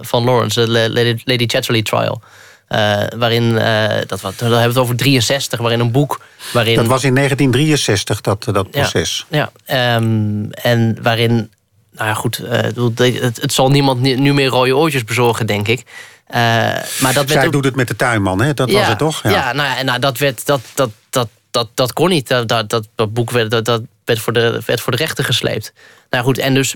van 0.00 0.24
Lawrence, 0.24 0.64
de 0.64 0.90
Lady, 0.90 1.16
Lady 1.24 1.46
Chatterley 1.46 1.82
Trial. 1.82 2.20
waarin, 3.18 3.54
dat, 4.06 4.20
wat, 4.20 4.38
dan 4.38 4.48
hebben 4.48 4.60
we 4.60 4.66
het 4.68 4.76
over 4.76 4.96
63, 4.96 5.60
waarin 5.60 5.80
een 5.80 5.90
boek. 5.90 6.20
Waarin, 6.52 6.76
dat 6.76 6.86
was 6.86 7.04
in 7.04 7.14
1963, 7.14 8.20
dat, 8.20 8.44
dat 8.52 8.70
proces. 8.70 9.26
Ja, 9.28 9.50
ja 9.66 9.96
um, 9.96 10.50
en 10.52 10.98
waarin, 11.02 11.50
nou 11.92 12.08
ja, 12.08 12.14
goed, 12.14 12.36
het, 12.96 13.40
het 13.40 13.52
zal 13.52 13.70
niemand 13.70 14.00
nu 14.00 14.34
meer 14.34 14.48
rode 14.48 14.76
oortjes 14.76 15.04
bezorgen, 15.04 15.46
denk 15.46 15.68
ik. 15.68 15.84
Uh, 16.30 16.36
maar 17.00 17.14
dat 17.14 17.30
Zij 17.30 17.50
doet 17.50 17.64
het 17.64 17.76
met 17.76 17.88
de 17.88 17.96
tuinman, 17.96 18.40
hè? 18.40 18.54
Dat 18.54 18.70
was 18.70 18.86
het 18.86 18.98
toch? 18.98 19.22
Ja, 19.22 19.30
ja 19.30 19.52
nou, 19.52 19.84
nou, 19.84 19.98
dat, 19.98 20.18
werd, 20.18 20.46
dat, 20.46 20.60
dat, 20.74 20.90
dat, 21.10 21.28
dat, 21.50 21.68
dat 21.74 21.92
kon 21.92 22.08
niet. 22.08 22.28
Dat, 22.28 22.48
dat, 22.48 22.88
dat 22.94 23.12
boek 23.12 23.30
werd, 23.30 23.50
dat, 23.50 23.64
dat 23.64 23.82
werd, 24.04 24.18
voor 24.18 24.32
de, 24.32 24.60
werd 24.66 24.80
voor 24.80 24.92
de 24.92 24.98
rechter 24.98 25.24
gesleept. 25.24 25.72
Nou 26.10 26.24
goed, 26.24 26.38
en 26.38 26.54
dus 26.54 26.74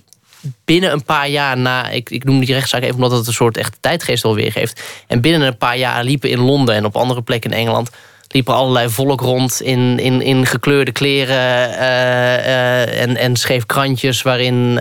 binnen 0.65 0.93
een 0.93 1.05
paar 1.05 1.29
jaar 1.29 1.59
na... 1.59 1.89
Ik, 1.89 2.11
ik 2.11 2.25
noem 2.25 2.41
die 2.41 2.55
rechtszaak 2.55 2.83
even 2.83 2.95
omdat 2.95 3.11
het 3.11 3.27
een 3.27 3.33
soort 3.33 3.57
echte 3.57 3.77
tijdgeest 3.81 4.25
alweer 4.25 4.53
geeft. 4.53 4.83
En 5.07 5.21
binnen 5.21 5.49
een 5.49 5.59
paar 5.59 5.77
jaar 5.77 6.05
liepen 6.05 6.31
in 6.31 6.41
Londen 6.41 6.75
en 6.75 6.85
op 6.85 6.97
andere 6.97 7.23
plekken 7.23 7.51
in 7.51 7.59
Engeland... 7.59 7.91
liepen 8.29 8.55
allerlei 8.55 8.89
volk 8.89 9.21
rond 9.21 9.61
in, 9.61 9.99
in, 9.99 10.23
in 10.23 10.47
gekleurde 10.47 10.93
kleren... 10.93 11.71
Uh, 11.71 11.77
uh, 11.77 13.03
en, 13.03 13.17
en 13.17 13.37
schreef 13.37 13.67
krantjes 13.67 14.23
waarin 14.23 14.81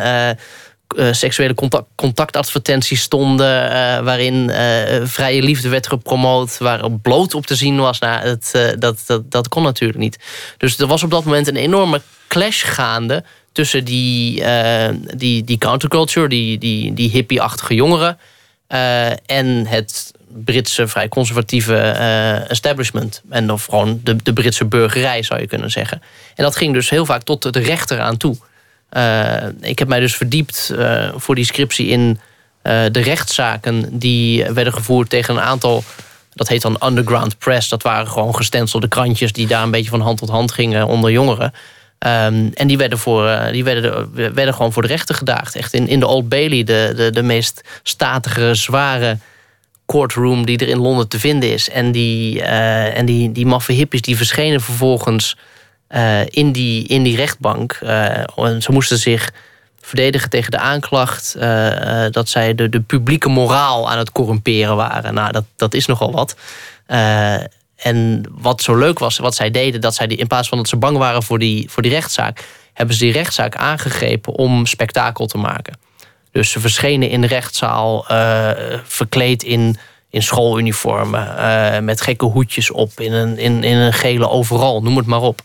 uh, 0.97 1.13
seksuele 1.13 1.53
contact, 1.53 1.85
contactadvertenties 1.95 3.01
stonden. 3.01 3.65
Uh, 3.65 3.71
waarin 3.99 4.49
uh, 4.49 4.55
vrije 5.03 5.41
liefde 5.41 5.69
werd 5.69 5.87
gepromoot. 5.87 6.57
Waar 6.57 6.91
bloot 6.91 7.33
op 7.33 7.45
te 7.45 7.55
zien 7.55 7.79
was. 7.79 7.99
Nou, 7.99 8.27
het, 8.27 8.75
dat, 8.79 9.03
dat, 9.05 9.31
dat 9.31 9.47
kon 9.47 9.63
natuurlijk 9.63 9.99
niet. 9.99 10.19
Dus 10.57 10.77
er 10.77 10.87
was 10.87 11.03
op 11.03 11.11
dat 11.11 11.23
moment 11.23 11.47
een 11.47 11.55
enorme 11.55 12.01
clash 12.27 12.65
gaande. 12.65 13.23
tussen 13.51 13.85
die, 13.85 14.43
die, 15.15 15.43
die 15.43 15.57
counterculture, 15.57 16.29
die, 16.29 16.57
die, 16.57 16.93
die 16.93 17.09
hippie-achtige 17.09 17.73
jongeren. 17.73 18.17
en 19.25 19.65
het 19.67 20.11
Britse 20.27 20.87
vrij 20.87 21.09
conservatieve 21.09 21.75
establishment. 22.47 23.21
En 23.29 23.51
of 23.51 23.65
gewoon 23.65 23.99
de, 24.03 24.15
de 24.23 24.33
Britse 24.33 24.65
burgerij 24.65 25.23
zou 25.23 25.39
je 25.39 25.47
kunnen 25.47 25.71
zeggen. 25.71 26.01
En 26.35 26.43
dat 26.43 26.55
ging 26.55 26.73
dus 26.73 26.89
heel 26.89 27.05
vaak 27.05 27.23
tot 27.23 27.53
de 27.53 27.59
rechter 27.59 27.99
aan 27.99 28.17
toe. 28.17 28.37
Ik 29.61 29.79
heb 29.79 29.87
mij 29.87 29.99
dus 29.99 30.15
verdiept 30.15 30.73
voor 31.15 31.35
die 31.35 31.45
scriptie 31.45 31.87
in 31.87 32.19
de 32.61 33.01
rechtszaken 33.01 33.99
die 33.99 34.45
werden 34.45 34.73
gevoerd 34.73 35.09
tegen 35.09 35.35
een 35.35 35.41
aantal 35.41 35.83
dat 36.39 36.47
heet 36.47 36.61
dan 36.61 36.77
underground 36.85 37.37
press. 37.37 37.69
Dat 37.69 37.83
waren 37.83 38.07
gewoon 38.07 38.35
gestencelde 38.35 38.87
krantjes 38.87 39.33
die 39.33 39.47
daar 39.47 39.63
een 39.63 39.71
beetje 39.71 39.89
van 39.89 40.01
hand 40.01 40.17
tot 40.17 40.29
hand 40.29 40.51
gingen 40.51 40.87
onder 40.87 41.11
jongeren. 41.11 41.53
Ehm, 41.99 42.49
en 42.53 42.67
die 42.67 42.77
werden, 42.77 42.97
voor, 42.97 43.39
die 43.51 43.63
werden, 43.63 44.13
werden 44.33 44.53
gewoon 44.53 44.73
voor 44.73 44.81
de 44.81 44.87
rechter 44.87 45.15
gedaagd. 45.15 45.55
Echt 45.55 45.73
in, 45.73 45.87
in 45.87 45.99
de 45.99 46.07
Old 46.07 46.29
Bailey, 46.29 46.63
de, 46.63 46.93
de, 46.95 47.11
de 47.11 47.21
meest 47.21 47.61
statige, 47.83 48.55
zware 48.55 49.17
courtroom 49.85 50.45
die 50.45 50.57
er 50.57 50.67
in 50.67 50.77
Londen 50.77 51.07
te 51.07 51.19
vinden 51.19 51.51
is. 51.53 51.69
En 51.69 51.91
die, 51.91 52.41
en 52.41 53.05
die, 53.05 53.31
die 53.31 53.45
maffe 53.45 53.73
hippies 53.73 54.01
die 54.01 54.17
verschenen 54.17 54.61
vervolgens 54.61 55.37
uh, 55.95 56.25
in, 56.25 56.51
die, 56.51 56.87
in 56.87 57.03
die 57.03 57.15
rechtbank. 57.15 57.73
ze 58.59 58.67
moesten 58.69 58.97
zich 58.97 59.31
verdedigen 59.81 60.29
tegen 60.29 60.51
de 60.51 60.57
aanklacht 60.57 61.35
uh, 61.37 62.05
dat 62.11 62.29
zij 62.29 62.55
de, 62.55 62.69
de 62.69 62.81
publieke 62.81 63.29
moraal 63.29 63.91
aan 63.91 63.97
het 63.97 64.11
corrumperen 64.11 64.75
waren. 64.75 65.13
Nou, 65.13 65.31
dat, 65.31 65.43
dat 65.55 65.73
is 65.73 65.85
nogal 65.85 66.11
wat. 66.11 66.35
Uh, 66.87 67.33
en 67.75 68.25
wat 68.29 68.61
zo 68.61 68.75
leuk 68.75 68.99
was, 68.99 69.17
wat 69.17 69.35
zij 69.35 69.51
deden, 69.51 69.81
dat 69.81 69.95
zij 69.95 70.07
die, 70.07 70.17
in 70.17 70.27
plaats 70.27 70.49
van 70.49 70.57
dat 70.57 70.67
ze 70.67 70.75
bang 70.75 70.97
waren 70.97 71.23
voor 71.23 71.39
die, 71.39 71.69
voor 71.69 71.83
die 71.83 71.91
rechtszaak, 71.91 72.45
hebben 72.73 72.95
ze 72.95 73.03
die 73.03 73.13
rechtszaak 73.13 73.55
aangegrepen 73.55 74.33
om 74.33 74.65
spektakel 74.65 75.25
te 75.25 75.37
maken. 75.37 75.77
Dus 76.31 76.51
ze 76.51 76.59
verschenen 76.59 77.09
in 77.09 77.21
de 77.21 77.27
rechtszaal 77.27 78.05
verkleed 78.83 79.43
in, 79.43 79.77
in 80.09 80.23
schooluniformen, 80.23 81.85
met 81.85 82.01
gekke 82.01 82.25
hoedjes 82.25 82.71
op, 82.71 82.99
in 82.99 83.13
een, 83.13 83.37
in, 83.37 83.63
in 83.63 83.77
een 83.77 83.93
gele 83.93 84.29
overal, 84.29 84.81
noem 84.81 84.97
het 84.97 85.05
maar 85.05 85.21
op. 85.21 85.41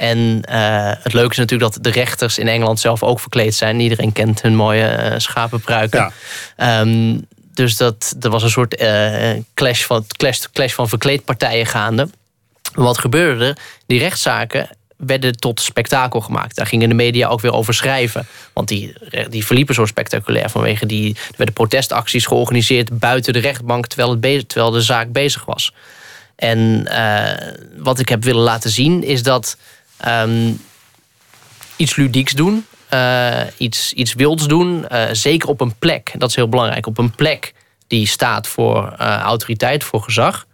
En 0.00 0.42
uh, 0.50 0.92
het 1.02 1.12
leuke 1.12 1.30
is 1.30 1.36
natuurlijk 1.36 1.72
dat 1.72 1.84
de 1.84 1.90
rechters 1.90 2.38
in 2.38 2.48
Engeland 2.48 2.80
zelf 2.80 3.02
ook 3.02 3.20
verkleed 3.20 3.54
zijn. 3.54 3.80
Iedereen 3.80 4.12
kent 4.12 4.42
hun 4.42 4.54
mooie 4.54 5.10
uh, 5.10 5.18
schapenpruiken. 5.18 6.12
Ja. 6.56 6.80
Um, 6.80 7.26
dus 7.54 7.76
dat, 7.76 8.16
er 8.20 8.30
was 8.30 8.42
een 8.42 8.50
soort 8.50 8.80
uh, 8.80 9.30
clash, 9.54 9.84
van, 9.84 10.04
clash, 10.16 10.40
clash 10.52 10.72
van 10.72 10.88
verkleedpartijen 10.88 11.66
gaande. 11.66 12.08
Wat 12.74 12.98
gebeurde 12.98 13.44
er? 13.44 13.56
Die 13.86 13.98
rechtszaken 13.98 14.68
werden 14.96 15.36
tot 15.36 15.60
spektakel 15.60 16.20
gemaakt. 16.20 16.56
Daar 16.56 16.66
gingen 16.66 16.88
de 16.88 16.94
media 16.94 17.28
ook 17.28 17.40
weer 17.40 17.52
over 17.52 17.74
schrijven. 17.74 18.26
Want 18.52 18.68
die, 18.68 18.92
die 19.28 19.46
verliepen 19.46 19.74
zo 19.74 19.86
spectaculair 19.86 20.50
vanwege 20.50 20.86
die... 20.86 21.14
Er 21.14 21.34
werden 21.36 21.54
protestacties 21.54 22.26
georganiseerd 22.26 22.98
buiten 22.98 23.32
de 23.32 23.38
rechtbank... 23.38 23.86
terwijl, 23.86 24.10
het 24.10 24.20
bezig, 24.20 24.44
terwijl 24.46 24.72
de 24.72 24.82
zaak 24.82 25.12
bezig 25.12 25.44
was. 25.44 25.72
En 26.36 26.86
uh, 26.88 27.32
wat 27.76 27.98
ik 27.98 28.08
heb 28.08 28.24
willen 28.24 28.42
laten 28.42 28.70
zien 28.70 29.04
is 29.04 29.22
dat 29.22 29.56
um, 30.06 30.60
iets 31.76 31.96
ludieks 31.96 32.32
doen. 32.32 32.66
Uh, 32.94 33.40
iets, 33.56 33.92
iets 33.92 34.14
wilds 34.14 34.46
doen. 34.46 34.84
Uh, 34.92 35.02
zeker 35.12 35.48
op 35.48 35.60
een 35.60 35.74
plek. 35.78 36.12
Dat 36.18 36.28
is 36.28 36.36
heel 36.36 36.48
belangrijk. 36.48 36.86
Op 36.86 36.98
een 36.98 37.10
plek 37.10 37.54
die 37.86 38.06
staat 38.06 38.46
voor 38.46 38.94
uh, 39.00 39.16
autoriteit, 39.16 39.84
voor 39.84 40.02
gezag. 40.02 40.46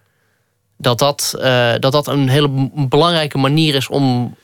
Dat 0.78 0.98
dat, 0.98 1.34
dat 1.80 1.92
dat 1.92 2.06
een 2.06 2.28
hele 2.28 2.70
belangrijke 2.88 3.38
manier 3.38 3.74
is 3.74 3.88
om, 3.88 4.36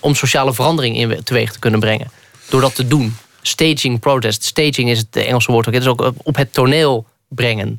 om 0.00 0.14
sociale 0.14 0.54
verandering 0.54 0.96
in 0.96 1.20
teweeg 1.24 1.52
te 1.52 1.58
kunnen 1.58 1.80
brengen. 1.80 2.10
Door 2.48 2.60
dat 2.60 2.74
te 2.74 2.86
doen. 2.86 3.16
Staging 3.42 4.00
protest. 4.00 4.44
Staging 4.44 4.90
is 4.90 4.98
het 4.98 5.16
Engelse 5.16 5.52
woord 5.52 5.68
ook. 5.68 5.74
Het 5.74 5.82
is 5.82 5.88
ook 5.88 6.12
op 6.22 6.36
het 6.36 6.52
toneel 6.52 7.06
brengen. 7.28 7.78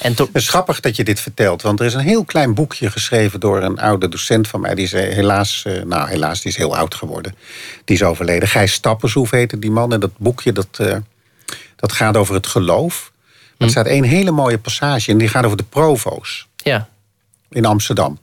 En 0.00 0.14
het 0.16 0.28
is 0.32 0.48
grappig 0.48 0.80
dat 0.80 0.96
je 0.96 1.04
dit 1.04 1.20
vertelt, 1.20 1.62
want 1.62 1.80
er 1.80 1.86
is 1.86 1.94
een 1.94 2.00
heel 2.00 2.24
klein 2.24 2.54
boekje 2.54 2.90
geschreven 2.90 3.40
door 3.40 3.62
een 3.62 3.78
oude 3.78 4.08
docent 4.08 4.48
van 4.48 4.60
mij. 4.60 4.74
Die 4.74 4.84
is 4.84 4.92
helaas, 4.92 5.62
eh, 5.64 5.82
nou 5.82 6.08
helaas, 6.08 6.40
die 6.40 6.50
is 6.50 6.56
heel 6.56 6.76
oud 6.76 6.94
geworden. 6.94 7.34
Die 7.84 7.96
is 7.96 8.02
overleden. 8.02 8.48
Gijs 8.48 8.72
Stappershoef 8.72 9.30
heette 9.30 9.58
die 9.58 9.70
man. 9.70 9.92
En 9.92 10.00
dat 10.00 10.18
boekje 10.18 10.52
dat, 10.52 10.78
uh, 10.80 10.96
dat 11.76 11.92
gaat 11.92 12.16
over 12.16 12.34
het 12.34 12.46
geloof. 12.46 13.12
Er 13.58 13.64
hm. 13.64 13.70
staat 13.70 13.86
één 13.86 14.04
hele 14.04 14.30
mooie 14.30 14.58
passage 14.58 15.10
en 15.10 15.18
die 15.18 15.28
gaat 15.28 15.44
over 15.44 15.56
de 15.56 15.62
provo's. 15.62 16.46
Ja. 16.56 16.88
In 17.48 17.64
Amsterdam. 17.64 18.18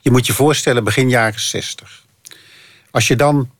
Je 0.00 0.10
moet 0.10 0.26
je 0.26 0.32
voorstellen, 0.32 0.84
begin 0.84 1.08
jaren 1.08 1.40
60. 1.40 2.02
Als 2.90 3.08
je 3.08 3.16
dan 3.16 3.50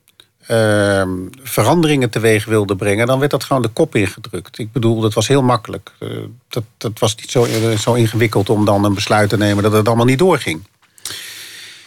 uh, 0.50 1.02
veranderingen 1.42 2.10
teweeg 2.10 2.44
wilde 2.44 2.76
brengen, 2.76 3.06
dan 3.06 3.18
werd 3.18 3.30
dat 3.30 3.44
gewoon 3.44 3.62
de 3.62 3.68
kop 3.68 3.94
ingedrukt. 3.94 4.58
Ik 4.58 4.72
bedoel, 4.72 5.00
dat 5.00 5.14
was 5.14 5.28
heel 5.28 5.42
makkelijk. 5.42 5.92
Uh, 6.00 6.18
dat, 6.48 6.64
dat 6.76 6.98
was 6.98 7.14
niet 7.14 7.30
zo, 7.30 7.44
uh, 7.44 7.78
zo 7.78 7.94
ingewikkeld 7.94 8.50
om 8.50 8.64
dan 8.64 8.84
een 8.84 8.94
besluit 8.94 9.28
te 9.28 9.36
nemen 9.36 9.62
dat 9.62 9.72
het 9.72 9.86
allemaal 9.86 10.06
niet 10.06 10.18
doorging. 10.18 10.62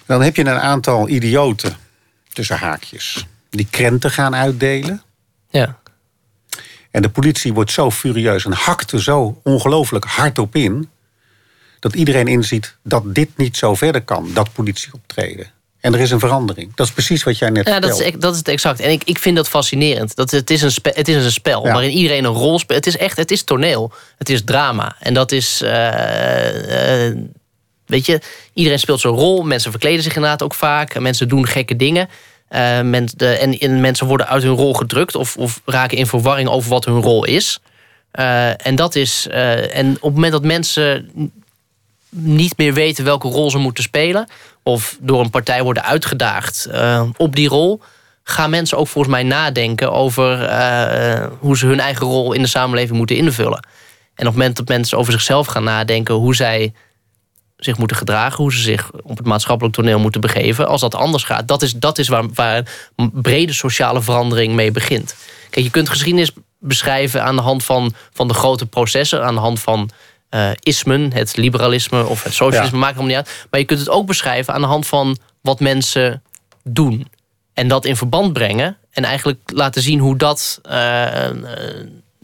dan 0.06 0.21
heb 0.21 0.36
je 0.36 0.41
een 0.41 0.60
aantal 0.60 1.10
idioten, 1.10 1.78
tussen 2.34 2.58
haakjes, 2.58 3.28
die 3.49 3.67
krenten 3.69 4.12
gaan 4.12 4.36
uitdelen. 4.36 5.02
Ja. 5.49 5.78
En 6.91 7.02
de 7.02 7.10
politie 7.10 7.54
wordt 7.54 7.71
zo 7.71 7.91
furieus 7.91 8.45
en 8.45 8.52
hakt 8.52 8.91
er 8.91 9.02
zo 9.02 9.39
ongelooflijk 9.43 10.06
hard 10.06 10.39
op 10.39 10.56
in. 10.56 10.89
dat 11.80 11.95
iedereen 11.95 12.28
inziet 12.28 12.76
dat 12.84 13.15
dit 13.15 13.38
niet 13.38 13.58
zo 13.58 13.76
verder 13.76 14.02
kan, 14.02 14.34
dat 14.34 14.54
politieoptreden. 14.54 15.53
En 15.84 15.93
er 15.93 16.00
is 16.00 16.12
een 16.12 16.19
verandering. 16.19 16.76
Dat 16.76 16.88
is 16.88 16.91
precies 16.91 17.24
wat 17.24 17.38
jij 17.38 17.50
net 17.50 17.67
ja, 17.67 17.80
dat 17.80 18.00
is, 18.00 18.12
dat 18.17 18.32
is 18.32 18.38
het 18.38 18.48
exact. 18.48 18.80
En 18.80 18.91
ik, 18.91 19.04
ik 19.04 19.17
vind 19.17 19.36
dat 19.36 19.50
fascinerend. 19.50 20.15
Dat, 20.15 20.32
het, 20.32 20.50
is 20.50 20.62
een 20.62 20.72
spel, 20.72 20.93
het 20.96 21.08
is 21.08 21.26
een 21.26 21.32
spel 21.32 21.63
waarin 21.63 21.89
iedereen 21.89 22.24
een 22.24 22.34
rol 22.34 22.60
speelt. 22.60 22.86
Het 22.86 22.96
is 22.96 23.02
echt, 23.02 23.17
het 23.17 23.32
is 23.32 23.43
toneel. 23.43 23.91
Het 24.17 24.30
is 24.30 24.43
drama. 24.43 24.96
En 25.00 25.13
dat 25.13 25.32
is... 25.32 25.62
Uh, 25.62 27.10
uh, 27.10 27.17
weet 27.86 28.06
je, 28.06 28.22
iedereen 28.54 28.80
speelt 28.80 29.00
zijn 29.00 29.13
rol. 29.13 29.43
Mensen 29.43 29.72
verkleden 29.72 30.04
zich 30.04 30.15
inderdaad 30.15 30.43
ook 30.43 30.54
vaak. 30.54 31.00
Mensen 31.00 31.28
doen 31.28 31.48
gekke 31.48 31.76
dingen. 31.76 32.10
Uh, 32.50 32.82
men, 32.82 33.08
de, 33.15 33.28
en, 33.28 33.58
en, 33.58 33.82
mensen 33.82 34.08
worden 34.08 34.28
uit 34.28 34.43
hun 34.43 34.56
rol 34.56 34.74
gedrukt... 34.74 35.15
of, 35.15 35.38
of 35.38 35.62
raken 35.65 35.98
in 35.98 36.08
verwarring 36.08 36.50
over 36.50 36.69
wat 36.69 36.86
hun 36.86 37.02
rol 37.02 37.26
is. 37.26 37.60
en 38.12 38.76
dat 38.76 38.96
is... 38.96 39.28
en 39.28 39.96
op 39.96 40.02
het 40.02 40.13
moment 40.13 40.32
dat 40.32 40.43
mensen 40.43 41.10
niet 42.10 42.58
meer 42.58 42.74
weten 42.74 43.04
welke 43.04 43.28
rol 43.28 43.52
ze 43.52 43.58
moeten 43.58 43.84
spelen 43.84 44.28
of 44.63 44.97
door 45.02 45.19
een 45.19 45.30
partij 45.30 45.63
worden 45.63 45.84
uitgedaagd 45.84 46.67
uh, 46.71 47.04
op 47.17 47.36
die 47.36 47.47
rol, 47.47 47.82
gaan 48.23 48.49
mensen 48.49 48.78
ook 48.78 48.88
volgens 48.88 49.13
mij 49.13 49.23
nadenken 49.23 49.91
over 49.91 50.41
uh, 50.41 51.26
hoe 51.39 51.58
ze 51.58 51.65
hun 51.65 51.80
eigen 51.80 52.08
rol 52.08 52.34
in 52.34 52.41
de 52.41 52.47
samenleving 52.47 52.97
moeten 52.97 53.15
invullen. 53.15 53.67
En 54.15 54.28
op 54.28 54.34
het 54.34 54.36
moment 54.36 54.56
dat 54.56 54.67
mensen 54.67 54.97
over 54.97 55.13
zichzelf 55.13 55.47
gaan 55.47 55.63
nadenken 55.63 56.15
hoe 56.15 56.36
zij 56.36 56.73
zich 57.58 57.78
moeten 57.78 57.97
gedragen, 57.97 58.38
hoe 58.38 58.54
ze 58.54 58.62
zich 58.62 58.91
op 58.91 59.17
het 59.17 59.26
maatschappelijk 59.26 59.76
toneel 59.76 59.99
moeten 59.99 60.21
begeven, 60.21 60.67
als 60.67 60.82
dat 60.82 60.95
anders 60.95 61.23
gaat, 61.23 61.47
dat 61.47 61.62
is, 61.62 61.73
dat 61.73 61.97
is 61.97 62.08
waar, 62.08 62.26
waar 62.34 62.63
brede 63.13 63.54
sociale 63.54 64.02
verandering 64.02 64.54
mee 64.54 64.71
begint. 64.71 65.15
Kijk, 65.49 65.65
je 65.65 65.71
kunt 65.71 65.89
geschiedenis 65.89 66.32
beschrijven 66.60 67.23
aan 67.23 67.36
de 67.36 67.41
hand 67.41 67.63
van, 67.63 67.93
van 68.13 68.28
de 68.28 68.34
grote 68.34 68.65
processen, 68.65 69.23
aan 69.23 69.34
de 69.34 69.41
hand 69.41 69.60
van 69.60 69.89
uh, 70.34 70.50
ismen, 70.60 71.13
het 71.13 71.38
liberalisme 71.38 72.06
of 72.06 72.24
het 72.24 72.34
socialisme, 72.34 72.78
maakt 72.78 72.96
helemaal 72.96 73.17
niet 73.17 73.28
uit. 73.28 73.48
Maar 73.50 73.60
je 73.60 73.65
kunt 73.65 73.80
het 73.80 73.89
ook 73.89 74.08
beschrijven 74.08 74.54
aan 74.54 74.62
de 74.62 74.67
hand 74.67 74.88
van 74.88 75.17
wat 75.41 75.60
mensen 75.60 76.24
doen. 76.63 77.08
En 77.54 77.67
dat 77.67 77.86
in 77.86 77.96
verband 77.96 78.34
brengen 78.34 78.78
en 78.91 79.04
eigenlijk 79.04 79.39
laten 79.46 79.82
zien 79.82 80.00
hoe 80.00 80.17
dat. 80.17 80.62
Uh, 80.72 81.30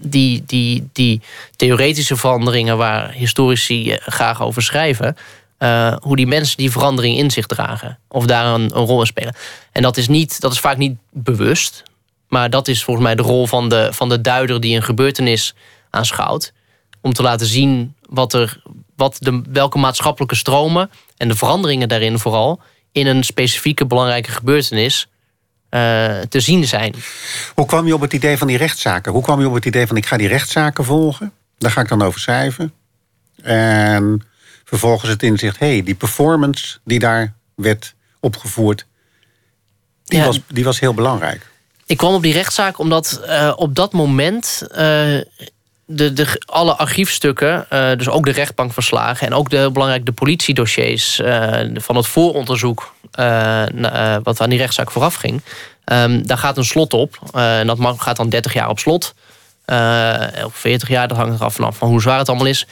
die, 0.02 0.44
die, 0.46 0.90
die 0.94 1.22
theoretische 1.56 2.16
veranderingen 2.16 2.78
waar 2.78 3.12
historici 3.12 3.98
graag 4.00 4.42
over 4.42 4.62
schrijven. 4.62 5.18
Uh, 5.60 5.96
hoe 6.00 6.16
die 6.16 6.28
mensen 6.28 6.58
die 6.58 6.72
verandering 6.72 7.18
in 7.18 7.32
zich 7.32 7.46
dragen. 7.46 8.00
Of 8.08 8.26
daar 8.26 8.46
een, 8.46 8.62
een, 8.62 8.86
rol 8.86 9.00
in 9.00 9.06
spelen. 9.06 9.36
En 9.72 9.82
dat 9.82 9.98
is, 9.98 10.08
niet, 10.08 10.42
dat 10.42 10.52
is 10.52 10.60
vaak 10.60 10.78
niet 10.78 10.98
bewust. 11.12 11.84
Maar 12.28 12.50
dat 12.50 12.68
is 12.68 12.84
volgens 12.84 13.06
mij 13.06 13.16
de 13.16 13.22
rol 13.22 13.48
van 13.48 13.70
de, 13.70 13.90
van 13.92 14.10
de 14.10 14.22
duider 14.22 14.62
die 14.62 14.76
een 14.76 14.84
gebeurtenis 14.84 15.56
aanschouwt 15.90 16.54
om 17.02 17.14
te 17.14 17.22
laten 17.22 17.48
zien 17.48 17.96
wat 18.10 18.34
er, 18.34 18.62
wat 18.96 19.18
de, 19.20 19.42
welke 19.50 19.78
maatschappelijke 19.78 20.36
stromen 20.36 20.90
en 21.18 21.28
de 21.28 21.36
veranderingen 21.36 21.88
daarin 21.88 22.20
vooral 22.20 22.62
in 22.92 23.08
een 23.08 23.24
specifieke 23.24 23.86
belangrijke 23.86 24.32
gebeurtenis 24.32 25.08
uh, 25.70 26.20
te 26.20 26.40
zien 26.40 26.68
zijn. 26.68 26.96
Hoe 27.56 27.66
kwam 27.66 27.88
je 27.88 27.94
op 27.94 28.02
het 28.02 28.14
idee 28.14 28.38
van 28.38 28.48
die 28.48 28.58
rechtszaken? 28.58 29.12
Hoe 29.12 29.22
kwam 29.22 29.40
je 29.40 29.48
op 29.48 29.54
het 29.54 29.66
idee 29.66 29.88
van 29.88 29.98
ik 29.98 30.06
ga 30.06 30.18
die 30.18 30.28
rechtszaken 30.28 30.86
volgen? 30.86 31.32
Daar 31.58 31.72
ga 31.72 31.82
ik 31.82 31.88
dan 31.88 32.02
over 32.02 32.20
schrijven. 32.20 32.74
En 33.42 34.22
vervolgens 34.64 35.10
het 35.10 35.24
inzicht, 35.24 35.60
hé, 35.60 35.72
hey, 35.72 35.84
die 35.84 35.96
performance 35.96 36.78
die 36.84 37.00
daar 37.00 37.34
werd 37.56 37.96
opgevoerd, 38.20 38.86
die, 40.04 40.22
was, 40.22 40.40
die 40.48 40.64
was 40.64 40.80
heel 40.80 40.94
belangrijk. 40.94 41.48
Ik 41.86 41.98
kwam 41.98 42.14
op 42.14 42.22
die 42.22 42.34
rechtszaak 42.34 42.80
omdat 42.80 43.22
uh, 43.26 43.54
op 43.56 43.76
dat 43.76 43.94
moment 43.94 44.64
uh, 44.72 45.18
de, 45.92 46.14
de, 46.14 46.42
alle 46.46 46.76
archiefstukken, 46.76 47.66
uh, 47.74 47.92
dus 47.98 48.10
ook 48.10 48.26
de 48.26 48.32
rechtbankverslagen 48.32 49.28
en 49.28 49.34
ook 49.34 49.50
de, 49.50 49.58
heel 49.58 49.72
belangrijk 49.72 50.06
de 50.06 50.12
politiedossiers 50.12 51.20
uh, 51.20 51.60
van 51.74 51.96
het 51.96 52.08
vooronderzoek 52.08 52.94
uh, 53.20 53.64
wat 54.24 54.42
aan 54.42 54.50
die 54.50 54.60
rechtszaak 54.60 54.92
vooraf 54.92 55.16
ging, 55.16 55.42
um, 55.86 56.28
daar 56.28 56.38
gaat 56.38 56.58
een 56.58 56.66
slot 56.66 56.94
op. 56.94 57.20
en 57.34 57.68
dat 57.68 57.78
mag, 57.78 58.04
gaat 58.04 58.16
dan 58.16 58.30
30 58.30 58.54
jaar 58.54 58.70
op 58.70 58.80
slot. 58.80 59.14
of 60.46 60.56
40 60.56 60.90
jaar, 60.90 61.08
dat 61.08 61.18
hangt 61.18 61.40
eraf 61.40 61.54
vanaf 61.54 61.78
van 61.78 61.90
hoe 61.90 62.02
zwaar 62.02 62.18
het 62.18 62.30
allemaal 62.30 62.48
is. 62.48 62.68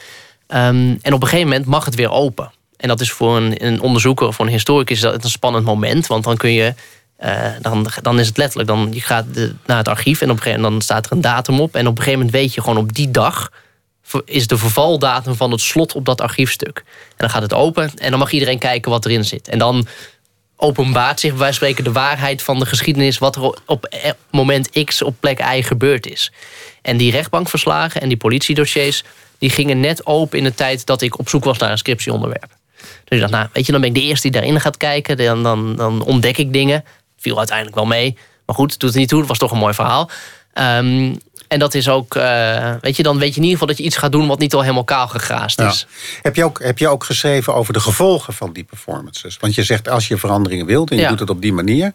Um, 0.48 0.98
en 1.02 1.12
op 1.12 1.22
een 1.22 1.28
gegeven 1.28 1.48
moment 1.48 1.66
mag 1.66 1.84
het 1.84 1.94
weer 1.94 2.10
open. 2.10 2.50
En 2.76 2.88
dat 2.88 3.00
is 3.00 3.10
voor 3.10 3.36
een, 3.36 3.64
een 3.66 3.80
onderzoeker 3.80 4.26
of 4.26 4.34
voor 4.36 4.46
een 4.46 4.52
historicus 4.52 5.00
dat 5.00 5.24
een 5.24 5.30
spannend 5.30 5.64
moment, 5.64 6.06
want 6.06 6.24
dan 6.24 6.36
kun 6.36 6.52
je 6.52 6.74
eh, 7.18 7.50
dan, 7.60 7.86
dan 8.02 8.20
is 8.20 8.26
het 8.26 8.36
letterlijk, 8.36 8.68
dan, 8.68 8.88
je 8.92 9.00
gaat 9.00 9.26
naar 9.66 9.76
het 9.76 9.88
archief 9.88 10.20
en 10.20 10.30
op 10.30 10.36
een 10.36 10.42
gegeven 10.42 10.62
moment 10.62 10.80
dan 10.80 10.96
staat 10.96 11.06
er 11.06 11.12
een 11.12 11.20
datum 11.20 11.60
op. 11.60 11.74
En 11.74 11.86
op 11.86 11.98
een 11.98 12.04
gegeven 12.04 12.18
moment 12.18 12.36
weet 12.36 12.54
je 12.54 12.60
gewoon 12.60 12.78
op 12.78 12.94
die 12.94 13.10
dag 13.10 13.50
is 14.24 14.46
de 14.46 14.58
vervaldatum 14.58 15.34
van 15.34 15.50
het 15.50 15.60
slot 15.60 15.94
op 15.94 16.04
dat 16.04 16.20
archiefstuk. 16.20 16.84
En 16.86 17.14
dan 17.16 17.30
gaat 17.30 17.42
het 17.42 17.54
open 17.54 17.94
en 17.94 18.10
dan 18.10 18.18
mag 18.18 18.32
iedereen 18.32 18.58
kijken 18.58 18.90
wat 18.90 19.04
erin 19.04 19.24
zit. 19.24 19.48
En 19.48 19.58
dan 19.58 19.86
openbaart 20.56 21.20
zich 21.20 21.30
bij 21.30 21.38
wijze 21.38 21.54
spreken 21.54 21.84
de 21.84 21.92
waarheid 21.92 22.42
van 22.42 22.58
de 22.58 22.66
geschiedenis... 22.66 23.18
wat 23.18 23.36
er 23.36 23.58
op 23.66 23.86
e- 23.90 24.12
moment 24.30 24.84
X 24.84 25.02
op 25.02 25.16
plek 25.20 25.40
Y 25.40 25.62
gebeurd 25.62 26.06
is. 26.06 26.32
En 26.82 26.96
die 26.96 27.10
rechtbankverslagen 27.10 28.00
en 28.00 28.08
die 28.08 28.16
politiedossiers... 28.16 29.04
die 29.38 29.50
gingen 29.50 29.80
net 29.80 30.06
open 30.06 30.38
in 30.38 30.44
de 30.44 30.54
tijd 30.54 30.86
dat 30.86 31.02
ik 31.02 31.18
op 31.18 31.28
zoek 31.28 31.44
was 31.44 31.58
naar 31.58 31.70
een 31.70 31.78
scriptieonderwerp. 31.78 32.56
Dus 32.78 33.18
ik 33.18 33.20
dacht, 33.20 33.32
nou, 33.32 33.48
weet 33.52 33.66
je, 33.66 33.72
dan 33.72 33.80
ben 33.80 33.90
ik 33.90 33.96
de 33.96 34.02
eerste 34.02 34.30
die 34.30 34.40
daarin 34.40 34.60
gaat 34.60 34.76
kijken. 34.76 35.42
Dan, 35.42 35.76
dan 35.76 36.02
ontdek 36.02 36.38
ik 36.38 36.52
dingen. 36.52 36.84
Viel 37.18 37.38
uiteindelijk 37.38 37.76
wel 37.76 37.86
mee. 37.86 38.18
Maar 38.46 38.56
goed, 38.56 38.78
doet 38.78 38.90
het 38.90 38.98
niet 38.98 39.08
toe. 39.08 39.18
Het 39.18 39.28
was 39.28 39.38
toch 39.38 39.52
een 39.52 39.58
mooi 39.58 39.74
verhaal. 39.74 40.10
Ehm, 40.52 41.14
en 41.48 41.58
dat 41.58 41.74
is 41.74 41.88
ook, 41.88 42.14
uh, 42.14 42.74
weet 42.80 42.96
je, 42.96 43.02
dan 43.02 43.18
weet 43.18 43.34
je 43.34 43.36
in 43.36 43.42
ieder 43.42 43.50
geval 43.50 43.66
dat 43.66 43.76
je 43.76 43.82
iets 43.82 43.96
gaat 43.96 44.12
doen 44.12 44.26
wat 44.26 44.38
niet 44.38 44.54
al 44.54 44.60
helemaal 44.60 44.84
kaal 44.84 45.08
gegraast 45.08 45.60
is. 45.60 45.86
Heb, 46.22 46.36
je 46.36 46.44
ook, 46.44 46.62
heb 46.62 46.78
je 46.78 46.88
ook 46.88 47.04
geschreven 47.04 47.54
over 47.54 47.72
de 47.72 47.80
gevolgen 47.80 48.34
van 48.34 48.52
die 48.52 48.64
performances? 48.64 49.36
Want 49.36 49.54
je 49.54 49.62
zegt 49.62 49.88
als 49.88 50.08
je 50.08 50.16
veranderingen 50.16 50.66
wilt 50.66 50.90
en 50.90 50.96
je 50.96 51.08
doet 51.08 51.20
het 51.20 51.30
op 51.30 51.42
die 51.42 51.52
manier. 51.52 51.92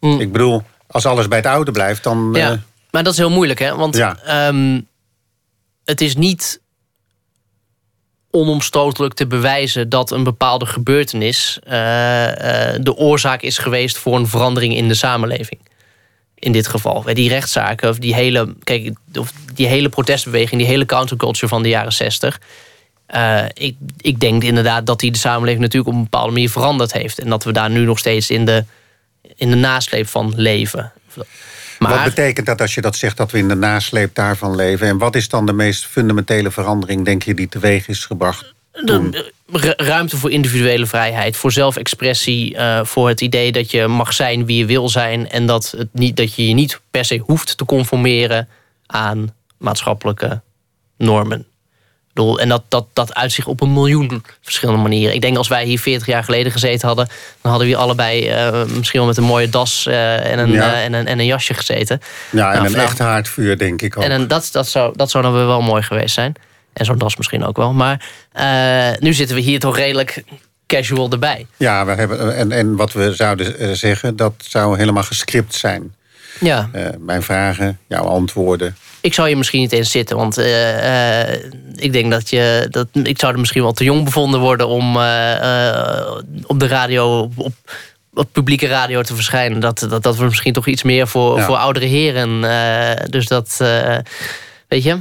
Mm. 0.00 0.20
Ik 0.20 0.32
bedoel, 0.32 0.62
als 0.86 1.06
alles 1.06 1.28
bij 1.28 1.38
het 1.38 1.46
oude 1.46 1.70
blijft, 1.70 2.02
dan. 2.02 2.30
Ja, 2.32 2.52
uh... 2.52 2.58
maar 2.90 3.02
dat 3.02 3.12
is 3.12 3.18
heel 3.18 3.30
moeilijk, 3.30 3.58
hè? 3.58 3.76
Want 3.76 4.04
um, 4.28 4.86
het 5.84 6.00
is 6.00 6.16
niet 6.16 6.60
onomstotelijk 8.36 9.14
te 9.14 9.26
bewijzen 9.26 9.88
dat 9.88 10.10
een 10.10 10.24
bepaalde 10.24 10.66
gebeurtenis 10.66 11.58
uh, 11.64 11.72
de 12.80 12.94
oorzaak 12.96 13.42
is 13.42 13.58
geweest 13.58 13.98
voor 13.98 14.16
een 14.16 14.26
verandering 14.26 14.76
in 14.76 14.88
de 14.88 14.94
samenleving 14.94 15.60
in 16.38 16.52
dit 16.52 16.66
geval. 16.66 17.02
Die 17.02 17.28
rechtszaken, 17.28 17.88
of 17.88 17.98
die 17.98 18.14
hele, 18.14 18.54
kijk, 18.64 18.96
of 19.18 19.32
die 19.54 19.66
hele 19.66 19.88
protestbeweging, 19.88 20.60
die 20.60 20.70
hele 20.70 20.86
counterculture 20.86 21.48
van 21.48 21.62
de 21.62 21.68
jaren 21.68 21.92
60. 21.92 22.40
Uh, 23.14 23.38
eh, 23.38 23.50
ik, 23.54 23.76
ik 24.00 24.20
denk 24.20 24.42
inderdaad 24.42 24.86
dat 24.86 25.00
die 25.00 25.10
de 25.10 25.18
samenleving 25.18 25.62
natuurlijk 25.62 25.90
op 25.90 25.96
een 25.96 26.02
bepaalde 26.10 26.32
manier 26.32 26.50
veranderd 26.50 26.92
heeft. 26.92 27.18
En 27.18 27.28
dat 27.28 27.44
we 27.44 27.52
daar 27.52 27.70
nu 27.70 27.84
nog 27.84 27.98
steeds 27.98 28.30
in 28.30 28.44
de, 28.44 28.64
in 29.36 29.50
de 29.50 29.56
nasleep 29.56 30.06
van 30.06 30.32
leven. 30.36 30.92
Maar, 31.78 31.94
wat 31.94 32.04
betekent 32.04 32.46
dat 32.46 32.60
als 32.60 32.74
je 32.74 32.80
dat 32.80 32.96
zegt, 32.96 33.16
dat 33.16 33.30
we 33.30 33.38
in 33.38 33.48
de 33.48 33.54
nasleep 33.54 34.14
daarvan 34.14 34.56
leven? 34.56 34.86
En 34.86 34.98
wat 34.98 35.14
is 35.14 35.28
dan 35.28 35.46
de 35.46 35.52
meest 35.52 35.86
fundamentele 35.86 36.50
verandering, 36.50 37.04
denk 37.04 37.22
je, 37.22 37.34
die 37.34 37.48
teweeg 37.48 37.88
is 37.88 38.04
gebracht? 38.04 38.54
De, 38.72 39.32
ruimte 39.76 40.16
voor 40.16 40.30
individuele 40.30 40.86
vrijheid, 40.86 41.36
voor 41.36 41.52
zelfexpressie, 41.52 42.54
uh, 42.54 42.84
voor 42.84 43.08
het 43.08 43.20
idee 43.20 43.52
dat 43.52 43.70
je 43.70 43.86
mag 43.86 44.12
zijn 44.12 44.46
wie 44.46 44.58
je 44.58 44.66
wil 44.66 44.88
zijn 44.88 45.28
en 45.28 45.46
dat, 45.46 45.74
het 45.76 45.88
niet, 45.92 46.16
dat 46.16 46.34
je 46.34 46.48
je 46.48 46.54
niet 46.54 46.80
per 46.90 47.04
se 47.04 47.18
hoeft 47.18 47.56
te 47.56 47.64
conformeren 47.64 48.48
aan 48.86 49.34
maatschappelijke 49.58 50.40
normen. 50.96 51.46
En 52.16 52.48
dat, 52.48 52.62
dat, 52.68 52.86
dat 52.92 53.14
uitzicht 53.14 53.48
op 53.48 53.60
een 53.60 53.72
miljoen 53.72 54.24
verschillende 54.42 54.82
manieren. 54.82 55.14
Ik 55.14 55.20
denk 55.20 55.36
als 55.36 55.48
wij 55.48 55.64
hier 55.64 55.78
40 55.78 56.06
jaar 56.06 56.24
geleden 56.24 56.52
gezeten 56.52 56.86
hadden, 56.86 57.08
dan 57.40 57.50
hadden 57.50 57.68
we 57.68 57.76
allebei 57.76 58.30
uh, 58.30 58.64
misschien 58.64 58.98
wel 58.98 59.08
met 59.08 59.16
een 59.16 59.24
mooie 59.24 59.48
das 59.48 59.86
uh, 59.88 60.32
en, 60.32 60.38
een, 60.38 60.52
uh, 60.52 60.84
en, 60.84 60.92
een, 60.92 61.06
en 61.06 61.18
een 61.18 61.26
jasje 61.26 61.54
gezeten. 61.54 62.00
Ja, 62.30 62.52
en 62.52 62.62
nou, 62.62 62.74
een 62.74 62.80
echt 62.80 62.98
haardvuur, 62.98 63.58
denk 63.58 63.82
ik 63.82 63.96
ook. 63.96 64.04
En 64.04 64.10
een, 64.10 64.28
dat, 64.28 64.48
dat, 64.52 64.68
zou, 64.68 64.92
dat 64.96 65.10
zou 65.10 65.24
dan 65.24 65.32
weer 65.32 65.46
wel 65.46 65.60
mooi 65.62 65.82
geweest 65.82 66.14
zijn. 66.14 66.34
En 66.72 66.84
zo'n 66.84 66.98
das 66.98 67.16
misschien 67.16 67.44
ook 67.44 67.56
wel. 67.56 67.72
Maar 67.72 68.06
nu 68.98 69.12
zitten 69.12 69.36
we 69.36 69.42
hier 69.42 69.58
toch 69.58 69.76
redelijk 69.76 70.24
casual 70.66 71.10
erbij. 71.10 71.46
Ja, 71.56 71.86
we 71.86 71.92
hebben, 71.92 72.36
en, 72.36 72.52
en 72.52 72.76
wat 72.76 72.92
we 72.92 73.14
zouden 73.14 73.58
eh, 73.58 73.70
zeggen, 73.70 74.16
dat 74.16 74.32
zou 74.36 74.78
helemaal 74.78 75.02
gescript 75.02 75.54
zijn. 75.54 75.94
Ja. 76.40 76.70
Mijn 76.98 77.22
vragen, 77.22 77.78
jouw 77.86 78.04
antwoorden. 78.04 78.76
Ik 79.06 79.14
zou 79.14 79.28
je 79.28 79.36
misschien 79.36 79.60
niet 79.60 79.72
eens 79.72 79.90
zitten, 79.90 80.16
want 80.16 80.38
uh, 80.38 81.32
ik 81.74 81.92
denk 81.92 82.10
dat 82.10 82.30
je. 82.30 82.66
Dat, 82.70 82.88
ik 82.92 83.18
zou 83.18 83.32
er 83.32 83.38
misschien 83.38 83.62
wel 83.62 83.72
te 83.72 83.84
jong 83.84 84.04
bevonden 84.04 84.40
worden 84.40 84.68
om 84.68 84.96
op 86.46 86.60
de 86.60 86.66
radio, 86.66 87.18
op, 87.36 87.52
op, 88.14 88.26
publieke 88.32 88.66
radio 88.66 89.02
te 89.02 89.14
verschijnen. 89.14 89.60
Dat, 89.60 89.86
dat, 89.88 90.02
dat 90.02 90.16
we 90.16 90.24
misschien 90.24 90.52
toch 90.52 90.66
iets 90.66 90.82
meer 90.82 91.08
voor, 91.08 91.40
voor 91.40 91.56
oudere 91.56 91.86
heren. 91.86 92.40
dus 93.10 93.26
dat. 93.26 93.56
weet 94.68 94.82
je, 94.82 94.98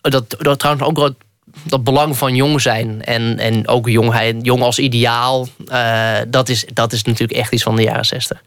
dat, 0.00 0.36
dat 0.38 0.58
trouwens 0.58 0.86
ook 0.86 0.96
dat, 0.96 1.14
dat 1.62 1.84
belang 1.84 2.16
van 2.16 2.34
jong 2.34 2.60
zijn 2.60 3.04
en, 3.04 3.38
en 3.38 3.68
ook 3.68 3.88
jongheid, 3.88 4.36
jong 4.42 4.62
als 4.62 4.78
ideaal, 4.78 5.48
uh, 5.72 6.16
dat, 6.28 6.48
is, 6.48 6.64
dat 6.72 6.92
is 6.92 7.02
natuurlijk 7.02 7.38
echt 7.38 7.52
iets 7.52 7.62
van 7.62 7.76
de 7.76 7.82
jaren 7.82 8.06
zestig. 8.06 8.42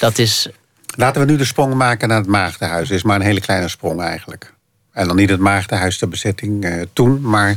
Dat 0.00 0.18
is. 0.18 0.48
Laten 0.98 1.20
we 1.20 1.30
nu 1.30 1.36
de 1.36 1.44
sprong 1.44 1.74
maken 1.74 2.08
naar 2.08 2.18
het 2.18 2.26
Maagdenhuis. 2.26 2.90
is 2.90 3.02
maar 3.02 3.16
een 3.16 3.26
hele 3.26 3.40
kleine 3.40 3.68
sprong 3.68 4.02
eigenlijk. 4.02 4.54
En 4.92 5.06
dan 5.06 5.16
niet 5.16 5.30
het 5.30 5.40
Maagdenhuis, 5.40 5.98
de 5.98 6.06
bezetting 6.06 6.64
uh, 6.64 6.82
toen, 6.92 7.20
maar 7.20 7.56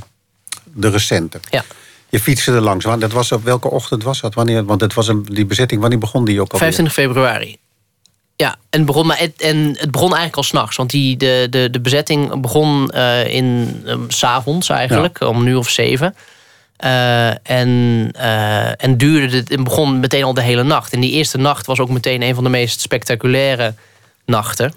de 0.64 0.90
recente. 0.90 1.40
Ja. 1.50 1.64
Je 2.10 2.20
fietste 2.20 2.52
er 2.52 2.62
langs. 2.62 2.86
Dat 2.86 3.12
was 3.12 3.32
op 3.32 3.44
welke 3.44 3.70
ochtend 3.70 4.04
was 4.04 4.22
dat? 4.22 4.34
Wanneer? 4.34 4.66
Want 4.66 4.82
het 4.82 4.94
was 4.94 5.08
een, 5.08 5.24
die 5.24 5.46
bezetting, 5.46 5.82
wanneer 5.82 6.00
begon 6.00 6.26
die 6.26 6.42
ook 6.42 6.52
al? 6.52 6.58
25 6.58 6.94
februari. 6.94 7.58
Ja, 8.36 8.50
en 8.52 8.80
het 8.80 8.86
begon, 8.86 9.08
maar 9.08 9.20
het, 9.20 9.42
en 9.42 9.58
het 9.58 9.92
begon 9.92 10.08
eigenlijk 10.08 10.36
al 10.36 10.44
s'nachts. 10.44 10.78
Want 10.78 10.90
die, 10.90 11.18
de, 11.18 11.48
de, 11.50 11.70
de 11.70 11.82
bezetting 11.82 12.42
begon 12.42 12.92
uh, 12.96 13.28
in 13.28 13.82
um, 13.88 14.12
s 14.12 14.18
s'avonds 14.18 14.70
eigenlijk, 14.70 15.22
om 15.22 15.44
nu 15.44 15.56
of 15.56 15.70
zeven. 15.70 16.16
Uh, 16.84 17.50
en, 17.50 17.70
uh, 18.16 18.84
en 18.84 18.98
duurde 18.98 19.38
het, 19.38 19.50
en 19.50 19.64
begon 19.64 20.00
meteen 20.00 20.24
al 20.24 20.34
de 20.34 20.42
hele 20.42 20.64
nacht. 20.64 20.94
En 20.94 21.00
die 21.00 21.12
eerste 21.12 21.38
nacht 21.38 21.66
was 21.66 21.80
ook 21.80 21.90
meteen 21.90 22.22
een 22.22 22.36
van 22.36 22.44
de 22.44 22.50
meest 22.50 22.82
spectaculaire 22.82 23.74
nachten. 24.26 24.74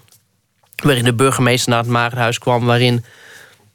Waarin 0.75 1.03
de 1.03 1.13
burgemeester 1.13 1.69
naar 1.69 1.79
het 1.79 1.89
Maagdenhuis 1.89 2.39
kwam. 2.39 2.65
Waarin 2.65 3.05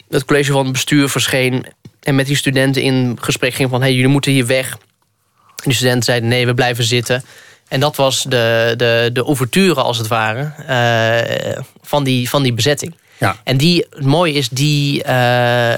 het 0.09 0.25
college 0.25 0.53
van 0.53 0.63
het 0.63 0.73
bestuur 0.73 1.09
verscheen. 1.09 1.65
En 2.01 2.15
met 2.15 2.27
die 2.27 2.37
studenten 2.37 2.83
in 2.83 3.19
gesprek 3.21 3.55
ging 3.55 3.71
van... 3.71 3.81
hé, 3.81 3.87
hey, 3.87 3.95
jullie 3.95 4.11
moeten 4.11 4.33
hier 4.33 4.47
weg. 4.47 4.71
En 4.71 5.65
die 5.65 5.75
studenten 5.75 6.03
zeiden 6.03 6.29
nee, 6.29 6.47
we 6.47 6.55
blijven 6.55 6.85
zitten. 6.85 7.25
En 7.69 7.81
dat 7.81 7.97
was 7.97 8.23
de, 8.23 8.75
de, 8.77 9.11
de 9.13 9.23
ouverture, 9.23 9.81
als 9.81 9.99
het 9.99 10.07
ware, 10.07 10.53
uh, 10.69 11.63
van, 11.83 12.05
die, 12.05 12.29
van 12.29 12.43
die 12.43 12.53
bezetting. 12.53 12.95
Ja. 13.19 13.37
En 13.45 13.57
die, 13.57 13.87
het 13.91 14.05
mooie 14.05 14.33
is, 14.33 14.49
die 14.49 15.05
uh, 15.07 15.73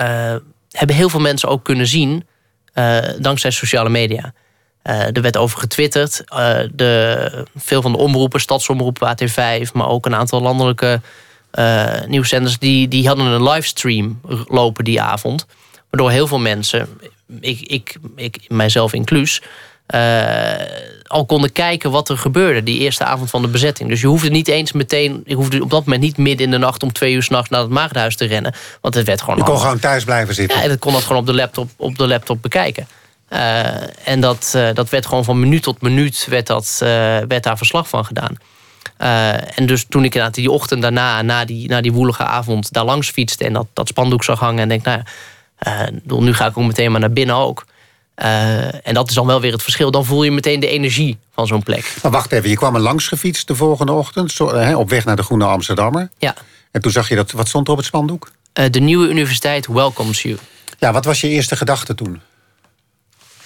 uh, 0.00 0.34
hebben 0.72 0.96
heel 0.96 1.08
veel 1.08 1.20
mensen 1.20 1.48
ook 1.48 1.64
kunnen 1.64 1.86
zien... 1.86 2.26
dankzij 3.18 3.50
sociale 3.50 3.88
media. 3.88 4.32
er 4.82 5.22
werd 5.22 5.36
over 5.36 5.58
getwitterd. 5.58 6.24
de, 6.72 7.46
veel 7.56 7.82
van 7.82 7.92
de 7.92 7.98
omroepen, 7.98 8.40
Stadsomroep, 8.40 8.98
AT5... 8.98 9.72
maar 9.72 9.88
ook 9.88 10.06
een 10.06 10.14
aantal 10.14 10.40
landelijke 10.42 11.00
nieuwszenders... 12.06 12.58
Die, 12.58 12.88
die 12.88 13.06
hadden 13.06 13.26
een 13.26 13.42
livestream 13.42 14.20
lopen 14.46 14.84
die 14.84 15.00
avond. 15.00 15.46
Waardoor 15.90 16.10
heel 16.10 16.26
veel 16.26 16.38
mensen, 16.38 16.88
ik, 17.40 17.60
ik, 17.60 17.96
ik 18.16 18.44
mijzelf 18.48 18.92
inclus 18.92 19.42
al 21.12 21.26
konden 21.26 21.52
kijken 21.52 21.90
wat 21.90 22.08
er 22.08 22.18
gebeurde 22.18 22.62
die 22.62 22.78
eerste 22.78 23.04
avond 23.04 23.30
van 23.30 23.42
de 23.42 23.48
bezetting. 23.48 23.88
Dus 23.88 24.00
je 24.00 24.06
hoefde 24.06 24.30
niet 24.30 24.48
eens 24.48 24.72
meteen, 24.72 25.22
je 25.26 25.34
hoefde 25.34 25.62
op 25.62 25.70
dat 25.70 25.84
moment 25.84 26.02
niet 26.02 26.16
midden 26.16 26.46
in 26.46 26.50
de 26.52 26.58
nacht 26.58 26.82
om 26.82 26.92
twee 26.92 27.12
uur 27.14 27.22
s'nachts 27.22 27.50
naar 27.50 27.60
het 27.60 27.70
maagdhuis 27.70 28.16
te 28.16 28.24
rennen. 28.24 28.54
Want 28.80 28.94
het 28.94 29.06
werd 29.06 29.20
gewoon. 29.20 29.36
Je 29.36 29.44
kon 29.44 29.58
gewoon 29.58 29.78
thuis 29.78 30.04
blijven 30.04 30.34
zitten. 30.34 30.56
Ja, 30.56 30.62
en 30.62 30.68
dat 30.68 30.78
kon 30.78 30.92
dat 30.92 31.02
gewoon 31.02 31.18
op 31.18 31.26
de 31.26 31.34
laptop, 31.34 31.70
op 31.76 31.98
de 31.98 32.06
laptop 32.06 32.42
bekijken. 32.42 32.86
Uh, 33.32 34.08
en 34.08 34.20
dat, 34.20 34.52
uh, 34.56 34.68
dat 34.74 34.88
werd 34.88 35.06
gewoon 35.06 35.24
van 35.24 35.40
minuut 35.40 35.62
tot 35.62 35.82
minuut 35.82 36.26
werd, 36.28 36.46
dat, 36.46 36.76
werd 37.28 37.42
daar 37.42 37.56
verslag 37.56 37.88
van 37.88 38.04
gedaan. 38.04 38.36
en 39.54 39.66
dus 39.66 39.84
toen 39.88 40.04
ik 40.04 40.14
inderdaad 40.14 40.34
die 40.34 40.50
ochtend 40.50 40.82
daarna, 40.82 41.22
na 41.22 41.44
die, 41.44 41.68
na 41.68 41.80
die 41.80 41.92
woelige 41.92 42.24
avond, 42.24 42.72
daar 42.72 42.84
langs 42.84 43.10
fietste 43.10 43.44
en 43.44 43.52
dat, 43.52 43.66
dat 43.72 43.88
spandoek 43.88 44.24
zag 44.24 44.38
hangen 44.38 44.62
en 44.62 44.68
denk, 44.68 44.84
nou 44.84 45.02
ja, 45.58 45.90
nu 46.18 46.34
ga 46.34 46.46
ik 46.46 46.58
ook 46.58 46.66
meteen 46.66 46.90
maar 46.90 47.00
naar 47.00 47.12
binnen 47.12 47.36
ook. 47.36 47.64
Uh, 48.16 48.86
en 48.86 48.94
dat 48.94 49.08
is 49.08 49.14
dan 49.14 49.26
wel 49.26 49.40
weer 49.40 49.52
het 49.52 49.62
verschil. 49.62 49.90
Dan 49.90 50.04
voel 50.04 50.22
je 50.22 50.30
meteen 50.30 50.60
de 50.60 50.66
energie 50.66 51.18
van 51.34 51.46
zo'n 51.46 51.62
plek. 51.62 51.94
Maar 52.02 52.12
wacht 52.12 52.32
even, 52.32 52.50
je 52.50 52.56
kwam 52.56 52.74
er 52.74 52.80
langs 52.80 53.08
gefietst 53.08 53.46
de 53.46 53.54
volgende 53.54 53.92
ochtend... 53.92 54.32
Zo, 54.32 54.54
hè, 54.54 54.76
op 54.76 54.90
weg 54.90 55.04
naar 55.04 55.16
de 55.16 55.22
Groene 55.22 55.44
Amsterdammer. 55.44 56.10
Ja. 56.18 56.34
En 56.70 56.80
toen 56.80 56.92
zag 56.92 57.08
je 57.08 57.14
dat... 57.14 57.30
Wat 57.30 57.48
stond 57.48 57.66
er 57.66 57.72
op 57.72 57.78
het 57.78 57.86
spandoek? 57.86 58.30
Uh, 58.58 58.64
de 58.70 58.80
nieuwe 58.80 59.08
universiteit 59.08 59.66
welcomes 59.66 60.22
you. 60.22 60.36
Ja, 60.78 60.92
wat 60.92 61.04
was 61.04 61.20
je 61.20 61.28
eerste 61.28 61.56
gedachte 61.56 61.94
toen? 61.94 62.20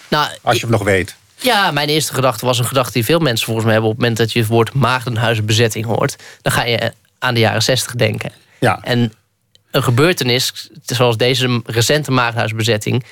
Nou, 0.09 0.29
Als 0.43 0.55
je 0.57 0.63
het 0.63 0.71
nog 0.71 0.83
weet. 0.83 1.17
Ja, 1.37 1.71
mijn 1.71 1.89
eerste 1.89 2.15
gedachte 2.15 2.47
was 2.47 2.59
een 2.59 2.65
gedachte 2.65 2.93
die 2.93 3.05
veel 3.05 3.19
mensen 3.19 3.45
volgens 3.45 3.65
mij 3.65 3.75
hebben... 3.75 3.91
op 3.91 3.97
het 3.97 4.07
moment 4.07 4.25
dat 4.25 4.33
je 4.33 4.39
het 4.39 4.49
woord 4.49 4.75
maagdenhuizenbezetting 4.75 5.85
hoort... 5.85 6.17
dan 6.43 6.53
ga 6.53 6.65
je 6.65 6.93
aan 7.19 7.35
de 7.35 7.41
jaren 7.41 7.63
zestig 7.63 7.95
denken. 7.95 8.33
Ja. 8.61 8.79
En 8.83 9.13
een 9.71 9.83
gebeurtenis, 9.83 10.71
zoals 10.85 11.17
deze 11.17 11.61
recente 11.65 12.11
maagdenhuisbezetting 12.11 13.05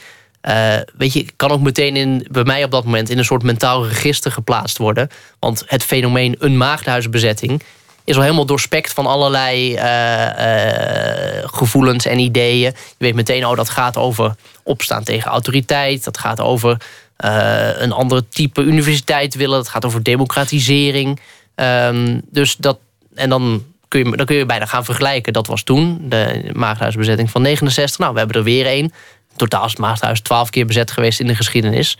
uh, 0.48 0.76
weet 0.96 1.12
je, 1.12 1.26
kan 1.36 1.50
ook 1.50 1.60
meteen 1.60 1.96
in, 1.96 2.26
bij 2.30 2.44
mij 2.44 2.64
op 2.64 2.70
dat 2.70 2.84
moment 2.84 3.10
in 3.10 3.18
een 3.18 3.24
soort 3.24 3.42
mentaal 3.42 3.86
register 3.86 4.32
geplaatst 4.32 4.78
worden. 4.78 5.08
Want 5.38 5.62
het 5.66 5.82
fenomeen 5.82 6.36
een 6.38 6.56
maagdhuisbezetting 6.56 7.62
is 8.04 8.16
al 8.16 8.22
helemaal 8.22 8.46
doorspekt 8.46 8.92
van 8.92 9.06
allerlei 9.06 9.74
uh, 9.74 9.80
uh, 9.80 11.42
gevoelens 11.44 12.06
en 12.06 12.18
ideeën. 12.18 12.72
Je 12.72 12.74
weet 12.98 13.14
meteen, 13.14 13.46
oh, 13.46 13.56
dat 13.56 13.68
gaat 13.68 13.96
over 13.96 14.34
opstaan 14.62 15.04
tegen 15.04 15.30
autoriteit. 15.30 16.04
Dat 16.04 16.18
gaat 16.18 16.40
over 16.40 16.76
eh, 17.16 17.80
een 17.80 17.92
ander 17.92 18.28
type 18.28 18.62
universiteit 18.62 19.34
willen. 19.34 19.58
Het 19.58 19.68
gaat 19.68 19.84
over 19.84 20.02
democratisering. 20.02 21.20
Ehm, 21.54 22.20
dus 22.30 22.56
dat, 22.56 22.78
en 23.14 23.28
dan 23.28 23.64
kun, 23.88 24.04
je, 24.04 24.16
dan 24.16 24.26
kun 24.26 24.36
je 24.36 24.46
bijna 24.46 24.66
gaan 24.66 24.84
vergelijken. 24.84 25.32
Dat 25.32 25.46
was 25.46 25.62
toen 25.62 26.08
de 26.08 26.50
Maagdhuisbezetting 26.52 27.30
van 27.30 27.42
69. 27.42 27.98
Nou, 27.98 28.12
we 28.12 28.18
hebben 28.18 28.36
er 28.36 28.42
weer 28.42 28.66
één. 28.66 28.92
Totaal 29.36 29.64
is 29.64 29.70
het 29.70 29.80
Maagdhuis 29.80 30.20
twaalf 30.20 30.50
keer 30.50 30.66
bezet 30.66 30.90
geweest 30.90 31.20
in 31.20 31.26
de 31.26 31.34
geschiedenis. 31.34 31.98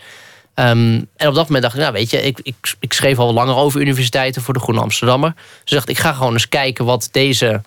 Ehm, 0.53 1.01
en 1.17 1.27
op 1.27 1.35
dat 1.35 1.45
moment 1.45 1.61
dacht 1.61 1.75
ik, 1.75 1.81
nou 1.81 1.93
weet 1.93 2.09
je, 2.09 2.21
ik, 2.21 2.39
ik, 2.43 2.75
ik 2.79 2.93
schreef 2.93 3.17
al 3.17 3.33
langer 3.33 3.55
over 3.55 3.81
universiteiten 3.81 4.41
voor 4.41 4.53
de 4.53 4.59
Groene 4.59 4.81
Amsterdammer. 4.81 5.33
Dus 5.63 5.73
dacht 5.73 5.89
ik, 5.89 5.97
ga 5.97 6.13
gewoon 6.13 6.33
eens 6.33 6.49
kijken 6.49 6.85
wat 6.85 7.09
deze 7.11 7.61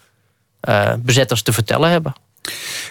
uh, 0.69 0.93
bezetters 0.99 1.43
te 1.43 1.53
vertellen 1.53 1.91
hebben. 1.91 2.15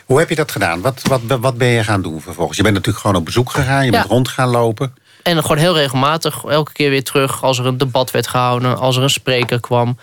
Hoe 0.05 0.19
heb 0.19 0.29
je 0.29 0.35
dat 0.35 0.51
gedaan? 0.51 0.81
Wat, 0.81 1.01
wat, 1.03 1.21
wat 1.39 1.57
ben 1.57 1.67
je 1.67 1.83
gaan 1.83 2.01
doen 2.01 2.21
vervolgens? 2.21 2.57
Je 2.57 2.63
bent 2.63 2.75
natuurlijk 2.75 3.01
gewoon 3.01 3.19
op 3.19 3.25
bezoek 3.25 3.51
gegaan, 3.51 3.85
je 3.85 3.91
bent 3.91 4.05
rond 4.05 4.27
gaan 4.27 4.49
lopen. 4.49 4.93
En 5.23 5.41
gewoon 5.41 5.57
heel 5.57 5.75
regelmatig, 5.75 6.43
elke 6.43 6.71
keer 6.71 6.89
weer 6.89 7.03
terug 7.03 7.43
als 7.43 7.59
er 7.59 7.65
een 7.65 7.77
debat 7.77 8.11
werd 8.11 8.27
gehouden, 8.27 8.77
als 8.77 8.95
er 8.95 9.03
een 9.03 9.09
spreker 9.09 9.59
kwam. 9.59 9.97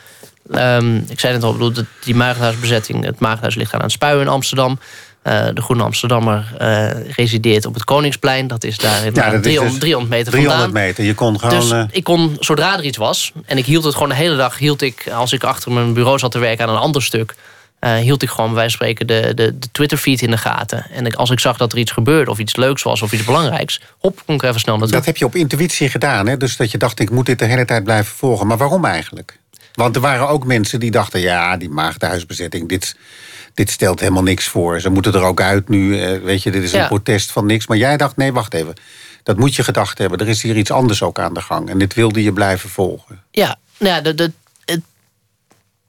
Um, 0.50 1.04
ik 1.08 1.20
zei 1.20 1.32
net 1.32 1.42
al, 1.42 1.52
bedoel, 1.52 1.84
die 2.04 2.14
Maagdhuisbezetting, 2.14 3.04
het 3.04 3.18
Maagdhuis 3.18 3.54
ligt 3.54 3.74
aan 3.74 3.80
het 3.80 3.92
Spuien 3.92 4.20
in 4.20 4.28
Amsterdam. 4.28 4.78
Uh, 5.24 5.46
de 5.54 5.62
Groene 5.62 5.82
Amsterdammer 5.82 6.54
uh, 6.60 6.90
resideert 7.16 7.66
op 7.66 7.74
het 7.74 7.84
Koningsplein. 7.84 8.46
Dat 8.46 8.64
is 8.64 8.78
daar 8.78 9.04
in 9.04 9.14
ja, 9.14 9.30
dat 9.30 9.42
300, 9.42 9.70
dus 9.70 9.80
300, 9.80 10.10
meter 10.10 10.32
300 10.32 10.62
vandaan. 10.62 10.82
meter, 10.82 11.04
je 11.04 11.14
kon 11.14 11.40
gewoon... 11.40 11.58
Dus 11.58 11.70
uh... 11.70 11.84
ik 11.90 12.04
kon, 12.04 12.36
zodra 12.40 12.78
er 12.78 12.84
iets 12.84 12.96
was... 12.96 13.32
en 13.46 13.58
ik 13.58 13.66
hield 13.66 13.84
het 13.84 13.94
gewoon 13.94 14.08
de 14.08 14.14
hele 14.14 14.36
dag... 14.36 14.58
hield 14.58 14.82
ik, 14.82 15.08
als 15.14 15.32
ik 15.32 15.44
achter 15.44 15.72
mijn 15.72 15.92
bureau 15.92 16.18
zat 16.18 16.30
te 16.30 16.38
werken 16.38 16.66
aan 16.66 16.74
een 16.74 16.80
ander 16.80 17.02
stuk... 17.02 17.34
Hield 18.00 18.22
ik 18.22 18.30
gewoon 18.30 18.54
van 18.54 18.70
spreken 18.70 19.06
de, 19.06 19.32
de, 19.34 19.58
de 19.58 19.66
Twitter-feed 19.72 20.22
in 20.22 20.30
de 20.30 20.36
gaten. 20.36 20.86
En 20.90 21.06
ik, 21.06 21.14
als 21.14 21.30
ik 21.30 21.40
zag 21.40 21.56
dat 21.56 21.72
er 21.72 21.78
iets 21.78 21.90
gebeurde, 21.90 22.30
of 22.30 22.38
iets 22.38 22.56
leuks 22.56 22.82
was, 22.82 23.02
of 23.02 23.12
iets 23.12 23.24
belangrijks... 23.24 23.80
hop, 23.98 24.22
kon 24.26 24.34
ik 24.34 24.42
even 24.42 24.60
snel 24.60 24.76
naartoe. 24.76 24.96
Dat 24.96 25.06
heb 25.06 25.16
je 25.16 25.24
op 25.24 25.34
intuïtie 25.34 25.88
gedaan, 25.88 26.26
hè? 26.26 26.36
Dus 26.36 26.56
dat 26.56 26.70
je 26.70 26.78
dacht, 26.78 27.00
ik 27.00 27.10
moet 27.10 27.26
dit 27.26 27.38
de 27.38 27.44
hele 27.44 27.64
tijd 27.64 27.84
blijven 27.84 28.14
volgen. 28.16 28.46
Maar 28.46 28.56
waarom 28.56 28.84
eigenlijk? 28.84 29.38
Want 29.72 29.94
er 29.94 30.00
waren 30.00 30.28
ook 30.28 30.44
mensen 30.44 30.80
die 30.80 30.90
dachten, 30.90 31.20
ja, 31.20 31.56
die 31.56 31.68
maagdenhuisbezetting... 31.68 32.68
dit, 32.68 32.96
dit 33.54 33.70
stelt 33.70 34.00
helemaal 34.00 34.22
niks 34.22 34.48
voor. 34.48 34.80
Ze 34.80 34.90
moeten 34.90 35.14
er 35.14 35.22
ook 35.22 35.40
uit 35.40 35.68
nu, 35.68 36.00
eh, 36.00 36.22
weet 36.22 36.42
je, 36.42 36.50
dit 36.50 36.62
is 36.62 36.72
een 36.72 36.86
protest 36.86 37.32
van 37.32 37.46
niks. 37.46 37.66
Maar 37.66 37.76
jij 37.76 37.96
dacht, 37.96 38.16
nee, 38.16 38.32
wacht 38.32 38.54
even. 38.54 38.74
Dat 39.22 39.36
moet 39.36 39.54
je 39.54 39.64
gedacht 39.64 39.98
hebben. 39.98 40.18
Er 40.18 40.28
is 40.28 40.42
hier 40.42 40.56
iets 40.56 40.70
anders 40.70 41.02
ook 41.02 41.18
aan 41.18 41.34
de 41.34 41.40
gang. 41.40 41.70
En 41.70 41.78
dit 41.78 41.94
wilde 41.94 42.22
je 42.22 42.32
blijven 42.32 42.70
volgen. 42.70 43.22
Ja, 43.30 43.56
nou 43.78 43.94
ja, 43.94 44.00
de, 44.00 44.14
de, 44.14 44.32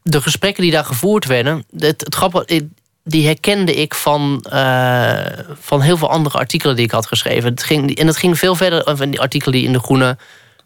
de 0.01 0.21
gesprekken 0.21 0.63
die 0.63 0.71
daar 0.71 0.85
gevoerd 0.85 1.25
werden, 1.25 1.65
het, 1.77 2.01
het 2.01 2.15
grappige, 2.15 2.67
die 3.03 3.25
herkende 3.25 3.75
ik 3.75 3.95
van, 3.95 4.45
uh, 4.53 5.25
van 5.59 5.81
heel 5.81 5.97
veel 5.97 6.09
andere 6.09 6.37
artikelen 6.37 6.75
die 6.75 6.85
ik 6.85 6.91
had 6.91 7.05
geschreven. 7.05 7.49
Het 7.49 7.63
ging, 7.63 7.95
en 7.95 8.05
dat 8.05 8.17
ging 8.17 8.39
veel 8.39 8.55
verder 8.55 8.97
van 8.97 9.09
die 9.09 9.19
artikelen 9.19 9.55
die 9.57 9.65
in 9.65 9.73
de 9.73 9.79
Groene 9.79 10.17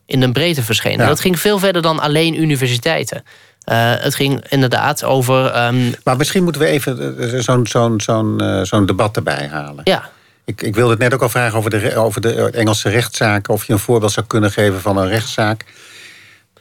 in 0.05 0.19
de 0.19 0.31
breedte 0.31 0.63
verschenen. 0.63 1.07
Dat 1.07 1.19
ging 1.19 1.39
veel 1.39 1.59
verder 1.59 1.81
dan 1.81 1.99
alleen 1.99 2.41
universiteiten. 2.41 3.23
Uh, 3.69 3.93
het 3.95 4.15
ging 4.15 4.45
inderdaad 4.49 5.03
over. 5.03 5.65
Um... 5.65 5.93
Maar 6.03 6.17
misschien 6.17 6.43
moeten 6.43 6.61
we 6.61 6.67
even 6.67 7.17
eh, 7.17 7.39
zo'n 7.39 7.67
zo'n 7.67 8.01
zo'n 8.01 8.41
zo'n 8.63 8.85
debat 8.85 9.15
erbij 9.15 9.47
halen. 9.47 9.81
Ja. 9.83 10.09
Ik, 10.45 10.61
ik 10.61 10.75
wilde 10.75 10.91
het 10.91 10.99
net 10.99 11.13
ook 11.13 11.21
al 11.21 11.29
vragen 11.29 11.57
over 11.57 11.69
de, 11.69 11.95
over 11.95 12.21
de 12.21 12.49
Engelse 12.49 12.89
rechtszaken. 12.89 13.53
Of 13.53 13.65
je 13.65 13.73
een 13.73 13.79
voorbeeld 13.79 14.11
zou 14.11 14.25
kunnen 14.25 14.51
geven 14.51 14.81
van 14.81 14.97
een 14.97 15.07
rechtszaak. 15.07 15.65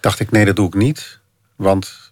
Dacht 0.01 0.21
ik, 0.21 0.31
nee, 0.31 0.45
dat 0.45 0.57
doe 0.57 0.67
ik 0.67 0.75
niet. 0.75 1.19
Want 1.57 2.09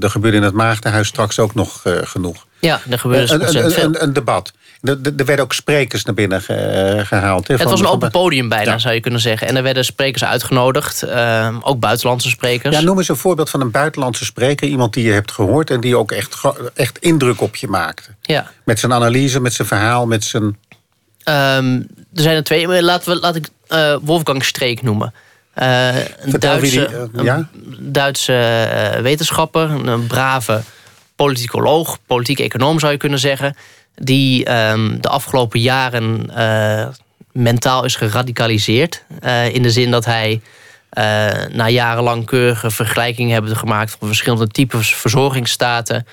er 0.00 0.10
gebeurde 0.10 0.36
in 0.36 0.42
het 0.42 0.54
Maagdenhuis 0.54 1.08
straks 1.08 1.38
ook 1.38 1.54
nog 1.54 1.84
uh, 1.84 1.98
genoeg. 2.02 2.46
Ja, 2.58 2.80
er 2.90 2.98
gebeurde 2.98 3.34
een, 3.34 3.64
een, 3.64 3.84
een, 3.84 4.02
een, 4.02 4.12
debat. 4.12 4.52
Er, 4.82 4.98
werden 5.24 5.44
ook 5.44 5.52
sprekers 5.52 6.04
naar 6.04 6.14
binnen 6.14 6.42
gehaald. 7.06 7.48
het 7.48 7.62
was 7.62 7.80
een 7.80 7.86
open 7.86 8.10
podium 8.10 8.48
bijna, 8.48 8.78
zou 8.78 8.94
je 8.94 9.00
kunnen 9.00 9.20
zeggen. 9.20 9.48
En 9.48 9.56
er 9.56 9.62
werden 9.62 9.84
sprekers 9.84 10.24
uitgenodigd, 10.24 11.04
uh, 11.04 11.56
ook 11.60 11.80
buitenlandse 11.80 12.28
sprekers. 12.28 12.76
Ja, 12.76 12.82
noem 12.82 12.98
eens 12.98 13.08
een 13.08 13.16
voorbeeld 13.16 13.50
van 13.50 13.60
een 13.60 13.70
buitenlandse 13.70 14.24
spreker. 14.24 14.68
Iemand 14.68 14.94
die 14.94 15.04
je 15.04 15.12
hebt 15.12 15.32
gehoord 15.32 15.70
en 15.70 15.80
die 15.80 15.96
ook 15.96 16.12
echt, 16.12 16.40
echt 16.74 16.98
indruk 16.98 17.40
op 17.40 17.56
je 17.56 17.68
maakte. 17.68 18.10
Ja. 18.22 18.50
Met 18.64 18.78
zijn 18.78 18.92
analyse, 18.92 19.40
met 19.40 19.52
zijn 19.52 19.68
verhaal, 19.68 20.06
met 20.06 20.24
zijn... 20.24 20.44
Um, 20.44 21.86
er 22.14 22.22
zijn 22.22 22.36
er 22.36 22.44
twee. 22.44 22.82
Laten 22.82 23.12
we, 23.12 23.20
laat 23.20 23.36
ik 23.36 23.48
uh, 23.68 23.96
Wolfgang 24.02 24.44
Streek 24.44 24.82
noemen. 24.82 25.14
Uh, 25.54 25.96
een 25.96 26.04
Duitse, 26.38 27.08
die, 27.12 27.22
ja? 27.22 27.48
Duitse 27.78 28.98
wetenschapper, 29.02 29.70
een 29.70 30.06
brave 30.06 30.62
politicoloog, 31.16 31.98
politiek 32.06 32.38
econoom 32.38 32.78
zou 32.78 32.92
je 32.92 32.98
kunnen 32.98 33.18
zeggen, 33.18 33.56
die 34.00 34.52
um, 34.52 35.00
de 35.00 35.08
afgelopen 35.08 35.60
jaren 35.60 36.30
uh, 36.36 36.88
mentaal 37.32 37.84
is 37.84 37.96
geradicaliseerd. 37.96 39.04
in 39.52 39.62
de 39.62 39.70
zin 39.70 39.90
dat 39.90 40.04
hij 40.04 40.40
na 41.52 41.68
jarenlang 41.68 42.26
keurige 42.26 42.70
vergelijkingen 42.70 43.32
hebben 43.32 43.56
gemaakt 43.56 43.96
van 43.98 44.08
verschillende 44.08 44.48
types 44.48 44.94
verzorgingsstaten, 44.94 46.06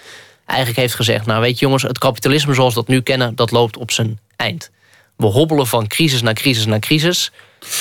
eigenlijk 0.45 0.79
heeft 0.79 0.95
gezegd: 0.95 1.25
Nou, 1.25 1.41
weet 1.41 1.59
je 1.59 1.65
jongens, 1.65 1.83
het 1.83 1.97
kapitalisme 1.97 2.53
zoals 2.53 2.73
we 2.73 2.79
dat 2.79 2.89
nu 2.89 3.01
kennen, 3.01 3.35
dat 3.35 3.51
loopt 3.51 3.77
op 3.77 3.91
zijn 3.91 4.19
eind. 4.35 4.71
We 5.15 5.25
hobbelen 5.25 5.67
van 5.67 5.87
crisis 5.87 6.21
naar 6.21 6.33
crisis 6.33 6.65
naar 6.65 6.79
crisis. 6.79 7.31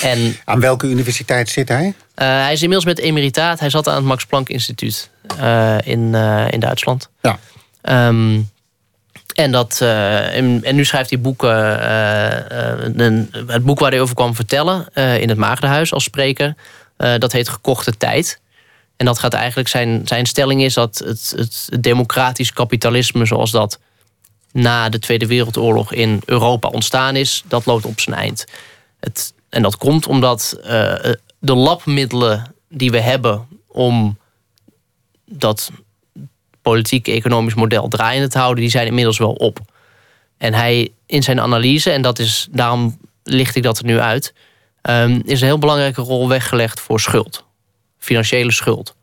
En, 0.03 0.37
aan 0.45 0.61
welke 0.61 0.87
universiteit 0.87 1.49
zit 1.49 1.69
hij? 1.69 1.87
Uh, 1.87 1.95
hij 2.15 2.53
is 2.53 2.63
inmiddels 2.63 2.95
met 2.95 3.05
emeritaat. 3.05 3.61
Hij 3.61 3.71
zat 3.71 3.89
aan 3.89 3.95
het 3.95 4.05
Max 4.05 4.27
Planck 4.27 4.49
Instituut 4.49 5.11
uh, 5.41 5.77
in, 5.85 6.15
in 6.51 6.61
Duitsland. 6.61 7.11
Ja. 7.21 7.39
Um, 8.09 8.51
en, 9.35 9.53
dat, 9.53 9.81
en, 9.81 10.61
en, 10.63 10.75
nu 10.75 10.85
schrijft 10.85 11.11
hij 11.11 11.21
boeken. 11.21 11.51
Een, 13.01 13.31
het 13.47 13.65
boek 13.65 13.79
waar 13.79 13.91
hij 13.91 14.01
over 14.01 14.15
kwam 14.15 14.35
vertellen 14.35 14.89
in 14.95 15.29
het 15.29 15.39
Maagdenhuis 15.39 15.93
als 15.93 16.05
spreker. 16.05 16.55
dat 16.97 17.33
heet 17.33 17.49
Gekochte 17.49 17.97
Tijd. 17.97 18.41
En 18.97 19.07
dat 19.07 19.19
gaat 19.19 19.35
eigenlijk 19.35 19.69
zijn, 19.69 20.03
zijn 20.05 20.27
stelling 20.27 20.63
is 20.63 20.75
dat 20.75 21.03
het, 21.05 21.33
het 21.37 21.69
democratisch 21.81 22.53
kapitalisme 22.53 23.27
zoals 23.27 23.51
dat 23.51 23.79
na 24.53 24.89
de 24.89 24.99
Tweede 24.99 25.27
Wereldoorlog 25.27 25.93
in 25.93 26.23
Europa 26.25 26.69
ontstaan 26.69 27.17
is, 27.17 27.43
dat 27.49 27.67
loopt 27.67 27.85
op 27.85 28.01
zijn 28.01 28.17
eind. 28.17 28.45
Het, 29.01 29.35
en 29.49 29.63
dat 29.63 29.77
komt 29.77 30.07
omdat 30.07 30.59
de 31.39 31.55
labmiddelen 31.55 32.55
die 32.69 32.91
we 32.91 33.01
hebben 33.01 33.47
om 33.67 34.19
dat 35.27 35.71
politiek-economisch 36.65 37.55
model 37.55 37.89
draaiende 37.89 38.29
te 38.29 38.39
houden, 38.39 38.63
die 38.63 38.71
zijn 38.71 38.87
inmiddels 38.87 39.19
wel 39.19 39.33
op. 39.33 39.59
En 40.39 40.55
hij 40.55 40.93
in 41.07 41.23
zijn 41.23 41.41
analyse, 41.41 41.91
en 41.91 42.03
dat 42.03 42.19
is, 42.19 42.49
daarom 42.51 42.99
licht 43.23 43.57
ik 43.57 43.63
dat 43.63 43.79
er 43.79 43.85
nu 43.85 43.99
uit, 44.01 44.35
um, 44.83 45.23
is 45.25 45.41
een 45.41 45.47
heel 45.47 45.59
belangrijke 45.59 46.01
rol 46.01 46.29
weggelegd 46.29 46.81
voor 46.81 47.01
schuld. 47.01 47.45
Financiële 47.99 48.53
schuld. 48.53 48.95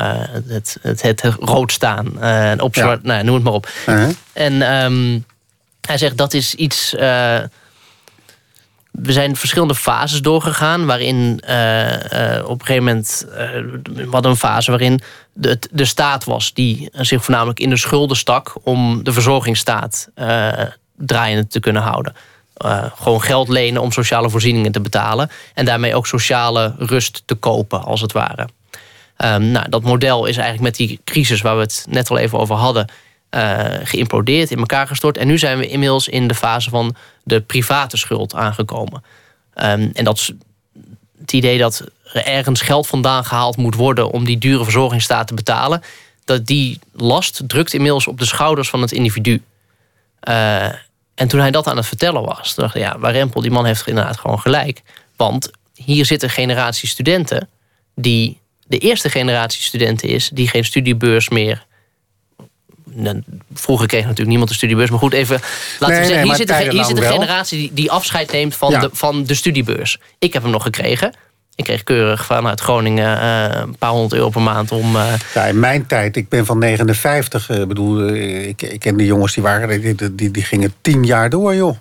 Uh, 0.00 0.22
het, 0.48 0.76
het, 0.80 1.02
het, 1.02 1.22
rood 1.40 1.72
staan. 1.72 2.12
Uh, 2.20 2.52
op 2.56 2.74
zwart, 2.74 3.02
nou, 3.02 3.24
noem 3.24 3.34
het 3.34 3.44
maar 3.44 3.52
op. 3.52 3.68
Uh-huh. 3.88 4.10
En 4.32 4.74
um, 4.84 5.24
hij 5.80 5.98
zegt 5.98 6.16
dat 6.16 6.34
is 6.34 6.54
iets. 6.54 6.94
We 8.92 9.12
zijn 9.12 9.36
verschillende 9.36 9.74
fases 9.74 10.22
doorgegaan. 10.22 10.86
Waarin 10.86 11.34
op 12.44 12.60
een 12.60 12.66
gegeven 12.66 12.84
moment. 12.84 13.26
we 13.92 14.08
hadden 14.10 14.30
een 14.30 14.36
fase 14.36 14.70
waarin 14.70 15.00
de, 15.32 15.58
de 15.70 15.84
staat 15.84 16.24
was. 16.24 16.54
die 16.54 16.88
zich 16.92 17.24
voornamelijk 17.24 17.60
in 17.60 17.70
de 17.70 17.76
schulden 17.76 18.16
stak. 18.16 18.54
om 18.62 19.04
de 19.04 19.12
verzorgingsstaat 19.12 20.08
draaiende 20.96 21.46
te 21.46 21.60
kunnen 21.60 21.82
houden. 21.82 22.14
gewoon 22.94 23.22
geld 23.22 23.48
lenen 23.48 23.82
om 23.82 23.92
sociale 23.92 24.30
voorzieningen 24.30 24.72
te 24.72 24.80
betalen. 24.80 25.30
En 25.54 25.64
daarmee 25.64 25.94
ook 25.94 26.06
sociale 26.06 26.74
rust 26.78 27.22
te 27.26 27.34
kopen, 27.34 27.82
als 27.82 28.00
het 28.00 28.12
ware. 28.12 28.48
Um, 29.24 29.50
nou, 29.50 29.68
dat 29.68 29.82
model 29.82 30.26
is 30.26 30.36
eigenlijk 30.36 30.64
met 30.78 30.88
die 30.88 31.00
crisis 31.04 31.40
waar 31.40 31.56
we 31.56 31.62
het 31.62 31.86
net 31.88 32.10
al 32.10 32.18
even 32.18 32.38
over 32.38 32.56
hadden, 32.56 32.88
uh, 33.34 33.64
geïmplodeerd, 33.82 34.50
in 34.50 34.58
elkaar 34.58 34.86
gestort. 34.86 35.16
En 35.16 35.26
nu 35.26 35.38
zijn 35.38 35.58
we 35.58 35.68
inmiddels 35.68 36.08
in 36.08 36.28
de 36.28 36.34
fase 36.34 36.70
van 36.70 36.94
de 37.22 37.40
private 37.40 37.96
schuld 37.96 38.34
aangekomen. 38.34 39.02
Um, 39.54 39.90
en 39.92 40.04
dat 40.04 40.18
is 40.18 40.32
het 41.20 41.32
idee 41.32 41.58
dat 41.58 41.84
er 42.12 42.24
ergens 42.24 42.60
geld 42.60 42.86
vandaan 42.86 43.24
gehaald 43.24 43.56
moet 43.56 43.74
worden 43.74 44.10
om 44.10 44.24
die 44.24 44.38
dure 44.38 44.64
verzorgingsstaat 44.64 45.26
te 45.26 45.34
betalen. 45.34 45.82
Dat 46.24 46.46
die 46.46 46.78
last 46.92 47.42
drukt 47.46 47.74
inmiddels 47.74 48.06
op 48.06 48.18
de 48.18 48.24
schouders 48.24 48.68
van 48.68 48.80
het 48.80 48.92
individu. 48.92 49.42
Uh, 50.28 50.64
en 51.14 51.28
toen 51.28 51.40
hij 51.40 51.50
dat 51.50 51.66
aan 51.66 51.76
het 51.76 51.86
vertellen 51.86 52.22
was, 52.22 52.54
dacht 52.54 52.74
ik, 52.74 52.82
ja, 52.82 52.98
Warempel, 52.98 53.40
die 53.40 53.50
man 53.50 53.64
heeft 53.64 53.86
inderdaad 53.86 54.18
gewoon 54.18 54.40
gelijk. 54.40 54.82
Want 55.16 55.50
hier 55.74 56.06
zitten 56.06 56.30
generatie 56.30 56.88
studenten 56.88 57.48
die 57.94 58.40
de 58.66 58.78
eerste 58.78 59.10
generatie 59.10 59.62
studenten 59.62 60.08
is 60.08 60.28
die 60.28 60.48
geen 60.48 60.64
studiebeurs 60.64 61.28
meer. 61.28 61.66
Nou, 62.94 63.22
vroeger 63.54 63.86
kreeg 63.86 64.02
natuurlijk 64.02 64.28
niemand 64.28 64.50
een 64.50 64.56
studiebeurs, 64.56 64.90
maar 64.90 64.98
goed, 64.98 65.12
even 65.12 65.40
laten 65.78 65.98
we 65.98 66.04
zeggen: 66.04 66.24
hier 66.24 66.34
zit, 66.34 66.50
een, 66.50 66.70
hier 66.70 66.84
zit 66.84 66.96
een 66.96 67.02
generatie 67.02 67.58
die, 67.58 67.70
die 67.72 67.90
afscheid 67.90 68.32
neemt 68.32 68.54
van, 68.54 68.70
de, 68.70 68.90
van 68.92 69.24
de 69.24 69.34
studiebeurs. 69.34 69.98
Ik 70.18 70.32
heb 70.32 70.42
hem 70.42 70.52
nog 70.52 70.62
gekregen. 70.62 71.14
Ik 71.54 71.64
kreeg 71.64 71.82
keurig 71.82 72.24
vanuit 72.24 72.60
Groningen 72.60 73.16
uh, 73.16 73.60
een 73.60 73.76
paar 73.76 73.90
honderd 73.90 74.12
euro 74.12 74.28
per 74.28 74.42
maand 74.42 74.72
om. 74.72 74.96
Uh... 74.96 75.12
Ja, 75.34 75.44
in 75.44 75.60
mijn 75.60 75.86
tijd, 75.86 76.16
ik 76.16 76.28
ben 76.28 76.46
van 76.46 76.58
59. 76.58 77.50
Ik 77.50 77.58
uh, 77.58 77.66
bedoel, 77.66 78.08
ik, 78.08 78.62
ik 78.62 78.80
ken 78.80 78.96
de 78.96 79.04
jongens 79.04 79.34
die 79.34 79.42
waren, 79.42 79.80
die, 79.80 80.14
die, 80.14 80.30
die 80.30 80.44
gingen 80.44 80.74
tien 80.80 81.04
jaar 81.04 81.30
door, 81.30 81.54
joh. 81.54 81.76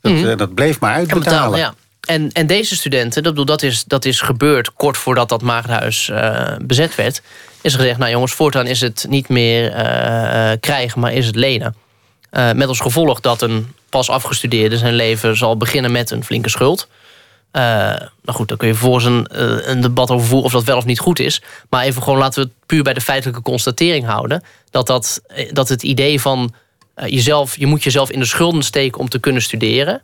Dat, 0.00 0.12
mm 0.12 0.22
-hmm. 0.22 0.36
dat 0.36 0.54
bleef 0.54 0.80
maar 0.80 0.92
uitbetalen. 0.92 1.58
ja. 1.58 1.74
En, 2.04 2.32
en 2.32 2.46
deze 2.46 2.76
studenten, 2.76 3.22
dat, 3.22 3.32
bedoel, 3.32 3.46
dat, 3.46 3.62
is, 3.62 3.84
dat 3.84 4.04
is 4.04 4.20
gebeurd 4.20 4.72
kort 4.72 4.96
voordat 4.96 5.28
dat 5.28 5.42
maagdenhuis 5.42 6.08
uh, 6.08 6.56
bezet 6.62 6.94
werd. 6.94 7.22
Is 7.60 7.74
gezegd, 7.74 7.98
nou 7.98 8.10
jongens, 8.10 8.32
voortaan 8.32 8.66
is 8.66 8.80
het 8.80 9.06
niet 9.08 9.28
meer 9.28 9.70
uh, 9.70 10.52
krijgen, 10.60 11.00
maar 11.00 11.12
is 11.12 11.26
het 11.26 11.36
lenen. 11.36 11.74
met 12.30 12.68
als 12.68 12.80
gevolg 12.80 13.20
dat 13.20 13.42
een 13.42 13.72
pas 13.88 14.10
afgestudeerde 14.10 14.78
zijn 14.78 14.94
leven 14.94 15.36
zal 15.36 15.56
beginnen 15.56 15.92
met 15.92 16.10
een 16.10 16.24
flinke 16.24 16.48
schuld. 16.48 16.88
nou 17.52 18.08
goed, 18.24 18.48
dan 18.48 18.56
kun 18.56 18.68
je 18.68 18.74
vervolgens 18.74 19.04
een, 19.04 19.26
een 19.70 19.80
debat 19.80 20.10
over 20.10 20.26
voeren 20.26 20.46
of 20.46 20.52
dat 20.52 20.64
wel 20.64 20.76
of 20.76 20.84
niet 20.84 20.98
goed 20.98 21.18
is. 21.18 21.42
Maar 21.68 21.84
even 21.84 22.02
gewoon 22.02 22.18
laten 22.18 22.42
we 22.42 22.48
het 22.48 22.66
puur 22.66 22.82
bij 22.82 22.94
de 22.94 23.00
feitelijke 23.00 23.42
constatering 23.42 24.06
houden. 24.06 24.42
Dat, 24.70 24.86
dat, 24.86 25.22
dat 25.50 25.68
het 25.68 25.82
idee 25.82 26.20
van 26.20 26.54
jezelf, 27.06 27.56
je 27.56 27.66
moet 27.66 27.82
jezelf 27.82 28.10
in 28.10 28.18
de 28.18 28.26
schulden 28.26 28.62
steken 28.62 29.00
om 29.00 29.08
te 29.08 29.20
kunnen 29.20 29.42
studeren. 29.42 30.02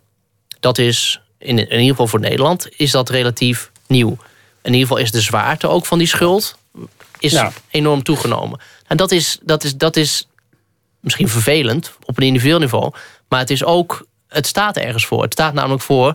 Dat 0.61 0.79
is 0.79 1.21
in, 1.41 1.59
in 1.59 1.70
ieder 1.70 1.88
geval 1.88 2.07
voor 2.07 2.20
Nederland, 2.20 2.68
is 2.76 2.91
dat 2.91 3.09
relatief 3.09 3.70
nieuw. 3.86 4.16
In 4.62 4.72
ieder 4.72 4.88
geval 4.88 5.03
is 5.03 5.11
de 5.11 5.20
zwaarte 5.20 5.68
ook 5.68 5.86
van 5.86 5.99
die 5.99 6.07
schuld 6.07 6.59
is 7.18 7.43
enorm 7.70 8.03
toegenomen. 8.03 8.61
En 8.86 8.97
dat 8.97 9.11
is, 9.11 9.38
dat, 9.43 9.64
is, 9.64 9.76
dat 9.76 9.97
is 9.97 10.28
misschien 11.01 11.28
vervelend 11.28 11.93
op 12.05 12.16
een 12.16 12.26
individueel 12.26 12.59
niveau, 12.59 12.93
maar 13.28 13.38
het 13.38 13.51
is 13.51 13.64
ook, 13.64 14.07
het 14.28 14.47
staat 14.47 14.76
ergens 14.76 15.07
voor. 15.07 15.22
Het 15.22 15.32
staat 15.32 15.55
namelijk 15.55 15.82
voor 15.82 16.14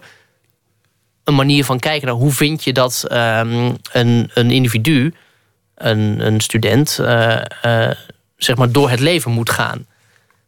een 1.24 1.36
manier 1.36 1.66
van 1.66 1.80
kijken 1.80 2.08
naar 2.08 2.16
hoe 2.16 2.32
vind 2.32 2.64
je 2.64 2.74
dat 2.74 3.06
um, 3.12 3.76
een, 3.92 4.32
een 4.34 4.52
individu, 4.52 5.14
een, 5.76 6.26
een 6.26 6.40
student, 6.42 6.98
uh, 7.02 7.42
uh, 7.66 7.92
zeg 8.38 8.56
maar 8.56 8.72
door 8.72 8.90
het 8.90 9.00
leven 9.00 9.32
moet 9.32 9.50
gaan. 9.50 9.86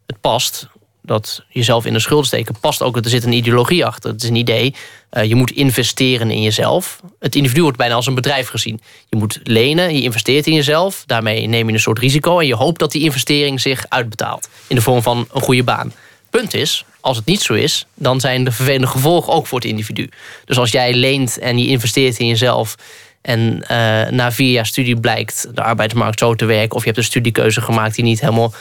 Het 0.06 0.22
past 0.22 0.68
dat 1.08 1.44
jezelf 1.50 1.86
in 1.86 1.94
de 1.94 2.00
schuld 2.00 2.26
steken 2.26 2.60
past 2.60 2.82
ook. 2.82 2.98
Er 2.98 3.10
zit 3.10 3.24
een 3.24 3.32
ideologie 3.32 3.86
achter. 3.86 4.12
Het 4.12 4.24
is 4.24 4.30
een 4.30 4.36
idee. 4.36 4.76
Uh, 5.12 5.24
je 5.24 5.36
moet 5.36 5.52
investeren 5.52 6.32
in 6.32 6.42
jezelf. 6.42 7.00
Het 7.20 7.36
individu 7.36 7.62
wordt 7.62 7.78
bijna 7.78 7.96
als 7.96 8.08
een 8.08 8.16
bedrijf 8.16 8.48
gezien. 8.48 8.82
Je 9.10 9.18
moet 9.18 9.40
lenen, 9.44 9.96
je 9.96 10.02
investeert 10.02 10.48
in 10.48 10.54
jezelf. 10.54 11.04
Daarmee 11.06 11.48
neem 11.48 11.68
je 11.68 11.74
een 11.74 11.80
soort 11.80 12.00
risico. 12.00 12.40
En 12.40 12.48
je 12.48 12.56
hoopt 12.56 12.80
dat 12.80 12.92
die 12.92 13.04
investering 13.04 13.62
zich 13.62 13.86
uitbetaalt. 13.90 14.50
In 14.68 14.76
de 14.76 14.82
vorm 14.82 15.02
van 15.02 15.28
een 15.34 15.42
goede 15.42 15.64
baan. 15.64 15.94
Punt 16.30 16.54
is, 16.54 16.86
als 17.02 17.18
het 17.18 17.26
niet 17.26 17.42
zo 17.42 17.54
is, 17.54 17.86
dan 17.94 18.20
zijn 18.20 18.44
de 18.44 18.52
vervelende 18.52 18.88
gevolgen 18.88 19.34
ook 19.34 19.48
voor 19.48 19.60
het 19.60 19.68
individu. 19.68 20.10
Dus 20.46 20.58
als 20.58 20.72
jij 20.72 20.94
leent 20.94 21.38
en 21.38 21.58
je 21.58 21.68
investeert 21.68 22.18
in 22.20 22.28
jezelf. 22.28 22.76
En 23.22 23.40
uh, 23.62 23.68
na 24.10 24.32
vier 24.32 24.52
jaar 24.52 24.66
studie 24.66 25.00
blijkt 25.00 25.48
de 25.54 25.64
arbeidsmarkt 25.64 26.20
zo 26.20 26.36
te 26.36 26.46
werken. 26.46 26.76
Of 26.76 26.80
je 26.80 26.86
hebt 26.86 26.98
een 26.98 27.04
studiekeuze 27.04 27.62
gemaakt 27.62 27.96
die 27.96 28.04
niet 28.04 28.20
helemaal 28.20 28.54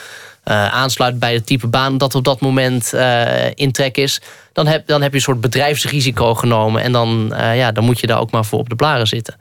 uh, 0.47 0.67
aansluit 0.67 1.19
bij 1.19 1.33
het 1.33 1.45
type 1.45 1.67
baan 1.67 1.97
dat 1.97 2.15
op 2.15 2.23
dat 2.23 2.39
moment 2.39 2.91
uh, 2.93 3.51
in 3.53 3.71
trek 3.71 3.97
is, 3.97 4.21
dan 4.53 4.67
heb, 4.67 4.87
dan 4.87 5.01
heb 5.01 5.11
je 5.11 5.17
een 5.17 5.23
soort 5.23 5.41
bedrijfsrisico 5.41 6.35
genomen. 6.35 6.81
En 6.81 6.91
dan, 6.91 7.29
uh, 7.31 7.57
ja, 7.57 7.71
dan 7.71 7.83
moet 7.83 7.99
je 7.99 8.07
daar 8.07 8.19
ook 8.19 8.31
maar 8.31 8.45
voor 8.45 8.59
op 8.59 8.69
de 8.69 8.75
blaren 8.75 9.07
zitten. 9.07 9.35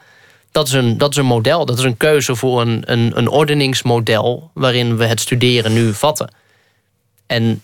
Dat 0.51 0.67
is 0.67 0.73
een, 0.73 0.99
dat 0.99 1.11
is 1.11 1.17
een 1.17 1.27
model, 1.27 1.67
dat 1.67 1.79
is 1.79 1.85
een 1.85 1.97
keuze 1.97 2.35
voor 2.35 2.61
een, 2.61 2.83
een, 2.85 3.13
een 3.15 3.29
ordeningsmodel 3.29 4.51
waarin 4.55 4.97
we 4.97 5.05
het 5.05 5.21
studeren 5.21 5.73
nu 5.73 5.95
vatten. 5.95 6.35
En 7.27 7.63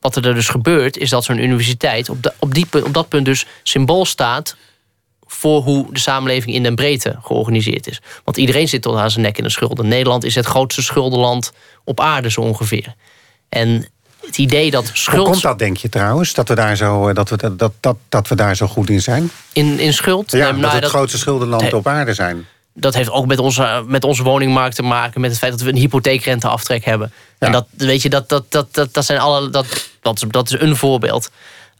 wat 0.00 0.16
er 0.16 0.34
dus 0.34 0.48
gebeurt, 0.48 0.96
is 0.96 1.10
dat 1.10 1.24
zo'n 1.24 1.38
universiteit 1.38 2.08
op, 2.08 2.22
de, 2.22 2.32
op, 2.38 2.54
die, 2.54 2.66
op 2.84 2.94
dat 2.94 3.08
punt 3.08 3.24
dus 3.24 3.46
symbool 3.62 4.04
staat 4.04 4.56
voor 5.32 5.62
hoe 5.62 5.92
de 5.92 5.98
samenleving 5.98 6.54
in 6.54 6.62
de 6.62 6.74
breedte 6.74 7.16
georganiseerd 7.22 7.86
is. 7.86 8.00
Want 8.24 8.36
iedereen 8.36 8.68
zit 8.68 8.82
tot 8.82 8.96
aan 8.96 9.10
zijn 9.10 9.24
nek 9.24 9.38
in 9.38 9.44
de 9.44 9.50
schulden. 9.50 9.88
Nederland 9.88 10.24
is 10.24 10.34
het 10.34 10.46
grootste 10.46 10.82
schuldenland 10.82 11.52
op 11.84 12.00
aarde 12.00 12.30
zo 12.30 12.40
ongeveer. 12.40 12.94
En 13.48 13.88
het 14.26 14.38
idee 14.38 14.70
dat 14.70 14.90
schuld... 14.92 15.16
Hoe 15.16 15.30
komt 15.30 15.42
dat, 15.42 15.58
denk 15.58 15.76
je 15.76 15.88
trouwens? 15.88 16.34
Dat 16.34 16.48
we 16.48 16.54
daar 16.54 16.76
zo, 16.76 17.08
eh, 17.08 17.14
dat 17.14 17.28
we, 17.28 17.56
dat, 17.56 17.72
dat, 17.80 17.96
dat 18.08 18.28
we 18.28 18.34
daar 18.34 18.56
zo 18.56 18.66
goed 18.66 18.90
in 18.90 19.02
zijn? 19.02 19.30
In, 19.52 19.78
in 19.78 19.92
schuld? 19.92 20.30
Ja, 20.30 20.46
dat 20.46 20.60
nou, 20.60 20.74
het 20.74 20.84
grootste 20.84 21.18
schuldenland 21.18 21.72
op 21.72 21.86
aarde 21.86 22.14
zijn. 22.14 22.46
Dat 22.74 22.94
heeft 22.94 23.10
ook 23.10 23.26
met 23.26 23.38
onze, 23.38 23.84
met 23.86 24.04
onze 24.04 24.22
woningmarkt 24.22 24.76
te 24.76 24.82
maken. 24.82 25.20
Met 25.20 25.30
het 25.30 25.38
feit 25.38 25.52
dat 25.52 25.60
we 25.60 25.68
een 25.68 25.76
hypotheekrenteaftrek 25.76 26.84
hebben. 26.84 27.12
Ja. 27.38 27.46
En 27.46 27.52
dat, 27.52 27.66
weet 27.76 28.02
je, 28.02 28.08
dat, 28.08 28.28
dat, 28.28 28.44
dat, 28.48 28.74
dat, 28.74 28.94
dat 28.94 29.04
zijn 29.04 29.18
alle. 29.18 29.50
Dat, 29.50 29.90
dat, 30.00 30.24
dat 30.28 30.52
is 30.52 30.60
een 30.60 30.76
voorbeeld. 30.76 31.30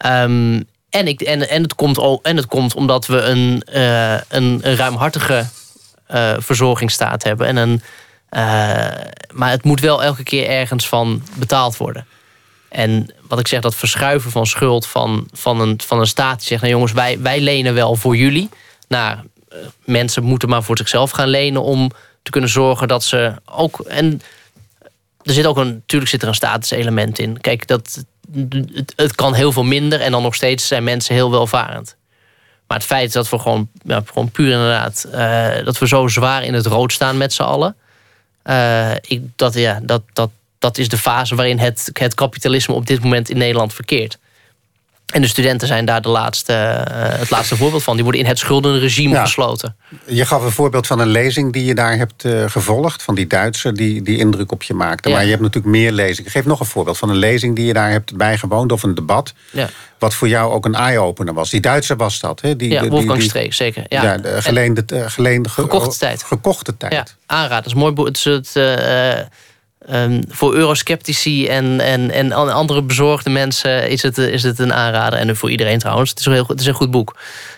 Um, 0.05 0.65
en, 0.93 1.07
ik, 1.07 1.21
en, 1.21 1.49
en, 1.49 1.61
het 1.61 1.75
komt 1.75 1.99
ook, 1.99 2.25
en 2.25 2.35
het 2.35 2.45
komt 2.45 2.75
omdat 2.75 3.05
we 3.05 3.21
een, 3.21 3.63
uh, 3.73 4.17
een, 4.27 4.61
ruimhartige 4.75 5.45
uh, 6.11 6.33
verzorgingsstaat 6.37 7.23
hebben. 7.23 7.47
En 7.47 7.55
een, 7.55 7.81
uh, 8.31 8.39
maar 9.31 9.49
het 9.49 9.63
moet 9.63 9.79
wel 9.79 10.03
elke 10.03 10.23
keer 10.23 10.47
ergens 10.47 10.87
van 10.87 11.23
betaald 11.33 11.77
worden. 11.77 12.07
En 12.69 13.13
wat 13.27 13.39
ik 13.39 13.47
zeg, 13.47 13.61
dat 13.61 13.75
verschuiven 13.75 14.31
van 14.31 14.45
schuld 14.45 14.87
van, 14.87 15.27
van, 15.31 15.61
een, 15.61 15.81
van 15.85 15.99
een 15.99 16.07
staat 16.07 16.37
die 16.37 16.47
zegt: 16.47 16.61
nou 16.61 16.73
jongens, 16.73 16.91
wij, 16.91 17.19
wij 17.19 17.39
lenen 17.39 17.73
wel 17.73 17.95
voor 17.95 18.15
jullie. 18.15 18.49
Nou, 18.87 19.17
mensen 19.85 20.23
moeten 20.23 20.49
maar 20.49 20.63
voor 20.63 20.77
zichzelf 20.77 21.11
gaan 21.11 21.27
lenen 21.27 21.63
om 21.63 21.91
te 22.23 22.31
kunnen 22.31 22.49
zorgen 22.49 22.87
dat 22.87 23.03
ze 23.03 23.33
ook. 23.45 23.79
En 23.79 24.21
er 25.21 25.33
zit 25.33 25.45
ook 25.45 25.57
een, 25.57 25.73
natuurlijk 25.73 26.11
zit 26.11 26.21
er 26.21 26.27
een 26.27 26.35
statuselement 26.35 27.19
in. 27.19 27.41
Kijk, 27.41 27.67
dat, 27.67 28.03
het, 28.73 28.93
het, 28.95 29.15
kan 29.15 29.33
heel 29.33 29.51
veel 29.51 29.63
minder 29.63 30.01
en 30.01 30.11
dan 30.11 30.21
nog 30.21 30.35
steeds 30.35 30.67
zijn 30.67 30.83
mensen 30.83 31.15
heel 31.15 31.31
welvarend. 31.31 31.95
Maar 32.67 32.77
het 32.77 32.87
feit 32.87 33.13
dat 33.13 33.29
we 33.29 33.39
gewoon, 33.39 33.69
ja, 33.83 34.01
gewoon 34.05 34.31
puur 34.31 34.51
inderdaad, 34.51 35.07
uh, 35.13 35.65
dat 35.65 35.77
we 35.77 35.87
zo 35.87 36.07
zwaar 36.07 36.43
in 36.43 36.53
het 36.53 36.65
rood 36.65 36.91
staan 36.91 37.17
met 37.17 37.33
z'n 37.33 37.41
allen. 37.41 37.75
Uh, 38.45 38.91
ik, 38.91 39.21
dat, 39.35 39.53
ja, 39.53 39.79
dat, 39.83 40.01
dat, 40.13 40.29
dat 40.59 40.77
is 40.77 40.89
de 40.89 40.97
fase 40.97 41.35
waarin 41.35 41.59
het, 41.59 41.89
het 41.93 42.13
kapitalisme 42.13 42.73
op 42.73 42.87
dit 42.87 43.03
moment 43.03 43.29
in 43.29 43.37
Nederland 43.37 43.73
verkeert. 43.73 44.17
En 45.13 45.21
de 45.21 45.27
studenten 45.27 45.67
zijn 45.67 45.85
daar 45.85 46.01
de 46.01 46.09
laatste, 46.09 46.53
uh, 46.53 47.19
het 47.19 47.29
laatste 47.29 47.55
voorbeeld 47.55 47.83
van. 47.83 47.93
Die 47.93 48.03
worden 48.03 48.21
in 48.21 48.27
het 48.27 48.39
schuldenregime 48.39 49.13
ja. 49.13 49.21
gesloten. 49.21 49.75
Je 50.05 50.25
gaf 50.25 50.43
een 50.43 50.51
voorbeeld 50.51 50.87
van 50.87 50.99
een 50.99 51.07
lezing 51.07 51.53
die 51.53 51.65
je 51.65 51.75
daar 51.75 51.97
hebt 51.97 52.23
uh, 52.23 52.49
gevolgd. 52.49 53.03
Van 53.03 53.15
die 53.15 53.27
Duitser 53.27 53.73
die, 53.73 54.01
die 54.01 54.17
indruk 54.17 54.51
op 54.51 54.63
je 54.63 54.73
maakte. 54.73 55.09
Ja. 55.09 55.15
Maar 55.15 55.23
je 55.23 55.29
hebt 55.29 55.41
natuurlijk 55.41 55.73
meer 55.73 55.91
lezingen. 55.91 56.31
Geef 56.31 56.45
nog 56.45 56.59
een 56.59 56.65
voorbeeld 56.65 56.97
van 56.97 57.09
een 57.09 57.15
lezing 57.15 57.55
die 57.55 57.65
je 57.65 57.73
daar 57.73 57.89
hebt 57.89 58.17
bijgewoond. 58.17 58.71
Of 58.71 58.83
een 58.83 58.95
debat. 58.95 59.33
Ja. 59.51 59.69
Wat 59.99 60.13
voor 60.13 60.27
jou 60.27 60.53
ook 60.53 60.65
een 60.65 60.75
eye-opener 60.75 61.33
was. 61.33 61.49
Die 61.49 61.61
Duitser 61.61 61.95
was 61.95 62.19
dat. 62.19 62.41
Hè? 62.41 62.55
Die, 62.55 62.69
ja, 62.69 62.87
Wolfgang 62.87 63.21
Streek, 63.21 63.53
zeker. 63.53 63.85
Ja, 63.87 64.03
ja 64.03 64.17
de 64.17 64.41
geleende, 64.41 64.83
en, 64.85 65.11
geleende, 65.11 65.49
gekochte 65.49 65.97
tijd. 65.97 66.23
Gekochte 66.23 66.77
tijd. 66.77 66.93
Ja, 66.93 67.05
aanraad. 67.25 67.63
Dat 67.63 67.73
is 67.73 67.79
mooi. 67.79 67.93
Het 67.95 68.17
is 68.17 68.23
het... 68.23 68.51
Uh, 68.55 69.25
Um, 69.91 70.21
voor 70.29 70.53
eurosceptici 70.53 71.47
en, 71.47 71.79
en, 71.79 72.11
en 72.11 72.31
andere 72.31 72.81
bezorgde 72.81 73.29
mensen 73.29 73.89
is 73.89 74.01
het, 74.01 74.17
is 74.17 74.43
het 74.43 74.59
een 74.59 74.73
aanrader. 74.73 75.19
En 75.19 75.35
voor 75.35 75.51
iedereen 75.51 75.79
trouwens. 75.79 76.09
Het 76.09 76.19
is 76.19 76.25
een, 76.25 76.33
heel, 76.33 76.45
het 76.47 76.59
is 76.59 76.65
een 76.65 76.73
goed 76.73 76.91
boek. 76.91 77.15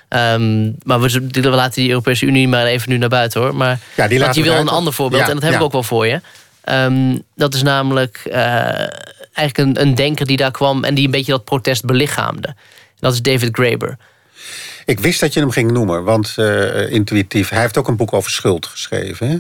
Um, 0.10 0.76
maar 0.84 1.02
we, 1.02 1.28
we, 1.32 1.50
laten 1.50 1.82
die 1.82 1.90
Europese 1.90 2.26
Unie 2.26 2.48
maar 2.48 2.66
even 2.66 2.90
nu 2.90 2.98
naar 2.98 3.10
buiten 3.10 3.42
hoor. 3.42 3.56
Maar 3.56 3.80
ja, 3.96 4.08
die 4.08 4.20
want 4.20 4.36
je 4.36 4.44
wil 4.44 4.54
een 4.54 4.68
ander 4.68 4.94
voorbeeld 4.94 5.22
ja, 5.22 5.28
en 5.28 5.34
dat 5.34 5.44
hebben 5.44 5.62
ja. 5.62 5.68
we 5.68 5.76
ook 5.76 5.88
wel 5.88 5.98
voor 5.98 6.08
je. 6.08 6.22
Um, 6.70 7.24
dat 7.36 7.54
is 7.54 7.64
namelijk 7.64 8.22
uh, 8.28 8.36
eigenlijk 9.34 9.58
een, 9.58 9.82
een 9.82 9.96
denker 9.96 10.26
die 10.26 10.38
daar 10.38 10.52
kwam 10.52 10.84
en 10.84 10.96
die 10.96 11.06
een 11.06 11.12
beetje 11.12 11.32
dat 11.32 11.44
protest 11.44 11.86
belichaamde. 11.86 12.56
Dat 13.00 13.14
is 13.14 13.22
David 13.22 13.50
Graeber. 13.56 13.98
Ik 14.86 15.00
wist 15.00 15.20
dat 15.20 15.34
je 15.34 15.40
hem 15.40 15.52
ging 15.52 15.72
noemen, 15.72 16.04
want 16.04 16.36
uh, 16.38 16.92
intuïtief. 16.92 17.50
Hij 17.50 17.62
heeft 17.62 17.78
ook 17.78 17.88
een 17.88 17.96
boek 17.96 18.14
over 18.14 18.32
schuld 18.32 18.66
geschreven. 18.66 19.30
Hè? 19.30 19.38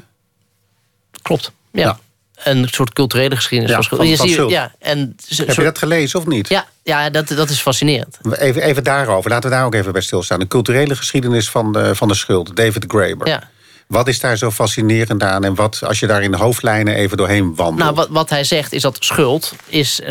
Klopt, 1.21 1.51
ja 1.71 1.99
een 2.43 2.67
soort 2.71 2.93
culturele 2.93 3.35
geschiedenis 3.35 3.75
ja, 3.75 3.81
van. 3.81 3.97
Van, 3.97 4.07
je 4.07 4.15
ziet, 4.15 4.49
ja, 4.49 4.71
en 4.79 5.15
Heb 5.27 5.37
soort... 5.37 5.55
je 5.55 5.63
dat 5.63 5.77
gelezen 5.77 6.19
of 6.19 6.25
niet? 6.25 6.49
Ja, 6.49 6.65
ja 6.83 7.09
dat, 7.09 7.27
dat 7.27 7.49
is 7.49 7.59
fascinerend. 7.59 8.17
Even, 8.31 8.61
even 8.61 8.83
daarover, 8.83 9.29
laten 9.29 9.49
we 9.49 9.55
daar 9.55 9.65
ook 9.65 9.73
even 9.73 9.91
bij 9.91 10.01
stilstaan. 10.01 10.39
De 10.39 10.47
culturele 10.47 10.95
geschiedenis 10.95 11.49
van 11.49 11.73
de, 11.73 11.95
van 11.95 12.07
de 12.07 12.15
schuld, 12.15 12.55
David 12.55 12.85
Graeber. 12.87 13.27
Ja. 13.27 13.43
Wat 13.87 14.07
is 14.07 14.19
daar 14.19 14.37
zo 14.37 14.51
fascinerend 14.51 15.23
aan? 15.23 15.43
En 15.43 15.55
wat, 15.55 15.81
als 15.83 15.99
je 15.99 16.07
daar 16.07 16.23
in 16.23 16.31
de 16.31 16.37
hoofdlijnen 16.37 16.95
even 16.95 17.17
doorheen 17.17 17.55
wandelt? 17.55 17.79
Nou, 17.79 17.95
wat, 17.95 18.07
wat 18.09 18.29
hij 18.29 18.43
zegt 18.43 18.73
is 18.73 18.81
dat 18.81 18.97
schuld 18.99 19.53
is... 19.65 20.01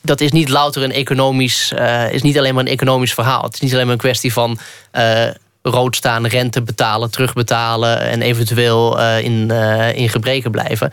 Dat 0.00 0.20
is 0.20 0.32
niet 0.32 0.48
louter 0.48 0.82
een 0.82 0.92
economisch... 0.92 1.72
Uh, 1.78 2.12
is 2.12 2.22
niet 2.22 2.38
alleen 2.38 2.54
maar 2.54 2.64
een 2.64 2.70
economisch 2.70 3.14
verhaal. 3.14 3.42
Het 3.42 3.54
is 3.54 3.60
niet 3.60 3.72
alleen 3.72 3.84
maar 3.84 3.94
een 3.94 4.00
kwestie 4.00 4.32
van... 4.32 4.58
Uh, 4.92 5.26
rood 5.62 5.96
staan, 5.96 6.26
rente 6.26 6.62
betalen, 6.62 7.10
terugbetalen... 7.10 8.00
en 8.00 8.22
eventueel 8.22 9.00
uh, 9.00 9.18
in, 9.18 9.50
in 9.94 10.08
gebreken 10.08 10.50
blijven 10.50 10.92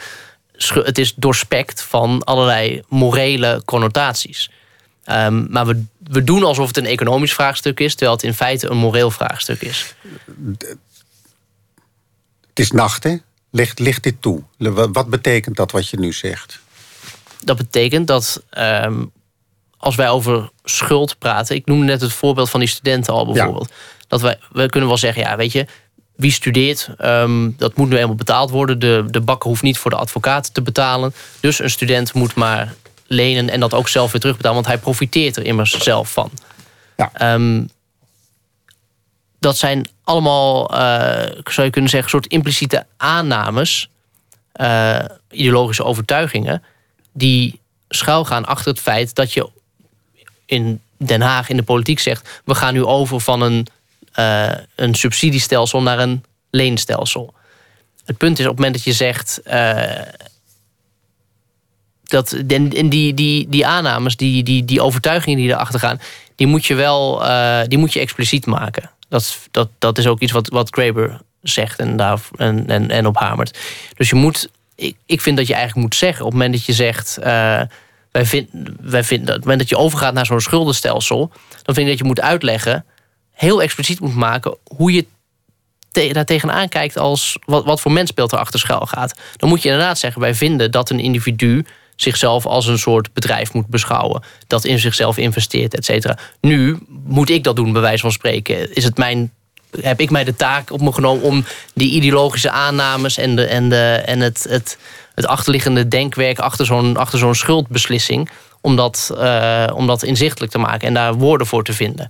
het 0.57 0.97
is 0.97 1.13
doorspekt 1.15 1.81
van 1.81 2.23
allerlei 2.23 2.83
morele 2.87 3.61
connotaties. 3.65 4.49
Um, 5.09 5.47
maar 5.49 5.65
we, 5.65 5.83
we 6.03 6.23
doen 6.23 6.43
alsof 6.43 6.67
het 6.67 6.77
een 6.77 6.85
economisch 6.85 7.33
vraagstuk 7.33 7.79
is, 7.79 7.91
terwijl 7.91 8.11
het 8.15 8.23
in 8.23 8.33
feite 8.33 8.69
een 8.69 8.77
moreel 8.77 9.11
vraagstuk 9.11 9.61
is. 9.61 9.95
Het 12.49 12.59
is 12.59 12.71
nacht, 12.71 13.03
hè? 13.03 13.15
Ligt, 13.51 13.79
ligt 13.79 14.03
dit 14.03 14.21
toe? 14.21 14.43
Wat 14.91 15.09
betekent 15.09 15.55
dat 15.55 15.71
wat 15.71 15.89
je 15.89 15.99
nu 15.99 16.13
zegt? 16.13 16.59
Dat 17.43 17.57
betekent 17.57 18.07
dat 18.07 18.43
um, 18.57 19.11
als 19.77 19.95
wij 19.95 20.09
over 20.09 20.49
schuld 20.63 21.17
praten, 21.17 21.55
ik 21.55 21.65
noemde 21.65 21.85
net 21.85 22.01
het 22.01 22.13
voorbeeld 22.13 22.49
van 22.49 22.59
die 22.59 22.69
studenten 22.69 23.13
al 23.13 23.25
bijvoorbeeld. 23.25 23.69
Ja. 23.69 23.75
Dat 24.07 24.21
wij, 24.21 24.39
we 24.51 24.69
kunnen 24.69 24.89
wel 24.89 24.97
zeggen, 24.97 25.21
ja, 25.21 25.35
weet 25.35 25.51
je, 25.51 25.65
wie 26.15 26.31
studeert, 26.31 26.89
um, 27.01 27.55
dat 27.57 27.75
moet 27.75 27.89
nu 27.89 27.97
eenmaal 27.97 28.15
betaald 28.15 28.49
worden. 28.49 28.79
De, 28.79 29.05
de 29.07 29.21
bakker 29.21 29.49
hoeft 29.49 29.61
niet 29.61 29.77
voor 29.77 29.91
de 29.91 29.97
advocaat 29.97 30.53
te 30.53 30.61
betalen. 30.61 31.13
Dus 31.39 31.59
een 31.59 31.69
student 31.69 32.13
moet 32.13 32.35
maar 32.35 32.73
lenen 33.07 33.49
en 33.49 33.59
dat 33.59 33.73
ook 33.73 33.87
zelf 33.87 34.11
weer 34.11 34.21
terugbetalen. 34.21 34.55
Want 34.55 34.67
hij 34.67 34.77
profiteert 34.77 35.35
er 35.35 35.45
immers 35.45 35.71
zelf 35.71 36.11
van. 36.11 36.31
Ja. 36.97 37.09
Ehm, 37.13 37.63
dat 39.39 39.57
zijn 39.57 39.89
allemaal, 40.03 40.73
eh, 40.73 41.41
zou 41.43 41.65
je 41.65 41.69
kunnen 41.71 41.89
zeggen, 41.89 42.09
soort 42.09 42.27
impliciete 42.27 42.85
aannames, 42.97 43.89
eh, 44.51 44.99
ideologische 45.29 45.83
overtuigingen, 45.83 46.63
die 47.13 47.59
schuilgaan 47.89 48.45
achter 48.45 48.71
het 48.71 48.81
feit 48.81 49.15
dat 49.15 49.33
je 49.33 49.49
in 50.45 50.81
Den 50.97 51.21
Haag 51.21 51.49
in 51.49 51.57
de 51.57 51.63
politiek 51.63 51.99
zegt: 51.99 52.41
we 52.45 52.55
gaan 52.55 52.73
nu 52.73 52.83
over 52.83 53.19
van 53.19 53.41
een, 53.41 53.67
eh, 54.15 54.51
een 54.75 54.95
subsidiestelsel 54.95 55.81
naar 55.81 55.99
een 55.99 56.23
leenstelsel. 56.49 57.33
Het 58.05 58.17
punt 58.17 58.39
is 58.39 58.45
op 58.45 58.51
het 58.51 58.59
moment 58.59 58.75
dat 58.75 58.83
je 58.83 58.93
zegt. 58.93 59.41
dat, 62.03 62.31
en 62.31 62.89
die, 62.89 63.13
die, 63.13 63.49
die 63.49 63.65
aannames, 63.65 64.15
die, 64.15 64.43
die, 64.43 64.65
die 64.65 64.81
overtuigingen 64.81 65.37
die 65.37 65.49
erachter 65.49 65.79
gaan, 65.79 65.99
die 66.35 66.47
moet 66.47 66.65
je 66.65 66.75
wel 66.75 67.23
die 67.67 67.77
moet 67.77 67.93
je 67.93 67.99
expliciet 67.99 68.45
maken. 68.45 68.89
Dat, 69.09 69.37
dat, 69.51 69.69
dat 69.77 69.97
is 69.97 70.07
ook 70.07 70.19
iets 70.19 70.31
wat, 70.31 70.47
wat 70.47 70.69
Graeber 70.69 71.21
zegt 71.41 71.79
en, 71.79 71.97
daar, 71.97 72.19
en, 72.35 72.67
en, 72.67 72.89
en 72.89 73.05
op 73.05 73.17
hamert. 73.17 73.57
Dus 73.95 74.09
je 74.09 74.15
moet, 74.15 74.49
ik, 74.75 74.95
ik 75.05 75.21
vind 75.21 75.37
dat 75.37 75.47
je 75.47 75.53
eigenlijk 75.53 75.83
moet 75.83 75.95
zeggen, 75.95 76.25
op 76.25 76.31
het 76.31 76.39
moment 76.39 76.57
dat 76.57 76.65
je 76.65 76.73
zegt. 76.73 77.17
Wij, 78.15 78.25
vind, 78.25 78.49
wij 78.81 79.03
vinden, 79.03 79.27
op 79.27 79.35
het 79.35 79.43
moment 79.43 79.59
dat 79.59 79.69
je 79.69 79.77
overgaat 79.77 80.13
naar 80.13 80.25
zo'n 80.25 80.39
schuldenstelsel, 80.39 81.31
dan 81.63 81.75
vind 81.75 81.77
ik 81.77 81.87
dat 81.87 81.97
je 81.97 82.03
moet 82.03 82.21
uitleggen, 82.21 82.85
heel 83.35 83.61
expliciet 83.61 83.99
moet 83.99 84.15
maken, 84.15 84.57
hoe 84.63 84.91
je 84.91 85.05
daar 86.11 86.25
tegenaan 86.25 86.69
kijkt 86.69 86.97
als 86.97 87.37
wat, 87.45 87.65
wat 87.65 87.81
voor 87.81 87.91
mensbeeld 87.91 88.31
er 88.31 88.37
achter 88.37 88.59
schuil 88.59 88.85
gaat. 88.85 89.19
Dan 89.37 89.49
moet 89.49 89.61
je 89.61 89.69
inderdaad 89.69 89.97
zeggen, 89.97 90.21
wij 90.21 90.35
vinden 90.35 90.71
dat 90.71 90.89
een 90.89 90.99
individu 90.99 91.65
zichzelf 91.95 92.45
als 92.45 92.67
een 92.67 92.79
soort 92.79 93.13
bedrijf 93.13 93.53
moet 93.53 93.67
beschouwen. 93.67 94.23
Dat 94.47 94.65
in 94.65 94.79
zichzelf 94.79 95.17
investeert, 95.17 95.75
et 95.75 95.85
cetera. 95.85 96.17
Nu 96.41 96.77
moet 96.87 97.29
ik 97.29 97.43
dat 97.43 97.55
doen, 97.55 97.71
bij 97.71 97.81
wijze 97.81 98.01
van 98.01 98.11
spreken. 98.11 98.73
Is 98.73 98.83
het 98.83 98.97
mijn, 98.97 99.33
heb 99.81 99.99
ik 99.99 100.09
mij 100.09 100.23
de 100.23 100.35
taak 100.35 100.71
op 100.71 100.81
me 100.81 100.91
genomen 100.91 101.23
om 101.23 101.45
die 101.73 101.91
ideologische 101.91 102.51
aannames 102.51 103.17
en, 103.17 103.35
de, 103.35 103.45
en, 103.45 103.69
de, 103.69 104.01
en 104.05 104.19
het, 104.19 104.45
het, 104.49 104.77
het 105.15 105.27
achterliggende 105.27 105.87
denkwerk 105.87 106.39
achter 106.39 106.65
zo'n 106.65 106.97
achter 106.97 107.19
zo'n 107.19 107.35
schuldbeslissing. 107.35 108.29
Om 108.61 108.75
dat, 108.75 109.11
uh, 109.13 109.67
om 109.73 109.87
dat 109.87 110.03
inzichtelijk 110.03 110.51
te 110.51 110.57
maken 110.57 110.87
en 110.87 110.93
daar 110.93 111.13
woorden 111.13 111.47
voor 111.47 111.63
te 111.63 111.73
vinden. 111.73 112.09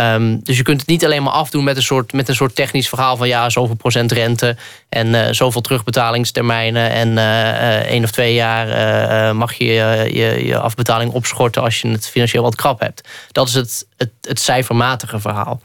Um, 0.00 0.40
dus 0.42 0.56
je 0.56 0.62
kunt 0.62 0.80
het 0.80 0.88
niet 0.88 1.04
alleen 1.04 1.22
maar 1.22 1.32
afdoen 1.32 1.64
met 1.64 1.76
een 1.76 1.82
soort, 1.82 2.12
met 2.12 2.28
een 2.28 2.34
soort 2.34 2.54
technisch 2.54 2.88
verhaal 2.88 3.16
van 3.16 3.28
ja, 3.28 3.50
zoveel 3.50 3.74
procent 3.74 4.12
rente 4.12 4.56
en 4.88 5.06
uh, 5.06 5.26
zoveel 5.30 5.60
terugbetalingstermijnen. 5.60 6.90
En 6.90 7.08
uh, 7.08 7.76
één 7.76 8.04
of 8.04 8.10
twee 8.10 8.34
jaar 8.34 9.36
mag 9.36 9.54
je, 9.54 9.64
je 9.64 10.46
je 10.46 10.58
afbetaling 10.58 11.12
opschorten 11.12 11.62
als 11.62 11.80
je 11.80 11.88
het 11.88 12.08
financieel 12.08 12.42
wat 12.42 12.54
krap 12.54 12.80
hebt. 12.80 13.08
Dat 13.32 13.48
is 13.48 13.54
het, 13.54 13.86
het, 13.96 14.10
het 14.20 14.40
cijfermatige 14.40 15.20
verhaal. 15.20 15.60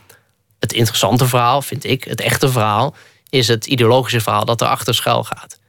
Het 0.59 0.73
interessante 0.73 1.27
verhaal, 1.27 1.61
vind 1.61 1.83
ik, 1.83 2.03
het 2.03 2.21
echte 2.21 2.49
verhaal, 2.51 2.95
is 3.29 3.47
het 3.47 3.65
ideologische 3.65 4.21
verhaal 4.21 4.45
dat 4.45 4.61
erachter 4.61 4.95
schuil 4.95 5.23
gaat. 5.23 5.59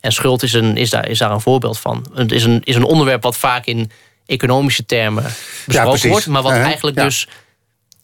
En 0.00 0.12
schuld 0.12 0.42
is, 0.42 0.52
een, 0.52 0.76
is, 0.76 0.90
daar, 0.90 1.08
is 1.08 1.18
daar 1.18 1.30
een 1.30 1.40
voorbeeld 1.40 1.78
van. 1.78 2.06
Het 2.14 2.32
is 2.32 2.44
een, 2.44 2.60
is 2.64 2.76
een 2.76 2.84
onderwerp 2.84 3.22
wat 3.22 3.36
vaak 3.36 3.66
in 3.66 3.90
economische 4.26 4.86
termen 4.86 5.24
besproken 5.66 6.00
ja, 6.02 6.08
wordt, 6.08 6.26
maar 6.26 6.42
wat 6.42 6.52
eigenlijk 6.52 6.96
dus 6.96 7.28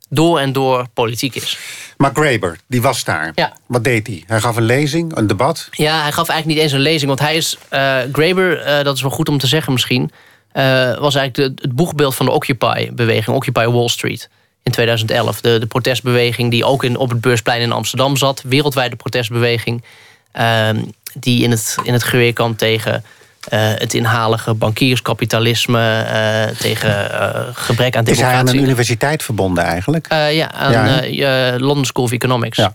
door 0.08 0.38
en 0.38 0.52
door 0.52 0.86
politiek 0.94 1.34
is. 1.34 1.58
Maar 1.96 2.10
Graeber, 2.14 2.58
die 2.66 2.82
was 2.82 3.04
daar. 3.04 3.32
Ja. 3.34 3.52
Wat 3.66 3.84
deed 3.84 4.06
hij? 4.06 4.24
Hij 4.26 4.40
gaf 4.40 4.56
een 4.56 4.62
lezing, 4.62 5.16
een 5.16 5.26
debat? 5.26 5.68
Ja, 5.70 6.02
hij 6.02 6.12
gaf 6.12 6.28
eigenlijk 6.28 6.46
niet 6.46 6.58
eens 6.58 6.72
een 6.72 6.90
lezing. 6.90 7.06
Want 7.06 7.20
hij 7.20 7.36
is, 7.36 7.58
uh, 7.72 7.96
Graeber, 8.12 8.66
uh, 8.66 8.84
dat 8.84 8.96
is 8.96 9.02
wel 9.02 9.10
goed 9.10 9.28
om 9.28 9.38
te 9.38 9.46
zeggen 9.46 9.72
misschien... 9.72 10.10
Uh, 10.52 10.98
was 10.98 11.14
eigenlijk 11.14 11.34
de, 11.34 11.62
het 11.62 11.74
boegbeeld 11.74 12.14
van 12.14 12.26
de 12.26 12.32
Occupy-beweging, 12.32 13.36
Occupy 13.36 13.66
Wall 13.66 13.88
Street... 13.88 14.28
in 14.62 14.72
2011. 14.72 15.40
De, 15.40 15.58
de 15.58 15.66
protestbeweging 15.66 16.50
die 16.50 16.64
ook 16.64 16.84
in, 16.84 16.96
op 16.96 17.10
het 17.10 17.20
Beursplein 17.20 17.60
in 17.60 17.72
Amsterdam 17.72 18.16
zat. 18.16 18.42
Wereldwijde 18.42 18.96
protestbeweging. 18.96 19.84
Ehm, 20.32 20.82
die 21.14 21.42
in 21.42 21.50
het, 21.50 21.76
in 21.82 21.92
het 21.92 22.02
geweer 22.02 22.32
kwam 22.32 22.56
tegen 22.56 23.04
het 23.50 23.94
inhalige 23.94 24.54
bankierskapitalisme 24.54 26.06
uh, 26.50 26.56
tegen 26.56 27.10
uh, 27.10 27.40
gebrek 27.52 27.96
aan 27.96 28.04
democratie. 28.04 28.12
Is 28.12 28.20
hij 28.20 28.34
aan 28.34 28.48
een 28.48 28.64
universiteit 28.64 29.22
verbonden 29.22 29.64
eigenlijk? 29.64 30.06
ja, 30.30 30.52
aan 30.52 31.12
ja, 31.12 31.58
London 31.58 31.84
School 31.84 32.04
of 32.04 32.12
Economics. 32.12 32.68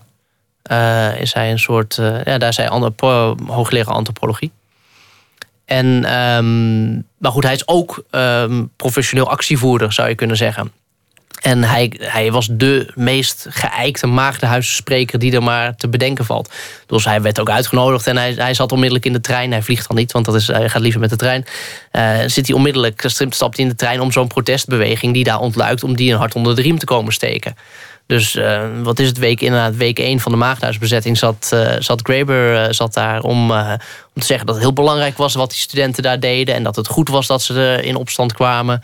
Ja. 0.62 1.12
is 1.14 1.32
hij 1.34 1.50
een 1.50 1.58
soort, 1.58 1.94
ja, 2.24 2.38
daar 2.38 2.48
is 2.48 2.56
hij 2.56 2.68
hoogleraar 3.46 3.94
antropologie. 3.94 4.52
En, 5.70 5.86
um, 5.86 7.06
maar 7.18 7.32
goed, 7.32 7.44
hij 7.44 7.54
is 7.54 7.68
ook 7.68 8.04
um, 8.10 8.70
professioneel 8.76 9.30
actievoerder, 9.30 9.92
zou 9.92 10.08
je 10.08 10.14
kunnen 10.14 10.36
zeggen. 10.36 10.72
En 11.40 11.64
hij, 11.64 11.92
hij 11.98 12.32
was 12.32 12.48
de 12.50 12.92
meest 12.94 13.46
geëikte 13.48 14.06
maagdenhuisspreker 14.06 15.18
die 15.18 15.32
er 15.32 15.42
maar 15.42 15.76
te 15.76 15.88
bedenken 15.88 16.24
valt. 16.24 16.52
Dus 16.86 17.04
hij 17.04 17.22
werd 17.22 17.40
ook 17.40 17.50
uitgenodigd 17.50 18.06
en 18.06 18.16
hij, 18.16 18.32
hij 18.32 18.54
zat 18.54 18.72
onmiddellijk 18.72 19.06
in 19.06 19.12
de 19.12 19.20
trein. 19.20 19.50
Hij 19.50 19.62
vliegt 19.62 19.88
dan 19.88 19.96
niet, 19.96 20.12
want 20.12 20.24
dat 20.24 20.34
is, 20.34 20.46
hij 20.46 20.68
gaat 20.68 20.82
liever 20.82 21.00
met 21.00 21.10
de 21.10 21.16
trein. 21.16 21.44
Uh, 21.92 22.18
zit 22.26 22.46
hij 22.46 22.56
onmiddellijk, 22.56 23.04
stapt 23.06 23.56
hij 23.56 23.64
in 23.64 23.68
de 23.68 23.74
trein 23.76 24.00
om 24.00 24.12
zo'n 24.12 24.26
protestbeweging 24.26 25.14
die 25.14 25.24
daar 25.24 25.40
ontluikt... 25.40 25.84
om 25.84 25.96
die 25.96 26.12
een 26.12 26.18
hart 26.18 26.34
onder 26.34 26.56
de 26.56 26.62
riem 26.62 26.78
te 26.78 26.86
komen 26.86 27.12
steken. 27.12 27.56
Dus 28.06 28.36
uh, 28.36 28.62
wat 28.82 28.98
is 28.98 29.08
het 29.08 29.18
week 29.18 29.40
inderdaad, 29.40 29.76
week 29.76 29.98
1 29.98 30.20
van 30.20 30.32
de 30.32 30.38
maagdenhuisbezetting 30.38 31.18
zat, 31.18 31.50
uh, 31.54 31.72
zat 31.78 32.00
Graeber 32.02 32.74
zat 32.74 32.94
daar 32.94 33.20
om, 33.20 33.50
om 33.50 34.20
te 34.20 34.26
zeggen 34.26 34.46
dat 34.46 34.54
het 34.54 34.64
heel 34.64 34.72
belangrijk 34.72 35.16
was 35.16 35.34
wat 35.34 35.50
die 35.50 35.58
studenten 35.58 36.02
daar 36.02 36.20
deden. 36.20 36.54
En 36.54 36.62
dat 36.62 36.76
het 36.76 36.86
goed 36.86 37.08
was 37.08 37.26
dat 37.26 37.42
ze 37.42 37.78
in 37.82 37.96
opstand 37.96 38.32
kwamen. 38.32 38.82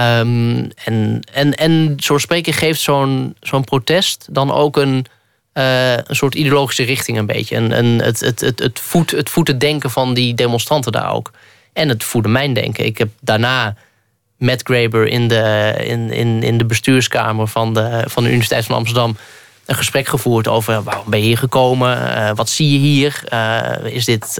Um, 0.00 0.70
en, 0.84 1.20
en, 1.32 1.54
en 1.54 1.94
zo 1.96 2.18
spreken 2.18 2.52
geeft 2.52 2.80
zo'n 2.80 3.36
zo'n 3.40 3.64
protest 3.64 4.26
dan 4.30 4.52
ook 4.52 4.76
een, 4.76 5.06
uh, 5.54 5.92
een 5.92 6.16
soort 6.16 6.34
ideologische 6.34 6.82
richting 6.82 7.18
een 7.18 7.26
beetje. 7.26 7.56
En, 7.56 7.72
en 7.72 7.86
het, 7.86 8.20
het, 8.20 8.40
het, 8.40 8.58
het, 8.58 9.10
het, 9.10 9.60
denken 9.60 9.90
van 9.90 10.14
die 10.14 10.34
demonstranten 10.34 10.92
daar 10.92 11.12
ook. 11.12 11.32
En 11.72 11.88
het 11.88 12.04
voedde 12.04 12.28
mijn 12.28 12.52
denken. 12.52 12.84
Ik 12.84 12.98
heb 12.98 13.08
daarna 13.20 13.76
met 14.36 14.62
Graeber 14.62 15.06
in 15.06 15.28
de, 15.28 15.74
in, 15.84 16.10
in, 16.10 16.42
in 16.42 16.58
de 16.58 16.64
bestuurskamer 16.64 17.48
van 17.48 17.74
de, 17.74 18.04
van 18.06 18.22
de 18.22 18.28
Universiteit 18.28 18.64
van 18.64 18.76
Amsterdam 18.76 19.16
een 19.66 19.74
gesprek 19.74 20.06
gevoerd 20.06 20.48
over 20.48 20.82
waarom 20.82 21.10
ben 21.10 21.18
je 21.18 21.26
hier 21.26 21.38
gekomen? 21.38 21.96
Uh, 21.98 22.30
wat 22.34 22.48
zie 22.48 22.72
je 22.72 22.78
hier? 22.78 23.22
Uh, 23.32 23.94
is 23.94 24.04
dit, 24.04 24.36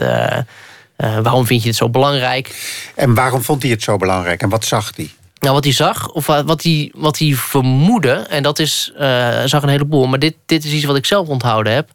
waarom 0.95 1.45
vind 1.45 1.61
je 1.61 1.67
dit 1.67 1.77
zo 1.77 1.89
belangrijk? 1.89 2.55
En 2.95 3.13
waarom 3.13 3.41
vond 3.41 3.61
hij 3.61 3.71
het 3.71 3.83
zo 3.83 3.97
belangrijk 3.97 4.41
en 4.41 4.49
wat 4.49 4.65
zag 4.65 4.91
hij? 4.95 5.09
Nou, 5.39 5.53
wat 5.53 5.63
hij 5.63 5.73
zag, 5.73 6.09
of 6.09 6.25
wat 6.25 6.63
hij, 6.63 6.91
wat 6.95 7.17
hij 7.17 7.33
vermoedde, 7.33 8.11
en 8.11 8.43
dat 8.43 8.59
is, 8.59 8.91
uh, 8.99 9.43
zag 9.45 9.63
een 9.63 9.69
heleboel, 9.69 10.07
maar 10.07 10.19
dit, 10.19 10.35
dit 10.45 10.65
is 10.65 10.71
iets 10.71 10.85
wat 10.85 10.95
ik 10.95 11.05
zelf 11.05 11.27
onthouden 11.27 11.73
heb. 11.73 11.89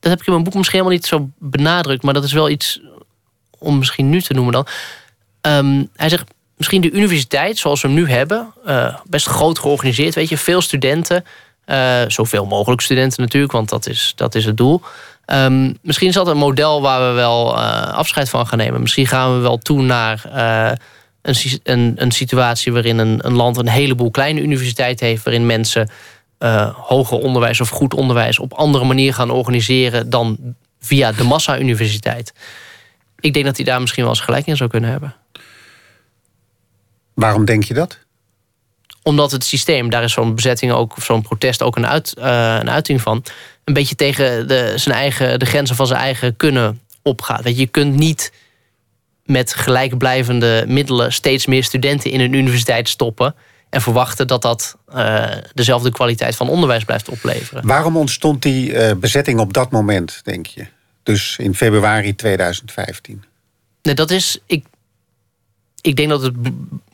Dat 0.00 0.10
heb 0.10 0.20
ik 0.20 0.26
in 0.26 0.32
mijn 0.32 0.44
boek 0.44 0.54
misschien 0.54 0.78
helemaal 0.78 0.98
niet 0.98 1.06
zo 1.06 1.30
benadrukt, 1.38 2.02
maar 2.02 2.14
dat 2.14 2.24
is 2.24 2.32
wel 2.32 2.50
iets 2.50 2.80
om 3.58 3.78
misschien 3.78 4.10
nu 4.10 4.22
te 4.22 4.34
noemen 4.34 4.52
dan. 4.52 4.66
Um, 5.40 5.88
hij 5.96 6.08
zegt, 6.08 6.24
misschien 6.56 6.80
de 6.80 6.90
universiteit 6.90 7.58
zoals 7.58 7.82
we 7.82 7.88
hem 7.88 7.96
nu 7.96 8.08
hebben, 8.10 8.52
uh, 8.66 8.96
best 9.04 9.26
groot 9.26 9.58
georganiseerd, 9.58 10.14
weet 10.14 10.28
je, 10.28 10.38
veel 10.38 10.60
studenten, 10.60 11.24
uh, 11.66 12.02
zoveel 12.06 12.44
mogelijk 12.44 12.80
studenten 12.80 13.22
natuurlijk, 13.22 13.52
want 13.52 13.68
dat 13.68 13.86
is, 13.86 14.12
dat 14.16 14.34
is 14.34 14.44
het 14.44 14.56
doel. 14.56 14.82
Um, 15.26 15.78
misschien 15.82 16.08
is 16.08 16.14
dat 16.14 16.26
een 16.26 16.36
model 16.36 16.82
waar 16.82 17.08
we 17.08 17.14
wel 17.14 17.60
afscheid 17.92 18.28
van 18.28 18.46
gaan 18.46 18.58
nemen. 18.58 18.80
Misschien 18.80 19.06
gaan 19.06 19.34
we 19.34 19.40
wel 19.40 19.58
toe 19.58 19.82
naar 19.82 20.22
een, 21.26 21.60
een, 21.62 21.92
een 21.96 22.10
situatie 22.10 22.72
waarin 22.72 22.98
een, 22.98 23.26
een 23.26 23.34
land 23.34 23.56
een 23.56 23.68
heleboel 23.68 24.10
kleine 24.10 24.40
universiteiten 24.40 25.06
heeft, 25.06 25.24
waarin 25.24 25.46
mensen 25.46 25.90
uh, 26.38 26.74
hoger 26.74 27.18
onderwijs 27.18 27.60
of 27.60 27.68
goed 27.68 27.94
onderwijs 27.94 28.38
op 28.38 28.52
andere 28.52 28.84
manier 28.84 29.14
gaan 29.14 29.30
organiseren 29.30 30.10
dan 30.10 30.38
via 30.80 31.12
de 31.12 31.24
massa-universiteit. 31.24 32.32
Ik 33.20 33.32
denk 33.32 33.44
dat 33.44 33.56
hij 33.56 33.64
daar 33.64 33.80
misschien 33.80 34.02
wel 34.02 34.12
eens 34.12 34.22
gelijk 34.22 34.46
in 34.46 34.56
zou 34.56 34.70
kunnen 34.70 34.90
hebben. 34.90 35.14
Waarom 37.14 37.44
denk 37.44 37.64
je 37.64 37.74
dat? 37.74 37.98
Omdat 39.02 39.30
het 39.30 39.44
systeem, 39.44 39.90
daar 39.90 40.02
is 40.02 40.12
zo'n 40.12 40.34
bezetting 40.34 40.72
ook, 40.72 40.94
zo'n 40.98 41.22
protest 41.22 41.62
ook 41.62 41.76
een, 41.76 41.86
uit, 41.86 42.14
uh, 42.18 42.24
een 42.60 42.70
uiting 42.70 43.00
van, 43.00 43.24
een 43.64 43.74
beetje 43.74 43.94
tegen 43.94 44.48
de, 44.48 44.72
zijn 44.76 44.94
eigen, 44.94 45.38
de 45.38 45.46
grenzen 45.46 45.76
van 45.76 45.86
zijn 45.86 46.00
eigen 46.00 46.36
kunnen 46.36 46.80
opgaat. 47.02 47.44
Je, 47.44 47.56
je 47.56 47.66
kunt 47.66 47.96
niet 47.96 48.32
met 49.26 49.54
gelijkblijvende 49.54 50.64
middelen 50.68 51.12
steeds 51.12 51.46
meer 51.46 51.64
studenten 51.64 52.10
in 52.10 52.20
een 52.20 52.32
universiteit 52.32 52.88
stoppen. 52.88 53.34
En 53.70 53.80
verwachten 53.80 54.26
dat 54.26 54.42
dat 54.42 54.76
uh, 54.94 55.26
dezelfde 55.54 55.90
kwaliteit 55.90 56.36
van 56.36 56.48
onderwijs 56.48 56.84
blijft 56.84 57.08
opleveren. 57.08 57.66
Waarom 57.66 57.96
ontstond 57.96 58.42
die 58.42 58.72
uh, 58.72 58.92
bezetting 58.96 59.40
op 59.40 59.52
dat 59.52 59.70
moment, 59.70 60.20
denk 60.24 60.46
je? 60.46 60.66
Dus 61.02 61.36
in 61.38 61.54
februari 61.54 62.14
2015? 62.14 63.24
Nee, 63.82 63.94
dat 63.94 64.10
is. 64.10 64.38
Ik, 64.46 64.64
ik 65.80 65.96
denk 65.96 66.08
dat 66.08 66.22
het 66.22 66.34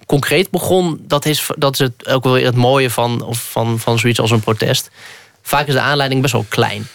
concreet 0.07 0.51
begon. 0.51 1.05
Dat 1.07 1.26
is, 1.26 1.51
dat 1.57 1.72
is 1.72 1.78
het, 1.78 2.09
ook 2.09 2.24
wel 2.24 2.33
weer 2.33 2.45
het 2.45 2.55
mooie 2.55 2.91
van, 2.91 3.22
of 3.22 3.51
van, 3.51 3.78
van 3.78 3.99
zoiets 3.99 4.20
als 4.20 4.30
een 4.30 4.41
protest. 4.41 4.91
Vaak 5.43 5.66
is 5.66 5.74
de 5.74 5.80
aanleiding 5.80 6.22
best 6.22 6.33
wel 6.33 6.47
klein. 6.49 6.87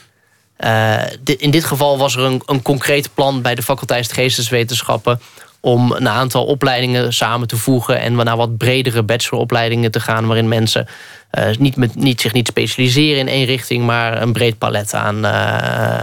Uh, 0.60 1.04
in 1.38 1.52
dit 1.52 1.64
geval 1.64 1.98
was 1.98 2.16
er 2.16 2.24
een, 2.24 2.42
een 2.46 2.62
concreet 2.62 3.14
plan 3.14 3.42
bij 3.42 3.56
de 3.56 3.62
faculteit 3.64 4.12
Geesteswetenschappen 4.12 5.20
om 5.60 5.92
een 5.92 6.10
aantal 6.10 6.46
opleidingen 6.46 7.14
samen 7.14 7.48
te 7.48 7.58
voegen 7.58 8.00
en 8.00 8.16
naar 8.16 8.38
wat 8.38 8.58
bredere 8.58 9.04
bacheloropleidingen 9.04 9.92
te 9.92 10.00
gaan, 10.00 10.28
waarin 10.28 10.48
mensen 10.48 10.88
uh, 11.32 11.56
niet, 11.60 11.76
met, 11.76 11.96
niet, 11.96 12.22
zich 12.22 12.34
niet 12.34 12.48
specialiseren 12.48 13.20
in 13.20 13.28
één 13.28 13.46
richting, 13.46 13.86
maar 13.86 14.22
een 14.22 14.34
breed 14.34 14.58
palet 14.58 14.94
aan, 14.94 15.26
uh, 15.26 16.00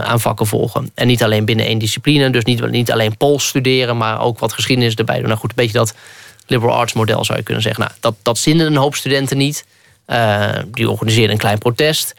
aan 0.00 0.20
vakken 0.20 0.46
volgen. 0.46 0.90
En 0.94 1.06
niet 1.06 1.22
alleen 1.22 1.44
binnen 1.44 1.66
één 1.66 1.78
discipline, 1.78 2.30
dus 2.30 2.44
niet, 2.44 2.70
niet 2.70 2.92
alleen 2.92 3.16
Pools 3.16 3.46
studeren, 3.46 3.96
maar 3.96 4.20
ook 4.20 4.38
wat 4.38 4.52
geschiedenis 4.52 4.94
erbij 4.94 5.18
doen. 5.18 5.26
Nou 5.26 5.38
goed, 5.38 5.50
een 5.50 5.56
beetje 5.56 5.78
dat 5.78 5.94
liberal 6.46 6.76
arts 6.76 6.92
model 6.92 7.24
zou 7.24 7.38
je 7.38 7.44
kunnen 7.44 7.62
zeggen. 7.62 7.82
Nou, 7.82 7.94
dat, 8.00 8.14
dat 8.22 8.38
zinden 8.38 8.66
een 8.66 8.76
hoop 8.76 8.94
studenten 8.94 9.36
niet. 9.36 9.64
die 10.70 10.90
organiseerden 10.90 11.32
een 11.32 11.38
klein 11.38 11.58
protest. 11.58 12.14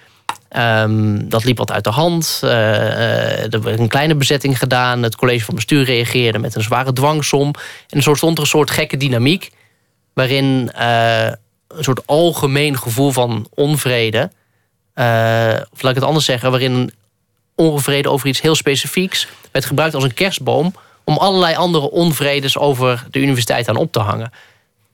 Um, 0.57 1.29
dat 1.29 1.43
liep 1.43 1.57
wat 1.57 1.71
uit 1.71 1.83
de 1.83 1.89
hand. 1.89 2.41
Uh, 2.43 3.53
er 3.53 3.61
werd 3.61 3.79
een 3.79 3.87
kleine 3.87 4.15
bezetting 4.15 4.59
gedaan. 4.59 5.03
Het 5.03 5.15
college 5.15 5.45
van 5.45 5.55
bestuur 5.55 5.83
reageerde 5.83 6.39
met 6.39 6.55
een 6.55 6.61
zware 6.63 6.93
dwangsom. 6.93 7.53
En 7.89 7.97
er 7.97 8.17
stond 8.17 8.37
er 8.37 8.43
een 8.43 8.49
soort 8.49 8.71
gekke 8.71 8.97
dynamiek. 8.97 9.51
Waarin 10.13 10.71
uh, 10.79 11.25
een 11.67 11.83
soort 11.83 12.07
algemeen 12.07 12.77
gevoel 12.77 13.11
van 13.11 13.47
onvrede. 13.53 14.31
Of 15.71 15.81
laat 15.81 15.91
ik 15.91 15.95
het 15.95 16.03
anders 16.03 16.25
zeggen. 16.25 16.51
Waarin 16.51 16.91
onvrede 17.55 18.09
over 18.09 18.27
iets 18.27 18.41
heel 18.41 18.55
specifieks 18.55 19.27
werd 19.51 19.65
gebruikt 19.65 19.95
als 19.95 20.03
een 20.03 20.13
kerstboom. 20.13 20.73
om 21.03 21.17
allerlei 21.17 21.55
andere 21.55 21.91
onvredes 21.91 22.57
over 22.57 23.05
de 23.11 23.19
universiteit 23.19 23.69
aan 23.69 23.75
op 23.75 23.91
te 23.91 23.99
hangen. 23.99 24.31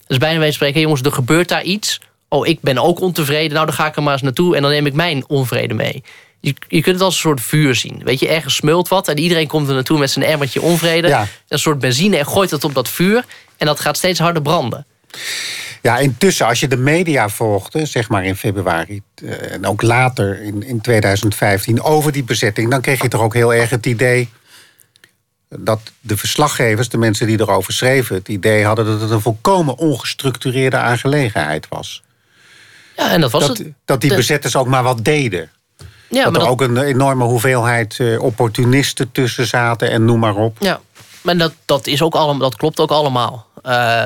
Dus 0.08 0.18
bijna 0.18 0.40
wij 0.40 0.52
spreken: 0.52 0.82
jongens, 0.82 1.02
er 1.02 1.12
gebeurt 1.12 1.50
daar 1.50 1.64
iets 1.64 2.00
oh, 2.30 2.48
ik 2.48 2.62
ben 2.62 2.78
ook 2.78 3.00
ontevreden. 3.00 3.54
Nou, 3.54 3.66
dan 3.66 3.76
ga 3.76 3.88
ik 3.88 3.96
er 3.96 4.04
maar 4.04 4.14
eens 4.14 4.22
naartoe 4.22 4.56
en 4.56 4.62
dan 4.62 4.72
neem 4.72 4.86
ik 4.86 4.94
mijn 4.94 5.24
onvrede 5.28 5.74
mee. 5.74 6.04
Je, 6.40 6.54
je 6.68 6.82
kunt 6.82 6.96
het 6.96 7.04
als 7.04 7.14
een 7.14 7.20
soort 7.20 7.42
vuur 7.42 7.76
zien. 7.76 8.02
Weet 8.04 8.20
je, 8.20 8.28
ergens 8.28 8.56
smult 8.56 8.88
wat 8.88 9.08
en 9.08 9.18
iedereen 9.18 9.48
komt 9.48 9.68
er 9.68 9.74
naartoe 9.74 10.00
met 10.00 10.12
zijn 10.12 10.26
emmertje 10.26 10.62
onvrede. 10.62 11.28
Een 11.48 11.60
soort 11.60 11.80
benzine 11.80 12.18
en 12.18 12.28
gooit 12.28 12.52
het 12.52 12.64
op 12.64 12.74
dat 12.74 12.90
vuur. 12.90 13.26
En 13.58 13.66
dat 13.66 13.80
gaat 13.80 13.98
steeds 13.98 14.20
harder 14.20 14.42
branden. 14.42 14.86
Ja, 15.82 15.98
intussen, 15.98 16.46
als 16.46 16.60
je 16.60 16.68
de 16.68 16.78
media 16.78 17.30
volgde, 17.30 17.86
zeg 17.86 18.10
maar 18.10 18.26
in 18.26 18.36
februari 18.36 19.02
eh, 19.16 19.52
en 19.52 19.66
ook 19.66 19.82
later 19.82 20.42
in, 20.42 20.64
in 20.64 20.82
2015 20.82 21.82
over 21.82 22.12
die 22.12 22.24
bezetting, 22.24 22.70
dan 22.70 22.82
kreeg 22.82 23.02
je 23.02 23.08
toch 23.08 23.22
ook 23.22 23.34
heel 23.34 23.54
erg 23.54 23.70
het 23.70 23.86
idee 23.86 24.30
dat 25.50 25.80
de 26.00 26.18
verslaggevers, 26.18 26.90
de 26.90 26.98
mensen 26.98 27.28
die 27.28 27.40
erover 27.40 27.74
schreven, 27.74 28.16
het 28.16 28.28
idee 28.28 28.66
hadden 28.66 28.86
dat 28.86 29.02
het 29.02 29.12
een 29.12 29.22
volkomen 29.22 29.78
ongestructureerde 29.78 30.78
aangelegenheid 30.78 31.68
was. 31.70 32.04
Ja, 32.96 33.12
en 33.12 33.22
dat 33.22 33.32
was 33.32 33.48
dat, 33.48 33.58
het. 33.58 33.68
Dat 33.86 34.02
die 34.02 34.16
bezetters 34.16 34.56
ook 34.56 34.68
maar 34.68 34.84
wat 34.84 35.04
deden. 35.04 35.50
Ja, 36.10 36.30
dat 36.30 36.42
er 36.42 36.48
ook 36.48 36.62
een 36.62 36.78
enorme 36.78 37.24
hoeveelheid 37.24 37.98
uh, 38.00 38.22
opportunisten 38.22 39.12
tussen 39.12 39.48
zaten 39.48 39.90
en 39.90 40.06
noem 40.06 40.20
maar 40.20 40.36
op. 40.36 40.58
Ja, 40.60 40.80
maar 41.22 41.38
dat, 41.38 41.54
dat, 41.66 41.88
is 41.88 42.02
ook 42.02 42.16
allemaal, 42.16 42.50
dat 42.50 42.56
klopt 42.56 42.80
ook 42.80 42.92
allemaal. 42.92 43.48
Uh, 43.64 44.06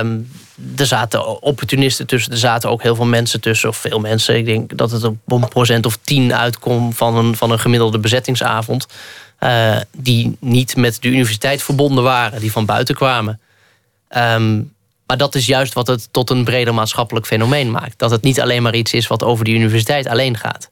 er 0.76 0.86
zaten 0.86 1.42
opportunisten 1.42 2.08
tussen, 2.08 2.32
er 2.32 2.38
zaten 2.38 2.70
ook 2.70 2.82
heel 2.82 2.96
veel 2.96 3.06
mensen 3.06 3.42
tussen, 3.42 3.70
of 3.70 3.78
veel 3.78 4.00
mensen. 4.00 4.38
Ik 4.38 4.46
denk 4.46 4.78
dat 4.78 4.92
het 4.92 5.04
op 5.04 5.18
een 5.26 5.48
procent 5.48 5.86
of 5.86 5.98
tien 6.02 6.36
uitkomt 6.36 6.98
van 6.98 7.16
een, 7.16 7.36
van 7.36 7.52
een 7.52 7.60
gemiddelde 7.60 8.00
bezettingsavond. 8.00 8.88
Uh, 9.40 9.78
die 9.92 10.38
niet 10.40 10.76
met 10.76 11.02
de 11.02 11.08
universiteit 11.08 11.64
verbonden 11.64 12.04
waren, 12.04 12.40
die 12.40 12.52
van 12.52 12.66
buiten 12.66 12.96
kwamen. 12.96 13.40
Um, 14.18 14.74
maar 15.10 15.18
dat 15.18 15.36
is 15.36 15.46
juist 15.46 15.74
wat 15.74 15.88
het 15.88 16.08
tot 16.12 16.30
een 16.30 16.44
breder 16.44 16.74
maatschappelijk 16.74 17.26
fenomeen 17.26 17.72
maakt. 17.72 18.00
Dat 18.00 18.12
het 18.12 18.22
niet 18.22 18.42
alleen 18.42 18.62
maar 18.64 18.76
iets 18.76 18.94
is 18.94 19.08
wat 19.08 19.24
over 19.24 19.46
die 19.46 19.56
universiteit 19.56 20.08
alleen 20.08 20.38
gaat. 20.38 20.70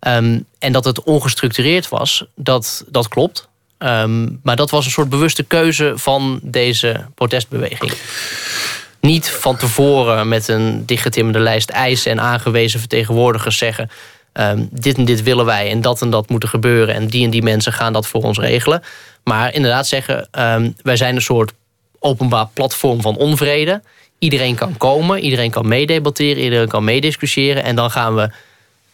Um, 0.00 0.44
en 0.58 0.72
dat 0.72 0.84
het 0.84 1.02
ongestructureerd 1.02 1.88
was, 1.88 2.24
dat, 2.34 2.84
dat 2.88 3.08
klopt. 3.08 3.48
Um, 3.78 4.40
maar 4.42 4.56
dat 4.56 4.70
was 4.70 4.84
een 4.84 4.90
soort 4.90 5.08
bewuste 5.08 5.42
keuze 5.42 5.92
van 5.96 6.40
deze 6.42 7.06
protestbeweging. 7.14 7.92
Niet 9.00 9.30
van 9.30 9.56
tevoren 9.56 10.28
met 10.28 10.48
een 10.48 10.86
dichtgetimmerde 10.86 11.40
lijst 11.40 11.70
eisen 11.70 12.10
en 12.10 12.20
aangewezen 12.20 12.80
vertegenwoordigers 12.80 13.58
zeggen: 13.58 13.90
um, 14.32 14.68
dit 14.72 14.96
en 14.96 15.04
dit 15.04 15.22
willen 15.22 15.44
wij 15.44 15.70
en 15.70 15.80
dat 15.80 16.02
en 16.02 16.10
dat 16.10 16.28
moet 16.28 16.42
er 16.42 16.48
gebeuren 16.48 16.94
en 16.94 17.06
die 17.06 17.24
en 17.24 17.30
die 17.30 17.42
mensen 17.42 17.72
gaan 17.72 17.92
dat 17.92 18.06
voor 18.06 18.22
ons 18.22 18.38
regelen. 18.38 18.82
Maar 19.24 19.54
inderdaad 19.54 19.86
zeggen: 19.86 20.28
wij 20.82 20.96
zijn 20.96 21.14
een 21.14 21.22
soort 21.22 21.52
openbaar 22.00 22.48
platform 22.54 23.00
van 23.00 23.16
onvrede. 23.16 23.82
Iedereen 24.18 24.54
kan 24.54 24.76
komen, 24.76 25.20
iedereen 25.20 25.50
kan 25.50 25.68
meedebatteren, 25.68 26.42
iedereen 26.42 26.68
kan 26.68 26.84
meediscussiëren. 26.84 27.62
En 27.62 27.76
dan 27.76 27.90
gaan 27.90 28.14
we. 28.14 28.30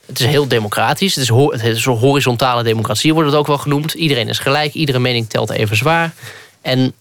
Het 0.07 0.21
is 0.21 0.27
heel 0.27 0.49
democratisch. 0.49 1.15
Het 1.15 1.25
is, 1.25 1.61
het 1.61 1.77
is 1.77 1.87
een 1.87 1.93
horizontale 1.93 2.63
democratie, 2.63 3.15
wordt 3.15 3.31
het 3.31 3.39
ook 3.39 3.47
wel 3.47 3.59
genoemd. 3.59 3.93
Iedereen 3.93 4.29
is 4.29 4.39
gelijk, 4.39 4.75
iedere 4.75 4.99
mening 4.99 5.29
telt 5.29 5.51
even 5.51 5.77
zwaar. 5.77 6.15
En 6.63 6.95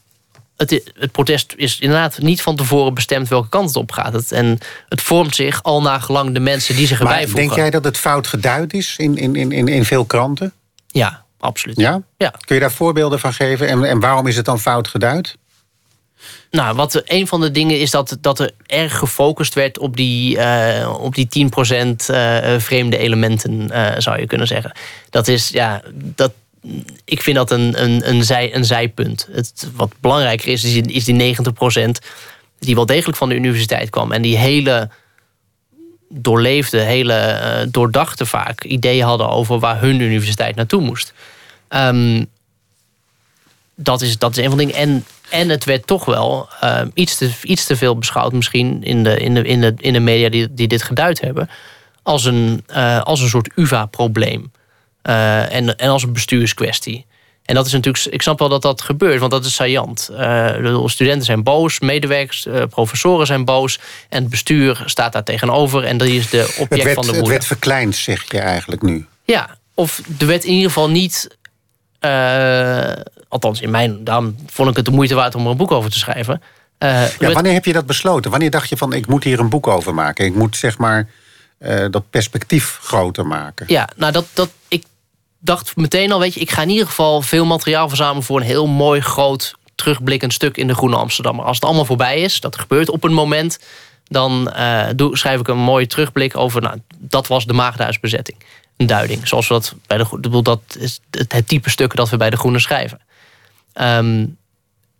het, 0.57 0.81
het, 0.95 1.11
protest 1.11 1.53
is 1.57 1.79
inderdaad 1.79 2.19
niet 2.19 2.41
van 2.41 2.55
tevoren 2.55 2.93
bestemd 2.93 3.27
welke 3.27 3.49
kant 3.49 3.67
het 3.67 3.75
op 3.75 3.91
gaat. 3.91 4.13
Het, 4.13 4.31
en 4.31 4.59
het 4.89 5.01
vormt 5.01 5.35
zich 5.35 5.63
al 5.63 5.81
naar 5.81 6.01
gelang 6.01 6.33
de 6.33 6.39
mensen 6.39 6.75
die 6.75 6.87
zich 6.87 6.99
erbij 6.99 7.23
voegen. 7.23 7.39
Denk 7.39 7.55
jij 7.55 7.69
dat 7.69 7.83
het 7.83 7.97
fout 7.97 8.27
geduid 8.27 8.73
is 8.73 8.95
in, 8.97 9.17
in, 9.17 9.51
in, 9.51 9.67
in 9.67 9.85
veel 9.85 10.05
kranten? 10.05 10.53
Ja, 10.87 11.23
absoluut. 11.39 11.79
Ja? 11.79 12.01
ja? 12.17 12.33
Kun 12.45 12.55
je 12.55 12.61
daar 12.61 12.71
voorbeelden 12.71 13.19
van 13.19 13.33
geven? 13.33 13.67
En, 13.67 13.83
en 13.83 13.99
waarom 13.99 14.27
is 14.27 14.35
het 14.35 14.45
dan 14.45 14.59
fout 14.59 14.87
geduid? 14.87 15.37
Nou, 16.51 16.75
wat 16.75 17.01
een 17.05 17.27
van 17.27 17.41
de 17.41 17.51
dingen 17.51 17.79
is 17.79 17.91
dat, 17.91 18.17
dat 18.21 18.39
er 18.39 18.51
erg 18.65 18.97
gefocust 18.97 19.53
werd 19.53 19.77
op 19.77 19.95
die, 19.95 20.37
uh, 20.37 20.95
op 20.99 21.15
die 21.15 21.27
10% 21.27 21.87
uh, 22.11 22.59
vreemde 22.59 22.97
elementen, 22.97 23.69
uh, 23.71 23.91
zou 23.97 24.19
je 24.19 24.27
kunnen 24.27 24.47
zeggen. 24.47 24.71
Dat 25.09 25.27
is, 25.27 25.49
ja, 25.49 25.81
dat, 25.93 26.31
ik 27.05 27.21
vind 27.21 27.35
dat 27.35 27.51
een, 27.51 27.83
een, 27.83 28.09
een, 28.09 28.23
zij, 28.23 28.55
een 28.55 28.65
zijpunt. 28.65 29.27
Het, 29.31 29.69
wat 29.75 29.91
belangrijker 29.99 30.47
is, 30.47 30.63
is 30.63 31.05
die 31.05 31.35
90% 31.35 31.89
die 32.59 32.75
wel 32.75 32.85
degelijk 32.85 33.17
van 33.17 33.29
de 33.29 33.35
universiteit 33.35 33.89
kwam. 33.89 34.11
En 34.11 34.21
die 34.21 34.37
hele 34.37 34.89
doorleefde, 36.09 36.79
hele 36.79 37.67
doordachte 37.71 38.25
vaak 38.25 38.63
ideeën 38.63 39.05
hadden 39.05 39.29
over 39.29 39.59
waar 39.59 39.81
hun 39.81 39.99
universiteit 39.99 40.55
naartoe 40.55 40.81
moest. 40.81 41.13
Um, 41.69 42.27
dat 43.75 44.01
is, 44.01 44.17
dat 44.17 44.37
is 44.37 44.43
een 44.43 44.49
van 44.49 44.57
de 44.57 44.65
dingen. 44.65 44.79
En, 44.79 45.05
en 45.29 45.49
het 45.49 45.63
werd 45.63 45.87
toch 45.87 46.05
wel 46.05 46.49
uh, 46.63 46.81
iets, 46.93 47.17
te, 47.17 47.31
iets 47.43 47.65
te 47.65 47.75
veel 47.75 47.97
beschouwd, 47.97 48.31
misschien 48.31 48.83
in 48.83 49.03
de, 49.03 49.17
in 49.17 49.33
de, 49.33 49.41
in 49.41 49.61
de, 49.61 49.73
in 49.77 49.93
de 49.93 49.99
media 49.99 50.29
die, 50.29 50.53
die 50.53 50.67
dit 50.67 50.83
geduid 50.83 51.21
hebben, 51.21 51.49
als 52.03 52.25
een, 52.25 52.63
uh, 52.69 53.01
als 53.01 53.21
een 53.21 53.29
soort 53.29 53.49
UVA-probleem. 53.55 54.51
Uh, 55.03 55.53
en, 55.53 55.77
en 55.77 55.89
als 55.89 56.03
een 56.03 56.13
bestuurskwestie. 56.13 57.05
En 57.43 57.55
dat 57.55 57.65
is 57.65 57.71
natuurlijk, 57.71 58.05
ik 58.05 58.21
snap 58.21 58.39
wel 58.39 58.49
dat 58.49 58.61
dat 58.61 58.81
gebeurt, 58.81 59.19
want 59.19 59.31
dat 59.31 59.45
is 59.45 59.55
saillant. 59.55 60.05
de 60.07 60.83
studenten 60.85 61.25
zijn 61.25 61.43
boos, 61.43 61.79
medewerkers, 61.79 62.47
professoren 62.69 63.25
zijn 63.25 63.45
boos. 63.45 63.79
En 64.09 64.21
het 64.21 64.29
bestuur 64.29 64.83
staat 64.85 65.13
daar 65.13 65.23
tegenover. 65.23 65.83
En 65.83 65.97
dat 65.97 66.07
is 66.07 66.29
de 66.29 66.55
object 66.59 66.83
werd, 66.83 66.95
van 66.95 67.05
de 67.05 67.11
woede. 67.11 67.19
Het 67.19 67.27
werd 67.27 67.45
verkleind, 67.45 67.95
zeg 67.95 68.31
je 68.31 68.39
eigenlijk 68.39 68.81
nu. 68.81 69.05
Ja, 69.23 69.57
of 69.73 70.01
er 70.19 70.27
werd 70.27 70.43
in 70.43 70.51
ieder 70.51 70.67
geval 70.67 70.89
niet 70.89 71.37
uh, 72.01 72.91
althans, 73.35 73.61
in 73.61 73.71
mijn, 73.71 74.03
daarom 74.03 74.35
vond 74.47 74.69
ik 74.69 74.75
het 74.75 74.85
de 74.85 74.91
moeite 74.91 75.15
waard 75.15 75.35
om 75.35 75.43
er 75.43 75.51
een 75.51 75.57
boek 75.57 75.71
over 75.71 75.91
te 75.91 75.97
schrijven. 75.97 76.41
Uh, 76.79 77.17
ja, 77.19 77.31
wanneer 77.31 77.53
heb 77.53 77.65
je 77.65 77.73
dat 77.73 77.85
besloten? 77.85 78.31
Wanneer 78.31 78.49
dacht 78.49 78.69
je 78.69 78.77
van 78.77 78.93
ik 78.93 79.07
moet 79.07 79.23
hier 79.23 79.39
een 79.39 79.49
boek 79.49 79.67
over 79.67 79.93
maken? 79.93 80.25
Ik 80.25 80.35
moet 80.35 80.57
zeg 80.57 80.77
maar 80.77 81.09
uh, 81.59 81.85
dat 81.91 82.09
perspectief 82.09 82.79
groter 82.83 83.27
maken. 83.27 83.65
Ja, 83.69 83.89
nou 83.95 84.11
dat, 84.11 84.25
dat 84.33 84.49
ik 84.67 84.83
dacht 85.39 85.75
meteen 85.75 86.11
al, 86.11 86.19
weet 86.19 86.33
je, 86.33 86.39
ik 86.39 86.51
ga 86.51 86.61
in 86.61 86.69
ieder 86.69 86.87
geval 86.87 87.21
veel 87.21 87.45
materiaal 87.45 87.87
verzamelen 87.87 88.23
voor 88.23 88.39
een 88.39 88.45
heel 88.45 88.67
mooi 88.67 89.01
groot 89.01 89.55
terugblikkend 89.75 90.33
stuk 90.33 90.57
in 90.57 90.67
de 90.67 90.75
Groene 90.75 90.95
Amsterdammer. 90.95 91.45
Als 91.45 91.55
het 91.55 91.65
allemaal 91.65 91.85
voorbij 91.85 92.21
is, 92.21 92.39
dat 92.39 92.57
gebeurt 92.57 92.89
op 92.89 93.03
een 93.03 93.13
moment, 93.13 93.59
dan 94.07 94.53
uh, 94.57 94.85
doe, 94.95 95.17
schrijf 95.17 95.39
ik 95.39 95.47
een 95.47 95.57
mooie 95.57 95.87
terugblik 95.87 96.37
over, 96.37 96.61
nou, 96.61 96.77
dat 96.97 97.27
was 97.27 97.45
de 97.45 97.53
Maagdhuisbezetting 97.53 98.37
een 98.77 98.87
duiding. 98.87 99.27
Zoals 99.27 99.47
we 99.47 99.53
dat 99.53 99.73
bij 99.87 99.97
de 99.97 100.41
dat 100.41 100.61
is 100.79 100.99
het, 101.11 101.47
type 101.47 101.69
stukken 101.69 101.97
dat 101.97 102.09
we 102.09 102.17
bij 102.17 102.29
de 102.29 102.37
Groene 102.37 102.59
schrijven. 102.59 102.99
Um, 103.81 104.37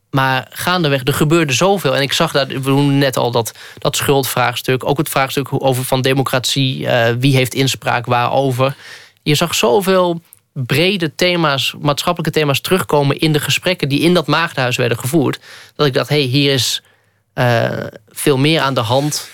maar 0.10 0.48
gaandeweg, 0.50 1.02
er 1.04 1.14
gebeurde 1.14 1.54
zoveel. 1.54 1.96
En 1.96 2.02
ik 2.02 2.14
zag 2.14 2.32
dat, 2.32 2.48
we 2.48 2.60
doen 2.60 2.98
net 2.98 3.18
al 3.18 3.32
dat, 3.32 3.54
dat 3.78 3.96
schuldvraagstuk. 3.96 4.86
Ook 4.86 4.98
het 4.98 5.10
vraagstuk 5.10 5.64
over 5.64 5.84
van 5.84 6.02
democratie. 6.02 6.80
Uh, 6.80 7.08
wie 7.20 7.36
heeft 7.36 7.54
inspraak 7.54 8.06
waarover. 8.06 8.76
Je 9.24 9.36
zag 9.36 9.56
zoveel 9.56 10.22
brede 10.54 11.16
thema's, 11.16 11.76
maatschappelijke 11.80 12.40
thema's 12.40 12.62
terugkomen 12.62 13.20
in 13.20 13.34
de 13.34 13.40
gesprekken 13.40 13.90
die 13.90 14.00
in 14.00 14.14
dat 14.14 14.28
maagdhuis 14.28 14.76
werden 14.78 15.00
gevoerd. 15.00 15.40
Dat 15.76 15.88
ik 15.88 15.94
dacht, 15.94 16.10
hé, 16.10 16.16
hey, 16.16 16.26
hier 16.26 16.54
is 16.54 16.84
uh, 17.34 17.70
veel 18.10 18.38
meer 18.38 18.62
aan 18.62 18.74
de 18.74 18.82
hand 18.82 19.30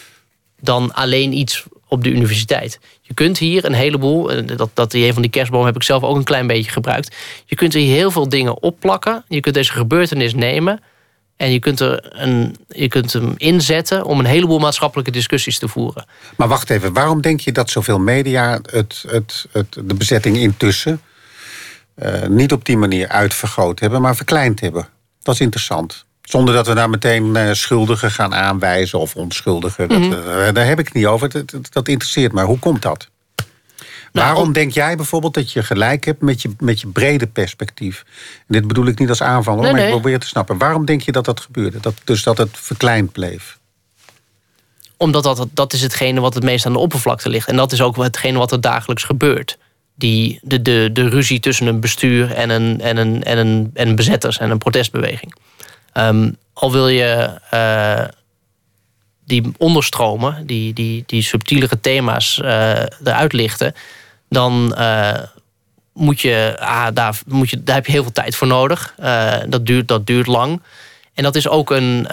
dan 0.59 0.93
alleen 0.93 1.33
iets 1.33 1.63
op 1.87 2.03
de 2.03 2.09
universiteit. 2.09 2.79
Je 3.11 3.17
kunt 3.17 3.37
hier 3.37 3.65
een 3.65 3.73
heleboel, 3.73 4.31
eh, 4.31 4.57
dat, 4.57 4.69
dat 4.73 4.93
een 4.93 5.13
van 5.13 5.21
die 5.21 5.31
kerstbomen 5.31 5.65
heb 5.65 5.75
ik 5.75 5.83
zelf 5.83 6.03
ook 6.03 6.15
een 6.15 6.23
klein 6.23 6.47
beetje 6.47 6.71
gebruikt. 6.71 7.15
Je 7.45 7.55
kunt 7.55 7.73
hier 7.73 7.95
heel 7.95 8.11
veel 8.11 8.29
dingen 8.29 8.61
opplakken. 8.61 9.23
Je 9.27 9.39
kunt 9.39 9.55
deze 9.55 9.71
gebeurtenis 9.71 10.33
nemen. 10.33 10.79
En 11.37 11.51
je 11.51 11.59
kunt, 11.59 11.79
er 11.79 12.21
een, 12.21 12.55
je 12.67 12.87
kunt 12.87 13.13
hem 13.13 13.33
inzetten 13.37 14.05
om 14.05 14.19
een 14.19 14.25
heleboel 14.25 14.59
maatschappelijke 14.59 15.11
discussies 15.11 15.59
te 15.59 15.67
voeren. 15.67 16.05
Maar 16.35 16.47
wacht 16.47 16.69
even, 16.69 16.93
waarom 16.93 17.21
denk 17.21 17.39
je 17.39 17.51
dat 17.51 17.69
zoveel 17.69 17.99
media 17.99 18.59
het, 18.71 19.03
het, 19.07 19.45
het, 19.51 19.73
de 19.73 19.93
bezetting 19.93 20.37
intussen 20.37 21.01
uh, 22.03 22.27
niet 22.27 22.51
op 22.51 22.65
die 22.65 22.77
manier 22.77 23.07
uitvergroot 23.07 23.79
hebben, 23.79 24.01
maar 24.01 24.15
verkleind 24.15 24.59
hebben? 24.59 24.87
Dat 25.21 25.33
is 25.33 25.41
interessant. 25.41 26.05
Zonder 26.31 26.53
dat 26.55 26.67
we 26.67 26.73
daar 26.73 26.89
meteen 26.89 27.35
uh, 27.35 27.49
schuldigen 27.53 28.11
gaan 28.11 28.33
aanwijzen 28.35 28.99
of 28.99 29.15
onschuldigen. 29.15 29.89
dat, 29.89 29.99
Mhm. 29.99 30.11
eh, 30.13 30.53
daar 30.53 30.65
heb 30.65 30.79
ik 30.79 30.85
het 30.85 30.93
niet 30.93 31.05
over. 31.05 31.29
Dat, 31.29 31.49
dat, 31.51 31.67
dat 31.73 31.87
interesseert 31.87 32.31
me. 32.33 32.41
Hoe 32.43 32.59
komt 32.59 32.81
dat? 32.81 33.09
Nou, 34.13 34.25
Waarom 34.27 34.43
om- 34.47 34.53
denk 34.53 34.71
jij 34.71 34.95
bijvoorbeeld 34.95 35.33
dat 35.33 35.51
je 35.51 35.63
gelijk 35.63 36.05
hebt 36.05 36.21
met 36.21 36.41
je, 36.41 36.49
met 36.59 36.81
je 36.81 36.87
brede 36.87 37.27
perspectief? 37.27 38.03
En 38.37 38.43
dit 38.47 38.67
bedoel 38.67 38.85
ik 38.85 38.99
niet 38.99 39.09
als 39.09 39.21
aanval, 39.21 39.53
hoor, 39.53 39.63
Nee, 39.63 39.71
maar 39.73 39.81
ik 39.83 39.89
probeer 39.89 40.19
te 40.19 40.27
snappen. 40.27 40.57
Waarom 40.57 40.85
denk 40.85 41.01
je 41.01 41.11
dat 41.11 41.25
dat 41.25 41.39
gebeurde? 41.39 41.79
Dat, 41.79 41.93
dus 42.03 42.23
dat 42.23 42.37
het 42.37 42.49
verkleind 42.53 43.11
bleef? 43.11 43.59
Omdat 44.97 45.23
dat, 45.23 45.47
dat 45.53 45.73
is 45.73 45.81
hetgene 45.81 46.19
wat 46.19 46.33
het 46.33 46.43
meest 46.43 46.65
aan 46.65 46.73
de 46.73 46.79
oppervlakte 46.79 47.29
ligt. 47.29 47.47
En 47.47 47.55
dat 47.55 47.71
is 47.71 47.81
ook 47.81 47.95
hetgene 47.97 48.37
wat 48.37 48.51
er 48.51 48.61
dagelijks 48.61 49.03
gebeurt. 49.03 49.57
Die, 49.95 50.39
de, 50.43 50.61
de, 50.61 50.89
de 50.93 51.09
ruzie 51.09 51.39
tussen 51.39 51.67
een 51.67 51.79
bestuur 51.79 52.33
en 52.33 52.49
een, 52.49 52.81
en 52.81 52.97
een, 52.97 53.23
en 53.23 53.37
een, 53.37 53.71
en 53.73 53.95
bezetters 53.95 54.37
en 54.37 54.49
een 54.51 54.57
protestbeweging. 54.57 55.33
Ehm, 55.93 56.31
al 56.53 56.71
wil 56.71 56.87
je 56.87 57.39
eh, 57.49 58.03
die 59.25 59.51
onderstromen, 59.57 60.45
die, 60.45 60.73
die, 60.73 61.03
die 61.05 61.21
subtielere 61.21 61.79
thema's 61.79 62.41
eh, 62.41 62.83
eruit 63.03 63.33
lichten, 63.33 63.73
dan 64.29 64.75
eh, 64.75 65.19
moet 65.93 66.21
je, 66.21 66.55
ah, 66.59 66.87
daar, 66.93 67.19
moet 67.27 67.49
je, 67.49 67.63
daar 67.63 67.75
heb 67.75 67.85
je 67.85 67.91
heel 67.91 68.03
veel 68.03 68.11
tijd 68.11 68.35
voor 68.35 68.47
nodig. 68.47 68.93
Dat, 69.47 69.65
duurt, 69.65 69.87
dat 69.87 70.05
duurt 70.05 70.27
lang. 70.27 70.61
En 71.13 71.23
dat 71.23 71.35
is 71.35 71.47
ook 71.47 71.71
een. 71.71 72.07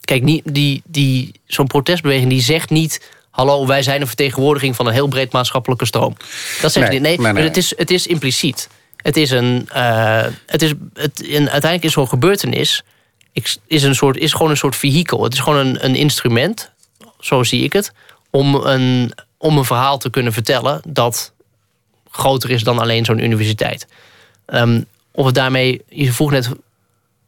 Kijk, 0.00 0.26
die, 0.26 0.42
die, 0.44 0.82
die, 0.86 1.40
zo'n 1.46 1.66
protestbeweging 1.66 2.30
die 2.30 2.42
zegt 2.42 2.70
niet... 2.70 3.10
hallo, 3.30 3.66
wij 3.66 3.82
zijn 3.82 4.00
een 4.00 4.06
vertegenwoordiging 4.06 4.76
van 4.76 4.86
een 4.86 4.92
heel 4.92 5.08
breed 5.08 5.32
maatschappelijke 5.32 5.86
stroom. 5.86 6.16
Dat 6.60 6.72
zegt 6.72 6.88
Nee, 6.88 7.00
niet. 7.00 7.08
Nee, 7.08 7.18
nee, 7.18 7.32
nee. 7.32 7.44
Het, 7.44 7.56
is, 7.56 7.72
het 7.76 7.90
is 7.90 8.06
impliciet. 8.06 8.68
Het 9.02 9.16
is 9.16 9.30
een... 9.30 9.68
eh, 9.68 10.26
het 10.46 10.62
is, 10.62 10.72
het, 10.94 11.22
uiteindelijk 11.30 11.84
is 11.84 11.92
zo'n 11.92 12.08
gebeurtenis... 12.08 12.82
Is, 13.66 13.82
een 13.82 13.94
soort, 13.94 14.16
is 14.16 14.32
gewoon 14.32 14.50
een 14.50 14.56
soort 14.56 14.76
vehikel. 14.76 15.22
Het 15.24 15.32
is 15.32 15.38
gewoon 15.38 15.66
een, 15.66 15.84
een 15.84 15.94
instrument, 15.94 16.70
zo 17.20 17.42
zie 17.42 17.64
ik 17.64 17.72
het... 17.72 17.92
Om 18.30 18.54
een, 18.54 19.12
om 19.36 19.58
een 19.58 19.64
verhaal 19.64 19.98
te 19.98 20.10
kunnen 20.10 20.32
vertellen... 20.32 20.80
dat 20.88 21.32
groter 22.10 22.50
is 22.50 22.62
dan 22.62 22.78
alleen 22.78 23.04
zo'n 23.04 23.24
universiteit. 23.24 23.86
Ehm, 24.46 24.82
of 25.10 25.26
het 25.26 25.34
daarmee... 25.34 25.82
Je 25.88 26.12
vroeg 26.12 26.30
net, 26.30 26.50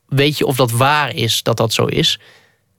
weet 0.08 0.38
je 0.38 0.46
of 0.46 0.56
dat 0.56 0.70
waar 0.70 1.14
is 1.14 1.42
dat 1.42 1.56
dat 1.56 1.72
zo 1.72 1.84
is... 1.84 2.18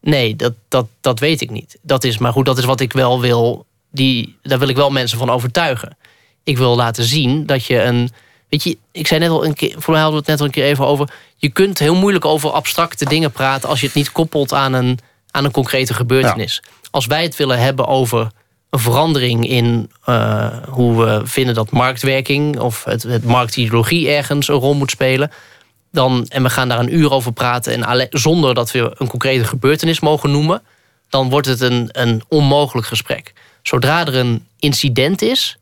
Nee, 0.04 0.36
dat, 0.36 0.54
dat, 0.68 0.88
dat 1.02 1.20
weet 1.20 1.42
ik 1.42 1.50
niet. 1.50 1.78
Dat 1.82 2.04
is, 2.04 2.18
maar 2.18 2.32
goed, 2.32 2.46
dat 2.46 2.58
is 2.58 2.66
wat 2.66 2.80
ik 2.80 2.94
wel 2.94 3.22
wil. 3.22 3.66
Die, 3.92 4.38
daar 4.42 4.60
wil 4.60 4.68
ik 4.68 4.76
wel 4.76 4.90
mensen 4.90 5.18
van 5.18 5.30
overtuigen. 5.30 5.98
Ik 6.44 6.58
wil 6.58 6.76
laten 6.76 7.04
zien 7.04 7.46
dat 7.46 7.66
je 7.66 7.82
een. 7.82 8.10
Weet 8.54 8.64
je, 8.64 8.78
ik 8.92 9.08
zei 9.08 9.20
net 9.20 9.30
al 9.30 9.46
een 9.46 9.54
keer. 9.54 9.76
Voor 9.78 9.94
mij 9.94 10.02
hadden 10.02 10.24
we 10.24 10.26
het 10.26 10.28
net 10.28 10.40
al 10.40 10.46
een 10.46 10.52
keer 10.52 10.64
even 10.64 10.86
over. 10.86 11.14
Je 11.38 11.50
kunt 11.50 11.80
heel 11.80 11.96
moeilijk 11.96 12.26
over 12.26 12.52
abstracte 12.52 13.06
dingen 13.06 13.32
praten. 13.32 13.70
als 13.70 13.80
je 13.80 13.86
het 13.86 13.96
niet 13.96 14.12
koppelt 14.12 14.54
aan 14.54 14.74
een, 14.74 15.00
aan 15.32 15.46
een 15.46 15.52
concrete 15.52 15.94
gebeurtenis. 15.94 16.62
Als 16.92 17.06
wij 17.06 17.24
het 17.24 17.36
willen 17.36 17.60
hebben 17.60 17.88
over 17.88 18.32
een 18.70 18.80
verandering 18.80 19.48
in 19.48 19.92
eh, 20.06 20.48
hoe 20.70 21.04
we 21.04 21.22
vinden 21.24 21.56
dat 21.56 21.72
marktwerking. 21.72 22.60
of 22.60 22.84
het, 22.84 23.04
het 23.04 23.24
marktideologie 23.24 24.10
ergens 24.10 24.48
een 24.48 24.56
rol 24.56 24.74
moet 24.74 24.92
spelen 24.92 25.32
dan, 25.92 26.26
en 26.28 26.44
we 26.44 26.50
gaan 26.50 26.68
daar 26.70 26.80
een 26.80 26.96
uur 26.96 27.12
over 27.12 27.32
praten... 27.32 27.74
En 27.74 27.84
alle- 27.84 28.08
zonder 28.10 28.54
dat 28.54 28.72
we 28.72 28.96
een 28.98 29.08
concrete 29.08 29.44
gebeurtenis 29.44 30.00
mogen 30.00 30.32
noemen... 30.32 30.62
dan 31.10 31.30
wordt 31.30 31.48
het 31.48 31.62
een, 31.62 31.90
een 31.92 32.24
onmogelijk 32.28 32.88
gesprek. 32.88 33.34
Zodra 33.62 34.06
er 34.06 34.16
een 34.16 34.48
incident 34.60 35.22
is... 35.22 35.58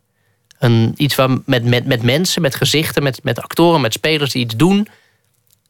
Een, 0.62 0.93
iets 0.97 1.16
waar 1.16 1.30
met, 1.45 1.64
met, 1.64 1.86
met 1.86 2.03
mensen, 2.03 2.41
met 2.41 2.55
gezichten, 2.55 3.03
met, 3.03 3.24
met 3.24 3.41
actoren, 3.41 3.82
met 3.82 3.93
spelers 3.93 4.32
die 4.32 4.43
iets 4.43 4.55
doen... 4.55 4.88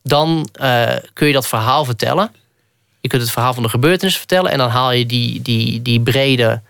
dan 0.04 0.50
eh, 0.54 0.96
kun 1.14 1.28
je 1.28 1.34
dat 1.34 1.48
verhaal 1.48 1.86
vertellen. 1.86 2.32
Je 3.00 3.08
kunt 3.08 3.22
het 3.22 3.32
verhaal 3.32 3.54
van 3.54 3.64
de 3.64 3.70
gebeurtenis 3.70 4.18
vertellen... 4.18 4.52
en 4.52 4.58
dan 4.58 4.70
haal 4.70 4.92
je 4.92 5.06
die, 5.06 5.42
die, 5.42 5.82
die 5.82 6.02
brede 6.02 6.62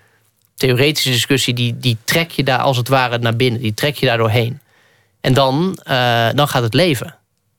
theoretische 0.55 1.09
discussie... 1.09 1.53
Die, 1.53 1.77
die 1.77 1.97
trek 2.03 2.31
je 2.31 2.43
daar 2.43 2.59
als 2.59 2.77
het 2.77 2.87
ware 2.87 3.17
naar 3.17 3.35
binnen. 3.35 3.61
Die 3.61 3.73
trek 3.73 3.95
je 3.95 4.05
daar 4.05 4.17
doorheen. 4.17 4.59
En 5.21 5.33
dan, 5.33 5.77
eh, 5.83 6.29
dan 6.33 6.47
gaat 6.47 6.63
het 6.63 6.73
leven. 6.73 7.15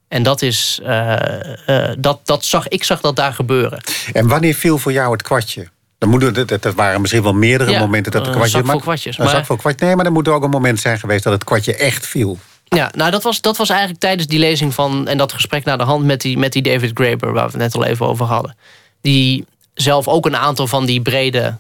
En 0.09 0.23
dat 0.23 0.43
is, 0.43 0.81
eh, 0.85 1.91
dat, 1.99 2.21
dat 2.25 2.45
zag, 2.45 2.69
ik 2.69 2.85
zag 2.85 3.01
dat 3.01 3.17
daar 3.17 3.33
gebeuren. 3.33 3.81
En 4.13 4.29
wanneer 4.29 4.55
viel 4.55 4.79
voor 4.79 4.93
jou 4.93 5.13
het 5.13 5.23
kwartje? 5.23 5.69
Dan 6.03 6.11
moet 6.11 6.23
er, 6.23 6.47
dat, 6.47 6.63
dat 6.63 6.75
waren 6.75 7.01
misschien 7.01 7.23
wel 7.23 7.33
meerdere 7.33 7.71
Ja, 7.71 7.79
momenten 7.79 8.13
dat 8.13 8.21
het 8.21 8.31
een 8.31 8.37
kwartje... 8.37 8.57
zak 8.57 8.65
vol 8.67 8.75
maar- 8.75 8.83
kwartjes, 8.83 9.19
Een 9.19 9.25
maar- 9.25 9.35
zak 9.35 9.47
vol 9.47 9.57
kwartjes. 9.57 9.87
Nee, 9.87 9.97
maar 9.97 10.05
er 10.07 10.13
moet 10.13 10.29
ook 10.29 10.43
een 10.43 10.51
moment 10.51 10.81
zijn 10.81 10.99
geweest 10.99 11.25
dat 11.25 11.33
het 11.33 11.45
kwartje 11.45 11.77
echt 11.77 12.07
viel. 12.07 12.39
Ja, 12.65 12.91
nou 12.95 13.11
dat 13.11 13.23
was, 13.23 13.41
dat 13.41 13.57
was 13.57 13.69
eigenlijk 13.69 14.01
tijdens 14.01 14.27
die 14.27 14.39
lezing 14.39 14.75
van... 14.75 15.09
en 15.09 15.19
dat 15.19 15.33
gesprek 15.33 15.65
naar 15.65 15.79
de 15.79 15.85
hand 15.85 16.05
met 16.05 16.21
die, 16.21 16.39
met 16.39 16.53
die 16.53 16.63
David 16.63 16.91
Graeber... 16.95 17.33
waar 17.33 17.45
we 17.45 17.51
het 17.51 17.61
net 17.61 17.75
al 17.75 17.85
even 17.85 18.07
over 18.07 18.27
hadden. 18.27 18.57
Die 19.01 19.45
zelf 19.75 20.09
ook 20.09 20.27
een 20.27 20.37
aantal 20.37 20.67
van 20.67 20.87
die 20.87 21.01
brede 21.03 21.57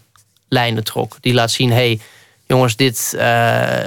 lijnen 0.48 0.84
trok. 0.84 1.16
Die 1.20 1.34
laat 1.34 1.50
zien, 1.50 1.68
hé, 1.68 1.74
hey, 1.74 2.00
jongens, 2.46 2.76
dit, 2.76 3.14
eh, 3.18 3.78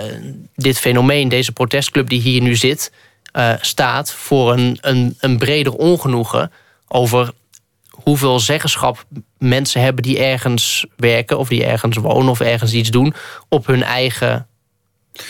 dit 0.55 0.79
fenomeen... 0.79 1.29
deze 1.29 1.51
protestclub 1.51 2.09
die 2.09 2.21
hier 2.21 2.41
nu 2.41 2.55
zit... 2.55 2.91
eh, 3.31 3.51
staat 3.61 4.11
voor 4.11 4.53
een, 4.53 4.77
een, 4.81 5.15
een 5.19 5.37
breder 5.37 5.73
ongenoegen... 5.73 6.51
over 6.87 7.31
hoeveel 8.03 8.39
zeggenschap 8.39 9.05
mensen 9.37 9.81
hebben 9.81 10.03
die 10.03 10.19
ergens 10.19 10.85
werken... 10.95 11.37
of 11.37 11.47
die 11.47 11.65
ergens 11.65 11.97
wonen 11.97 12.29
of 12.31 12.39
ergens 12.39 12.73
iets 12.73 12.89
doen... 12.89 13.13
op 13.49 13.65
hun 13.65 13.83
eigen 13.83 14.47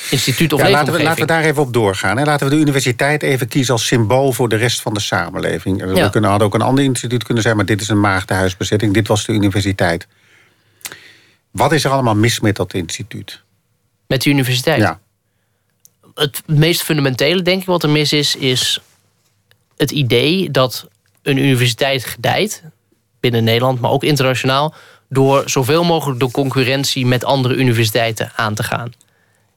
instituut 0.09 0.53
of 0.53 0.61
Ja, 0.61 0.69
laten, 0.69 0.93
we, 0.93 1.03
laten 1.03 1.21
we 1.21 1.27
daar 1.27 1.43
even 1.43 1.61
op 1.61 1.73
doorgaan. 1.73 2.17
Hè. 2.17 2.23
Laten 2.23 2.47
we 2.49 2.55
de 2.55 2.61
universiteit 2.61 3.23
even 3.23 3.47
kiezen 3.47 3.73
als 3.73 3.87
symbool 3.87 4.31
voor 4.31 4.49
de 4.49 4.55
rest 4.55 4.81
van 4.81 4.93
de 4.93 4.99
samenleving. 4.99 5.81
We 5.83 5.95
Ja. 5.95 6.09
kunnen, 6.09 6.29
hadden 6.29 6.47
ook 6.47 6.53
een 6.53 6.61
ander 6.61 6.83
instituut 6.83 7.23
kunnen 7.23 7.43
zijn, 7.43 7.55
maar 7.55 7.65
dit 7.65 7.81
is 7.81 7.89
een 7.89 7.99
maagdenhuisbezetting. 7.99 8.93
Dit 8.93 9.07
was 9.07 9.25
de 9.25 9.33
universiteit. 9.33 10.07
Wat 11.51 11.71
is 11.71 11.83
er 11.83 11.91
allemaal 11.91 12.15
mis 12.15 12.39
met 12.39 12.55
dat 12.55 12.73
instituut? 12.73 13.43
Met 14.07 14.21
de 14.21 14.29
universiteit. 14.29 14.79
Ja. 14.81 14.99
Het 16.13 16.41
meest 16.45 16.81
fundamentele, 16.81 17.41
denk 17.41 17.61
ik, 17.61 17.67
wat 17.67 17.83
er 17.83 17.89
mis 17.89 18.13
is, 18.13 18.35
is 18.35 18.79
het 19.77 19.91
idee 19.91 20.51
dat 20.51 20.87
een 21.25 21.37
universiteit 21.37 22.05
gedijt, 22.05 22.63
binnen 23.19 23.43
Nederland, 23.43 23.79
maar 23.79 23.91
ook 23.91 24.03
internationaal, 24.03 24.73
door 25.09 25.43
zoveel 25.45 25.83
mogelijk 25.83 26.19
de 26.19 26.31
concurrentie 26.31 27.05
met 27.05 27.25
andere 27.25 27.55
universiteiten 27.55 28.31
aan 28.35 28.53
te 28.53 28.63
gaan. 28.63 28.93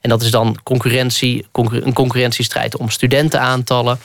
En 0.01 0.09
dat 0.11 0.23
is 0.23 0.31
dan 0.31 0.59
concurrentie, 0.63 1.47
concur- 1.53 1.87
een 1.87 1.93
concurrentiestrijd 1.93 2.77
om 2.77 2.91
studentenaantallen, 2.91 3.99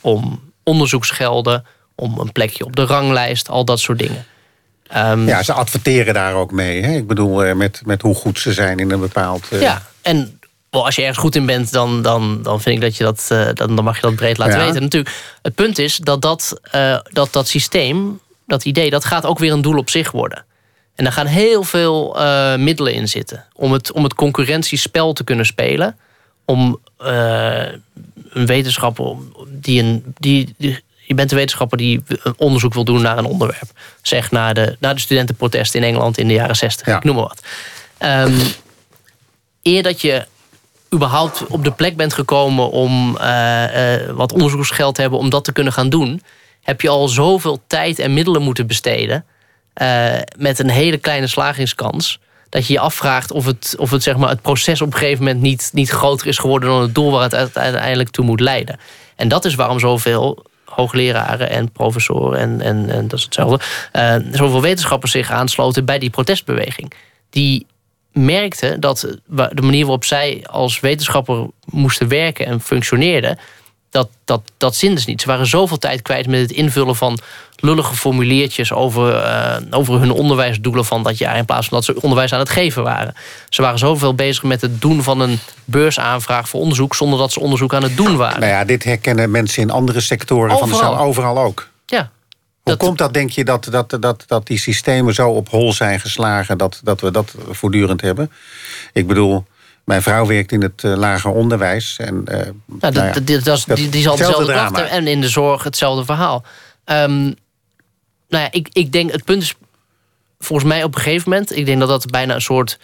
om 0.00 0.40
onderzoeksgelden, 0.62 1.64
om 1.94 2.18
een 2.18 2.32
plekje 2.32 2.64
op 2.64 2.76
de 2.76 2.84
ranglijst, 2.84 3.48
al 3.48 3.64
dat 3.64 3.80
soort 3.80 3.98
dingen. 3.98 4.24
Ehm, 4.88 5.26
ja, 5.26 5.42
ze 5.42 5.52
adverteren 5.52 6.14
daar 6.14 6.34
ook 6.34 6.52
mee. 6.52 6.82
Hè. 6.82 6.96
Ik 6.96 7.06
bedoel, 7.06 7.44
eh, 7.44 7.54
met, 7.54 7.82
met 7.84 8.02
hoe 8.02 8.14
goed 8.14 8.38
ze 8.38 8.52
zijn 8.52 8.78
in 8.78 8.90
een 8.90 9.00
bepaald... 9.00 9.48
eh, 9.50 9.60
Ja, 9.60 9.82
en 10.02 10.40
als 10.70 10.94
je 10.94 11.00
ergens 11.00 11.18
goed 11.18 11.34
in 11.36 11.46
bent, 11.46 11.72
dan, 11.72 12.02
dan, 12.02 12.42
dan 12.42 12.60
vind 12.60 12.76
ik 12.76 12.82
dat 12.82 12.96
je 12.96 13.04
dat, 13.04 13.26
eh, 13.28 13.46
dan, 13.54 13.76
dan 13.76 13.84
mag 13.84 13.96
je 13.96 14.02
dat 14.02 14.14
breed 14.16 14.38
laten 14.38 14.58
Ja. 14.58 14.64
weten. 14.66 14.82
Natuurlijk, 14.82 15.14
het 15.42 15.54
punt 15.54 15.78
is 15.78 15.96
dat 15.96 16.22
dat, 16.22 16.60
eh, 16.62 16.98
dat 17.12 17.32
dat 17.32 17.48
systeem, 17.48 18.20
dat 18.46 18.64
idee, 18.64 18.90
dat 18.90 19.04
gaat 19.04 19.24
ook 19.26 19.38
weer 19.38 19.52
een 19.52 19.62
doel 19.62 19.78
op 19.78 19.90
zich 19.90 20.10
worden. 20.10 20.44
En 20.94 21.04
daar 21.04 21.12
gaan 21.12 21.26
heel 21.26 21.62
veel 21.62 22.18
eh, 22.20 22.56
middelen 22.56 22.92
in 22.92 23.08
zitten 23.08 23.44
om 23.54 23.72
het, 23.72 23.92
om 23.92 24.02
het 24.02 24.14
concurrentiespel 24.14 25.12
te 25.12 25.24
kunnen 25.24 25.46
spelen. 25.46 25.96
Om 26.44 26.78
een 26.98 28.46
wetenschapper 28.46 29.14
die 29.48 29.82
een. 29.82 30.14
Die, 30.18 30.54
die- 30.58 30.84
je 31.06 31.14
bent 31.14 31.30
een 31.30 31.36
wetenschapper 31.36 31.78
die 31.78 32.02
een 32.22 32.34
onderzoek 32.36 32.74
wil 32.74 32.84
doen 32.84 33.02
naar 33.02 33.18
een 33.18 33.24
onderwerp. 33.24 33.70
Zeg 34.02 34.30
naar 34.30 34.54
de, 34.54 34.76
naar 34.80 34.94
de 34.94 35.00
studentenprotesten 35.00 35.80
in 35.80 35.86
Engeland 35.86 36.18
in 36.18 36.28
de 36.28 36.34
jaren 36.34 36.56
60. 36.56 36.86
Ja. 36.86 36.96
Ik 36.96 37.04
noem 37.04 37.14
maar 37.14 37.24
wat. 37.24 37.42
Ehm, 37.98 38.34
eer 39.62 39.82
dat 39.82 40.00
je 40.00 40.26
überhaupt 40.96 41.46
op 41.46 41.64
de 41.64 41.70
plek 41.70 41.96
bent 41.96 42.12
gekomen 42.12 42.70
om 42.70 43.16
eh, 43.16 43.94
eh, 43.94 44.10
wat 44.10 44.32
onderzoeksgeld 44.32 44.94
te 44.94 45.00
hebben 45.00 45.18
om 45.18 45.30
dat 45.30 45.44
te 45.44 45.52
kunnen 45.52 45.72
gaan 45.72 45.88
doen, 45.88 46.22
heb 46.62 46.80
je 46.80 46.88
al 46.88 47.08
zoveel 47.08 47.62
tijd 47.66 47.98
en 47.98 48.14
middelen 48.14 48.42
moeten 48.42 48.66
besteden 48.66 49.24
eh, 49.72 50.14
met 50.36 50.58
een 50.58 50.70
hele 50.70 50.96
kleine 50.96 51.26
slagingskans. 51.26 52.20
Dat 52.48 52.66
je 52.66 52.72
je 52.72 52.78
afvraagt 52.78 53.32
of 53.32 53.46
het, 53.46 53.74
of 53.78 53.90
het, 53.90 54.02
zeg 54.02 54.16
maar, 54.16 54.28
het 54.28 54.42
proces 54.42 54.80
op 54.80 54.92
een 54.92 54.98
gegeven 54.98 55.24
moment 55.24 55.42
niet, 55.42 55.70
niet 55.72 55.90
groter 55.90 56.26
is 56.26 56.38
geworden 56.38 56.68
dan 56.68 56.80
het 56.80 56.94
doel 56.94 57.10
waar 57.10 57.22
het 57.22 57.34
uite- 57.34 57.58
uiteindelijk 57.60 58.10
toe 58.10 58.24
moet 58.24 58.40
leiden. 58.40 58.78
En 59.16 59.28
dat 59.28 59.44
is 59.44 59.54
waarom 59.54 59.78
zoveel 59.78 60.44
hoogleraren 60.64 61.50
en 61.50 61.72
professoren 61.72 62.38
en, 62.38 62.60
en, 62.60 62.90
en 62.90 63.08
dat 63.08 63.18
is 63.18 63.24
hetzelfde, 63.24 63.64
zoveel 64.32 64.60
wetenschappers 64.62 65.12
zich 65.12 65.30
aansloten 65.30 65.84
bij 65.84 65.98
die 65.98 66.10
protestbeweging. 66.10 66.92
Die 67.30 67.66
merkten 68.16 68.80
dat 68.80 69.00
de 69.26 69.62
manier 69.62 69.82
waarop 69.82 70.04
zij 70.04 70.44
als 70.50 70.80
wetenschapper 70.80 71.46
moesten 71.64 72.08
werken 72.08 72.46
en 72.46 72.60
functioneerden, 72.60 73.38
dat, 73.90 74.08
dat, 74.24 74.40
dat 74.56 74.76
zin 74.76 74.94
dus 74.94 75.06
niet. 75.06 75.20
Ze 75.20 75.26
waren 75.26 75.46
zoveel 75.46 75.78
tijd 75.78 76.02
kwijt 76.02 76.26
met 76.26 76.40
het 76.40 76.50
invullen 76.50 76.96
van 76.96 77.18
lullige 77.56 77.94
formuliertjes 77.94 78.72
over, 78.72 79.14
uh, 79.14 79.56
over 79.70 80.00
hun 80.00 80.10
onderwijsdoelen 80.10 80.84
van 80.84 81.02
dat 81.02 81.18
jaar. 81.18 81.36
In 81.36 81.44
plaats 81.44 81.68
van 81.68 81.76
dat 81.76 81.86
ze 81.86 82.02
onderwijs 82.02 82.32
aan 82.32 82.38
het 82.38 82.48
geven 82.48 82.82
waren. 82.82 83.14
Ze 83.48 83.62
waren 83.62 83.78
zoveel 83.78 84.14
bezig 84.14 84.42
met 84.42 84.60
het 84.60 84.80
doen 84.80 85.02
van 85.02 85.20
een 85.20 85.38
beursaanvraag 85.64 86.48
voor 86.48 86.60
onderzoek. 86.60 86.94
zonder 86.94 87.18
dat 87.18 87.32
ze 87.32 87.40
onderzoek 87.40 87.74
aan 87.74 87.82
het 87.82 87.96
doen 87.96 88.16
waren. 88.16 88.40
Nou 88.40 88.52
ja, 88.52 88.64
dit 88.64 88.84
herkennen 88.84 89.30
mensen 89.30 89.62
in 89.62 89.70
andere 89.70 90.00
sectoren 90.00 90.50
overal. 90.50 90.68
van 90.68 90.78
de 90.78 90.84
zaal 90.84 90.98
overal 90.98 91.38
ook. 91.38 91.68
Ja. 91.86 92.10
Hoe 92.66 92.76
komt 92.76 92.98
dat, 92.98 93.14
denk 93.14 93.30
je, 93.30 93.44
dat, 93.44 93.68
dat, 93.70 93.96
dat, 94.00 94.24
dat 94.26 94.46
die 94.46 94.58
systemen 94.58 95.14
zo 95.14 95.30
op 95.30 95.48
hol 95.48 95.72
zijn 95.72 96.00
geslagen 96.00 96.58
dat, 96.58 96.80
dat 96.84 97.00
we 97.00 97.10
dat 97.10 97.34
voortdurend 97.50 98.00
hebben? 98.00 98.30
Ik 98.92 99.06
bedoel, 99.06 99.44
mijn 99.84 100.02
vrouw 100.02 100.26
werkt 100.26 100.52
in 100.52 100.62
het 100.62 100.82
uh, 100.82 100.96
lager 100.96 101.30
onderwijs. 101.30 101.96
En, 101.98 102.24
uh, 102.28 102.38
ja, 102.80 102.90
nou 102.90 103.06
ja, 103.06 103.12
die, 103.20 103.38
dat, 103.38 103.64
die, 103.74 103.88
die 103.88 104.02
zal 104.02 104.16
dezelfde 104.16 104.52
klachten 104.52 104.90
en 104.90 105.06
in 105.06 105.20
de 105.20 105.28
zorg 105.28 105.62
hetzelfde 105.62 106.04
verhaal. 106.04 106.44
Um, 106.84 107.22
nou 108.28 108.44
ja, 108.44 108.48
ik, 108.50 108.68
ik 108.72 108.92
denk, 108.92 109.12
het 109.12 109.24
punt 109.24 109.42
is 109.42 109.54
volgens 110.38 110.68
mij 110.68 110.84
op 110.84 110.94
een 110.94 111.00
gegeven 111.00 111.30
moment... 111.30 111.56
ik 111.56 111.66
denk 111.66 111.78
dat 111.80 111.88
dat 111.88 112.10
bijna 112.10 112.34
een 112.34 112.40
soort... 112.40 112.78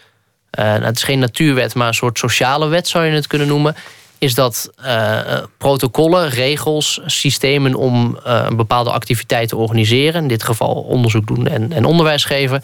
Uh, 0.59 0.65
nou, 0.65 0.85
het 0.85 0.97
is 0.97 1.03
geen 1.03 1.19
natuurwet, 1.19 1.75
maar 1.75 1.89
een 1.89 1.95
soort 1.95 2.19
sociale 2.19 2.69
wet 2.69 2.89
zou 2.89 3.05
je 3.05 3.13
het 3.13 3.27
kunnen 3.27 3.49
noemen... 3.49 3.77
is 4.23 4.35
dat 4.35 4.71
protocollen, 5.59 6.29
regels, 6.29 7.01
systemen 7.07 7.75
om 7.75 8.19
een 8.23 8.57
bepaalde 8.57 8.91
activiteit 8.91 9.49
te 9.49 9.57
organiseren... 9.57 10.23
in 10.23 10.29
dit 10.29 10.43
geval 10.43 10.75
onderzoek 10.75 11.27
doen 11.27 11.47
en, 11.47 11.73
en 11.73 11.85
onderwijs 11.85 12.25
geven 12.25 12.63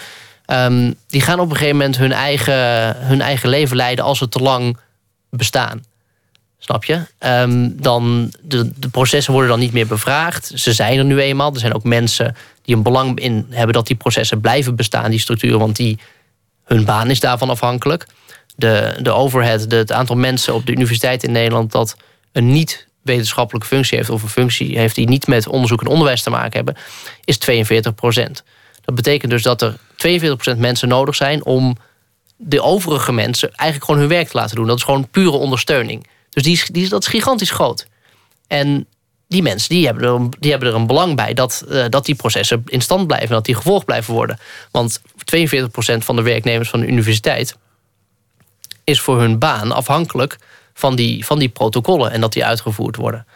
Ehm, 0.49 0.93
die 1.07 1.21
gaan 1.21 1.41
op 1.41 1.51
een 1.51 1.57
gegeven 1.57 1.77
moment 1.77 1.97
hun 1.97 2.13
eigen, 2.13 2.97
hun 2.97 3.21
eigen 3.21 3.49
leven 3.49 3.77
leiden 3.77 4.05
als 4.05 4.19
ze 4.19 4.29
te 4.29 4.39
lang 4.39 4.77
bestaan. 5.31 5.85
Snap 6.59 6.85
je? 6.85 7.01
Um, 7.19 7.83
dan, 7.83 8.33
de, 8.43 8.73
de 8.77 8.89
processen 8.89 9.33
worden 9.33 9.51
dan 9.51 9.61
niet 9.61 9.73
meer 9.73 9.87
bevraagd. 9.87 10.53
Ze 10.55 10.73
zijn 10.73 10.99
er 10.99 11.05
nu 11.05 11.21
eenmaal. 11.21 11.53
Er 11.53 11.61
zijn 11.61 11.75
ook 11.75 11.85
mensen 11.85 12.37
die 12.63 12.77
een 12.77 12.83
belang 12.83 13.21
in 13.21 13.47
hebben 13.51 13.75
dat 13.75 13.87
die 13.87 13.97
processen 13.97 14.41
blijven 14.41 14.77
bestaan, 14.77 15.11
die 15.11 15.21
structuren, 15.21 15.59
want 15.59 15.77
die, 15.77 15.99
hun 16.65 16.85
baan 16.85 17.11
is 17.11 17.21
daarvan 17.21 17.51
afhankelijk. 17.51 18.07
De, 18.59 18.99
de 19.03 19.13
overhead, 19.13 19.71
het 19.71 19.93
aantal 19.93 20.17
mensen 20.17 20.55
op 20.55 20.67
de 20.67 20.73
universiteit 20.73 21.23
in 21.23 21.33
Nederland 21.33 21.73
dat 21.73 21.97
een 22.33 22.53
niet 22.53 22.87
wetenschappelijke 23.03 23.69
functie 23.69 23.97
heeft, 23.97 24.11
of 24.11 24.23
een 24.23 24.29
functie 24.29 24.79
heeft 24.79 24.95
die 24.95 25.09
niet 25.09 25.27
met 25.27 25.49
onderzoek 25.49 25.81
en 25.81 25.87
onderwijs 25.87 26.23
te 26.23 26.31
maken 26.31 26.57
hebben, 26.57 26.77
is 27.25 27.39
42 27.39 27.95
procent. 27.95 28.45
Dat 28.81 28.95
betekent 28.95 29.31
dus 29.31 29.43
dat 29.43 29.63
er 29.63 29.77
42% 30.55 30.59
mensen 30.59 30.89
nodig 30.89 31.15
zijn 31.15 31.45
om 31.45 31.77
de 32.37 32.63
overige 32.63 33.13
mensen 33.13 33.49
eigenlijk 33.53 33.85
gewoon 33.85 34.01
hun 34.01 34.19
werk 34.19 34.29
te 34.29 34.37
laten 34.37 34.57
doen. 34.57 34.67
Dat 34.67 34.77
is 34.77 34.83
gewoon 34.83 35.09
pure 35.09 35.37
ondersteuning. 35.37 36.07
Dus 36.31 36.43
die, 36.43 36.63
die, 36.73 36.89
dat 36.89 37.03
is 37.03 37.09
gigantisch 37.09 37.51
groot. 37.51 37.87
En 38.47 38.87
die 39.29 39.43
mensen 39.43 39.69
die 39.69 39.87
hebben, 39.87 40.05
er, 40.05 40.29
die 40.39 40.51
hebben 40.51 40.69
er 40.69 40.75
een 40.75 40.87
belang 40.87 41.17
bij 41.17 41.35
dat, 41.35 41.65
uh, 41.69 41.85
dat 41.89 42.05
die 42.05 42.15
processen 42.15 42.63
in 42.67 42.81
stand 42.81 43.07
blijven. 43.07 43.29
Dat 43.29 43.45
die 43.45 43.55
gevolgd 43.55 43.85
blijven 43.85 44.15
worden. 44.15 44.39
Want 44.71 45.01
42% 45.01 45.03
van 45.99 46.17
de 46.17 46.23
werknemers 46.23 46.69
van 46.69 46.81
de 46.81 46.87
universiteit 46.87 47.57
is 48.89 49.01
voor 49.01 49.21
hun 49.21 49.39
baan 49.39 49.73
afhankelijk 49.73 50.37
van 50.75 50.97
die, 50.97 51.25
van 51.25 51.39
die 51.39 51.49
protocollen 51.49 52.11
en 52.11 52.21
dat 52.21 52.33
die 52.33 52.45
uitgevoerd 52.45 52.97
worden. 52.97 53.27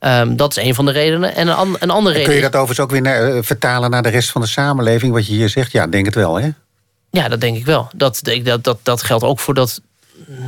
Um, 0.00 0.36
dat 0.36 0.56
is 0.56 0.64
een 0.64 0.74
van 0.74 0.84
de 0.84 0.92
redenen. 0.92 1.34
En 1.34 1.48
een, 1.48 1.76
een 1.78 1.90
andere 1.90 2.14
reden. 2.14 2.28
Kun 2.28 2.36
je 2.36 2.50
dat 2.50 2.54
overigens 2.54 2.80
ook 2.80 2.90
weer 2.90 3.02
naar, 3.02 3.34
uh, 3.34 3.42
vertalen 3.42 3.90
naar 3.90 4.02
de 4.02 4.08
rest 4.08 4.30
van 4.30 4.40
de 4.40 4.46
samenleving, 4.46 5.12
wat 5.12 5.26
je 5.26 5.32
hier 5.32 5.48
zegt? 5.48 5.72
Ja, 5.72 5.86
denk 5.86 6.04
het 6.06 6.14
wel, 6.14 6.40
hè? 6.40 6.50
Ja, 7.10 7.28
dat 7.28 7.40
denk 7.40 7.56
ik 7.56 7.64
wel. 7.64 7.88
Dat, 7.94 8.20
dat, 8.22 8.64
dat, 8.64 8.78
dat 8.82 9.02
geldt 9.02 9.24
ook 9.24 9.40
voor 9.40 9.54
dat. 9.54 9.80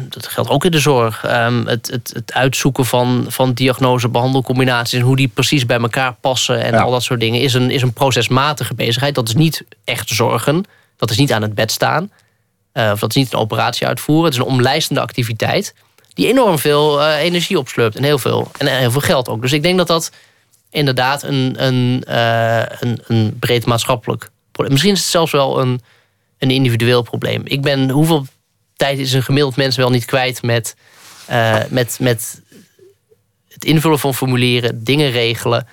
Dat 0.09 0.27
geldt 0.27 0.51
ook 0.51 0.65
in 0.65 0.71
de 0.71 0.79
zorg. 0.79 1.25
Um, 1.25 1.67
het, 1.67 1.91
het, 1.91 2.11
het 2.15 2.33
uitzoeken 2.33 2.87
van, 2.87 3.27
van 3.29 3.53
diagnose-behandelcombinaties 3.53 4.99
en 4.99 5.05
hoe 5.05 5.17
die 5.17 5.29
precies 5.29 5.67
bij 5.67 5.79
elkaar 5.79 6.15
passen 6.21 6.63
en 6.63 6.73
ja. 6.73 6.81
al 6.81 6.91
dat 6.91 7.03
soort 7.03 7.21
dingen 7.21 7.41
is 7.41 7.55
een, 7.55 7.71
is 7.71 7.83
een 7.83 7.93
procesmatige 7.93 8.75
bezigheid. 8.75 9.15
Dat 9.15 9.29
is 9.29 9.35
niet 9.35 9.65
echt 9.85 10.09
zorgen. 10.09 10.65
Dat 10.97 11.11
is 11.11 11.17
niet 11.17 11.33
aan 11.33 11.43
het 11.43 11.55
bed 11.55 11.73
staan. 11.73 12.11
Uh, 12.75 12.91
of 12.93 13.01
dat 13.01 13.09
is 13.09 13.17
niet 13.17 13.33
een 13.33 13.39
operatie 13.39 13.87
uitvoeren. 13.87 14.25
Het 14.25 14.35
is 14.35 14.41
een 14.41 14.53
omlijstende 14.53 15.01
activiteit 15.01 15.75
die 16.15 16.27
enorm 16.27 16.59
veel 16.59 17.01
uh, 17.01 17.17
energie 17.17 17.59
opslurpt. 17.59 17.97
En 17.97 18.03
heel 18.03 18.19
veel, 18.19 18.51
en 18.59 18.67
heel 18.67 18.91
veel 18.91 19.01
geld 19.01 19.29
ook. 19.29 19.43
Dus 19.43 19.53
ik 19.53 19.63
denk 19.63 19.79
dat 19.79 19.87
dat 19.87 20.11
inderdaad 20.71 21.23
een, 21.23 21.65
een, 21.65 22.05
uh, 22.09 22.63
een, 22.81 23.03
een 23.07 23.37
breed 23.39 23.67
maatschappelijk 23.67 24.31
probleem 24.51 24.73
Misschien 24.73 24.93
is 24.93 25.01
het 25.01 25.11
zelfs 25.11 25.33
wel 25.33 25.61
een, 25.61 25.81
een 26.39 26.51
individueel 26.51 27.03
probleem. 27.03 27.43
Ik 27.45 27.63
ben, 27.63 27.91
hoeveel 27.91 28.27
tijd 28.77 28.99
is 28.99 29.13
een 29.13 29.23
gemiddeld 29.23 29.57
mens 29.57 29.77
wel 29.77 29.91
niet 29.91 30.05
kwijt 30.05 30.43
met, 30.43 30.77
met, 31.69 31.97
met 32.01 32.43
het 33.49 33.65
invullen 33.65 33.99
van 33.99 34.15
formulieren, 34.15 34.85
dingen 34.85 35.11
regelen. 35.11 35.67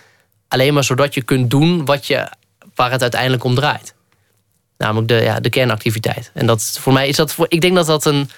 Alleen 0.48 0.74
maar 0.74 0.84
zodat 0.84 1.14
je 1.14 1.22
kunt 1.22 1.50
doen 1.50 1.86
wat 1.86 2.08
je, 2.08 2.28
waar 2.76 2.92
het 2.92 3.02
uiteindelijk 3.02 3.44
om 3.44 3.56
draait. 3.56 3.94
Namelijk 4.82 5.08
de, 5.08 5.16
ja, 5.16 5.40
de 5.40 5.50
kernactiviteit. 5.50 6.32
En 6.34 6.46
dat, 6.46 6.78
voor 6.80 6.94
mij 6.94 7.08
is 7.08 7.16
dat. 7.16 7.34
Voor, 7.34 7.46
ik 7.50 7.62
denk 7.62 7.76
dat 7.76 7.86
dat 7.86 8.06
een 8.06 8.30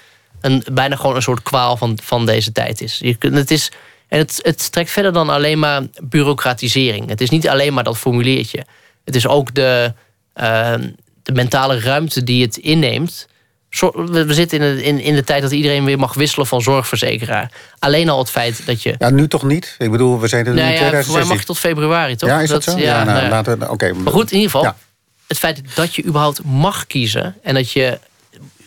een, 0.44 0.64
bijna 0.72 0.96
gewoon 0.96 1.16
een 1.16 1.22
soort 1.22 1.42
kwaal 1.42 1.76
van, 1.76 1.98
van 2.02 2.26
deze 2.26 2.52
tijd 2.52 2.80
is. 2.80 2.98
Je 2.98 3.14
kunt, 3.14 3.34
het 3.34 3.50
is 3.50 3.70
en 4.08 4.18
het, 4.18 4.38
het 4.42 4.72
trekt 4.72 4.90
verder 4.90 5.12
dan 5.12 5.30
alleen 5.30 5.58
maar 5.58 5.82
bureaucratisering. 6.02 7.08
Het 7.08 7.20
is 7.20 7.30
niet 7.30 7.48
alleen 7.48 7.74
maar 7.74 7.84
dat 7.84 7.98
formuliertje. 7.98 8.64
Het 9.04 9.14
is 9.14 9.26
ook 9.26 9.54
de, 9.54 9.92
uh, 10.36 10.74
de 11.22 11.32
mentale 11.32 11.80
ruimte 11.80 12.24
die 12.24 12.42
het 12.42 12.56
inneemt. 12.56 13.28
We 13.94 14.34
zitten 14.34 14.60
in 14.60 14.76
de, 14.76 14.82
in, 14.82 15.00
in 15.00 15.14
de 15.14 15.24
tijd 15.24 15.42
dat 15.42 15.50
iedereen 15.50 15.84
weer 15.84 15.98
mag 15.98 16.14
wisselen 16.14 16.46
van 16.46 16.62
zorgverzekeraar. 16.62 17.52
Alleen 17.78 18.08
al 18.08 18.18
het 18.18 18.30
feit 18.30 18.66
dat 18.66 18.82
je. 18.82 18.94
Ja, 18.98 19.10
nu 19.10 19.28
toch 19.28 19.42
niet? 19.42 19.74
Ik 19.78 19.90
bedoel, 19.90 20.20
we 20.20 20.28
zijn 20.28 20.46
er 20.46 20.54
nou 20.54 20.66
nu 20.66 20.72
ja, 20.72 20.78
2016. 20.78 21.12
Voor 21.12 21.20
mij 21.20 21.28
mag 21.28 21.38
je 21.38 21.46
tot 21.46 21.58
februari, 21.58 22.16
toch? 22.16 22.28
Ja, 22.28 22.40
is 22.40 22.48
dat, 22.48 22.64
dat 22.64 22.74
zo? 22.74 22.80
Ja, 22.80 22.98
ja 22.98 23.04
nou, 23.04 23.18
nou, 23.18 23.28
laten 23.28 23.58
we. 23.58 23.70
Oké. 23.70 23.92
Maar 23.92 24.12
goed, 24.12 24.30
in 24.30 24.38
ieder 24.38 24.50
geval. 24.50 24.64
Ja. 24.64 24.76
Het 25.34 25.42
feit 25.42 25.74
dat 25.74 25.94
je 25.94 26.04
überhaupt 26.04 26.44
mag 26.44 26.86
kiezen 26.86 27.36
en 27.42 27.54
dat 27.54 27.70
je 27.70 27.98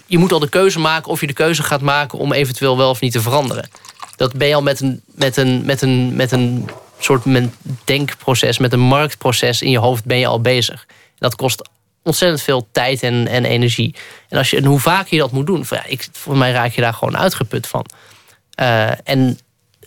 je 0.05 0.17
moet 0.17 0.31
al 0.31 0.39
de 0.39 0.49
keuze 0.49 0.79
maken 0.79 1.11
of 1.11 1.21
je 1.21 1.27
de 1.27 1.33
keuze 1.33 1.63
gaat 1.63 1.81
maken 1.81 2.19
om 2.19 2.33
eventueel 2.33 2.77
wel 2.77 2.89
of 2.89 3.01
niet 3.01 3.11
te 3.11 3.21
veranderen. 3.21 3.69
Dat 4.15 4.33
ben 4.33 4.47
je 4.47 4.55
al 4.55 4.61
met 4.61 4.79
een, 4.79 5.01
met 5.05 5.37
een, 5.37 5.65
met 5.65 5.81
een, 5.81 6.15
met 6.15 6.31
een 6.31 6.69
soort 6.99 7.23
denkproces, 7.83 8.57
met 8.57 8.73
een 8.73 8.79
marktproces 8.79 9.61
in 9.61 9.69
je 9.69 9.77
hoofd 9.77 10.05
ben 10.05 10.17
je 10.17 10.27
al 10.27 10.41
bezig. 10.41 10.85
Dat 11.17 11.35
kost 11.35 11.69
ontzettend 12.03 12.41
veel 12.41 12.67
tijd 12.71 13.03
en, 13.03 13.27
en 13.27 13.45
energie. 13.45 13.95
En, 14.29 14.37
als 14.37 14.49
je, 14.49 14.57
en 14.57 14.65
hoe 14.65 14.79
vaak 14.79 15.07
je 15.07 15.17
dat 15.17 15.31
moet 15.31 15.45
doen, 15.45 15.65
voor, 15.65 15.77
ja, 15.77 15.85
ik, 15.85 16.07
voor 16.11 16.37
mij 16.37 16.51
raak 16.51 16.71
je 16.71 16.81
daar 16.81 16.93
gewoon 16.93 17.17
uitgeput 17.17 17.67
van. 17.67 17.85
Uh, 18.59 19.07
en 19.09 19.39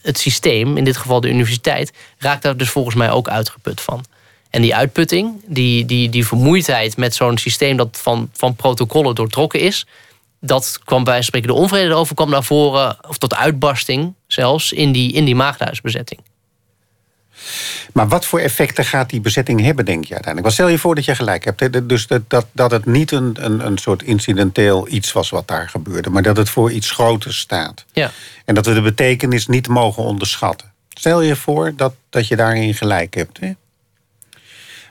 het 0.03 0.18
systeem, 0.18 0.76
in 0.76 0.85
dit 0.85 0.97
geval 0.97 1.20
de 1.20 1.28
universiteit, 1.28 1.93
raakt 2.18 2.43
daar 2.43 2.57
dus 2.57 2.70
volgens 2.70 2.95
mij 2.95 3.11
ook 3.11 3.28
uitgeput 3.28 3.81
van. 3.81 4.05
En 4.51 4.62
die 4.62 4.74
uitputting, 4.74 5.42
die, 5.46 5.84
die, 5.84 6.09
die 6.09 6.26
vermoeidheid 6.26 6.96
met 6.96 7.14
zo'n 7.14 7.38
systeem 7.38 7.76
dat 7.76 7.98
van, 8.03 8.30
van 8.32 8.55
protocollen 8.55 9.14
doortrokken 9.14 9.61
is, 9.61 9.86
dat 10.40 10.80
kwam 10.84 11.05
bij 11.05 11.22
spreken 11.22 11.48
de 11.48 11.55
onvrede 11.55 11.88
erover 11.88 12.14
kwam 12.14 12.30
naar 12.30 12.44
voren, 12.44 12.96
of 13.09 13.18
tot 13.18 13.34
uitbarsting 13.34 14.14
zelfs, 14.26 14.72
in 14.72 14.92
die, 14.92 15.12
in 15.12 15.24
die 15.24 15.34
maagdhuisbezetting. 15.34 16.20
Maar 17.93 18.09
wat 18.09 18.27
voor 18.27 18.39
effecten 18.40 18.85
gaat 18.85 19.10
die 19.10 19.20
bezetting 19.20 19.60
hebben, 19.60 19.85
denk 19.85 20.05
je 20.05 20.14
uiteindelijk? 20.14 20.43
Want 20.43 20.52
stel 20.52 20.68
je 20.68 20.78
voor 20.78 20.94
dat 20.94 21.05
je 21.05 21.14
gelijk 21.14 21.44
hebt. 21.44 21.89
Dus 21.89 22.06
dat, 22.06 22.22
dat, 22.31 22.47
dat 22.52 22.70
het 22.70 22.86
niet 22.86 23.12
een, 23.12 23.36
een, 23.40 23.66
een 23.66 23.78
soort 23.78 24.02
incidenteel 24.02 24.89
iets 24.89 25.12
was 25.12 25.31
wat 25.31 25.48
daar 25.48 25.68
gebeurde, 25.68 26.10
maar 26.10 26.22
dat 26.22 26.36
het 26.36 26.51
voor 26.51 26.72
iets 26.72 26.90
groters 26.90 27.39
staat. 27.39 27.85
Ja. 27.93 28.10
En 28.44 28.55
dat 28.55 28.66
we 28.66 28.74
de 28.74 28.81
betekenis 28.81 29.47
niet 29.47 29.68
mogen 29.68 30.02
onderschatten. 30.02 30.72
Stel 30.89 31.20
je 31.20 31.36
voor 31.36 31.72
dat, 31.77 31.94
dat 32.10 32.28
je 32.28 32.36
daarin 32.36 32.74
gelijk 32.74 33.14
hebt. 33.14 33.40
Hè? 33.40 33.52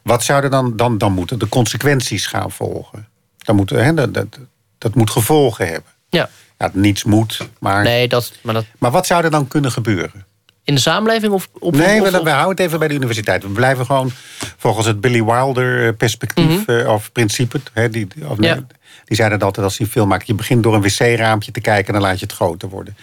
Wat 0.04 0.24
zouden 0.24 0.52
dan, 0.52 0.76
dan, 0.76 0.98
dan 0.98 1.12
moeten 1.12 1.40
de 1.40 1.50
consequenties 1.50 2.26
gaan 2.26 2.52
volgen? 2.52 3.08
Dan 3.38 3.56
moeten, 3.56 3.84
hè, 3.84 3.94
dat, 3.94 4.14
dat, 4.14 4.40
dat 4.78 4.96
moet 4.96 5.10
gevolgen 5.10 5.68
hebben. 5.68 5.92
Ja. 6.10 6.30
ja 6.58 6.70
niets 6.74 7.04
moet, 7.04 7.50
maar... 7.60 7.84
Nee, 7.84 8.08
dat, 8.08 8.34
maar, 8.42 8.54
dat... 8.54 8.66
maar 8.78 8.92
wat 8.92 9.06
zou 9.06 9.24
er 9.24 9.32
dan 9.32 9.48
kunnen 9.48 9.72
gebeuren? 9.72 10.26
In 10.64 10.76
de 10.76 10.82
samenleving 10.82 11.34
of... 11.34 11.50
Op, 11.60 11.76
nee, 11.76 12.02
we, 12.02 12.12
we, 12.12 12.30
houden 12.30 12.50
het 12.50 12.60
even 12.60 12.80
bij 12.80 12.88
de 12.88 12.94
universiteit. 12.94 13.44
We 13.44 13.50
blijven 13.50 13.86
gewoon 13.86 14.12
volgens 14.58 14.86
het 14.86 15.02
Billy 15.02 15.24
Wilder 15.24 15.88
eh, 15.88 15.94
perspectief 15.98 16.68
mm 16.68 16.88
of 16.88 17.12
principe. 17.12 17.60
Hè, 17.74 17.90
die, 17.90 18.08
of, 18.24 18.38
nee, 18.38 18.66
die 19.06 19.16
zeiden 19.16 19.40
altijd 19.40 19.66
als 19.66 19.78
hij 19.78 19.88
film 19.88 20.08
maakt. 20.08 20.28
Je 20.28 20.34
begint 20.34 20.64
door 20.64 20.74
een 20.74 20.82
wc-raampje 20.82 21.52
te 21.52 21.62
kijken 21.62 21.88
en 21.88 22.00
dan 22.00 22.10
laat 22.10 22.20
je 22.20 22.26
het 22.26 22.36
groter 22.36 22.70
worden. 22.70 22.98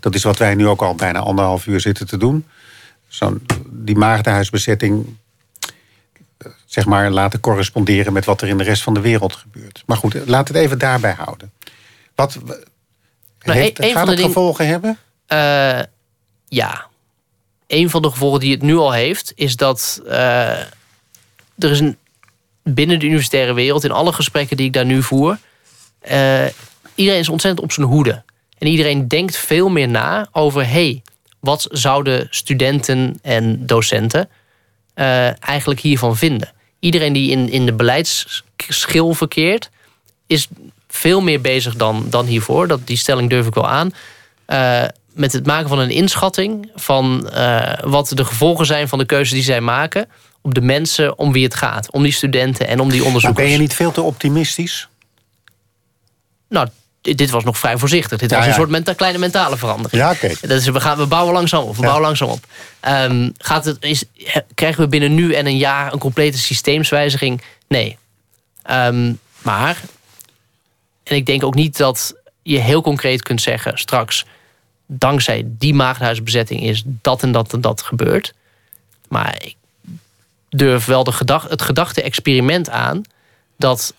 Dat 0.00 0.14
is 0.14 0.22
wat 0.22 0.38
wij 0.38 0.54
nu 0.54 0.68
ook 0.68 0.82
al 0.82 0.94
bijna 0.94 1.18
anderhalf 1.18 1.66
uur 1.66 1.80
zitten 1.80 2.06
te 2.06 2.16
doen. 2.16 2.46
Zo 3.08 3.38
die 3.70 3.96
maagdenhuisbezetting 3.96 5.16
zeg 6.72 6.86
maar, 6.86 7.10
laten 7.10 7.40
corresponderen 7.40 8.12
met 8.12 8.24
wat 8.24 8.40
er 8.40 8.48
in 8.48 8.58
de 8.58 8.64
rest 8.64 8.82
van 8.82 8.94
de 8.94 9.00
wereld 9.00 9.32
gebeurt. 9.32 9.82
Maar 9.86 9.96
goed, 9.96 10.14
laat 10.26 10.48
het 10.48 10.56
even 10.56 10.78
daarbij 10.78 11.12
houden. 11.12 11.52
Wat 12.14 12.38
nou, 13.40 13.58
heeft, 13.58 13.82
een, 13.82 13.92
gaat 13.92 14.08
het 14.08 14.20
gevolgen 14.20 14.66
hebben? 14.66 14.98
Uh, 15.28 15.80
ja. 16.48 16.86
Een 17.66 17.90
van 17.90 18.02
de 18.02 18.10
gevolgen 18.10 18.40
die 18.40 18.52
het 18.52 18.62
nu 18.62 18.76
al 18.76 18.92
heeft, 18.92 19.32
is 19.34 19.56
dat 19.56 20.02
uh, 20.06 20.50
er 21.58 21.70
is 21.70 21.80
een 21.80 21.96
binnen 22.62 22.98
de 22.98 23.06
universitaire 23.06 23.52
wereld, 23.52 23.84
in 23.84 23.90
alle 23.90 24.12
gesprekken 24.12 24.56
die 24.56 24.66
ik 24.66 24.72
daar 24.72 24.84
nu 24.84 25.02
voer, 25.02 25.38
uh, 26.10 26.44
iedereen 26.94 27.20
is 27.20 27.28
ontzettend 27.28 27.64
op 27.64 27.72
zijn 27.72 27.86
hoede. 27.86 28.22
En 28.58 28.66
iedereen 28.66 29.08
denkt 29.08 29.36
veel 29.36 29.68
meer 29.68 29.88
na 29.88 30.28
over: 30.32 30.68
hey, 30.68 31.02
wat 31.40 31.68
zouden 31.70 32.26
studenten 32.30 33.18
en 33.22 33.66
docenten 33.66 34.28
uh, 34.94 35.44
eigenlijk 35.44 35.80
hiervan 35.80 36.16
vinden? 36.16 36.52
Iedereen 36.82 37.12
die 37.12 37.30
in, 37.30 37.48
in 37.48 37.66
de 37.66 37.72
beleidsschil 37.72 39.14
verkeert, 39.14 39.70
is 40.26 40.48
veel 40.88 41.20
meer 41.20 41.40
bezig 41.40 41.76
dan, 41.76 42.06
dan 42.10 42.26
hiervoor. 42.26 42.68
Dat, 42.68 42.86
die 42.86 42.96
stelling 42.96 43.30
durf 43.30 43.46
ik 43.46 43.54
wel 43.54 43.68
aan. 43.68 43.92
Uh, 44.46 44.84
met 45.12 45.32
het 45.32 45.46
maken 45.46 45.68
van 45.68 45.78
een 45.78 45.90
inschatting 45.90 46.70
van 46.74 47.30
uh, 47.34 47.72
wat 47.82 48.08
de 48.08 48.24
gevolgen 48.24 48.66
zijn 48.66 48.88
van 48.88 48.98
de 48.98 49.06
keuze 49.06 49.34
die 49.34 49.42
zij 49.42 49.60
maken 49.60 50.08
op 50.40 50.54
de 50.54 50.60
mensen 50.60 51.18
om 51.18 51.32
wie 51.32 51.44
het 51.44 51.54
gaat. 51.54 51.90
Om 51.90 52.02
die 52.02 52.12
studenten 52.12 52.66
en 52.66 52.80
om 52.80 52.90
die 52.90 53.04
onderzoekers. 53.04 53.34
Maar 53.34 53.44
ben 53.44 53.52
je 53.52 53.58
niet 53.58 53.74
veel 53.74 53.92
te 53.92 54.02
optimistisch? 54.02 54.88
Nou, 56.48 56.68
dit 57.02 57.30
was 57.30 57.44
nog 57.44 57.58
vrij 57.58 57.78
voorzichtig. 57.78 58.18
Dit 58.18 58.30
was 58.30 58.46
een 58.46 58.54
soort 58.54 58.70
menta 58.70 58.92
kleine 58.92 59.18
mentale 59.18 59.56
verandering. 59.56 60.02
Ja, 60.02 60.10
oké. 60.10 60.32
Okay. 60.42 60.60
we, 60.72 60.80
gaan, 60.80 60.98
we 60.98 61.06
bouwen 61.06 61.34
langzaam 61.34 61.62
op. 61.62 61.76
We 61.76 61.82
bouwen 61.82 62.02
langzaam 62.02 62.28
op. 62.28 62.46
Um, 62.88 63.32
gaat 63.38 63.64
het, 63.64 63.76
is, 63.80 64.04
krijgen 64.54 64.82
we 64.82 64.88
binnen 64.88 65.14
nu 65.14 65.34
en 65.34 65.46
een 65.46 65.56
jaar 65.56 65.92
een 65.92 65.98
complete 65.98 66.38
systeemswijziging? 66.38 67.42
Nee. 67.68 67.98
Um, 68.70 69.18
maar, 69.42 69.80
en 71.02 71.16
ik 71.16 71.26
denk 71.26 71.44
ook 71.44 71.54
niet 71.54 71.76
dat 71.76 72.14
je 72.42 72.58
heel 72.58 72.82
concreet 72.82 73.22
kunt 73.22 73.40
zeggen 73.40 73.78
straks 73.78 74.24
dankzij 74.86 75.44
die 75.46 75.74
maagdhuisbezetting 75.74 76.62
is 76.62 76.82
dat 76.86 77.22
en 77.22 77.32
dat 77.32 77.52
en 77.52 77.60
dat 77.60 77.82
gebeurd. 77.82 78.34
Maar 79.08 79.36
ik 79.40 79.56
durf 80.48 80.84
wel 80.84 81.04
de 81.04 81.12
gedacht, 81.12 81.50
het 81.50 81.62
gedachte-experiment 81.62 82.70
aan 82.70 83.02
dat 83.56 83.94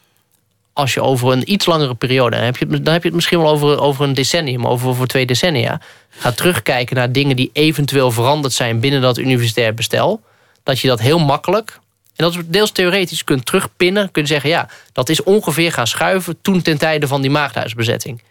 als 0.73 0.93
je 0.93 1.01
over 1.01 1.31
een 1.31 1.51
iets 1.51 1.65
langere 1.65 1.95
periode, 1.95 2.35
dan 2.35 2.45
heb 2.45 2.57
je, 2.57 2.67
dan 2.67 2.93
heb 2.93 3.01
je 3.01 3.07
het 3.07 3.15
misschien 3.15 3.39
wel 3.39 3.49
over, 3.49 3.79
over 3.79 4.05
een 4.05 4.13
decennium, 4.13 4.65
over, 4.65 4.87
over 4.87 5.07
twee 5.07 5.25
decennia, 5.25 5.81
gaat 6.09 6.37
terugkijken 6.37 6.95
naar 6.95 7.11
dingen 7.11 7.35
die 7.35 7.49
eventueel 7.53 8.11
veranderd 8.11 8.53
zijn 8.53 8.79
binnen 8.79 9.01
dat 9.01 9.17
universitair 9.17 9.73
bestel, 9.73 10.21
dat 10.63 10.79
je 10.79 10.87
dat 10.87 10.99
heel 10.99 11.19
makkelijk, 11.19 11.79
en 12.15 12.25
dat 12.25 12.35
is 12.35 12.41
deels 12.45 12.71
theoretisch, 12.71 13.23
kunt 13.23 13.45
terugpinnen, 13.45 14.11
kunt 14.11 14.27
zeggen, 14.27 14.49
ja, 14.49 14.69
dat 14.91 15.09
is 15.09 15.23
ongeveer 15.23 15.71
gaan 15.71 15.87
schuiven 15.87 16.37
toen 16.41 16.61
ten 16.61 16.77
tijde 16.77 17.07
van 17.07 17.21
die 17.21 17.31
maagdhuisbezetting. 17.31 18.21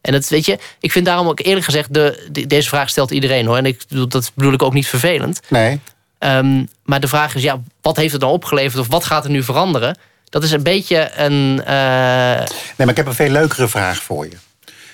En 0.00 0.12
dat 0.12 0.28
weet 0.28 0.44
je, 0.44 0.58
ik 0.80 0.92
vind 0.92 1.06
daarom 1.06 1.28
ook 1.28 1.40
eerlijk 1.40 1.64
gezegd, 1.64 1.94
de, 1.94 2.44
deze 2.46 2.68
vraag 2.68 2.88
stelt 2.88 3.10
iedereen 3.10 3.46
hoor. 3.46 3.56
En 3.56 3.66
ik, 3.66 3.82
dat 4.08 4.32
bedoel 4.34 4.52
ik 4.52 4.62
ook 4.62 4.72
niet 4.72 4.88
vervelend. 4.88 5.40
Nee. 5.48 5.80
Um, 6.18 6.68
maar 6.82 7.00
de 7.00 7.08
vraag 7.08 7.34
is, 7.34 7.42
ja, 7.42 7.60
wat 7.80 7.96
heeft 7.96 8.12
het 8.12 8.20
dan 8.20 8.30
opgeleverd 8.30 8.80
of 8.80 8.88
wat 8.88 9.04
gaat 9.04 9.24
er 9.24 9.30
nu 9.30 9.42
veranderen? 9.42 9.98
Dat 10.28 10.42
is 10.42 10.50
een 10.50 10.62
beetje 10.62 11.10
een. 11.16 11.60
Uh... 11.60 11.66
Nee, 11.66 12.76
maar 12.76 12.88
ik 12.88 12.96
heb 12.96 13.06
een 13.06 13.14
veel 13.14 13.30
leukere 13.30 13.68
vraag 13.68 14.02
voor 14.02 14.24
je. 14.24 14.36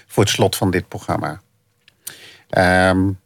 Voor 0.06 0.22
het 0.22 0.32
slot 0.32 0.56
van 0.56 0.70
dit 0.70 0.88
programma. 0.88 1.40
Um, 2.59 3.20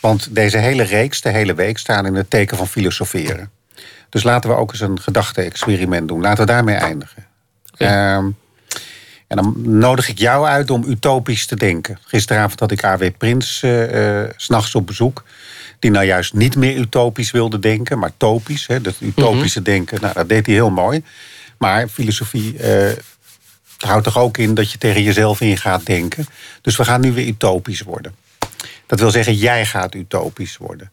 want 0.00 0.34
deze 0.34 0.58
hele 0.58 0.82
reeks, 0.82 1.20
de 1.20 1.28
hele 1.28 1.54
week, 1.54 1.78
staan 1.78 2.06
in 2.06 2.14
het 2.14 2.30
teken 2.30 2.56
van 2.56 2.68
filosoferen. 2.68 3.50
Dus 4.08 4.22
laten 4.22 4.50
we 4.50 4.56
ook 4.56 4.70
eens 4.70 4.80
een 4.80 5.00
gedachte-experiment 5.00 6.08
doen. 6.08 6.20
Laten 6.20 6.46
we 6.46 6.52
daarmee 6.52 6.74
eindigen. 6.76 7.26
Okay. 7.72 8.16
Um, 8.16 8.36
en 9.26 9.36
dan 9.36 9.54
nodig 9.56 10.08
ik 10.08 10.18
jou 10.18 10.46
uit 10.46 10.70
om 10.70 10.84
utopisch 10.84 11.46
te 11.46 11.56
denken. 11.56 11.98
Gisteravond 12.04 12.60
had 12.60 12.70
ik 12.70 12.84
A.W. 12.84 13.04
Prins 13.18 13.62
uh, 13.62 14.22
uh, 14.22 14.30
s'nachts 14.36 14.74
op 14.74 14.86
bezoek. 14.86 15.24
Die 15.86 15.94
nou 15.94 16.06
juist 16.06 16.34
niet 16.34 16.56
meer 16.56 16.76
utopisch 16.76 17.30
wilde 17.30 17.58
denken, 17.58 17.98
maar 17.98 18.10
topisch. 18.16 18.66
Hè, 18.66 18.80
dat 18.80 18.96
utopische 19.00 19.60
mhm. 19.60 19.68
denken, 19.70 20.00
nou, 20.00 20.14
dat 20.14 20.28
deed 20.28 20.46
hij 20.46 20.54
heel 20.54 20.70
mooi. 20.70 21.04
Maar 21.58 21.88
filosofie 21.88 22.54
uh, 22.58 22.92
houdt 23.78 24.04
toch 24.04 24.18
ook 24.18 24.38
in 24.38 24.54
dat 24.54 24.72
je 24.72 24.78
tegen 24.78 25.02
jezelf 25.02 25.40
in 25.40 25.56
gaat 25.56 25.86
denken. 25.86 26.26
Dus 26.60 26.76
we 26.76 26.84
gaan 26.84 27.00
nu 27.00 27.12
weer 27.12 27.26
utopisch 27.26 27.80
worden. 27.80 28.14
Dat 28.86 29.00
wil 29.00 29.10
zeggen, 29.10 29.34
jij 29.34 29.66
gaat 29.66 29.94
utopisch 29.94 30.56
worden. 30.56 30.90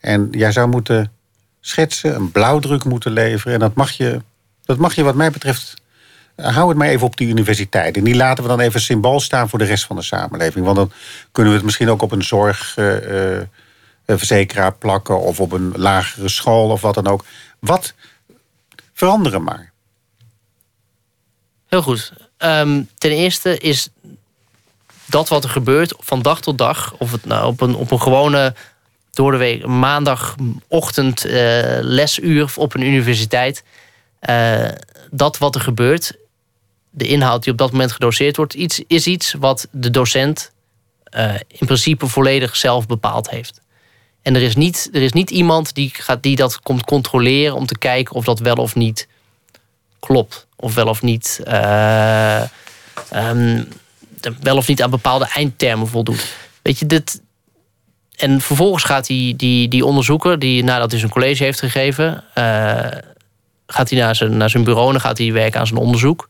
En 0.00 0.28
jij 0.30 0.52
zou 0.52 0.68
moeten 0.68 1.12
schetsen, 1.60 2.14
een 2.14 2.32
blauwdruk 2.32 2.84
moeten 2.84 3.12
leveren. 3.12 3.54
En 3.54 3.60
dat 3.60 3.74
mag 3.74 3.90
je, 3.90 4.20
dat 4.64 4.78
mag 4.78 4.94
je 4.94 5.02
wat 5.02 5.14
mij 5.14 5.30
betreft 5.30 5.74
hou 6.36 6.68
het 6.68 6.78
maar 6.78 6.88
even 6.88 7.06
op 7.06 7.16
die 7.16 7.28
universiteit. 7.28 7.96
En 7.96 8.04
die 8.04 8.16
laten 8.16 8.42
we 8.42 8.48
dan 8.48 8.60
even 8.60 8.80
symbool 8.80 9.20
staan 9.20 9.48
voor 9.48 9.58
de 9.58 9.64
rest 9.64 9.84
van 9.84 9.96
de 9.96 10.02
samenleving. 10.02 10.64
Want 10.64 10.76
dan 10.76 10.92
kunnen 11.32 11.52
we 11.52 11.58
het 11.58 11.66
misschien 11.66 11.90
ook 11.90 12.02
op 12.02 12.12
een 12.12 12.24
zorgverzekeraar 12.24 13.40
uh, 13.40 13.46
plakken... 14.78 15.20
of 15.20 15.40
op 15.40 15.52
een 15.52 15.72
lagere 15.76 16.28
school 16.28 16.70
of 16.70 16.80
wat 16.80 16.94
dan 16.94 17.06
ook. 17.06 17.24
Wat? 17.58 17.94
Veranderen 18.92 19.42
maar. 19.42 19.72
Heel 21.66 21.82
goed. 21.82 22.12
Um, 22.38 22.88
ten 22.98 23.10
eerste 23.10 23.58
is 23.58 23.88
dat 25.06 25.28
wat 25.28 25.44
er 25.44 25.50
gebeurt 25.50 25.94
van 25.98 26.22
dag 26.22 26.40
tot 26.40 26.58
dag... 26.58 26.94
of 26.98 27.12
het 27.12 27.24
nou 27.24 27.46
op 27.46 27.60
een, 27.60 27.74
op 27.74 27.90
een 27.90 28.00
gewone 28.00 28.54
door 29.10 29.30
de 29.30 29.38
week 29.38 29.66
maandagochtend 29.66 31.26
uh, 31.26 31.32
lesuur 31.80 32.52
op 32.56 32.74
een 32.74 32.82
universiteit... 32.82 33.64
Uh, 34.28 34.68
dat 35.10 35.38
wat 35.38 35.54
er 35.54 35.60
gebeurt 35.60 36.16
de 36.90 37.06
inhoud 37.06 37.42
die 37.42 37.52
op 37.52 37.58
dat 37.58 37.72
moment 37.72 37.92
gedoseerd 37.92 38.36
wordt, 38.36 38.54
iets, 38.54 38.82
is 38.86 39.06
iets 39.06 39.32
wat 39.32 39.68
de 39.70 39.90
docent 39.90 40.52
uh, 41.16 41.34
in 41.34 41.66
principe 41.66 42.06
volledig 42.06 42.56
zelf 42.56 42.86
bepaald 42.86 43.30
heeft. 43.30 43.60
En 44.22 44.34
er 44.34 44.42
is 44.42 44.56
niet, 44.56 44.88
er 44.92 45.02
is 45.02 45.12
niet 45.12 45.30
iemand 45.30 45.74
die, 45.74 45.90
gaat, 45.92 46.22
die 46.22 46.36
dat 46.36 46.60
komt 46.60 46.84
controleren 46.84 47.54
om 47.54 47.66
te 47.66 47.78
kijken 47.78 48.14
of 48.14 48.24
dat 48.24 48.38
wel 48.38 48.54
of 48.54 48.74
niet 48.74 49.08
klopt. 49.98 50.46
Of 50.56 50.74
wel 50.74 50.86
of 50.86 51.02
niet, 51.02 51.40
uh, 51.48 52.42
um, 53.14 53.68
wel 54.40 54.56
of 54.56 54.68
niet 54.68 54.82
aan 54.82 54.90
bepaalde 54.90 55.28
eindtermen 55.34 55.88
voldoet. 55.88 56.34
Weet 56.62 56.78
je, 56.78 56.86
dit. 56.86 57.20
En 58.16 58.40
vervolgens 58.40 58.84
gaat 58.84 59.06
die, 59.06 59.36
die, 59.36 59.68
die 59.68 59.84
onderzoeker, 59.84 60.38
die 60.38 60.64
nadat 60.64 60.90
hij 60.90 61.00
zijn 61.00 61.12
college 61.12 61.44
heeft 61.44 61.58
gegeven, 61.58 62.24
uh, 62.34 62.86
gaat 63.66 63.90
hij 63.90 63.98
naar 63.98 64.16
zijn, 64.16 64.36
naar 64.36 64.50
zijn 64.50 64.64
bureau 64.64 64.94
en 64.94 65.00
gaat 65.00 65.18
hij 65.18 65.32
werken 65.32 65.60
aan 65.60 65.66
zijn 65.66 65.80
onderzoek. 65.80 66.28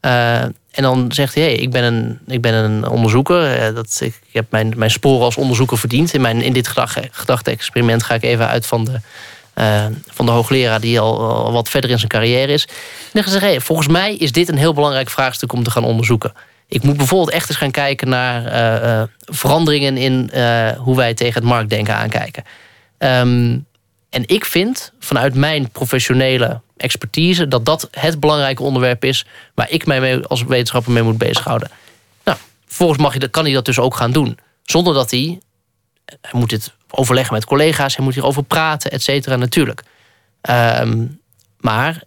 Uh, 0.00 0.42
en 0.42 0.82
dan 0.82 1.12
zegt 1.12 1.34
hij, 1.34 1.42
hey, 1.42 1.54
ik, 1.54 1.70
ben 1.70 1.84
een, 1.84 2.18
ik 2.26 2.40
ben 2.40 2.54
een 2.54 2.88
onderzoeker. 2.88 3.68
Uh, 3.68 3.74
dat, 3.74 3.98
ik, 4.02 4.14
heb 4.32 4.46
mijn, 4.50 4.72
mijn 4.76 4.90
sporen 4.90 5.24
als 5.24 5.36
onderzoeker 5.36 5.78
verdiend. 5.78 6.14
In, 6.14 6.20
mijn, 6.20 6.42
in 6.42 6.52
dit 6.52 6.68
gedachte-experiment 7.10 8.02
ga 8.02 8.14
ik 8.14 8.22
even 8.22 8.48
uit 8.48 8.66
van 8.66 8.84
de, 8.84 9.00
uh, 9.54 9.86
van 10.06 10.26
de 10.26 10.32
hoogleraar... 10.32 10.80
die 10.80 11.00
al, 11.00 11.20
al, 11.20 11.52
wat 11.52 11.68
verder 11.68 11.90
in 11.90 11.98
zijn 11.98 12.10
carrière 12.10 12.52
is. 12.52 12.64
En 12.64 12.72
dan 13.12 13.22
zegt 13.22 13.40
hij, 13.40 13.50
hey, 13.50 13.60
volgens 13.60 13.88
mij 13.88 14.14
is 14.14 14.32
dit 14.32 14.48
een 14.48 14.58
heel 14.58 14.74
belangrijk 14.74 15.10
vraagstuk 15.10 15.52
om 15.52 15.62
te 15.62 15.70
gaan 15.70 15.84
onderzoeken. 15.84 16.32
Ik 16.68 16.82
moet 16.82 16.96
bijvoorbeeld 16.96 17.30
echt 17.30 17.48
eens 17.48 17.58
gaan 17.58 17.70
kijken 17.70 18.08
naar 18.08 19.08
veranderingen... 19.20 19.96
in 19.96 20.30
hoe 20.78 20.96
wij 20.96 21.14
tegen 21.14 21.34
het 21.34 21.50
marktdenken 21.50 21.94
aankijken. 21.94 22.44
Um, 22.98 23.66
en 24.10 24.22
ik 24.26 24.44
vind, 24.44 24.92
vanuit 24.98 25.34
mijn 25.34 25.70
professionele 25.70 26.60
expertise, 26.76 27.48
dat 27.48 27.64
dat 27.64 27.88
het 27.90 28.20
belangrijke 28.20 28.62
onderwerp 28.62 29.04
is 29.04 29.26
waar 29.54 29.70
ik 29.70 29.86
mij 29.86 30.24
als 30.24 30.42
wetenschapper 30.42 30.92
mee 30.92 31.02
moet 31.02 31.18
bezighouden. 31.18 31.70
Nou, 32.24 32.38
volgens 32.66 32.98
mag 32.98 33.14
je, 33.14 33.28
kan 33.28 33.44
hij 33.44 33.52
dat 33.52 33.64
dus 33.64 33.78
ook 33.78 33.96
gaan 33.96 34.12
doen. 34.12 34.38
Zonder 34.62 34.94
dat 34.94 35.10
hij, 35.10 35.40
hij 36.04 36.40
moet 36.40 36.50
dit 36.50 36.72
overleggen 36.90 37.34
met 37.34 37.44
collega's, 37.44 37.96
hij 37.96 38.04
moet 38.04 38.14
hierover 38.14 38.42
praten, 38.42 38.90
et 38.90 39.02
cetera, 39.02 39.36
natuurlijk. 39.36 39.82
Um, 40.50 41.20
maar 41.60 42.02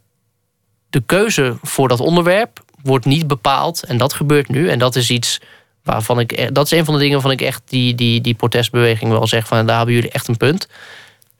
de 0.89 1.01
keuze 1.05 1.57
voor 1.61 1.87
dat 1.87 1.99
onderwerp 1.99 2.63
wordt 2.83 3.05
niet 3.05 3.27
bepaald 3.27 3.83
en 3.83 3.97
dat 3.97 4.13
gebeurt 4.13 4.49
nu. 4.49 4.69
En 4.69 4.79
dat 4.79 4.95
is 4.95 5.09
iets 5.09 5.39
waarvan 5.83 6.19
ik, 6.19 6.31
e-, 6.31 6.51
dat 6.51 6.65
is 6.65 6.71
een 6.71 6.85
van 6.85 6.93
de 6.93 6.99
dingen 6.99 7.13
waarvan 7.13 7.31
ik 7.31 7.41
echt 7.41 7.61
die, 7.65 7.95
die, 7.95 8.21
die 8.21 8.33
protestbeweging 8.33 9.11
wel 9.11 9.27
zeg 9.27 9.47
van 9.47 9.65
daar 9.65 9.77
hebben 9.77 9.95
jullie 9.95 10.11
echt 10.11 10.27
een 10.27 10.37
punt 10.37 10.67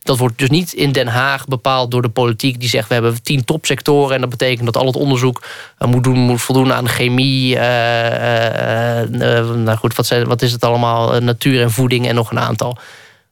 dat 0.04 0.18
wordt 0.18 0.38
dus 0.38 0.50
niet 0.50 0.74
in 0.74 0.92
Den 0.92 1.08
Haag 1.08 1.46
bepaald 1.46 1.92
door 1.92 2.02
de 2.02 2.10
politiek 2.10 2.60
die 2.60 2.70
zegt 2.70 2.88
we 2.88 2.94
hebben 2.94 3.24
tien 3.24 3.46
topsectoren 3.46 4.16
en 4.16 4.22
dat 4.22 4.30
betekent 4.30 4.66
dat 4.66 4.78
al 4.78 4.86
het 4.86 4.96
onderzoek 4.96 5.44
uh, 5.80 5.88
moet, 5.88 6.04
doen, 6.04 6.20
moet 6.20 6.42
voldoen 6.42 6.74
aan 6.74 6.88
chemie, 6.88 7.56
uh, 7.56 9.02
uh, 9.02 9.50
nou 9.50 9.76
goed, 9.78 9.96
wat, 9.96 10.06
zijn, 10.06 10.28
wat 10.28 10.42
is 10.42 10.52
het 10.52 10.64
allemaal, 10.64 11.20
natuur 11.20 11.62
en 11.62 11.72
voeding 11.72 12.08
en 12.08 12.16
nog 12.16 12.32
een 12.32 12.40
aantal. 12.40 12.78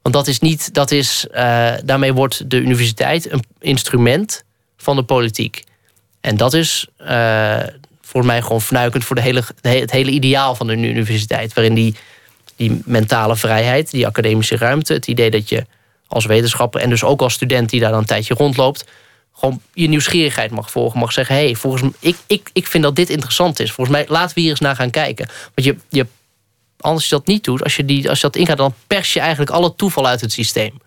Want 0.02 0.16
dat 0.16 0.28
is 0.28 0.40
niet, 0.40 0.74
dat 0.74 0.92
is, 0.92 1.26
daarmee 1.84 2.14
wordt 2.14 2.50
de 2.50 2.58
universiteit 2.58 3.32
een 3.32 3.44
instrument 3.60 4.44
van 4.78 4.96
de 4.96 5.04
politiek. 5.04 5.64
En 6.22 6.38
dat 6.38 6.54
is 6.54 6.88
voor 8.02 8.26
mij 8.26 8.42
gewoon 8.42 8.62
fnuikend 8.62 9.04
voor 9.04 9.16
de 9.16 9.22
hele, 9.22 9.44
het 9.62 9.92
hele 9.92 10.12
ideaal 10.12 10.56
van 10.56 10.70
een 10.70 10.84
universiteit, 10.84 11.54
waarin 11.54 11.74
die, 11.74 11.96
die 12.56 12.82
mentale 12.86 13.36
vrijheid, 13.36 13.92
die 13.92 14.08
academische 14.08 14.58
ruimte, 14.58 14.94
het 14.94 15.08
idee 15.08 15.32
dat 15.32 15.50
je 15.50 15.66
als 16.10 16.26
wetenschapper 16.26 16.82
en 16.82 16.90
dus 16.90 17.04
ook 17.04 17.22
als 17.22 17.34
student 17.34 17.70
die 17.70 17.80
daar 17.80 17.90
dan 17.92 18.00
een 18.00 18.06
tijdje 18.06 18.34
rondloopt, 18.34 18.86
gewoon 19.34 19.62
je 19.74 19.88
nieuwsgierigheid 19.88 20.52
mag 20.52 20.72
volgen. 20.72 21.00
Mag 21.00 21.12
zeggen, 21.12 21.36
hé, 21.36 21.44
hey, 21.44 21.56
volgens 21.56 21.82
mij, 21.82 21.92
ik, 22.00 22.16
ik, 22.28 22.50
ik 22.54 22.68
vind 22.68 22.84
dat 22.84 22.96
dit 22.96 23.10
interessant 23.10 23.60
is. 23.60 23.72
Volgens 23.72 23.98
mij, 23.98 24.06
laten 24.10 24.36
we 24.36 24.42
hier 24.42 24.50
eens 24.50 24.60
naar 24.60 24.76
gaan 24.76 24.90
kijken. 24.90 25.30
Want 25.56 25.68
je, 25.68 25.76
je, 25.90 26.08
als 26.80 27.04
je 27.04 27.10
dat 27.10 27.28
niet 27.28 27.44
doet, 27.44 27.64
als 27.64 27.76
je, 27.76 27.86
die, 27.86 28.10
als 28.10 28.20
je 28.22 28.28
dat 28.28 28.36
ingaat, 28.36 28.58
dan 28.58 28.74
pers 28.88 29.14
je 29.14 29.20
eigenlijk 29.20 29.52
alle 29.52 29.76
toeval 29.76 30.08
uit 30.08 30.22
het 30.22 30.32
systeem. 30.32 30.78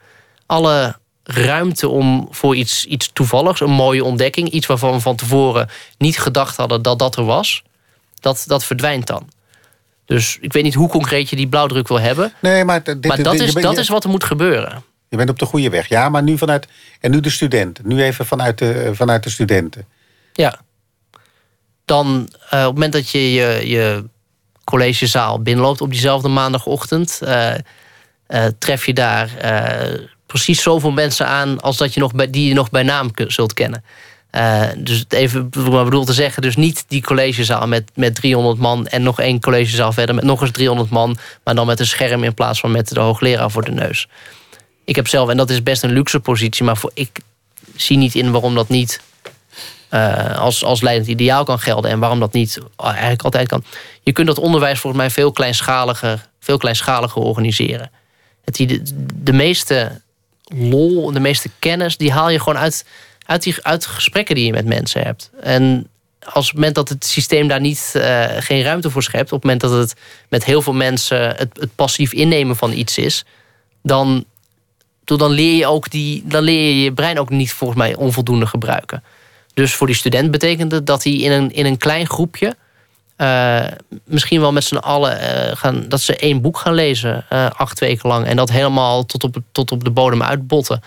Alle 0.47 0.97
ruimte 1.25 1.89
om 1.89 2.29
voor 2.31 2.57
iets, 2.57 2.85
iets 2.85 3.11
toevalligs, 3.13 3.61
een 3.61 3.71
mooie 3.71 4.05
ontdekking, 4.05 4.49
iets 4.51 4.67
waarvan 4.67 4.93
we 4.93 5.01
van 5.01 5.17
tevoren 5.17 5.69
niet 5.99 6.19
gedacht 6.19 6.57
hadden 6.57 6.83
dat 6.83 6.99
dat 6.99 7.17
er 7.17 7.25
was, 7.25 7.63
dat, 8.21 8.45
dat 8.47 8.65
verdwijnt 8.65 9.07
dan. 9.07 9.29
Dus 10.07 10.39
ik 10.41 10.53
weet 10.53 10.63
niet 10.63 10.75
hoe 10.75 10.89
concreet 10.89 11.29
je 11.31 11.37
die 11.37 11.49
blauwdruk 11.49 11.89
wil 11.89 12.01
hebben. 12.01 12.33
Nee, 12.41 12.65
maar, 12.65 12.83
dit, 12.83 13.07
maar 13.07 13.23
dat, 13.23 13.33
dit- 13.33 13.41
is, 13.41 13.53
je 13.53 13.61
dat 13.61 13.75
je- 13.75 13.81
is 13.81 13.89
wat 13.89 14.05
er 14.05 14.11
moet 14.11 14.25
gebeuren. 14.25 14.85
Je 15.13 15.19
bent 15.19 15.31
op 15.31 15.39
de 15.39 15.47
goede 15.47 15.71
weg. 15.71 15.89
Ja, 15.89 16.09
maar 16.09 16.23
nu 16.23 16.39
vanuit. 16.39 16.69
En 17.01 17.11
nu 17.11 17.21
de 17.21 17.31
studenten. 17.31 17.89
Nu 17.89 18.03
even 18.03 18.27
vanuit 18.27 18.59
de, 18.59 18.91
vanuit 18.95 19.23
de 19.23 19.31
studenten. 19.31 19.87
Ja. 20.33 20.61
Dan 21.85 22.07
eh, 22.51 22.59
op 22.59 22.65
het 22.65 22.73
moment 22.75 22.93
dat 22.93 23.11
je 23.11 23.33
je, 23.69 24.05
collegezaal 24.65 25.43
binnenloopt 25.43 25.81
op 25.81 25.91
diezelfde 25.91 26.29
maandagochtend, 26.29 27.19
eh, 27.23 27.55
eh, 28.27 28.45
tref 28.59 28.87
je 28.87 28.93
daar 28.93 29.37
eh, 29.37 29.99
precies 30.27 30.63
zoveel 30.63 30.91
mensen 30.91 31.27
aan 31.27 31.61
als 31.61 31.77
dat 31.77 31.95
je 31.95 32.01
nog 32.01 32.15
bij, 32.15 32.31
die 32.31 32.49
je 32.49 32.55
nog 32.55 32.71
bij 32.71 32.83
naam 32.83 33.11
zult 33.15 33.53
kennen. 33.53 33.85
Eh, 34.31 34.63
dus 34.77 35.05
even 35.09 35.49
wat 35.51 35.85
bedoel 35.85 36.05
te 36.05 36.13
zeggen, 36.13 36.43
dus 36.43 36.57
niet 36.57 36.85
die 36.89 37.03
collegezaal 37.03 37.67
met, 37.67 37.91
met 37.95 38.15
300 38.15 38.59
man 38.59 38.87
en 38.87 39.03
nog 39.03 39.21
één 39.21 39.41
collegezaal 39.41 39.93
verder 39.93 40.15
met 40.15 40.25
nog 40.25 40.41
eens 40.41 40.51
300 40.51 40.91
man, 40.91 41.17
maar 41.45 41.55
dan 41.55 41.67
met 41.67 41.81
een 41.81 41.87
scherm 41.87 42.25
in 42.25 42.35
plaats 42.35 42.61
van 42.61 42.71
met 42.71 42.89
de 42.89 43.01
hoogleraar 43.01 43.51
voor 43.51 43.65
de 43.65 43.71
neus. 43.71 44.09
Ik 44.85 44.97
heb 44.97 45.09
zelf, 45.09 45.29
en 45.29 45.37
dat 45.37 45.51
is 45.51 45.63
best 45.63 45.83
een 45.83 45.93
luxe 45.93 46.21
positie, 46.21 46.65
maar 46.65 46.77
voor, 46.77 46.91
ik 46.95 47.21
zie 47.77 47.97
niet 47.97 48.15
in 48.15 48.31
waarom 48.31 48.55
dat 48.55 48.69
niet 48.69 49.01
eh, 49.89 50.39
als, 50.39 50.65
als 50.65 50.81
leidend 50.81 51.09
ideaal 51.09 51.45
kan 51.45 51.59
gelden 51.59 51.91
en 51.91 51.99
waarom 51.99 52.21
dat 52.21 52.33
niet 52.33 52.59
eigenlijk 52.77 53.23
altijd 53.23 53.49
kan. 53.49 53.65
Je 54.03 54.13
kunt 54.13 54.27
dat 54.27 54.39
onderwijs 54.39 54.79
volgens 54.79 55.03
mij 55.03 55.11
veel 55.11 55.33
kleinschaliger, 55.33 56.29
veel 56.41 56.57
kleinschaliger 56.57 57.23
organiseren. 57.23 57.91
Het, 58.45 58.59
ide- 58.59 58.83
de 59.15 59.33
meeste 59.33 60.01
lol, 60.45 61.13
de 61.13 61.21
meeste 61.21 61.51
kennis, 61.59 61.97
die 61.97 62.13
haal 62.13 62.31
je 62.31 62.39
gewoon 62.39 62.59
uit, 62.59 62.85
uit, 63.27 63.43
die, 63.43 63.55
uit 63.63 63.87
gesprekken 63.87 64.35
die 64.35 64.47
je 64.47 64.53
met 64.53 64.67
mensen 64.67 65.03
hebt. 65.03 65.31
En 65.41 65.87
als 66.33 66.47
het 66.47 66.55
moment 66.55 66.75
dat 66.75 66.89
het 66.89 67.07
systeem 67.07 67.49
daar 67.49 67.61
niet, 67.61 67.91
eh, 67.95 68.25
geen 68.39 68.63
ruimte 68.63 68.91
voor 68.91 69.03
schept, 69.03 69.33
op 69.33 69.43
het 69.43 69.43
moment 69.43 69.61
dat 69.61 69.71
het 69.89 69.95
met 70.29 70.45
heel 70.45 70.63
veel 70.63 70.73
mensen 70.73 71.29
het, 71.29 71.49
het 71.61 71.75
passief 71.75 72.13
innemen 72.13 72.57
van 72.57 72.73
iets 72.73 72.99
is, 72.99 73.25
dan, 73.83 74.25
dan 75.05 75.31
leer 75.31 75.57
je 75.57 75.67
ook 75.67 75.91
die, 75.91 76.23
dan 76.27 76.43
leer 76.43 76.69
je 76.69 76.83
je 76.83 76.93
brein 76.93 77.19
ook 77.19 77.31
niet 77.31 77.53
volgens 77.53 77.79
mij 77.79 77.97
onvoldoende 77.97 78.47
gebruiken. 78.47 79.03
Dus 79.55 79.75
voor 79.75 79.87
die 79.87 79.97
student 79.97 80.31
betekent 80.31 80.73
het 80.73 80.87
dat 80.87 81.05
hij 81.05 81.13
in 81.13 81.33
een, 81.33 81.53
in 81.53 81.67
een 81.67 81.77
klein 81.77 82.09
groepje, 82.09 82.57
eh, 83.17 83.65
misschien 84.05 84.41
wel 84.41 84.53
met 84.53 84.65
z'n 84.65 84.77
allen, 84.77 85.21
eh, 85.21 85.57
gaan, 85.57 85.89
dat 85.89 86.01
ze 86.01 86.17
één 86.17 86.41
boek 86.41 86.59
gaan 86.59 86.75
lezen, 86.75 87.25
eh, 87.29 87.51
acht 87.57 87.79
weken 87.79 88.09
lang. 88.09 88.27
En 88.27 88.37
dat 88.37 88.51
helemaal 88.51 89.05
tot 89.05 89.25
op, 89.25 89.37
tot 89.53 89.73
op 89.73 89.85
de 89.85 89.91
bodem 89.91 90.23
uitbotten. 90.23 90.83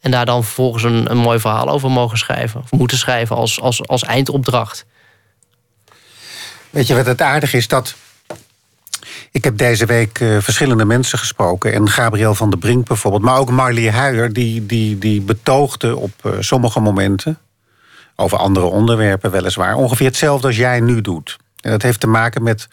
En 0.00 0.10
daar 0.10 0.26
dan 0.26 0.44
vervolgens 0.44 0.82
een, 0.82 1.10
een 1.10 1.16
mooi 1.16 1.38
verhaal 1.38 1.68
over 1.68 1.90
mogen 1.90 2.18
schrijven. 2.18 2.60
Of 2.60 2.72
moeten 2.72 2.98
schrijven 2.98 3.36
als, 3.36 3.60
als, 3.60 3.86
als 3.86 4.02
eindopdracht. 4.02 4.86
Weet 6.70 6.86
je 6.86 6.94
wat 6.94 7.06
het 7.06 7.20
aardig 7.20 7.52
is? 7.52 7.68
Dat. 7.68 7.94
Ik 9.30 9.44
heb 9.44 9.56
deze 9.56 9.86
week 9.86 10.20
eh, 10.20 10.36
verschillende 10.40 10.84
mensen 10.84 11.18
gesproken. 11.18 11.72
En 11.72 11.88
Gabriel 11.88 12.34
van 12.34 12.50
der 12.50 12.58
Brink 12.58 12.86
bijvoorbeeld. 12.86 13.22
Maar 13.22 13.38
ook 13.38 13.50
Marlie 13.50 13.90
Huijer. 13.90 14.32
Die, 14.32 14.66
die, 14.66 14.98
die 14.98 15.20
betoogde 15.20 15.96
op 15.96 16.12
eh, 16.22 16.32
sommige 16.40 16.80
momenten. 16.80 17.38
Over 18.16 18.38
andere 18.38 18.66
onderwerpen 18.66 19.30
weliswaar. 19.30 19.74
Ongeveer 19.74 20.06
hetzelfde 20.06 20.46
als 20.46 20.56
jij 20.56 20.80
nu 20.80 21.00
doet. 21.00 21.36
En 21.60 21.70
dat 21.70 21.82
heeft 21.82 22.00
te 22.00 22.06
maken 22.06 22.42
met. 22.42 22.68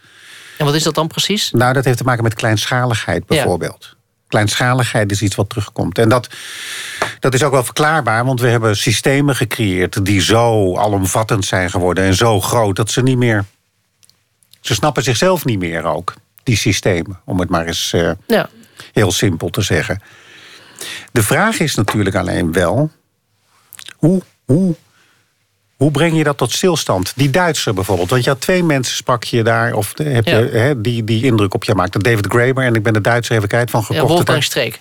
En 0.58 0.66
wat 0.66 0.76
is 0.76 0.84
dat 0.84 0.96
dan 0.96 1.08
precies? 1.08 1.52
Nou, 1.52 1.74
dat 1.74 1.86
heeft 1.86 1.98
te 1.98 2.04
maken 2.04 2.24
met 2.24 2.34
kleinschaligheid 2.34 3.26
bijvoorbeeld. 3.26 3.96
Kleinschaligheid 4.28 5.12
is 5.12 5.22
iets 5.22 5.36
wat 5.36 5.50
terugkomt. 5.50 5.98
En 5.98 6.10
dat, 6.10 6.30
dat 7.20 7.34
is 7.34 7.44
ook 7.44 7.52
wel 7.52 7.64
verklaarbaar, 7.64 8.26
want 8.26 8.42
we 8.42 8.48
hebben 8.48 8.78
systemen 8.78 9.36
gecreëerd 9.36 10.06
die 10.06 10.22
zo 10.22 10.78
alomvattend 10.78 11.46
zijn 11.46 11.70
geworden 11.70 12.04
en 12.04 12.16
zo 12.16 12.42
groot 12.42 12.76
dat 12.76 12.92
ze 12.92 13.02
niet 13.02 13.18
meer. 13.18 13.46
Ze 14.62 14.74
snappen 14.74 15.04
zichzelf 15.04 15.46
niet 15.46 15.60
meer 15.60 15.84
ook, 15.84 16.14
die 16.48 16.58
systemen, 16.58 17.20
om 17.26 17.40
het 17.40 17.50
maar 17.50 17.66
eens 17.66 17.94
eh, 17.94 18.12
Ja. 18.28 18.50
heel 18.94 19.12
simpel 19.12 19.50
te 19.50 19.62
zeggen. 19.62 20.02
De 21.12 21.24
vraag 21.24 21.60
is 21.60 21.76
natuurlijk 21.76 22.16
alleen 22.16 22.52
wel: 22.52 22.92
hoe, 23.96 24.22
hoe, 24.46 24.76
hoe 25.78 25.92
breng 25.92 26.18
je 26.18 26.24
dat 26.24 26.38
tot 26.38 26.52
stilstand? 26.52 27.14
Die 27.16 27.30
Duitser 27.30 27.74
bijvoorbeeld. 27.74 28.10
Want 28.10 28.24
je 28.24 28.30
had 28.30 28.42
twee 28.42 28.64
mensen, 28.64 28.96
sprak 28.96 29.24
je 29.24 29.44
daar, 29.44 29.74
of 29.74 29.94
de- 29.94 30.04
heb 30.04 30.26
Ja. 30.26 30.38
je, 30.38 30.76
die, 30.78 31.04
die 31.04 31.24
indruk 31.24 31.54
op 31.54 31.64
je 31.64 31.76
maakte. 31.76 32.00
David 32.00 32.26
Graeber, 32.28 32.64
en 32.64 32.76
ik 32.76 32.84
ben 32.84 32.94
de 32.94 33.02
Duitser 33.02 33.36
even 33.36 33.48
kwijt 33.48 33.70
van 33.70 33.80
Ja, 33.80 33.86
gekocht. 33.86 34.08
Wolfgang 34.12 34.44
Streek. 34.44 34.80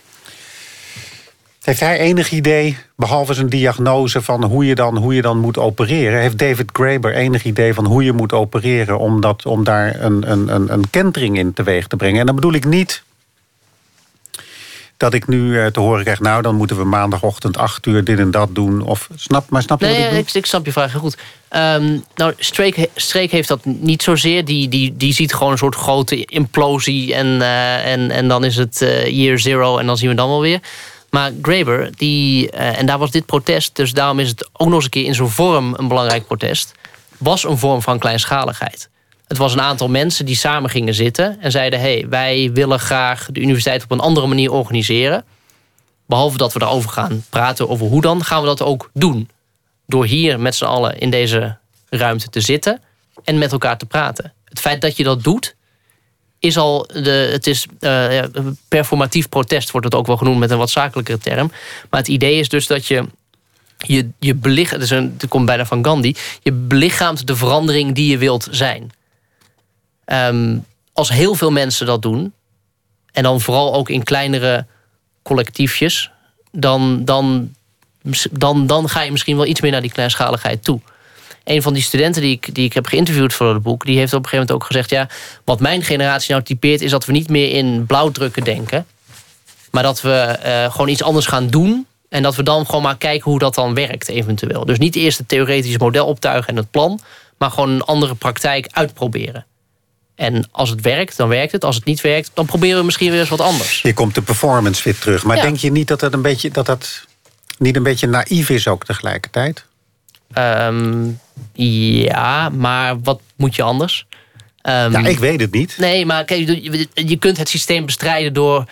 Heeft 1.67 1.81
hij 1.81 1.99
enig 1.99 2.31
idee, 2.31 2.77
behalve 2.97 3.35
zijn 3.35 3.49
diagnose 3.49 4.23
van 4.23 4.45
hoe 4.45 4.67
je 4.67 4.75
dan, 4.75 4.97
hoe 4.97 5.15
je 5.15 5.23
dan 5.23 5.39
moet 5.39 5.59
opereren? 5.59 6.21
Heeft 6.21 6.39
David 6.39 6.71
Graeber 6.73 7.15
enig 7.15 7.45
idee 7.45 7.75
van 7.75 7.87
hoe 7.87 8.05
je 8.05 8.13
moet 8.13 8.33
opereren 8.33 8.99
om, 8.99 9.21
dat, 9.21 9.47
om 9.47 9.65
daar 9.65 10.01
een, 10.01 10.31
een, 10.31 10.55
een, 10.55 10.73
een 10.73 10.91
kentering 10.91 11.39
in 11.39 11.53
teweeg 11.53 11.87
te 11.87 11.97
brengen? 11.97 12.21
En 12.21 12.27
dan 12.27 12.35
bedoel 12.35 12.53
ik 12.53 12.65
niet 12.65 13.03
dat 14.97 15.15
ik 15.15 15.27
nu 15.29 15.61
eh, 15.61 15.67
te 15.67 15.81
horen 15.81 16.03
krijg, 16.03 16.21
nou 16.21 16.43
dan 16.43 16.55
moeten 16.55 16.77
we 16.77 16.85
maandagochtend 16.85 17.57
acht 17.57 17.87
uur 17.87 18.05
dit 18.05 18.19
en 18.19 18.31
dat 18.31 18.55
doen. 18.55 18.83
Of, 18.83 19.09
snap, 19.15 19.51
maar 19.51 19.63
snap 19.63 19.81
je 19.81 19.87
Nee, 19.87 19.95
wat 19.95 20.05
ik 20.05 20.13
ja, 20.13 20.19
ik, 20.19 20.35
ik 20.35 20.47
snap 20.47 20.65
je 20.65 20.73
vraag 20.73 20.93
heel 20.93 21.01
goed. 21.01 21.17
Ehm, 21.49 21.99
nou, 22.15 22.33
Streek, 22.39 22.89
Streek 22.95 23.31
heeft 23.31 23.49
dat 23.49 23.65
niet 23.65 24.03
zozeer. 24.03 24.45
Die, 24.45 24.69
die, 24.69 24.97
die 24.97 25.13
ziet 25.13 25.35
gewoon 25.35 25.53
een 25.53 25.59
soort 25.59 25.75
grote 25.75 26.25
implosie. 26.25 27.15
En, 27.15 27.43
eh, 27.43 27.93
en, 27.93 28.11
en 28.11 28.29
dan 28.29 28.45
is 28.45 28.57
het 28.57 28.83
eh, 28.83 29.07
year 29.07 29.39
zero 29.39 29.79
en 29.79 29.87
dan 29.87 29.97
zien 29.97 30.09
we 30.09 30.15
dan 30.15 30.29
wel 30.29 30.41
weer. 30.41 30.61
Maar 31.17 31.33
Graeber, 31.43 31.91
die, 31.97 32.51
eh, 32.51 32.79
en 32.79 32.87
daar 32.87 32.99
was 32.99 33.11
dit 33.11 33.27
protest... 33.27 33.77
dus 33.77 33.93
daarom 33.93 34.19
is 34.19 34.29
het 34.29 34.49
ook 34.53 34.67
nog 34.67 34.75
eens 34.75 34.85
een 34.85 34.91
keer 34.91 35.05
in 35.05 35.15
zo'n 35.15 35.31
vorm 35.31 35.75
een 35.77 35.89
belangrijk 35.89 36.27
protest... 36.27 36.75
was 37.19 37.45
een 37.45 37.59
vorm 37.59 37.83
van 37.83 37.99
kleinschaligheid. 37.99 38.89
Het 39.27 39.37
was 39.37 39.53
een 39.53 39.61
aantal 39.61 39.89
mensen 39.89 40.27
die 40.27 40.37
samen 40.37 40.71
gingen 40.71 40.95
zitten... 40.95 41.41
en 41.41 41.51
zeiden, 41.51 41.81
hey, 41.81 42.07
wij 42.09 42.51
willen 42.53 42.79
graag 42.79 43.29
de 43.33 43.41
universiteit 43.41 43.83
op 43.83 43.91
een 43.91 44.01
andere 44.01 44.27
manier 44.27 44.53
organiseren. 44.53 45.25
Behalve 46.07 46.37
dat 46.37 46.53
we 46.53 46.59
daarover 46.59 46.91
gaan 46.91 47.25
praten 47.31 47.69
over 47.69 47.87
hoe 47.87 48.03
dan... 48.03 48.25
gaan 48.25 48.41
we 48.41 48.47
dat 48.47 48.63
ook 48.63 48.91
doen 48.93 49.31
door 49.87 50.07
hier 50.07 50.41
met 50.41 50.55
z'n 50.55 50.65
allen 50.65 50.99
in 50.99 51.11
deze 51.11 51.57
ruimte 51.89 52.29
te 52.29 52.41
zitten 52.41 52.83
en 53.25 53.39
met 53.39 53.53
elkaar 53.53 53.79
te 53.79 53.87
praten. 53.87 54.33
Het 54.45 54.61
feit 54.61 54.81
dat 54.81 54.97
je 54.97 55.05
dat 55.05 55.23
doet, 55.23 55.56
is 56.39 56.57
al 56.57 56.89
de, 56.93 57.29
het 57.33 57.47
is 57.47 57.67
ja, 57.79 58.29
performatief 58.69 59.29
protest, 59.29 59.71
wordt 59.71 59.87
het 59.87 59.95
ook 59.95 60.07
wel 60.07 60.17
genoemd 60.17 60.39
met 60.39 60.51
een 60.51 60.59
wat 60.59 60.71
zakelijkere 60.71 61.19
term. 61.19 61.51
Maar 61.91 62.01
het 62.01 62.09
idee 62.09 62.39
is 62.39 62.49
dus 62.49 62.67
dat 62.67 62.87
je 62.87 63.05
je, 63.79 64.09
je 64.19 64.35
belichaamt, 64.35 65.21
dus 65.21 65.29
komt 65.29 65.47
bijna 65.47 65.67
van 65.67 65.85
Gandhi, 65.85 66.15
je 66.43 66.53
belichaamt 66.53 67.27
de 67.27 67.37
verandering 67.37 67.95
die 67.95 68.11
je 68.11 68.19
wilt 68.19 68.49
zijn. 68.51 68.91
Ehm, 70.05 70.59
als 70.93 71.09
heel 71.09 71.35
veel 71.35 71.51
mensen 71.51 71.87
dat 71.87 72.03
doen, 72.03 72.33
en 73.13 73.23
dan 73.23 73.41
vooral 73.41 73.75
ook 73.75 73.89
in 73.89 74.03
kleinere 74.03 74.67
collectiefjes, 75.23 76.11
dan, 76.53 77.05
dan 77.05 77.55
dan, 78.31 78.67
dan 78.67 78.89
ga 78.89 79.03
je 79.03 79.11
misschien 79.11 79.37
wel 79.37 79.47
iets 79.47 79.61
meer 79.61 79.71
naar 79.71 79.81
die 79.81 79.93
kleinschaligheid 79.93 80.65
toe. 80.65 80.81
Een 81.47 81.63
van 81.63 81.73
die 81.73 81.83
studenten 81.83 82.23
die 82.23 82.33
ik, 82.33 82.55
die 82.55 82.65
ik 82.65 82.73
heb 82.73 82.87
geïnterviewd 82.87 83.33
voor 83.35 83.55
het 83.55 83.63
boek... 83.63 83.85
die 83.85 83.99
heeft 83.99 84.13
op 84.13 84.23
een 84.23 84.29
gegeven 84.29 84.47
moment 84.47 84.63
ook 84.63 84.67
gezegd... 84.67 84.91
ja, 84.91 85.09
wat 85.45 85.61
mijn 85.61 85.83
generatie 85.83 86.33
nou 86.33 86.45
typeert... 86.45 86.81
is 86.81 86.91
dat 86.91 87.05
we 87.05 87.13
niet 87.13 87.29
meer 87.29 87.51
in 87.51 87.87
blauwdrukken 87.87 88.45
denken... 88.45 88.87
maar 89.71 89.83
dat 89.83 90.01
we 90.01 90.11
eh, 90.11 90.71
gewoon 90.71 90.89
iets 90.89 91.03
anders 91.03 91.27
gaan 91.27 91.49
doen... 91.49 91.87
en 92.09 92.23
dat 92.23 92.35
we 92.35 92.43
dan 92.43 92.67
gewoon 92.67 92.83
maar 92.83 92.97
kijken 92.97 93.31
hoe 93.31 93.39
dat 93.39 93.55
dan 93.55 93.75
werkt 93.75 94.09
eventueel. 94.09 94.65
Dus 94.65 94.79
niet 94.79 94.97
eerst 94.97 95.19
het 95.19 95.29
theoretische 95.29 95.79
model 95.79 96.07
optuigen 96.07 96.49
en 96.49 96.57
het 96.57 96.71
plan... 96.71 97.01
maar 97.39 97.51
gewoon 97.51 97.71
een 97.71 97.83
andere 97.83 98.15
praktijk 98.15 98.69
uitproberen. 98.71 99.47
En 100.15 100.49
als 100.51 100.71
het 100.71 100.81
werkt, 100.81 101.17
dan 101.17 101.29
werkt 101.29 101.53
het. 101.53 101.65
Als 101.65 101.77
het 101.77 101.85
niet 101.85 102.01
werkt, 102.01 102.31
dan 102.35 102.47
proberen 102.47 102.79
we 102.79 102.85
misschien 102.85 103.11
weer 103.11 103.21
eens 103.21 103.29
wat 103.29 103.41
anders. 103.41 103.83
Hier 103.83 103.95
komt 103.95 104.15
de 104.15 104.23
performance 104.23 104.83
weer 104.85 104.99
terug. 104.99 105.25
Maar 105.25 105.37
Ja. 105.37 105.43
denk 105.43 105.57
je 105.57 105.71
niet 105.71 105.89
dat 105.89 106.01
dat, 106.01 106.13
een 106.13 106.23
beetje, 106.23 106.51
dat 106.51 106.67
dat 106.67 107.05
niet 107.59 107.77
een 107.77 107.83
beetje 107.83 108.07
naïef 108.07 108.49
is 108.51 108.69
ook 108.69 108.85
tegelijkertijd? 108.85 109.65
Ehm, 110.33 111.09
ja, 111.53 112.49
maar 112.49 113.01
wat 113.01 113.21
moet 113.37 113.55
je 113.55 113.63
anders? 113.63 114.07
Ehm, 114.63 114.93
Ja, 114.93 115.07
ik 115.07 115.19
weet 115.19 115.41
het 115.41 115.53
niet. 115.53 115.75
Nee, 115.79 116.07
maar 116.07 116.25
kijk, 116.25 116.47
je- 116.49 116.89
je 116.95 117.17
kunt 117.17 117.37
het 117.37 117.49
systeem 117.49 117.87
bestrijden 117.87 118.33
door 118.33 118.65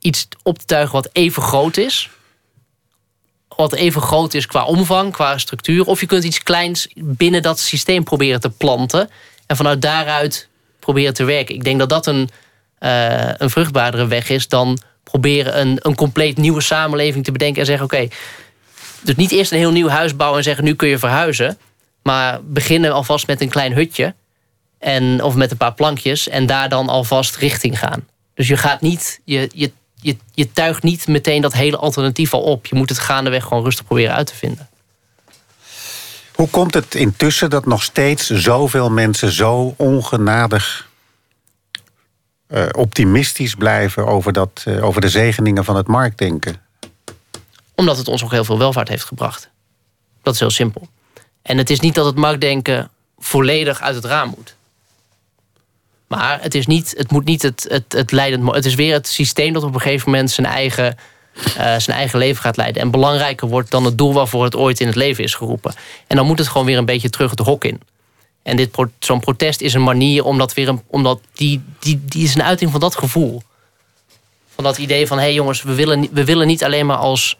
iets 0.00 0.28
op 0.42 0.58
te 0.58 0.64
tuigen 0.64 0.92
wat 0.94 1.08
even 1.12 1.42
groot 1.42 1.76
is. 1.76 2.10
Wat 3.56 3.72
even 3.74 4.02
groot 4.02 4.34
is 4.34 4.46
qua 4.46 4.64
omvang, 4.64 5.12
qua 5.12 5.38
structuur. 5.38 5.84
Of 5.84 6.00
je 6.00 6.06
kunt 6.06 6.24
iets 6.24 6.42
kleins 6.42 6.88
binnen 6.94 7.42
dat 7.42 7.58
systeem 7.60 8.04
proberen 8.04 8.40
te 8.40 8.50
planten. 8.50 9.10
En 9.46 9.56
vanuit 9.56 9.82
daaruit 9.82 10.48
proberen 10.80 11.14
te 11.14 11.24
werken. 11.24 11.54
Ik 11.54 11.64
denk 11.64 11.78
dat 11.78 11.88
dat 11.88 12.06
een, 12.06 12.28
eh, 12.78 13.30
een 13.36 13.50
vruchtbaardere 13.50 14.06
weg 14.06 14.28
is 14.28 14.48
dan 14.48 14.78
proberen 15.02 15.60
een, 15.60 15.78
een 15.82 15.94
compleet 15.94 16.36
nieuwe 16.36 16.60
samenleving 16.60 17.24
te 17.24 17.32
bedenken 17.32 17.60
en 17.60 17.66
zeggen: 17.66 17.84
oké, 17.84 18.08
dus 19.00 19.14
niet 19.14 19.32
eerst 19.32 19.52
een 19.52 19.58
heel 19.58 19.72
nieuw 19.72 19.88
huis 19.88 20.16
bouwen 20.16 20.38
en 20.38 20.44
zeggen: 20.44 20.64
nu 20.64 20.74
kun 20.74 20.88
je 20.88 20.98
verhuizen. 20.98 21.58
Maar 22.02 22.38
beginnen 22.44 22.92
alvast 22.92 23.26
met 23.26 23.40
een 23.40 23.48
klein 23.48 23.72
hutje. 23.72 24.14
En, 24.78 25.22
of 25.22 25.34
met 25.34 25.50
een 25.50 25.56
paar 25.56 25.74
plankjes. 25.74 26.28
En 26.28 26.46
daar 26.46 26.68
dan 26.68 26.88
alvast 26.88 27.36
richting 27.36 27.78
gaan. 27.78 28.06
Dus 28.34 28.48
je 28.48 28.56
gaat 28.56 28.80
niet. 28.80 29.20
Je, 29.24 29.50
je, 29.54 29.72
je, 29.94 30.16
je 30.34 30.52
tuigt 30.52 30.82
niet 30.82 31.06
meteen 31.06 31.42
dat 31.42 31.52
hele 31.52 31.76
alternatief 31.76 32.34
al 32.34 32.42
op. 32.42 32.66
Je 32.66 32.74
moet 32.74 32.88
het 32.88 32.98
gaandeweg 32.98 33.42
gewoon 33.42 33.64
rustig 33.64 33.84
proberen 33.84 34.14
uit 34.14 34.26
te 34.26 34.34
vinden. 34.34 34.68
Hoe 36.34 36.48
komt 36.48 36.74
het 36.74 36.94
intussen 36.94 37.50
dat 37.50 37.66
nog 37.66 37.82
steeds 37.82 38.30
zoveel 38.30 38.90
mensen 38.90 39.32
zo 39.32 39.74
ongenadig 39.76 40.88
eh, 42.46 42.66
optimistisch 42.72 43.54
blijven 43.54 44.06
over, 44.06 44.32
dat, 44.32 44.62
eh, 44.64 44.84
over 44.84 45.00
de 45.00 45.08
zegeningen 45.08 45.64
van 45.64 45.76
het 45.76 45.86
marktdenken? 45.86 46.67
Omdat 47.78 47.96
het 47.96 48.08
ons 48.08 48.24
ook 48.24 48.30
heel 48.30 48.44
veel 48.44 48.58
welvaart 48.58 48.88
heeft 48.88 49.04
gebracht. 49.04 49.48
Dat 50.22 50.34
is 50.34 50.40
heel 50.40 50.50
simpel. 50.50 50.88
En 51.42 51.58
het 51.58 51.70
is 51.70 51.80
niet 51.80 51.94
dat 51.94 52.06
het 52.06 52.16
marktdenken 52.16 52.90
volledig 53.18 53.80
uit 53.80 53.94
het 53.94 54.04
raam 54.04 54.28
moet. 54.36 54.56
Maar 56.06 56.42
het, 56.42 56.54
is 56.54 56.66
niet, 56.66 56.94
het 56.96 57.10
moet 57.10 57.24
niet 57.24 57.42
het, 57.42 57.66
het, 57.68 57.92
het 57.92 58.12
leidend... 58.12 58.54
Het 58.54 58.64
is 58.64 58.74
weer 58.74 58.92
het 58.92 59.08
systeem 59.08 59.52
dat 59.52 59.62
op 59.62 59.74
een 59.74 59.80
gegeven 59.80 60.10
moment 60.10 60.30
zijn 60.30 60.46
eigen, 60.46 60.96
eh, 61.34 61.54
zijn 61.56 61.96
eigen 61.96 62.18
leven 62.18 62.42
gaat 62.42 62.56
leiden. 62.56 62.82
En 62.82 62.90
belangrijker 62.90 63.48
wordt 63.48 63.70
dan 63.70 63.84
het 63.84 63.98
doel 63.98 64.12
waarvoor 64.12 64.44
het 64.44 64.56
ooit 64.56 64.80
in 64.80 64.86
het 64.86 64.96
leven 64.96 65.24
is 65.24 65.34
geroepen. 65.34 65.74
En 66.06 66.16
dan 66.16 66.26
moet 66.26 66.38
het 66.38 66.48
gewoon 66.48 66.66
weer 66.66 66.78
een 66.78 66.84
beetje 66.84 67.10
terug 67.10 67.30
het 67.30 67.40
hok 67.40 67.64
in. 67.64 67.80
En 68.42 68.56
dit, 68.56 68.76
zo'n 68.98 69.20
protest 69.20 69.60
is 69.60 69.74
een 69.74 69.82
manier 69.82 70.24
om 70.24 70.38
dat 70.38 70.54
weer 70.54 70.68
een, 70.68 70.82
omdat 70.86 71.20
die, 71.32 71.62
die, 71.78 72.04
die 72.04 72.24
is 72.24 72.34
een 72.34 72.42
uiting 72.42 72.70
van 72.70 72.80
dat 72.80 72.96
gevoel. 72.96 73.42
Van 74.54 74.64
dat 74.64 74.78
idee 74.78 75.06
van 75.06 75.18
hé 75.18 75.24
hey 75.24 75.34
jongens, 75.34 75.62
we 75.62 75.74
willen, 75.74 76.08
we 76.12 76.24
willen 76.24 76.46
niet 76.46 76.64
alleen 76.64 76.86
maar 76.86 76.96
als, 76.96 77.36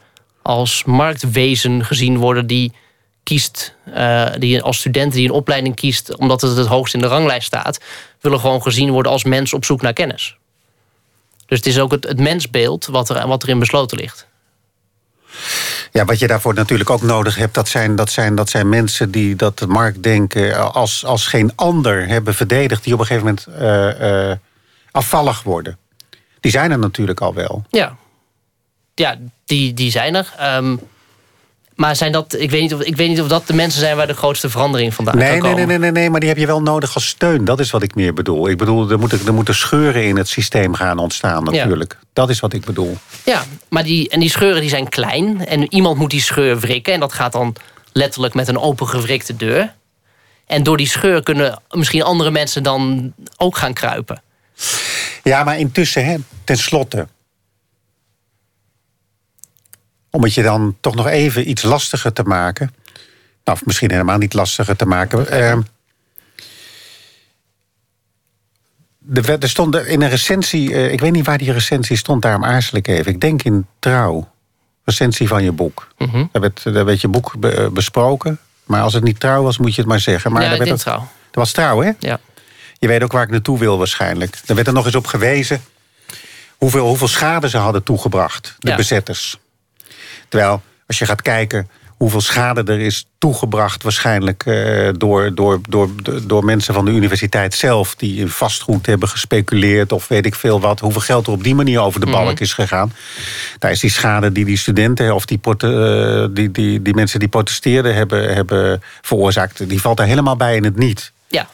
als 0.49 0.85
marktwezen 0.85 1.85
gezien 1.85 2.19
worden 2.19 2.47
die 2.47 2.73
kiest, 3.23 3.75
eh, 3.85 4.27
die 4.39 4.63
als 4.63 4.79
student 4.79 5.13
die 5.13 5.29
een 5.29 5.35
opleiding 5.35 5.75
kiest 5.75 6.17
omdat 6.17 6.41
het 6.41 6.57
het 6.57 6.67
hoogst 6.67 6.95
in 6.95 7.01
de 7.01 7.07
ranglijst 7.07 7.47
staat, 7.47 7.81
willen 8.21 8.41
gewoon 8.41 8.63
gezien 8.63 8.91
worden 8.91 9.13
als 9.13 9.25
mens 9.25 9.53
op 9.53 9.65
zoek 9.65 9.83
naar 9.83 9.93
kennis. 9.93 10.37
Dus 11.47 11.59
het 11.59 11.67
is 11.67 11.79
ook 11.79 11.91
het, 11.91 12.05
het 12.05 12.21
mensbeeld 12.21 12.87
wat, 12.87 13.09
er, 13.09 13.27
wat 13.27 13.43
erin 13.43 13.59
besloten 13.59 13.99
ligt. 13.99 14.27
Ja, 15.93 16.05
wat 16.05 16.19
je 16.19 16.27
daarvoor 16.27 16.55
natuurlijk 16.55 16.91
ook 16.91 17.03
nodig 17.03 17.37
hebt, 17.37 17.55
dat 17.55 17.69
zijn, 17.69 17.97
dat 17.97 18.11
zijn, 18.11 18.35
dat 18.35 18.51
zijn 18.51 18.69
mensen 18.69 19.11
die 19.11 19.37
dat 19.37 19.67
marktdenken 19.67 20.73
als, 20.73 21.05
als 21.05 21.27
geen 21.27 21.53
ander 21.55 22.07
hebben 22.07 22.35
verdedigd, 22.35 22.85
die 22.85 22.93
op 22.93 23.01
een 23.01 23.07
gegeven 23.07 23.27
moment 23.27 23.47
eh, 23.47 24.31
eh, 24.31 24.39
afvallig 24.91 25.43
worden. 25.43 25.79
Die 26.41 26.51
zijn 26.51 26.71
er 26.71 26.79
natuurlijk 26.79 27.21
al 27.21 27.35
wel. 27.35 27.65
Ja, 27.71 27.97
ja 28.99 29.17
die, 29.45 29.75
die 29.75 29.91
zijn 29.91 30.15
er. 30.15 30.33
Ehm, 30.39 30.77
maar 31.75 31.97
zijn 31.97 32.13
dat, 32.13 32.35
ik, 32.39 32.51
weet 32.51 32.61
niet 32.61 32.75
of, 32.75 32.81
ik 32.83 32.97
weet 32.97 33.09
niet 33.09 33.21
of 33.21 33.29
dat 33.29 33.47
de 33.47 33.55
mensen 33.55 33.81
zijn 33.81 33.97
waar 33.97 34.07
de 34.07 34.15
grootste 34.15 34.51
verandering 34.51 34.95
vandaan 34.95 35.17
Nee, 35.17 35.29
kan 35.29 35.43
nee, 35.43 35.51
komen. 35.51 35.57
nee, 35.57 35.67
nee, 35.67 35.79
nee, 35.79 35.91
nee, 36.03 36.11
maar 36.11 36.21
die 36.21 36.29
heb 36.29 36.39
je 36.39 36.47
wel 36.47 36.63
nodig 36.63 36.95
als 36.95 37.07
steun. 37.09 37.45
Dat 37.45 37.61
is 37.61 37.71
wat 37.71 37.83
ik 37.83 37.95
meer 37.95 38.15
bedoel. 38.15 38.49
Ik 38.49 38.59
bedoel, 38.59 38.91
er 38.91 38.99
moeten, 38.99 39.21
er 39.27 39.35
moeten 39.35 39.55
scheuren 39.55 40.05
in 40.05 40.17
het 40.17 40.29
systeem 40.29 40.75
gaan 40.75 40.99
ontstaan 40.99 41.45
natuurlijk. 41.45 41.99
Dat 42.13 42.31
is 42.31 42.41
wat 42.41 42.53
ik 42.53 42.65
bedoel. 42.65 42.97
Ja, 43.25 43.45
maar 43.69 43.85
die, 43.85 44.09
en 44.09 44.21
die 44.21 44.31
scheuren 44.31 44.61
die 44.61 44.71
zijn 44.71 44.89
klein. 44.89 45.47
En 45.47 45.75
iemand 45.75 45.99
moet 45.99 46.11
die 46.11 46.23
scheur 46.23 46.59
wrikken. 46.59 46.93
En 46.93 47.01
dat 47.01 47.13
gaat 47.13 47.33
dan 47.33 47.55
letterlijk 47.93 48.35
met 48.35 48.49
een 48.49 48.59
open 48.59 48.89
gewrikte 48.89 49.37
deur. 49.37 49.75
En 50.47 50.63
door 50.63 50.77
die 50.77 50.89
scheur 50.89 51.23
kunnen 51.23 51.61
misschien 51.71 52.03
andere 52.03 52.31
mensen 52.31 52.63
dan 52.63 53.13
ook 53.37 53.57
gaan 53.57 53.73
kruipen. 53.73 54.23
Ja, 55.23 55.45
maar 55.45 55.59
intussen, 55.59 56.05
hè, 56.05 56.17
tenslotte. 56.45 57.07
Om 60.11 60.23
het 60.23 60.35
je 60.35 60.43
dan 60.43 60.77
toch 60.81 60.95
nog 60.95 61.07
even 61.07 61.49
iets 61.51 61.63
lastiger 61.63 62.13
te 62.13 62.23
maken. 62.23 62.75
Nou, 63.45 63.59
of 63.61 63.67
misschien 63.67 63.91
helemaal 63.91 64.19
niet 64.19 64.35
lastiger 64.35 64.77
te 64.77 64.87
maken. 64.87 65.29
eh, 65.29 65.51
er, 69.15 69.39
er 69.43 69.49
stond 69.49 69.77
in 69.77 70.03
een 70.03 70.09
recensie, 70.09 70.75
eh, 70.75 70.93
ik 70.93 71.01
weet 71.01 71.13
niet 71.13 71.27
waar 71.27 71.39
die 71.39 71.53
recensie 71.53 71.97
stond, 71.97 72.23
daarom 72.23 72.45
aarzel 72.45 72.79
ik 72.79 72.89
even. 72.89 73.13
Ik 73.13 73.21
denk 73.21 73.43
in 73.43 73.67
Trouw, 73.79 74.29
recensie 74.85 75.29
van 75.29 75.43
je 75.45 75.53
boek. 75.53 75.89
Mhm. 75.99 76.25
Daar, 76.33 76.43
werd, 76.43 76.63
daar 76.65 76.85
werd 76.85 77.01
je 77.01 77.09
boek 77.09 77.35
be- 77.39 77.51
eh, 77.55 77.69
besproken. 77.69 78.39
Maar 78.65 78.83
als 78.83 78.93
het 78.93 79.05
niet 79.05 79.21
Trouw 79.21 79.43
was, 79.43 79.59
moet 79.59 79.75
je 79.75 79.81
het 79.81 79.91
maar 79.91 80.01
zeggen. 80.01 80.33
Maar 80.33 80.43
ja, 80.43 80.49
daar 80.49 80.59
werd 80.59 80.71
ook- 80.71 80.77
trouw. 80.79 80.99
dat 80.99 81.09
was 81.35 81.53
Trouw, 81.53 81.81
hè? 81.83 81.91
Ja. 81.99 82.21
Je 82.79 82.89
weet 82.89 83.03
ook 83.03 83.13
waar 83.13 83.23
ik 83.23 83.31
naartoe 83.31 83.59
wil 83.59 83.79
waarschijnlijk. 83.79 84.39
Er 84.47 84.55
werd 84.55 84.67
er 84.67 84.73
nog 84.73 84.87
eens 84.87 84.95
op 84.95 85.07
gewezen 85.07 85.61
hoeveel, 86.57 86.87
hoeveel 86.87 87.09
schade 87.09 87.49
ze 87.49 87.57
hadden 87.57 87.83
toegebracht, 87.83 88.55
de 88.59 88.69
Ja. 88.71 88.77
bezetters. 88.77 89.39
Terwijl, 90.29 90.63
als 90.87 90.99
je 90.99 91.07
gaat 91.07 91.23
kijken 91.23 91.69
hoeveel 91.99 92.21
schade 92.21 92.73
er 92.73 92.81
is 92.81 93.07
toegebracht... 93.19 93.83
waarschijnlijk 93.83 94.47
eh, 94.47 94.89
door, 94.97 95.35
door, 95.35 95.61
door, 95.69 95.91
door 96.27 96.45
mensen 96.45 96.75
van 96.75 96.85
de 96.85 96.91
universiteit 96.91 97.55
zelf... 97.55 97.95
die 97.95 98.21
in 98.21 98.29
vastgoed 98.29 98.87
hebben 98.87 99.09
gespeculeerd 99.09 99.93
of 99.93 100.09
weet 100.09 100.27
ik 100.27 100.35
veel 100.35 100.61
wat... 100.61 100.81
hoeveel 100.81 101.01
geld 101.01 101.27
er 101.27 101.33
op 101.33 101.43
die 101.43 101.55
manier 101.55 101.81
over 101.81 102.01
de 102.01 102.07
balk 102.07 102.41
is 102.41 102.53
gegaan. 102.53 102.93
Daar 103.59 103.71
is 103.71 103.81
die 103.81 103.91
schade 103.91 104.33
die 104.33 104.45
die 104.45 104.57
studenten 104.57 105.15
of 105.15 105.25
die, 105.25 105.41
eh, 105.59 106.25
die, 106.31 106.51
die, 106.51 106.83
die 106.83 106.95
mensen 106.95 107.19
die 107.19 107.29
protesteerden 107.29 107.95
hebben, 107.95 108.35
hebben 108.35 108.83
veroorzaakt... 109.01 109.69
die 109.69 109.81
valt 109.81 109.97
daar 109.97 110.07
helemaal 110.07 110.37
bij 110.37 110.57
in 110.57 110.65
het 110.65 110.77
niet. 110.77 111.13
Ja, 111.29 111.49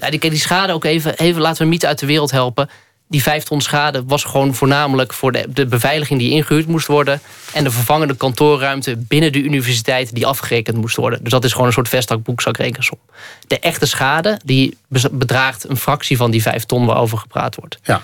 ja 0.00 0.10
die, 0.10 0.20
die 0.20 0.38
schade 0.38 0.72
ook 0.72 0.84
even, 0.84 1.18
even 1.18 1.40
laten 1.40 1.62
we 1.62 1.70
niet 1.70 1.86
uit 1.86 1.98
de 1.98 2.06
wereld 2.06 2.30
helpen. 2.30 2.70
Die 3.10 3.22
vijf 3.22 3.44
ton 3.44 3.60
schade 3.60 4.02
was 4.06 4.24
gewoon 4.24 4.54
voornamelijk 4.54 5.12
voor 5.12 5.32
de, 5.32 5.44
de 5.48 5.66
beveiliging 5.66 6.20
die 6.20 6.30
ingehuurd 6.30 6.66
moest 6.66 6.86
worden. 6.86 7.20
En 7.52 7.64
de 7.64 7.70
vervangende 7.70 8.16
kantoorruimte 8.16 8.96
binnen 8.96 9.32
de 9.32 9.42
universiteit 9.42 10.14
die 10.14 10.26
afgerekend 10.26 10.76
moest 10.76 10.96
worden. 10.96 11.22
Dus 11.22 11.32
dat 11.32 11.44
is 11.44 11.52
gewoon 11.52 11.66
een 11.66 11.72
soort 11.72 11.88
vestakboekzakrekensom. 11.88 12.98
De 13.46 13.58
echte 13.58 13.86
schade 13.86 14.40
die 14.44 14.76
bedraagt 15.10 15.68
een 15.68 15.76
fractie 15.76 16.16
van 16.16 16.30
die 16.30 16.42
vijf 16.42 16.64
ton 16.64 16.86
waarover 16.86 17.18
gepraat 17.18 17.54
wordt. 17.56 17.78
Ja. 17.82 18.02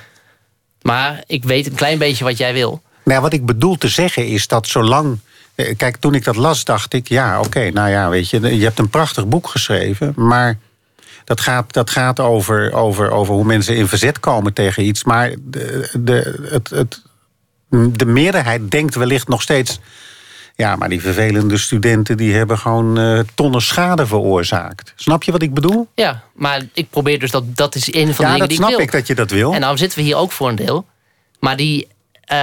Maar 0.83 1.23
ik 1.27 1.45
weet 1.45 1.66
een 1.66 1.74
klein 1.74 1.99
beetje 1.99 2.24
wat 2.24 2.39
jij 2.39 2.53
wil. 2.53 2.83
Nou, 3.05 3.20
wat 3.20 3.33
ik 3.33 3.47
bedoel 3.47 3.77
te 3.78 3.89
zeggen 3.89 4.27
is 4.27 4.47
dat 4.49 4.66
zolang. 4.69 5.19
eh, 5.55 5.77
Kijk, 5.77 5.97
toen 5.97 6.15
ik 6.15 6.24
dat 6.24 6.37
las, 6.37 6.65
dacht 6.65 6.93
ik, 6.93 7.09
ja, 7.09 7.41
oké, 7.41 7.70
nou 7.70 7.91
ja, 7.91 8.09
weet 8.09 8.31
je, 8.31 8.57
je 8.57 8.65
hebt 8.65 8.78
een 8.78 8.89
prachtig 8.91 9.27
boek 9.27 9.49
geschreven, 9.49 10.12
maar 10.16 10.59
dat 11.27 11.40
gaat, 11.40 11.73
dat 11.73 11.90
gaat 11.90 12.20
over, 12.20 12.73
over, 12.73 13.11
over 13.11 13.35
hoe 13.35 13.44
mensen 13.44 13.77
in 13.77 13.89
verzet 13.89 14.20
komen 14.20 14.53
tegen 14.53 14.85
iets. 14.85 15.05
Maar 15.05 15.35
de, 15.40 15.90
de, 16.01 16.47
het, 16.51 16.70
het, 16.70 17.03
de 17.98 18.07
meerderheid 18.07 18.70
denkt 18.70 18.94
wellicht 18.94 19.28
nog 19.28 19.43
steeds. 19.43 19.81
Ja, 20.55 20.77
maar 20.77 20.89
die 20.89 21.01
vervelende 21.01 21.59
studenten 21.59 22.16
die 22.16 22.35
hebben 22.35 22.59
gewoon 22.59 22.98
eh, 22.98 23.19
tonnen 23.35 23.62
schade 23.62 24.07
veroorzaakt. 24.07 24.93
Snap 24.97 25.23
je 25.23 25.32
wat 25.32 25.43
ik 25.43 25.55
bedoel? 25.55 25.89
Ja, 25.94 26.23
maar 26.35 26.62
ik 26.73 26.90
probeer 26.90 27.19
dus 27.19 27.31
dat, 27.31 27.57
dat 27.57 27.74
is 27.74 27.94
een 27.94 28.15
van 28.15 28.24
de 28.24 28.31
ja, 28.31 28.32
dingen 28.32 28.48
die 28.48 28.57
snap 28.57 28.70
ik 28.70 28.77
wil. 28.77 28.85
ik 28.85 28.93
dat 28.93 29.07
je 29.07 29.15
dat 29.15 29.31
wil. 29.31 29.55
En 29.55 29.61
nou 29.61 29.77
zitten 29.77 29.98
we 29.98 30.05
hier 30.05 30.16
ook 30.16 30.32
voor 30.32 30.48
een 30.48 30.57
deel. 30.57 30.86
Maar, 31.40 31.57
die, 31.57 31.89
eh, 32.20 32.36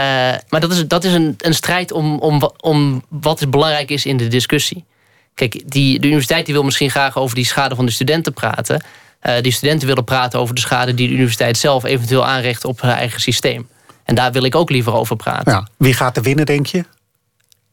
maar 0.50 0.60
dat 0.60 0.72
is, 0.72 0.88
dat 0.88 1.04
is 1.04 1.14
een, 1.14 1.36
een 1.38 1.54
strijd 1.54 1.92
om, 1.92 2.20
om, 2.20 2.52
om 2.60 3.04
wat 3.10 3.50
belangrijk 3.50 3.90
is 3.90 4.06
in 4.06 4.18
de 4.18 4.28
discussie. 4.28 4.86
Kijk, 5.36 5.62
die, 5.66 6.00
de 6.00 6.06
universiteit 6.08 6.46
die 6.46 6.54
wil 6.54 6.64
misschien 6.64 6.90
graag 6.90 7.18
over 7.18 7.36
die 7.36 7.46
schade 7.46 7.76
van 7.76 7.86
de 7.86 7.92
studenten 7.92 8.34
praten. 8.34 8.84
Eh, 9.20 9.42
die 9.42 9.52
studenten 9.52 9.88
willen 9.88 10.04
praten 10.04 10.40
over 10.40 10.56
de 10.56 10.62
schade 10.62 10.94
die 10.94 11.08
de 11.08 11.14
universiteit 11.14 11.58
zelf 11.58 11.84
eventueel 11.84 12.26
aanricht 12.26 12.66
op 12.66 12.82
haar 12.82 12.98
eigen 12.98 13.22
systeem. 13.22 13.68
En 14.04 14.16
daar 14.16 14.32
wil 14.32 14.44
ik 14.44 14.56
ook 14.56 14.70
liever 14.70 14.94
over 14.94 15.16
praten. 15.16 15.52
ja. 15.52 15.68
Wie 15.78 15.94
gaat 15.94 16.18
er 16.18 16.24
winnen, 16.24 16.46
denk 16.46 16.66
je? 16.66 16.86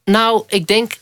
Nou, 0.04 0.42
ik 0.48 0.66
denk 0.66 0.98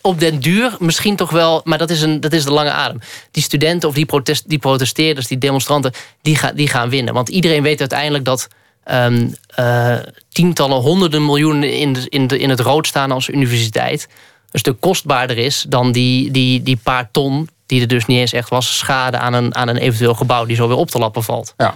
op 0.00 0.20
den 0.20 0.40
duur 0.40 0.76
misschien 0.78 1.16
toch 1.16 1.30
wel, 1.30 1.60
maar 1.64 1.78
dat 1.78 1.90
is, 1.90 2.02
een, 2.02 2.20
dat 2.20 2.32
is 2.32 2.44
de 2.44 2.52
lange 2.52 2.70
adem. 2.70 3.00
Die 3.30 3.42
studenten 3.42 3.88
of 3.88 3.94
die, 3.94 4.06
protest, 4.06 4.48
die 4.48 4.58
protesteerders, 4.58 5.26
die 5.26 5.38
demonstranten, 5.38 5.92
die, 6.22 6.36
gaan 6.36 6.54
die 6.54 6.68
gaan 6.68 6.90
winnen. 6.90 7.14
Want 7.14 7.28
iedereen 7.28 7.62
weet 7.62 7.80
uiteindelijk 7.80 8.24
dat 8.24 8.48
ehm, 8.84 9.28
eh, 9.46 9.98
tientallen, 10.28 10.80
honderden 10.80 11.24
miljoenen 11.24 11.72
in, 11.72 11.92
de, 11.92 12.06
in, 12.08 12.26
de, 12.26 12.38
in 12.38 12.50
het 12.50 12.60
rood 12.60 12.86
staan 12.86 13.10
als 13.10 13.28
universiteit. 13.28 14.08
Een 14.52 14.58
stuk 14.58 14.80
kostbaarder 14.80 15.38
is 15.38 15.66
dan 15.68 15.92
die, 15.92 16.30
die, 16.30 16.62
die 16.62 16.80
paar 16.82 17.10
ton, 17.10 17.48
die 17.66 17.80
er 17.80 17.88
dus 17.88 18.06
niet 18.06 18.18
eens 18.18 18.32
echt 18.32 18.48
was, 18.48 18.78
schade 18.78 19.18
aan 19.18 19.32
een, 19.32 19.54
aan 19.54 19.68
een 19.68 19.76
eventueel 19.76 20.14
gebouw 20.14 20.44
die 20.44 20.56
zo 20.56 20.68
weer 20.68 20.76
op 20.76 20.90
te 20.90 20.98
lappen 20.98 21.22
valt. 21.22 21.54
Ja. 21.56 21.74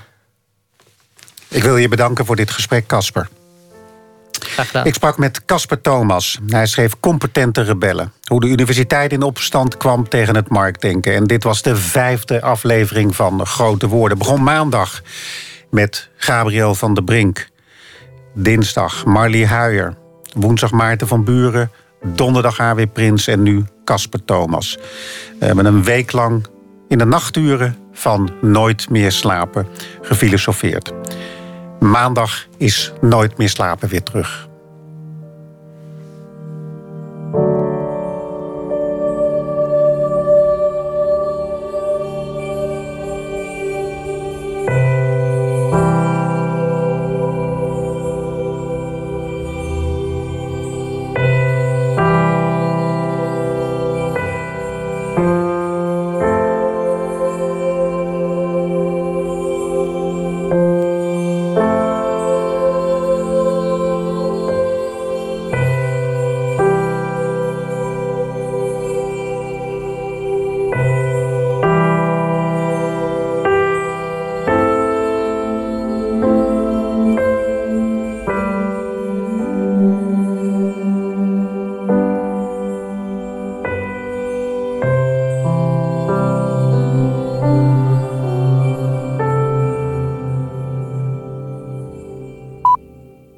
Ik 1.48 1.62
wil 1.62 1.76
je 1.76 1.88
bedanken 1.88 2.26
voor 2.26 2.36
dit 2.36 2.50
gesprek, 2.50 2.86
Casper. 2.86 3.28
Graag 4.30 4.66
gedaan. 4.66 4.86
Ik 4.86 4.94
sprak 4.94 5.18
met 5.18 5.44
Casper 5.44 5.80
Thomas. 5.80 6.38
Hij 6.46 6.66
schreef 6.66 7.00
Competente 7.00 7.62
Rebellen. 7.62 8.12
Hoe 8.24 8.40
de 8.40 8.46
universiteit 8.46 9.12
in 9.12 9.22
opstand 9.22 9.76
kwam 9.76 10.08
tegen 10.08 10.34
het 10.34 10.48
marktdenken. 10.48 11.14
En 11.14 11.24
dit 11.24 11.44
was 11.44 11.62
de 11.62 11.76
vijfde 11.76 12.42
aflevering 12.42 13.16
van 13.16 13.46
Grote 13.46 13.88
Woorden. 13.88 14.18
Begon 14.18 14.42
maandag 14.42 15.02
met 15.70 16.08
Gabriel 16.16 16.74
van 16.74 16.94
der 16.94 17.04
Brink. 17.04 17.48
Dinsdag 18.34 19.04
Marlie 19.04 19.46
Huijer. 19.46 19.96
Woensdag 20.34 20.70
Maarten 20.70 21.08
van 21.08 21.24
Buren. 21.24 21.70
Donderdag 22.14 22.60
A.W. 22.60 22.82
Prins 22.92 23.26
en 23.26 23.42
nu 23.42 23.64
Casper 23.84 24.24
Thomas. 24.24 24.78
We 25.38 25.46
hebben 25.46 25.66
een 25.66 25.84
week 25.84 26.12
lang 26.12 26.46
in 26.88 26.98
de 26.98 27.04
nachturen 27.04 27.76
van 27.92 28.30
Nooit 28.40 28.90
meer 28.90 29.12
slapen 29.12 29.66
gefilosofeerd. 30.02 30.92
Maandag 31.80 32.46
is 32.56 32.92
Nooit 33.00 33.38
meer 33.38 33.48
slapen 33.48 33.88
weer 33.88 34.02
terug. 34.02 34.48